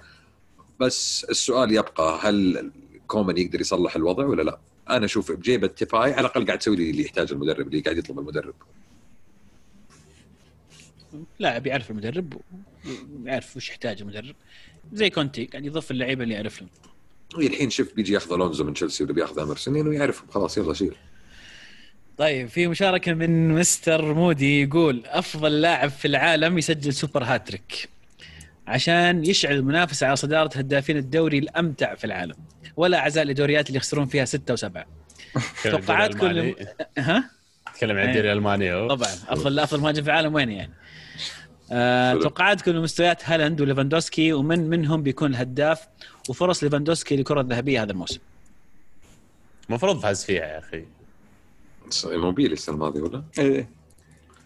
بس 0.81 1.27
السؤال 1.31 1.73
يبقى 1.73 2.19
هل 2.23 2.71
كومان 3.07 3.39
يقدر 3.39 3.61
يصلح 3.61 3.97
الوضع 3.97 4.27
ولا 4.27 4.43
لا؟ 4.43 4.59
أنا 4.91 5.05
أشوف 5.05 5.33
بجيبة 5.33 5.67
ديباي 5.67 6.13
على 6.13 6.21
الأقل 6.21 6.47
قاعد 6.47 6.59
تسوي 6.59 6.77
لي 6.77 6.91
اللي 6.91 7.03
يحتاج 7.03 7.33
المدرب 7.33 7.67
اللي 7.67 7.81
قاعد 7.81 7.97
يطلب 7.97 8.19
المدرب. 8.19 8.55
لاعب 11.39 11.67
يعرف 11.67 11.91
المدرب 11.91 12.41
ويعرف 13.23 13.57
وش 13.57 13.69
يحتاج 13.69 14.01
المدرب. 14.01 14.35
زي 14.93 15.11
كونتي 15.11 15.45
قاعد 15.45 15.65
يضيف 15.65 15.91
اللعيبة 15.91 16.25
اللي 16.25 16.35
يعرف 16.35 16.61
لهم. 16.61 16.71
الحين 17.47 17.71
شوف 17.71 17.95
بيجي 17.95 18.13
ياخذ 18.13 18.33
ألونزو 18.33 18.65
من 18.65 18.75
تشيلسي 18.75 19.05
ولا 19.05 19.13
بياخذ 19.13 19.39
امرسون 19.39 19.77
انه 19.77 19.95
يعرفهم 19.95 20.29
خلاص 20.31 20.59
يلا 20.59 20.75
شيل. 20.75 20.95
طيب 22.19 22.49
في 22.49 22.67
مشاركة 22.67 23.15
من 23.15 23.49
مستر 23.55 24.15
مودي 24.15 24.63
يقول 24.63 25.03
أفضل 25.07 25.61
لاعب 25.61 25.91
في 25.91 26.09
العالم 26.09 26.59
يسجل 26.59 26.93
super 26.93 27.25
hat-trick 27.25 27.89
عشان 28.67 29.25
يشعل 29.25 29.55
المنافسة 29.55 30.07
على 30.07 30.17
صدارة 30.17 30.51
هدافين 30.59 30.97
الدوري 30.97 31.39
الأمتع 31.39 31.95
في 31.95 32.05
العالم. 32.05 32.35
ولا 32.77 33.01
عزاء 33.01 33.25
لدوريات 33.25 33.69
اللي 33.69 33.77
يخسرون 33.77 34.07
فيها 34.07 34.25
ستة 34.25 34.55
وسبعة. 34.55 34.87
توقعاتكم 35.65 36.55
ها؟ 36.99 37.31
تكلم 37.75 37.97
عن 37.97 38.09
الدوري 38.09 38.33
الألماني 38.33 38.73
أهو. 38.73 38.89
طبعا. 38.89 39.09
افضل 39.29 39.59
أفضل 39.59 39.81
مهاجم 39.81 40.03
في 40.03 40.11
العالم 40.11 40.35
وين 40.35 40.51
يعني؟ 40.51 40.73
آه،. 41.77 42.15
توقعاتكم 42.15 42.71
لمستويات 42.71 43.23
هالاند 43.29 43.61
وليفاندوسكي 43.61 44.33
ومن 44.33 44.71
منهم 44.71 45.03
بيكون 45.03 45.31
الهداف 45.31 45.89
وفرص 46.29 46.65
ليفاندوسكي 46.65 47.17
للكره 47.17 47.41
الذهبيه 47.41 47.83
هذا 47.83 47.93
الموسم. 47.93 48.19
المفروض 49.71 50.01
فاز 50.01 50.25
فيها 50.25 50.43
يا 50.45 50.59
أخي. 50.59 50.85
إيموبيلي 52.05 52.53
السنة 52.53 52.75
الماضية 52.75 53.01
ولا؟ 53.01 53.23
إيه. 53.39 53.69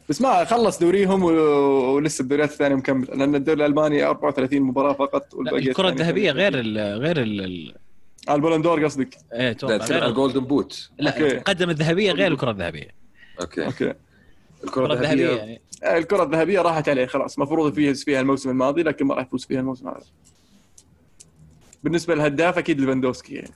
بس 0.08 0.20
ما 0.20 0.44
خلص 0.44 0.78
دوريهم 0.78 1.22
و- 1.22 1.28
ولسه 1.94 2.22
الدوريات 2.22 2.50
الثانية 2.50 2.74
مكمل 2.76 3.06
لأن 3.18 3.34
الدوري 3.34 3.60
الألماني 3.66 4.04
34 4.04 4.62
مباراة 4.62 4.92
فقط 4.92 5.34
والباقي 5.34 5.58
الكرة 5.58 5.88
الذهبية 5.88 6.32
38. 6.32 6.36
غير 6.36 6.58
ال 6.60 7.00
غير 7.02 7.22
ال- 7.22 7.74
آه، 8.28 8.34
ال 8.34 8.39
Ballon 8.39 8.66
d'Or 8.66 8.84
قصدك. 8.84 9.14
إيه 9.32 9.50
أتوقع 9.50 9.76
غير 9.86 10.06
ال 10.06 10.11
Golden 10.11 10.40
Boot 10.40 10.90
لا 10.98 11.10
أوكي. 11.22 11.36
القدم 11.36 11.70
الذهبية 11.70 12.12
غير 12.12 12.32
الكرة 12.32 12.50
الذهبية. 12.50 12.88
أوكي. 13.40 13.66
أوكي. 13.66 13.94
الكرة 14.64 14.92
الذهبية. 14.92 15.28
يعني. 15.28 15.60
آه، 15.84 15.98
الكرة 15.98 16.22
الذهبية 16.22 16.60
راحت 16.60 16.88
عليه 16.88 17.06
خلاص. 17.06 17.36
المفروض 17.36 17.78
يفوز 17.78 18.04
فيها 18.04 18.20
الموسم 18.20 18.50
الماضي 18.50 18.82
لكن 18.82 19.06
ما 19.06 19.14
راح 19.14 19.26
يفوز 19.26 19.44
فيها 19.44 19.60
الموسم 19.60 19.88
هذا. 19.88 20.04
بالنسبة 21.84 22.14
للهداف 22.14 22.58
أكيد 22.58 22.80
ليفاندوسكي 22.80 23.34
يعني. 23.34 23.50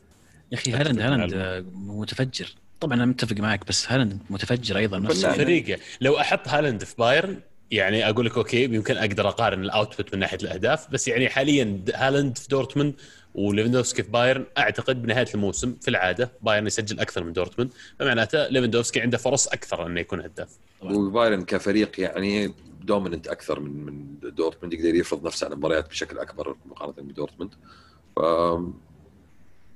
يا 0.52 0.56
أخي 0.56 0.72
هالاند 0.72 1.00
هالاند 1.00 1.64
متفجر. 1.74 2.54
طبعا 2.80 2.94
أنا 2.94 3.06
متفق 3.06 3.36
معك 3.36 3.66
بس 3.66 3.92
هالاند 3.92 4.18
متفجر 4.30 4.76
أيضا 4.78 4.98
نفس. 4.98 5.26
فريقه 5.26 5.80
لو 6.00 6.20
أحط 6.20 6.48
هالاند 6.48 6.84
في 6.84 6.94
بايرن 6.98 7.40
يعني 7.70 8.08
أقول 8.08 8.26
لك 8.26 8.36
أوكي 8.36 8.64
يمكن 8.64 8.96
أقدر 8.96 9.28
أقارن 9.28 9.64
ال 9.64 9.72
output 9.72 10.14
من 10.14 10.20
ناحية 10.20 10.38
الأهداف 10.42 10.90
بس 10.90 11.08
يعني 11.08 11.28
حاليا 11.28 11.80
هالاند 11.94 12.38
في 12.38 12.48
دورتموند 12.48 12.94
وليفندوفسكي 13.34 14.02
في 14.02 14.10
بايرن 14.10 14.46
أعتقد 14.58 15.02
بنهاية 15.02 15.26
الموسم 15.34 15.76
في 15.80 15.88
العادة 15.88 16.32
بايرن 16.42 16.66
يسجل 16.66 17.00
أكثر 17.00 17.24
من 17.24 17.32
دورتموند. 17.32 17.72
فمعناته 17.98 18.48
ليفندوفسكي 18.48 19.00
عنده 19.00 19.18
فرص 19.18 19.46
أكثر 19.46 19.86
انه 19.86 20.00
يكون 20.00 20.20
هداف. 20.20 20.48
وبايرن 20.82 21.44
كفريق 21.44 22.00
يعني 22.00 22.54
dominant 22.82 23.28
أكثر 23.28 23.60
من 23.60 23.86
من 23.86 24.18
دورتموند 24.22 24.72
يقدر 24.72 24.94
يفرض 24.94 25.26
نفسه 25.26 25.44
على 25.44 25.52
المباريات 25.52 25.88
بشكل 25.88 26.18
أكبر 26.18 26.56
مقارنة 26.66 26.94
بدورتموند. 26.98 27.54
ف 28.16 28.20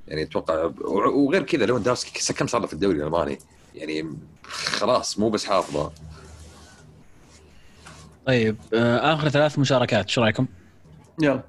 يعني 0.08 0.22
أتوقع 0.22 0.70
وغير 0.80 1.42
كذا 1.42 1.66
ليفاندوفسكي 1.66 2.32
كم 2.32 2.46
صار 2.46 2.60
له 2.60 2.66
في 2.66 2.72
الدوري 2.72 2.98
الألماني؟ 2.98 3.38
يعني 3.74 4.16
خلاص 4.44 5.18
مو 5.18 5.30
بس 5.30 5.44
حافظه. 5.44 5.92
طيب 8.26 8.56
آه، 8.74 9.14
آخر 9.14 9.28
ثلاث 9.28 9.58
مشاركات 9.58 10.08
شو 10.08 10.20
رأيكم؟ 10.20 10.46
يلا. 11.22 11.42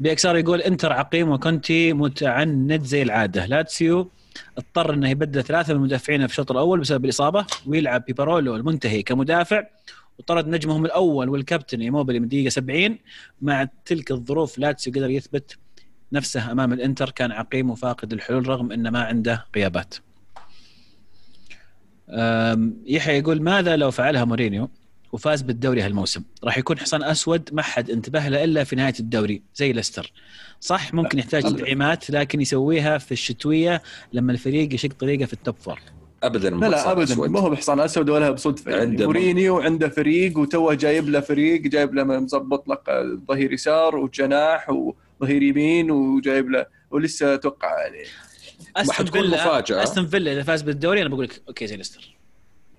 BXR 0.00 0.36
يقول 0.36 0.60
إنتر 0.60 0.92
عقيم 0.92 1.28
وكونتي 1.28 1.92
متعنت 1.92 2.84
زي 2.84 3.02
العادة. 3.02 3.46
لاتسيو 3.46 4.10
اضطر 4.58 4.94
إنه 4.94 5.08
يبدل 5.08 5.42
ثلاثة 5.42 5.74
من 5.74 5.80
مدافعينه 5.80 6.26
في 6.26 6.32
الشوط 6.32 6.50
الأول 6.50 6.80
بسبب 6.80 7.04
الإصابة 7.04 7.46
ويلعب 7.66 8.04
ببارولو 8.04 8.56
المنتهي 8.56 9.02
كمدافع. 9.02 9.64
وطرد 10.18 10.48
نجمهم 10.48 10.84
الأول 10.84 11.28
والكابتن 11.28 11.80
إيموبيلي 11.80 12.20
من 12.20 12.28
دقيقة 12.28 12.48
70 12.48 12.98
مع 13.42 13.68
تلك 13.84 14.10
الظروف 14.10 14.58
لاتسيو 14.58 14.92
قدر 14.92 15.10
يثبت 15.10 15.58
نفسه 16.12 16.52
أمام 16.52 16.72
الإنتر. 16.72 17.10
كان 17.10 17.32
عقيم 17.32 17.70
وفاقد 17.70 18.12
الحلول 18.12 18.48
رغم 18.48 18.72
إنه 18.72 18.90
ما 18.90 19.02
عنده 19.02 19.46
غيابات. 19.56 19.94
يحيى 22.86 23.18
يقول 23.18 23.42
ماذا 23.42 23.76
لو 23.76 23.90
فعلها 23.90 24.24
مورينيو؟ 24.24 24.70
وفاز 25.12 25.42
بالدوري 25.42 25.82
هالموسم. 25.82 26.22
راح 26.44 26.58
يكون 26.58 26.78
حصان 26.78 27.02
أسود 27.02 27.48
ما 27.52 27.62
حد 27.62 27.90
انتبه 27.90 28.28
له 28.28 28.44
إلا 28.44 28.64
في 28.64 28.76
نهاية 28.76 28.94
الدوري 29.00 29.42
زي 29.54 29.72
ليستر. 29.72 30.12
صح؟ 30.60 30.94
ممكن 30.94 31.18
يحتاج. 31.18 31.42
تدعيمات 31.42 32.10
لكن 32.10 32.40
يسويها 32.40 32.98
في 32.98 33.12
الشتوية 33.12 33.82
لما 34.12 34.32
الفريق 34.32 34.74
يشق 34.74 34.92
طريقه 35.00 35.26
في 35.26 35.32
التوب 35.32 35.54
فور 35.60 35.80
ابدا. 36.22 36.50
لا 36.50 36.66
لا 36.66 36.92
ابدا. 36.92 37.14
ما 37.14 37.40
هو 37.40 37.50
بحصان 37.50 37.80
أسود 37.80 38.10
ولا 38.10 38.30
بصدفة. 38.30 38.70
يعني 38.70 38.82
عنده- 38.82 39.04
مورينيو 39.06 39.58
عنده 39.60 39.88
فريق 39.88 40.38
وتوه 40.38 40.74
جايب 40.74 41.08
له 41.08 41.20
فريق 41.20 41.60
جايب 41.60 41.94
له 41.94 42.04
مظبط 42.04 42.68
لك 42.68 42.90
ظهير 43.28 43.52
يسار 43.52 43.96
وجناح 43.96 44.70
وظهير 45.20 45.42
يمين 45.42 45.90
وجايب 45.90 46.50
له 46.50 46.66
ولسه 46.90 47.34
أتوقع 47.34 47.80
يعني 47.82 48.04
أستون 48.76 49.06
فيلا. 49.06 49.82
أستون 49.82 50.06
فيلا 50.06 50.32
إذا 50.32 50.42
فاز 50.42 50.62
بالدوري 50.62 51.00
أنا 51.02 51.08
بقول 51.08 51.24
لك 51.24 51.42
أوكي 51.48 51.66
زي 51.66 51.76
ليستر. 51.76 52.17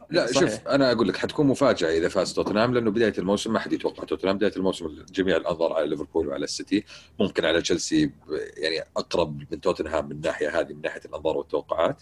لا 0.10 0.28
صحيح. 0.28 0.40
شوف 0.40 0.68
أنا 0.68 0.92
أقول 0.92 1.08
لك 1.08 1.18
حتكون 1.18 1.48
مفاجأة 1.48 1.98
إذا 1.98 2.10
فاز 2.10 2.34
توتنهام 2.34 2.74
لأنه 2.74 2.92
بداية 2.92 3.14
الموسم 3.18 3.54
ما 3.54 3.60
حد 3.60 3.74
يتوقع. 3.74 4.04
توتنهام 4.04 4.38
بداية 4.38 4.54
الموسم 4.58 5.04
جميع 5.14 5.38
الأنظار 5.38 5.74
على 5.74 5.88
ليفربول 5.88 6.28
وعلى 6.28 6.44
السيتي 6.44 6.84
ممكن 7.20 7.46
على 7.46 7.62
تشيلسي 7.62 8.12
يعني 8.58 8.88
أقرب 8.98 9.44
من 9.52 9.62
توتنهام 9.62 10.06
من 10.06 10.12
الناحيه 10.12 10.60
هذه 10.60 10.74
من 10.74 10.82
ناحية 10.82 11.02
الأنظار 11.06 11.38
والتوقعات. 11.38 12.02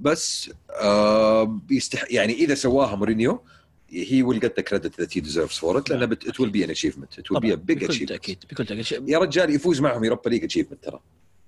بس 0.00 0.50
آه 0.70 1.60
يستح 1.70 2.04
يعني 2.10 2.32
إذا 2.32 2.54
سواها 2.54 2.96
مورينيو 2.96 3.42
he 3.90 4.22
will 4.22 4.40
get 4.40 4.56
the 4.56 4.62
credit 4.62 5.00
that 5.00 5.16
he 5.16 5.20
deserves 5.20 5.58
for 5.58 5.78
it 5.78 5.90
لأن 5.90 6.02
it 6.02 6.40
will 6.40 6.50
be 6.50 6.64
an 6.64 6.70
achievement 6.70 7.18
it 7.18 7.32
will 7.32 7.40
be 7.40 7.52
a 7.52 7.54
big 7.56 7.76
بكل 7.76 7.84
achievement 7.84 8.10
تاكيد 8.10 8.44
بكل 8.50 8.66
تأكيد. 8.66 9.08
يا 9.08 9.18
رجال 9.18 9.54
يفوز 9.54 9.80
معهم 9.80 10.04
يوروبا 10.04 10.30
ليج 10.30 10.44
achievement 10.44 10.84
ترى. 10.84 11.00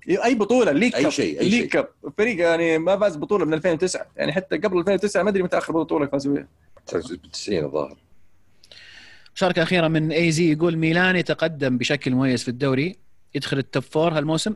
أي 0.08 0.34
بطولة 0.34 0.72
league 0.72 0.94
أي 0.94 1.02
cup 1.02 1.10
شيء، 1.12 1.40
أي 1.40 1.48
league 1.48 1.60
شيء. 1.60 1.68
cup 1.70 1.88
فريق 2.18 2.38
يعني 2.38 2.78
ما 2.78 2.98
فاز 2.98 3.16
بطولة 3.16 3.44
من 3.44 3.54
2009 3.54 4.06
يعني 4.16 4.32
حتى 4.32 4.56
قبل 4.56 4.78
2009 4.78 5.22
ما 5.22 5.30
أدري 5.30 5.42
متى 5.42 5.58
آخر 5.58 5.72
بطولة 5.72 6.06
فازوا 6.06 6.34
فيها 6.34 6.48
90 7.32 7.64
الظاهر. 7.64 7.96
مشاركه 9.36 9.62
اخيره 9.62 9.88
من 9.88 10.12
اي 10.12 10.32
زي 10.32 10.52
يقول 10.52 10.76
ميلان 10.76 11.16
يتقدم 11.16 11.78
بشكل 11.78 12.10
مميز 12.14 12.42
في 12.42 12.48
الدوري 12.48 12.96
يدخل 13.34 13.58
ال 13.58 13.64
top 13.64 13.82
four 13.82 14.12
هالموسم؟ 14.18 14.54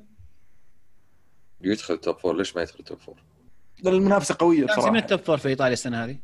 يدخل 1.61 1.95
ال 1.95 2.01
top 2.01 2.19
four 2.19 2.37
ليش 2.37 2.57
ما 2.57 2.63
يدخل 2.63 2.77
ال 2.81 2.85
top 2.85 2.99
four؟ 2.99 3.15
المنافسة 3.87 4.37
قوية 4.39 4.67
كان 4.67 4.77
من 4.77 4.77
بصراحه 4.81 4.99
ال 4.99 5.04
top 5.04 5.21
four 5.21 5.37
في 5.39 5.49
إيطاليا 5.49 5.73
السنة 5.73 6.05
هذه. 6.05 6.17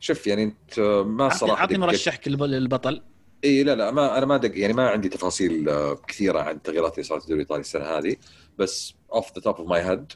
شوف 0.00 0.26
يعني 0.26 0.42
أنت 0.42 0.80
ما 1.06 1.28
صراحة 1.28 1.62
عطني 1.62 1.78
مرشحك 1.78 2.28
للب- 2.28 2.42
للبطل 2.42 3.02
اي 3.44 3.62
لا 3.62 3.74
لا 3.74 3.90
ما 3.90 4.18
أنا 4.18 4.26
ما 4.26 4.36
دق 4.36 4.58
يعني 4.58 4.72
ما 4.72 4.90
عندي 4.90 5.08
تفاصيل 5.08 5.68
آه، 5.68 5.94
كثيرة 5.94 6.40
عن 6.40 6.56
التغييرات 6.56 6.92
اللي 6.94 7.02
صارت 7.04 7.22
في 7.22 7.24
الدوري 7.24 7.42
الإيطالي 7.42 7.60
السنة 7.60 7.84
هذه 7.84 8.16
بس 8.58 8.94
off 9.12 9.34
the 9.34 9.40
top 9.42 9.56
of 9.56 9.68
my 9.68 9.82
head 9.82 10.12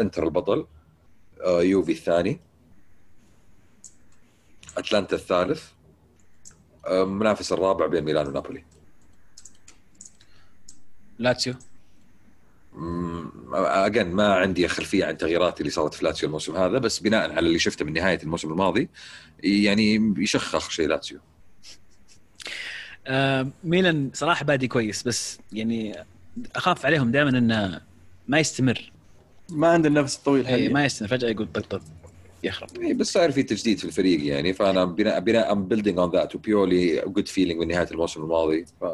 إنتر 0.00 0.24
البطل 0.24 0.66
آه، 1.44 1.62
يوفي 1.62 1.92
الثاني 1.92 2.40
أتلانتا 4.78 5.16
الثالث 5.16 5.64
آه، 6.86 7.04
منافس 7.04 7.52
الرابع 7.52 7.86
بين 7.86 8.04
ميلان 8.04 8.26
ونابولي. 8.26 8.64
لاتسيو؟ 11.18 11.54
again 13.54 14.06
ما 14.06 14.34
عندي 14.34 14.68
خلفية 14.68 15.04
عن 15.04 15.10
التغييرات 15.10 15.60
اللي 15.60 15.70
صارت 15.70 15.94
في 15.94 16.04
لاتسيو 16.04 16.26
الموسم 16.26 16.56
هذا 16.56 16.78
بس 16.78 16.98
بناء 16.98 17.32
على 17.32 17.46
اللي 17.46 17.58
شفته 17.58 17.84
من 17.84 17.92
نهاية 17.92 18.22
الموسم 18.22 18.52
الماضي 18.52 18.88
يعني 19.42 20.14
يشخخ 20.18 20.70
شيء 20.70 20.88
لاتسيو. 20.88 21.20
آه 23.06 23.48
ميلان 23.64 24.10
صراحة 24.14 24.44
بادي 24.44 24.68
كويس 24.68 25.02
بس 25.02 25.38
يعني 25.52 25.94
أخاف 26.56 26.86
عليهم 26.86 27.10
دائما 27.12 27.38
إنه 27.38 27.80
ما 28.28 28.38
يستمر. 28.38 28.92
ما 29.50 29.68
عنده 29.68 29.88
النفس 29.88 30.16
الطويل 30.16 30.46
اي 30.46 30.52
حاليا. 30.52 30.68
ما 30.68 30.84
يستمر 30.84 31.08
فجأة 31.08 31.28
يقول 31.28 31.48
طق 31.54 31.60
طق 31.66 31.80
يخرب. 32.44 32.68
إيه، 32.80 32.94
بس 32.94 33.12
صار 33.12 33.32
في 33.32 33.42
تجديد 33.42 33.78
في 33.78 33.84
الفريق 33.84 34.26
يعني 34.26 34.52
فأنا 34.54 34.84
بناء 34.84 35.20
بناء 35.20 35.52
I'm 35.52 35.64
building 35.68 35.98
on 35.98 36.10
that 36.10 36.34
وبيولي 36.34 37.00
good 37.06 37.28
feeling 37.28 37.60
من 37.60 37.68
نهاية 37.68 37.88
الموسم 37.90 38.22
الماضي. 38.22 38.64
ف 38.80 38.84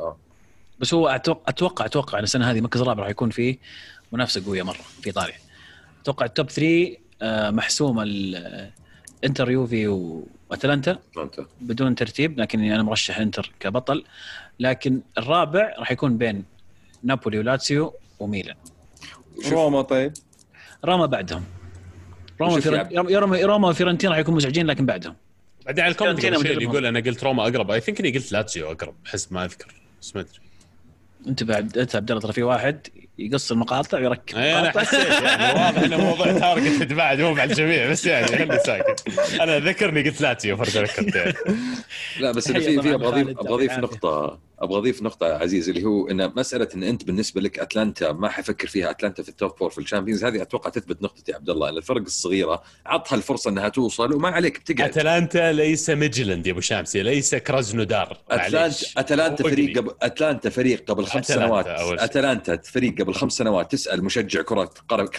بس 0.80 0.94
هو 0.94 1.08
أتوقع 1.08 1.42
أتوقع 1.48 1.84
أتوقع 1.84 2.18
إن 2.18 2.24
السنة 2.24 2.50
هذه 2.50 2.58
المركز 2.58 2.80
الرابع 2.80 3.02
راح 3.02 3.10
يكون 3.10 3.30
فيه 3.30 3.58
منافسة 4.12 4.44
قوية 4.46 4.62
مرة 4.62 4.78
في 5.00 5.06
ايطاليا 5.06 5.34
أتوقع 6.02 6.26
ال 6.26 6.32
top 6.32 6.50
3 6.50 6.96
آه، 7.22 7.50
محسومه 7.50 8.02
ال- 8.02 8.70
انتر 9.24 9.50
يوفي 9.50 9.86
واتلانتا 10.50 10.98
انت 11.18 11.40
بدون 11.60 11.94
ترتيب 11.94 12.40
لكن 12.40 12.60
أنا 12.60 12.82
مرشح 12.82 13.18
إنتر 13.18 13.52
كبطل. 13.60 14.04
لكن 14.60 15.00
الرابع 15.18 15.74
راح 15.78 15.92
يكون 15.92 16.18
بين 16.18 16.44
نابولي 17.02 17.38
ولاتسيو 17.38 17.94
وميلان. 18.18 18.56
روما 19.50 19.82
طيب. 19.82 20.12
روما 20.84 21.06
بعدهم. 21.06 21.44
روما 22.40 22.60
يلعب. 22.66 22.92
روما 22.92 23.40
روما 23.40 23.68
وفيرنتين 23.68 24.10
راح 24.10 24.18
يكونوا 24.18 24.36
مزعجين 24.36 24.66
لكن 24.66 24.86
بعدهم. 24.86 25.16
بعدين 25.66 25.84
على 25.84 25.92
ال 25.92 25.96
comment 25.96 26.24
اللي. 26.24 26.64
يقول 26.64 26.86
أنا 26.86 27.00
قلت 27.00 27.24
روما 27.24 27.42
أقرب. 27.42 27.70
I 27.70 27.80
think 27.80 28.00
إني 28.00 28.10
قلت 28.10 28.32
لاتسيو 28.32 28.72
أقرب 28.72 28.94
حسب 29.04 29.32
ما 29.32 29.44
أذكر 29.44 29.74
بس 30.00 30.16
ما 30.16 30.20
أدري. 30.20 30.40
انت 31.26 31.44
بعد 31.44 31.78
انت 31.78 31.96
عبد 31.96 32.10
الله 32.10 32.22
ترى 32.22 32.32
في 32.32 32.42
واحد. 32.42 32.88
يقص 33.18 33.52
المقاطع 33.52 33.98
ويركب 33.98 34.36
اي 34.38 34.52
أنا 34.58 34.62
مقاطع. 34.68 34.80
حسيت 34.80 35.22
يعني 35.22 35.60
واضح 35.64 35.82
إنه 35.82 35.96
موضوع 35.96 36.32
target 36.32 36.92
بعد 36.92 37.20
مو 37.20 37.34
مع 37.34 37.44
الجميع 37.44 37.90
بس 37.90 38.06
يعني 38.06 38.26
خلي 38.26 38.58
ساكت. 38.66 39.04
أنا 39.40 39.58
ذكرني 39.58 40.02
قلت 40.02 40.20
لاتسيو 40.20 40.56
فرق 40.56 40.68
ذكرت 40.68 41.14
يعني. 41.14 41.34
لا 42.20 42.32
بس 42.32 42.50
أنا 42.50 42.58
في 42.60 42.82
في 42.82 42.94
أبغى 42.94 43.20
اضيف 43.20 43.38
أبغى 43.72 43.76
نقطة. 43.76 44.38
أبغى 44.60 44.78
أضيف 44.78 45.02
نقطة 45.02 45.26
عزيز 45.26 45.68
اللي 45.68 45.84
هو 45.84 46.10
إن 46.10 46.32
مسألة 46.36 46.68
إن 46.74 46.82
أنت 46.82 47.04
بالنسبة 47.04 47.40
لك 47.40 47.58
أتلانتا 47.58 48.12
ما 48.12 48.28
حفكر 48.28 48.68
فيها 48.68 48.90
أتلانتا 48.90 49.22
في 49.22 49.28
ال 49.28 49.36
top 49.36 49.58
four 49.58 49.70
في 49.70 49.78
ال 49.78 49.83
Champions 49.83 50.24
هذه 50.24 50.42
أتوقع 50.42 50.70
تثبت 50.70 51.02
نقطتي 51.02 51.34
عبد 51.34 51.50
الله 51.50 51.68
إن 51.68 51.76
الفرق 51.76 52.00
الصغيرة 52.00 52.62
عطها 52.86 53.16
الفرصة 53.16 53.50
إنها 53.50 53.68
توصل 53.68 54.12
وما 54.12 54.28
عليك 54.28 54.60
بتقعد 54.60 54.88
أتلانتا 54.90 55.52
ليس 55.52 55.90
ميتلاند 55.90 56.46
يا 56.46 56.52
أبو 56.52 56.60
شامسي 56.60 57.02
ليس 57.02 57.34
كرازنودار 57.34 58.18
اتلانتا. 58.30 58.86
أتلانتا. 58.96 59.44
فريق 59.44 59.78
قبل 59.78 59.90
أتلانتا 60.02 60.50
فريق 60.50 60.90
قبل 60.90 61.06
خمس 61.06 61.26
سنوات. 61.26 61.66
أتلانتا 61.68 62.56
فريق 62.56 63.00
قبل 63.00 63.14
خمس 63.14 63.32
سنوات 63.32 63.72
تسأل 63.72 64.04
مشجع 64.04 64.42
كرة 64.42 64.70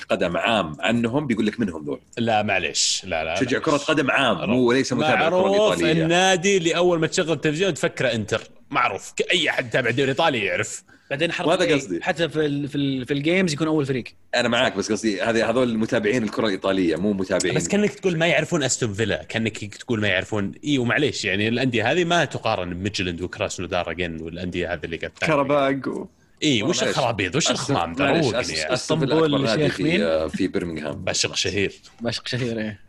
قدم 0.10 0.38
عام 0.38 0.76
عنهم 0.80 1.28
بيقول 1.28 1.46
لك 1.46 1.60
منهم 1.60 1.86
ذول 1.86 2.00
لا 2.18 2.44
معليش 2.44 3.02
لا 3.06 3.24
لا 3.24 3.34
مشجع 3.34 3.60
كرة 3.60 3.78
قدم 3.78 4.12
عام 4.12 4.50
مو 4.50 4.72
ليس 4.72 4.94
متابع 4.94 5.14
الكره 5.14 5.30
معروف 5.30 5.74
الايطاليه 5.74 6.04
النادي 6.04 6.58
اللي 6.58 6.76
اول 6.76 7.00
ما 7.00 7.08
تشغل 7.08 7.32
التلفزيون 7.32 7.74
تفكره 7.74 8.14
إنتر 8.14 8.42
معروف. 8.72 9.14
أي 9.32 9.50
أحد 9.50 9.70
تابع 9.70 9.90
الدوري 9.90 10.12
الايطالي 10.12 10.46
يعرف. 10.46 10.84
بعدين 11.10 11.32
وهذا 11.40 11.64
إيه، 11.64 11.76
قصدي. 11.76 12.04
حتى 12.04 12.30
في 12.30 12.46
ال 12.46 12.68
في, 12.68 12.76
ال 12.76 13.06
في 13.06 13.14
ال 13.14 13.20
games 13.20 13.54
يكون 13.54 13.68
أول 13.68 13.86
فريق. 13.86 14.04
أنا 14.36 14.48
معاك 14.48 14.76
بس 14.78 14.92
قصدي 14.92 15.22
هذه 15.22 15.50
هذول 15.50 15.78
متابعين 15.78 16.24
الكرة 16.24 16.46
الإيطالية 16.46 16.96
مو 16.96 17.14
متابعين. 17.14 17.56
بس 17.56 17.68
كأنك 17.68 17.94
تقول 17.94 18.18
ما 18.18 18.28
يعرفون 18.28 18.64
أستون 18.64 18.94
فيلا 18.94 19.24
كأنك 19.24 19.76
تقول 19.76 20.02
ما 20.02 20.08
يعرفون. 20.08 20.52
اي 20.64 20.78
ومعليش 20.78 21.26
يعني 21.26 21.48
الأندية 21.48 21.92
هذه 21.92 22.04
ما 22.04 22.26
تقارن 22.26 22.74
بميجلند 22.74 23.22
وكراسنودار 23.22 23.92
again 23.92 24.22
والأندية 24.22 24.74
هذه 24.74 24.82
اللي 24.84 24.98
قد 24.98 25.12
كرباج 25.26 25.88
و... 25.88 26.08
إي 26.44 26.64
وش. 26.64 26.84
الخرابيط؟ 26.84 27.36
وش 27.36 27.52
الخمام؟ 27.52 27.96
اسطنبول 28.00 29.44
نادي 29.44 29.64
شيخ 29.64 29.82
مين؟ 29.82 30.00
في 30.00 30.38
في 30.38 30.48
برمنغهام. 30.48 31.04
بشق 31.04 31.36
شهير. 31.36 31.74
باشق 32.02 32.28
شهير 32.28 32.60
إيه. 32.60 32.80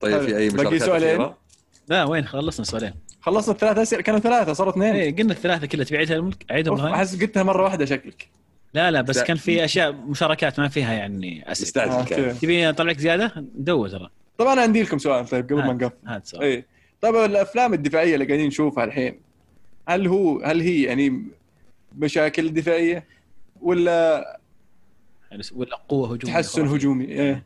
طيب 0.00 0.20
في 0.22 0.36
أي 0.36 0.48
باقي 0.48 0.66
مشاركات 0.66 0.82
سؤالين؟ 0.82 1.32
لا 1.88 2.04
وين؟ 2.04 2.26
خلصنا 2.26 2.64
سؤالين. 2.64 2.94
خلصنا 3.20 3.54
الثلاث 3.54 3.78
أسئلة 3.78 4.02
كانوا 4.02 4.20
ثلاثة 4.20 4.52
صاروا 4.52 4.72
اثنين. 4.72 4.94
إيه 4.94 5.16
قلنا 5.16 5.32
الثلاثة 5.32 5.66
كلها 5.66 5.84
تبي 5.84 5.98
عيدها 5.98 6.16
الملك؟ 6.16 6.44
عيدهم 6.50 6.80
أوف، 6.80 6.84
هاي 6.84 6.94
أحس 6.94 7.22
قلتها 7.22 7.42
مرة 7.42 7.62
واحدة 7.62 7.84
شكلك. 7.84 8.28
لا 8.74 8.90
لا 8.90 9.00
بس. 9.00 9.22
كان 9.22 9.36
في 9.36 9.64
أشياء 9.64 9.92
مشاركات 9.92 10.60
ما 10.60 10.68
فيها 10.68 10.92
يعني 10.92 11.52
أسئلة. 11.52 11.84
آه، 11.84 12.04
كان 12.04 12.24
أوكي. 12.24 12.38
تبي 12.38 12.68
اطلع 12.68 12.90
لك 12.90 12.98
زيادة؟ 12.98 13.44
ندور 13.58 13.88
ترى. 13.88 14.10
طب 14.38 14.46
أنا 14.46 14.62
عندي 14.62 14.82
لكم 14.82 14.98
سؤال 14.98 15.28
طيب 15.28 15.44
قبل 15.44 15.56
ما 15.56 15.72
نقفل 15.72 15.94
هات 16.06 16.26
سؤال. 16.26 16.42
اي 16.42 16.64
طيب 17.00 17.14
الأفلام 17.14 17.74
الدفاعية 17.74 18.14
اللي 18.14 18.26
قاعدين 18.26 18.46
نشوفها 18.46 18.84
الحين 18.84 19.20
هل 19.88 20.06
هو 20.06 20.40
هل 20.42 20.60
هي 20.60 20.82
يعني 20.82 21.24
مشاكل 21.98 22.52
دفاعية 22.52 23.04
ولا 23.62 24.40
يعني 25.30 25.42
ولا 25.54 25.76
قوة 25.88 26.12
هجومية 26.12 26.34
تحسن؟ 26.34 26.66
هجومي؟ 26.66 27.04
إيه. 27.04 27.42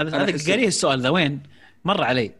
هذا 0.00 0.16
هذا 0.16 0.52
قريه 0.52 0.66
السؤال 0.66 1.00
ذا 1.00 1.08
وين؟ 1.08 1.42
مر 1.84 2.04
علي. 2.04 2.32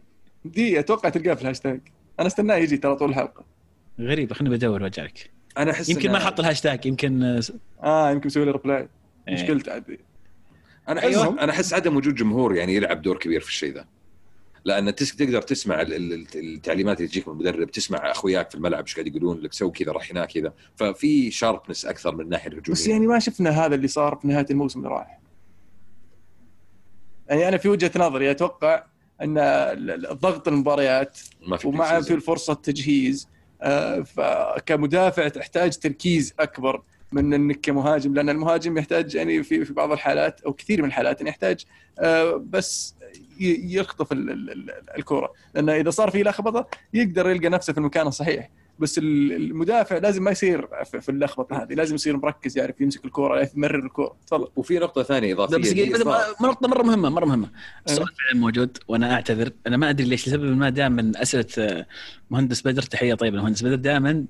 دي 0.45 0.79
أتوقع 0.79 1.09
تلقاه 1.09 1.33
في 1.33 1.41
الهاشتاج. 1.41 1.81
أنا 2.19 2.27
استناه 2.27 2.55
يجي 2.55 2.77
ترى 2.77 2.95
طول 2.95 3.09
الحلقة. 3.09 3.45
غريبه 3.99 4.35
خليني 4.35 4.55
بدور 4.55 4.81
وارجع 4.83 5.03
لك 5.03 5.31
أنا 5.57 5.71
أحس 5.71 5.89
يمكن 5.89 6.11
ما 6.11 6.19
حط 6.19 6.39
الهاشتاج 6.39 6.85
يمكن 6.85 7.23
آه، 7.23 7.41
آه 7.83 8.11
يمكن 8.11 8.27
مسوي 8.27 8.45
لي 8.45 8.51
reply 8.51 8.87
إيه. 9.27 9.33
مشكلته 9.33 9.71
عاد. 9.73 9.97
أنا 10.89 10.99
احس 10.99 11.07
أيوة. 11.07 11.43
أنا 11.43 11.51
أحس 11.51 11.73
عدم 11.73 11.95
وجود 11.97 12.15
جمهور 12.15 12.55
يعني 12.55 12.75
يلعب 12.75 13.01
دور 13.01 13.17
كبير 13.17 13.41
في 13.41 13.47
الشيء 13.47 13.73
ذا. 13.73 13.85
لأن 14.65 14.95
تقدر 14.95 15.41
تسمع 15.41 15.81
ال- 15.81 15.93
ال- 15.93 16.27
التعليمات 16.35 16.97
اللي 16.97 17.07
تجيك 17.07 17.27
من 17.27 17.33
المدرب 17.33 17.71
تسمع 17.71 18.11
أخوياك 18.11 18.49
في 18.49 18.55
الملعب 18.55 18.83
إيش 18.83 18.95
قاعد 18.95 19.07
يقولون 19.07 19.39
لك 19.39 19.53
سوي 19.53 19.71
كذا 19.71 19.91
راح 19.91 20.11
هناك 20.11 20.31
كذا. 20.31 20.53
ففي 20.75 21.31
sharpness 21.31 21.85
أكثر 21.85 22.15
من 22.15 22.21
الناحية 22.21 22.47
الهجومية. 22.47 22.71
بس 22.71 22.87
يعني 22.87 23.07
ما 23.07 23.19
شفنا 23.19 23.49
هذا 23.65 23.75
اللي 23.75 23.87
صار 23.87 24.15
في 24.15 24.27
نهاية 24.27 24.45
الموسم 24.51 24.79
اللي 24.79 24.89
راح. 24.89 25.19
يعني 27.29 27.47
أنا 27.47 27.57
في 27.57 27.69
وجهة 27.69 27.91
نظري 27.95 28.31
أتوقع 28.31 28.83
إن 29.23 29.37
الضغط 30.11 30.47
المباريات 30.47 31.19
ما 31.47 31.57
في 31.57 31.67
ومع. 31.67 32.01
في 32.01 32.19
فرصه 32.19 32.53
تجهيز 32.53 33.27
آه، 33.61 33.99
فكمدافع 34.01 35.27
تحتاج 35.27 35.77
تركيز 35.77 36.33
أكبر 36.39 36.81
من 37.11 37.33
إنك 37.33 37.59
كمهاجم 37.61 38.13
لأن 38.13 38.29
المهاجم 38.29 38.77
يحتاج 38.77 39.15
يعني 39.15 39.43
في 39.43 39.65
في 39.65 39.73
بعض 39.73 39.91
الحالات 39.91 40.41
أو 40.41 40.53
كثير 40.53 40.81
من 40.81 40.87
الحالات 40.87 41.21
إنه 41.21 41.29
يحتاج 41.29 41.65
آه، 41.99 42.43
بس 42.49 42.95
يخطف 43.39 44.11
ال- 44.11 44.29
ال- 44.29 44.51
ال- 44.51 44.89
الكره 44.97 45.33
لأن 45.55 45.69
إذا 45.69 45.89
صار 45.89 46.11
في 46.11 46.23
لخبطة 46.23 46.67
يقدر 46.93 47.29
يلقى 47.29 47.49
نفسه 47.49 47.73
في 47.73 47.79
المكان 47.79 48.07
الصحيح 48.07 48.49
بس 48.79 48.97
ال- 48.97 49.31
المدافع 49.33 49.97
لازم 49.97 50.23
ما 50.23 50.31
يصير 50.31 50.67
في 50.91 51.01
في 51.01 51.09
اللخبطة 51.09 51.63
هذه 51.63 51.73
لازم 51.73 51.95
يصير 51.95 52.17
مركز 52.17 52.57
يعرف 52.57 52.81
يمسك 52.81 53.05
الكره 53.05 53.35
يعرف 53.35 53.55
يمرر 53.55 53.85
الكره 53.85 54.15
تفضل. 54.27 54.47
وفي 54.55 54.79
نقطة 54.79 55.03
ثانية 55.03 55.33
إضافية 55.33 55.57
بس 55.93 56.01
نقطة 56.41 56.67
مرة 56.67 56.83
مهمة 56.83 57.09
مرة 57.09 57.25
مهمة. 57.25 57.49
السؤال 57.87 58.07
أه. 58.07 58.13
فعلا 58.29 58.41
موجود 58.41 58.77
وأنا 58.87 59.13
أعتذر. 59.13 59.51
أنا 59.67 59.77
ما 59.77 59.89
أدري 59.89 60.07
ليش 60.07 60.27
لسبب 60.27 60.57
ما 60.57 60.69
دائما 60.69 61.11
أسئلة 61.15 61.45
آه، 61.57 61.85
مهندس 62.31 62.61
بدر 62.61 62.81
تحية 62.81 63.13
طيبة 63.13 63.37
المهندس 63.37 63.63
بدر 63.63 63.75
دائما 63.75 64.25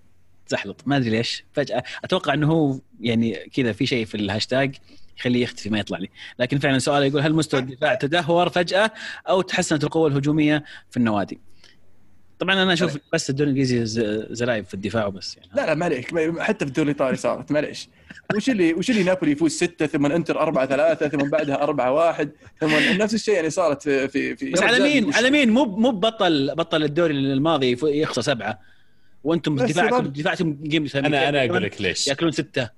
زحلط 0.47 0.81
ما 0.85 0.97
أدري 0.97 1.09
ليش. 1.09 1.43
فجأة 1.53 1.83
أتوقع 2.03 2.33
إنه 2.33 2.47
هو 2.51 2.79
يعني 3.01 3.35
كذا 3.53 3.71
في 3.71 3.85
شيء 3.85 4.05
في 4.05 4.15
الهاشتاج 4.15 4.75
يخليه 5.17 5.43
يختفي 5.43 5.69
ما 5.69 5.79
يطلع 5.79 5.97
لي. 5.97 6.09
لكن 6.39 6.59
فعلا 6.59 6.79
سؤال 6.79 7.03
يقول 7.03 7.21
هل 7.21 7.33
مستوى 7.33 7.59
الدفاع 7.59 7.93
تدهور 7.95 8.49
فجأة 8.49 8.91
أو 9.29 9.41
تحسنت 9.41 9.83
القوة 9.83 10.07
الهجومية 10.07 10.63
في 10.91 10.97
النوادي؟ 10.97 11.39
طبعا 12.39 12.63
أنا 12.63 12.73
أشوف 12.73 12.97
بس 13.13 13.29
الدوري 13.29 13.51
الإنجليزي 13.51 13.85
ز- 13.85 14.25
زلايب 14.31 14.65
في 14.65 14.73
الدفاع 14.73 15.05
وبس 15.05 15.37
يعني. 15.37 15.49
لا 15.55 15.65
لا 15.65 15.73
ما 15.75 15.85
عليك 15.85 16.13
ما- 16.13 16.43
حتى 16.43 16.65
في 16.65 16.69
الدوري 16.69 16.91
الإيطالي 16.91 17.17
صارت 17.17 17.51
معليش 17.51 17.87
وش 18.35 18.49
اللي 18.49 18.73
وش 18.73 18.89
اللي 18.89 19.03
نابولي 19.03 19.31
يفوز 19.31 19.51
ستة 19.51 19.85
ثم 19.87 20.05
إنتر 20.05 20.39
أربعة 20.39 20.65
ثلاثة 20.67 21.07
ثم 21.07 21.17
بعدها 21.29 21.63
أربعة 21.63 21.91
واحد 21.91 22.31
ثم 22.61 22.69
نفس 23.01 23.13
الشيء 23.13 23.33
يعني 23.35 23.49
صارت 23.49 23.83
في 23.83 24.07
في, 24.07 24.35
في 24.35 24.51
بس 24.51 24.61
على 24.61 24.79
مين؟ 24.79 25.13
على 25.13 25.29
مين؟ 25.31 25.49
مو 25.49 25.65
مو 25.65 25.91
بطل 25.91 26.55
بطل 26.55 26.83
الدوري 26.83 27.13
الماضي 27.13 27.77
يخسر 27.83 28.21
سبعة. 28.21 28.59
وأنتم 29.23 29.55
دفاعكم. 29.55 30.07
دفاعكم 30.07 30.57
جيم 30.63 30.87
أنا 30.95 31.29
أنا 31.29 31.45
أقول 31.45 31.63
لك 31.63 31.81
ليش. 31.81 32.07
ياكلون 32.07 32.31
ستة. 32.31 32.69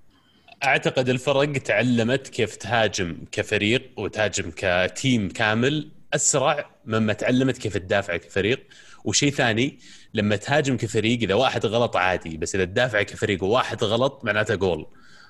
أعتقد 0.64 1.10
الفرق 1.10 1.54
تعلمت 1.54 2.28
كيف 2.28 2.56
تهاجم 2.56 3.18
كفريق 3.32 3.84
وتهاجم 3.98 4.52
كتيم 4.58 5.30
كامل 5.30 5.88
أسرع 6.14 6.70
مما 6.86 7.14
تعلمت 7.14 7.58
كيف 7.58 7.78
تدافع 7.78 8.18
كفريق. 8.18 8.60
وشيء 9.06 9.32
ثاني 9.32 9.80
لما 10.14 10.36
تهاجم 10.36 10.78
كفريق 10.78 11.20
إذا 11.22 11.34
واحد 11.34 11.66
غلط 11.66 11.96
عادي 11.98 12.38
بس 12.38 12.56
إذا 12.56 12.66
تدافع 12.66 13.02
كفريق 13.04 13.44
وواحد 13.44 13.84
غلط 13.84 14.22
معناته 14.26 14.56
جول 14.56 14.86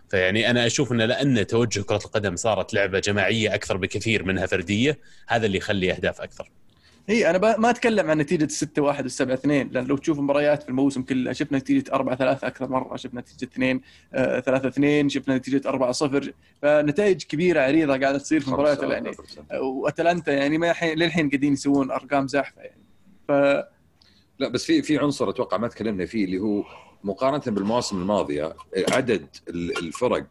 فيعني 0.10 0.50
أنا 0.50 0.66
أشوف 0.66 0.92
إنه 0.92 1.06
لأن 1.06 1.48
توجه 1.48 1.82
كرة 1.82 2.02
القدم 2.06 2.36
صارت 2.36 2.74
لعبة 2.74 3.00
جماعية 3.00 3.56
أكثر 3.56 3.78
بكثير 3.78 4.24
منها 4.24 4.46
فردية 4.46 5.00
هذا 5.28 5.46
اللي 5.46 5.58
يخلي 5.58 5.92
أهداف 5.92 6.22
أكثر. 6.22 6.52
إي 7.10 7.30
أنا 7.30 7.38
ب- 7.38 7.60
ما 7.60 7.70
أتكلم 7.70 8.10
عن 8.10 8.18
نتيجة 8.18 8.48
6 8.48 8.82
1 8.82 9.06
و 9.06 9.08
7 9.08 9.34
2 9.34 9.70
لأن 9.72 9.86
لو 9.86 9.98
تشوف 9.98 10.20
مباريات 10.20 10.64
في 10.64 10.70
الموسم 10.70 11.02
كله 11.02 11.34
شفنا 11.34 11.58
نتيجة 11.58 11.94
4 11.94 12.16
3 12.16 12.48
أكثر 12.48 12.68
مرة 12.70 12.96
شفنا 12.96 13.22
نتيجة 13.22 13.50
2 13.54 13.82
3 14.14 14.68
2 14.68 15.10
شفنا 15.10 15.38
نتيجة 15.38 15.62
4 15.66 15.92
0 15.92 16.34
فنتائج 16.62 17.24
كبيرة 17.24 17.62
عريضة 17.62 17.98
قاعدة 17.98 18.18
تصير 18.18 18.40
في 18.40 18.50
مباريات 18.52 18.84
يعني. 18.84 19.12
وأتلانتا 19.62 20.32
يعني 20.34 20.58
ما 20.58 20.74
للحين 20.84 21.30
قاعدين 21.30 21.54
يسوون 21.54 21.92
أرقام 21.92 22.28
زاحفه 22.28 22.62
يعني. 22.62 22.85
ف 23.28 23.32
لا 24.40 24.48
بس 24.50 24.66
في 24.66 24.82
في 24.82 24.98
عنصر 24.98 25.30
أتوقع 25.30 25.58
ما 25.58 25.68
تكلمنا 25.68 26.06
فيه 26.06 26.26
اللي 26.26 26.38
هو 26.38 26.64
مقارنة 27.04 27.56
بالمواسم 27.56 28.02
الماضية 28.02 28.56
عدد 28.92 29.28
ال- 29.50 29.78
الفرق 29.78 30.26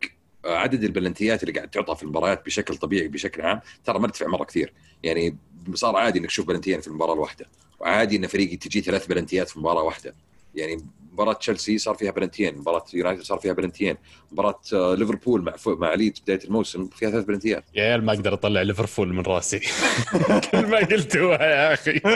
عدد 0.45 0.85
البلنتيات 0.85 1.43
اللي 1.43 1.55
قاعد 1.55 1.71
تعطى 1.71 1.97
في 1.97 2.03
المباريات 2.03 2.47
بشكل 2.47 2.77
طبيعي 2.77 3.09
بشكل 3.09 3.43
عام 3.43 3.61
ترى 3.85 3.99
مرتفع 3.99 4.27
مرة 4.27 4.45
كثير. 4.45 4.73
يعني 5.03 5.37
صار 5.75 5.97
عادي 5.97 6.19
إنك 6.19 6.27
تشوف 6.27 6.47
بلنتيين 6.47 6.81
في 6.81 6.89
المباراة 6.89 7.15
الواحدة 7.15 7.47
وعادي 7.81 8.17
إن 8.17 8.27
فريق 8.27 8.59
تجي 8.59 8.81
ثلاث 8.81 9.07
بلنتيات 9.07 9.49
في 9.49 9.59
مباراة 9.59 9.83
واحدة. 9.83 10.15
يعني 10.55 10.87
مباراة 11.13 11.33
تشيلسي 11.33 11.79
صار 11.79 11.95
فيها 11.95 12.11
بلنتيين، 12.11 12.59
مباراة 12.59 12.85
يونايتد 12.95 13.23
صار 13.23 13.39
فيها 13.39 13.53
بلنتيين، 13.53 13.97
مباراة 14.33 14.61
آه، 14.73 14.95
ليفربول 14.95 15.43
مع 15.43 15.55
مع 15.67 15.95
ليدز 15.95 16.21
بداية 16.21 16.41
الموسم 16.45 16.89
فيها 16.89 17.11
ثلاث 17.11 17.25
بلنتيات. 17.25 17.65
يا 17.75 17.83
عيال 17.83 18.05
ما 18.05 18.13
أقدر 18.13 18.33
أطلع 18.35 18.63
ليفربول 18.63 19.15
من 19.15 19.23
راسي 19.23 19.61
كل 20.53 20.67
ما 20.67 20.79
قلتوها 20.79 21.43
يا 21.43 21.73
أخي 21.75 22.01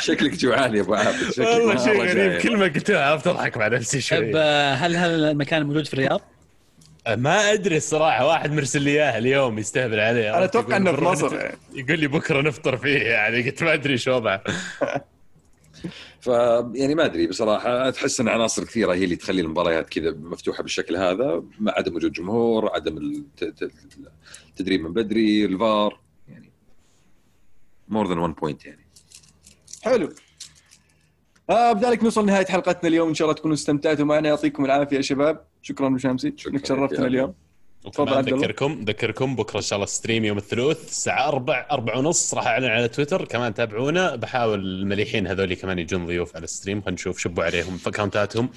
شكلك 0.00 0.34
جوعان 0.34 0.74
يا 0.76 0.80
أبو 0.80 0.94
عابد 0.94 1.38
والله 1.38 1.84
شيء 1.84 2.02
غريب. 2.02 2.40
كل 2.40 2.56
ما 2.56 2.64
قلتوها 2.64 3.10
عرفت 3.10 3.26
أضحك 3.26 3.56
مع 3.56 3.68
نفسي 3.68 3.96
طيب 4.16 4.30
شوي 4.30 4.40
آه، 4.40 4.74
هل 4.74 4.96
هذا 4.96 5.14
المكان 5.30 5.66
موجود 5.66 5.86
في 5.86 5.94
الرياض؟ 5.94 6.20
ما 7.08 7.52
أدري 7.52 7.76
الصراحة 7.76 8.26
واحد 8.26 8.52
مرسل 8.52 8.82
لي 8.82 8.90
إياها 8.90 9.18
اليوم 9.18 9.58
يستهبل 9.58 10.00
عليه 10.00 10.36
أنا؟ 10.36 10.44
أتوقع 10.44 10.76
إنه 10.76 10.90
في 10.92 10.96
بكرة 10.96 11.10
مصر 11.10 11.34
يعني. 11.34 11.56
يقول 11.74 11.98
لي 11.98 12.06
بكرة 12.06 12.40
نفطر 12.40 12.76
فيه 12.76 12.98
يعني 12.98 13.42
قلت 13.42 13.62
ما 13.62 13.72
أدري 13.74 13.98
شو 13.98 14.12
وضعه 14.12 14.42
ف 16.20 16.26
يعني 16.74 16.94
ما 16.94 17.04
أدري 17.04 17.26
بصراحة 17.26 17.90
تحس 17.90 18.20
إن 18.20 18.28
عناصر 18.28 18.64
كثيرة 18.64 18.94
هي 18.94 19.04
اللي 19.04 19.16
تخلي 19.16 19.40
المباريات 19.40 19.88
كذا 19.88 20.10
مفتوحة 20.10 20.62
بالشكل 20.62 20.96
هذا 20.96 21.42
مع 21.60 21.72
عدم 21.72 21.96
وجود 21.96 22.12
جمهور 22.12 22.70
عدم 22.74 22.96
الت- 22.98 23.42
الت- 23.42 23.72
التدريب 24.48 24.80
من 24.80 24.92
بدري 24.92 25.44
الفار 25.44 26.00
يعني 26.28 26.50
more 27.88 28.08
than 28.08 28.18
1 28.18 28.34
point 28.34 28.66
يعني. 28.66 28.86
حلو. 29.82 30.08
آه 31.50 31.72
بذلك 31.72 32.04
نوصل 32.04 32.26
نهايه 32.26 32.46
حلقتنا 32.46 32.88
اليوم. 32.88 33.08
إن 33.08 33.14
شاء 33.14 33.26
الله 33.28 33.38
تكونوا 33.38 33.54
استمتعتوا 33.54 34.04
معنا. 34.04 34.28
يعطيكم 34.28 34.64
العافية 34.64 34.96
يا 34.96 35.02
شباب. 35.02 35.44
شكرا 35.62 35.98
شكراً 35.98 36.12
إنك 36.46 36.66
شرفتنا. 36.66 37.06
اليوم. 37.06 37.34
تفضل. 37.92 38.34
اذكركم 38.34 38.84
أذكركم 38.88 39.36
بكرة 39.36 39.56
إن 39.56 39.62
شاء 39.62 39.76
الله 39.76 39.86
stream 39.86 40.24
يوم 40.24 40.38
الثلاث 40.38 40.88
الساعة 40.88 41.28
4 41.28 41.66
4 41.70 41.98
ونص 41.98 42.34
راح 42.34 42.46
أعلن 42.46 42.64
على 42.64 42.88
تويتر 42.88 43.24
كمان 43.24 43.54
تابعونا. 43.54 44.16
بحاول 44.16 44.60
المليحين 44.60 45.26
هذول 45.26 45.54
كمان 45.54 45.78
يجون 45.78 46.06
ضيوف 46.06 46.36
على 46.36 46.44
ال 46.44 46.49
stream 46.49 46.80
خلينا 46.80 46.94
نشوف 46.94 47.18
شبوا 47.18 47.44
عليهم 47.44 47.76
في 47.76 47.88
account 47.88 48.31
اتهم 48.31 48.50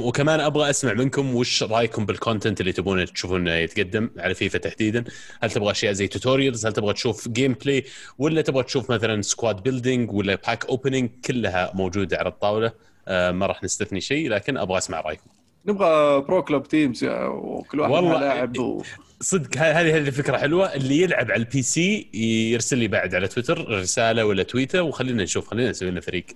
وكمان 0.00 0.40
أبغى 0.40 0.70
أسمع 0.70 0.92
منكم 0.92 1.34
وش 1.34 1.62
رأيكم 1.62 2.06
بال 2.06 2.18
content 2.18 2.60
اللي 2.60 2.72
تبون 2.72 3.04
تشوفونه 3.04 3.54
يتقدم 3.54 4.10
على 4.18 4.34
فيفا 4.34 4.58
تحديدا. 4.58 5.04
هل 5.42 5.50
تبغى 5.50 5.70
أشياء 5.70 5.92
زي 5.92 6.08
tutorials 6.08 6.66
هل 6.66 6.72
تبغى 6.72 6.92
تشوف 6.92 7.28
gameplay 7.28 7.84
ولا 8.18 8.42
تبغى 8.42 8.62
تشوف 8.62 8.90
مثلا 8.90 9.22
squad 9.22 9.62
building 9.62 10.12
ولا 10.12 10.34
pack 10.34 10.66
opening 10.66 11.10
كلها 11.24 11.70
موجودة 11.74 12.18
على 12.18 12.28
الطاولة. 12.28 12.72
ما 13.08 13.46
راح 13.46 13.64
نستثني 13.64 14.00
شيء 14.00 14.30
لكن 14.30 14.56
أبغى 14.56 14.78
أسمع 14.78 15.00
رأيكم. 15.00 15.30
نبغى 15.66 16.20
pro 16.20 16.42
club 16.42 16.68
teams 16.68 17.04
وكل 17.04 17.80
واحد 17.80 17.92
والله 17.92 18.20
لاعب 18.20 18.58
و... 18.58 18.82
صدق 19.20 19.56
هذه 19.56 19.96
هذه 19.96 20.08
الفكرة 20.08 20.36
حلوة. 20.36 20.74
اللي 20.74 21.02
يلعب 21.02 21.30
على 21.30 21.42
ال 21.42 21.62
PC 21.62 22.08
يرسل 22.52 22.78
لي 22.78 22.88
بعد 22.88 23.14
على 23.14 23.28
تويتر 23.28 23.68
رسالة 23.68 24.24
ولا 24.24 24.42
تويته 24.42 24.82
وخلينا 24.82 25.22
نشوف 25.22 25.48
خلينا 25.48 25.70
نسوي 25.70 25.90
لنا 25.90 26.00
فريق. 26.00 26.26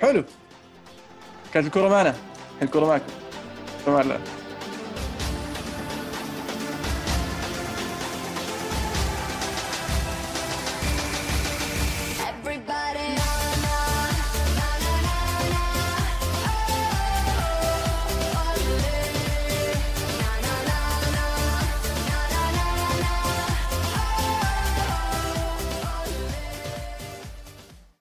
حلو. 0.00 0.24
كانت 1.54 1.66
الكره 1.66 1.88
معنا. 1.88 2.14
الكره 2.62 2.86
معكم. 2.86 3.12
مع 3.88 4.00
الله 4.00 4.20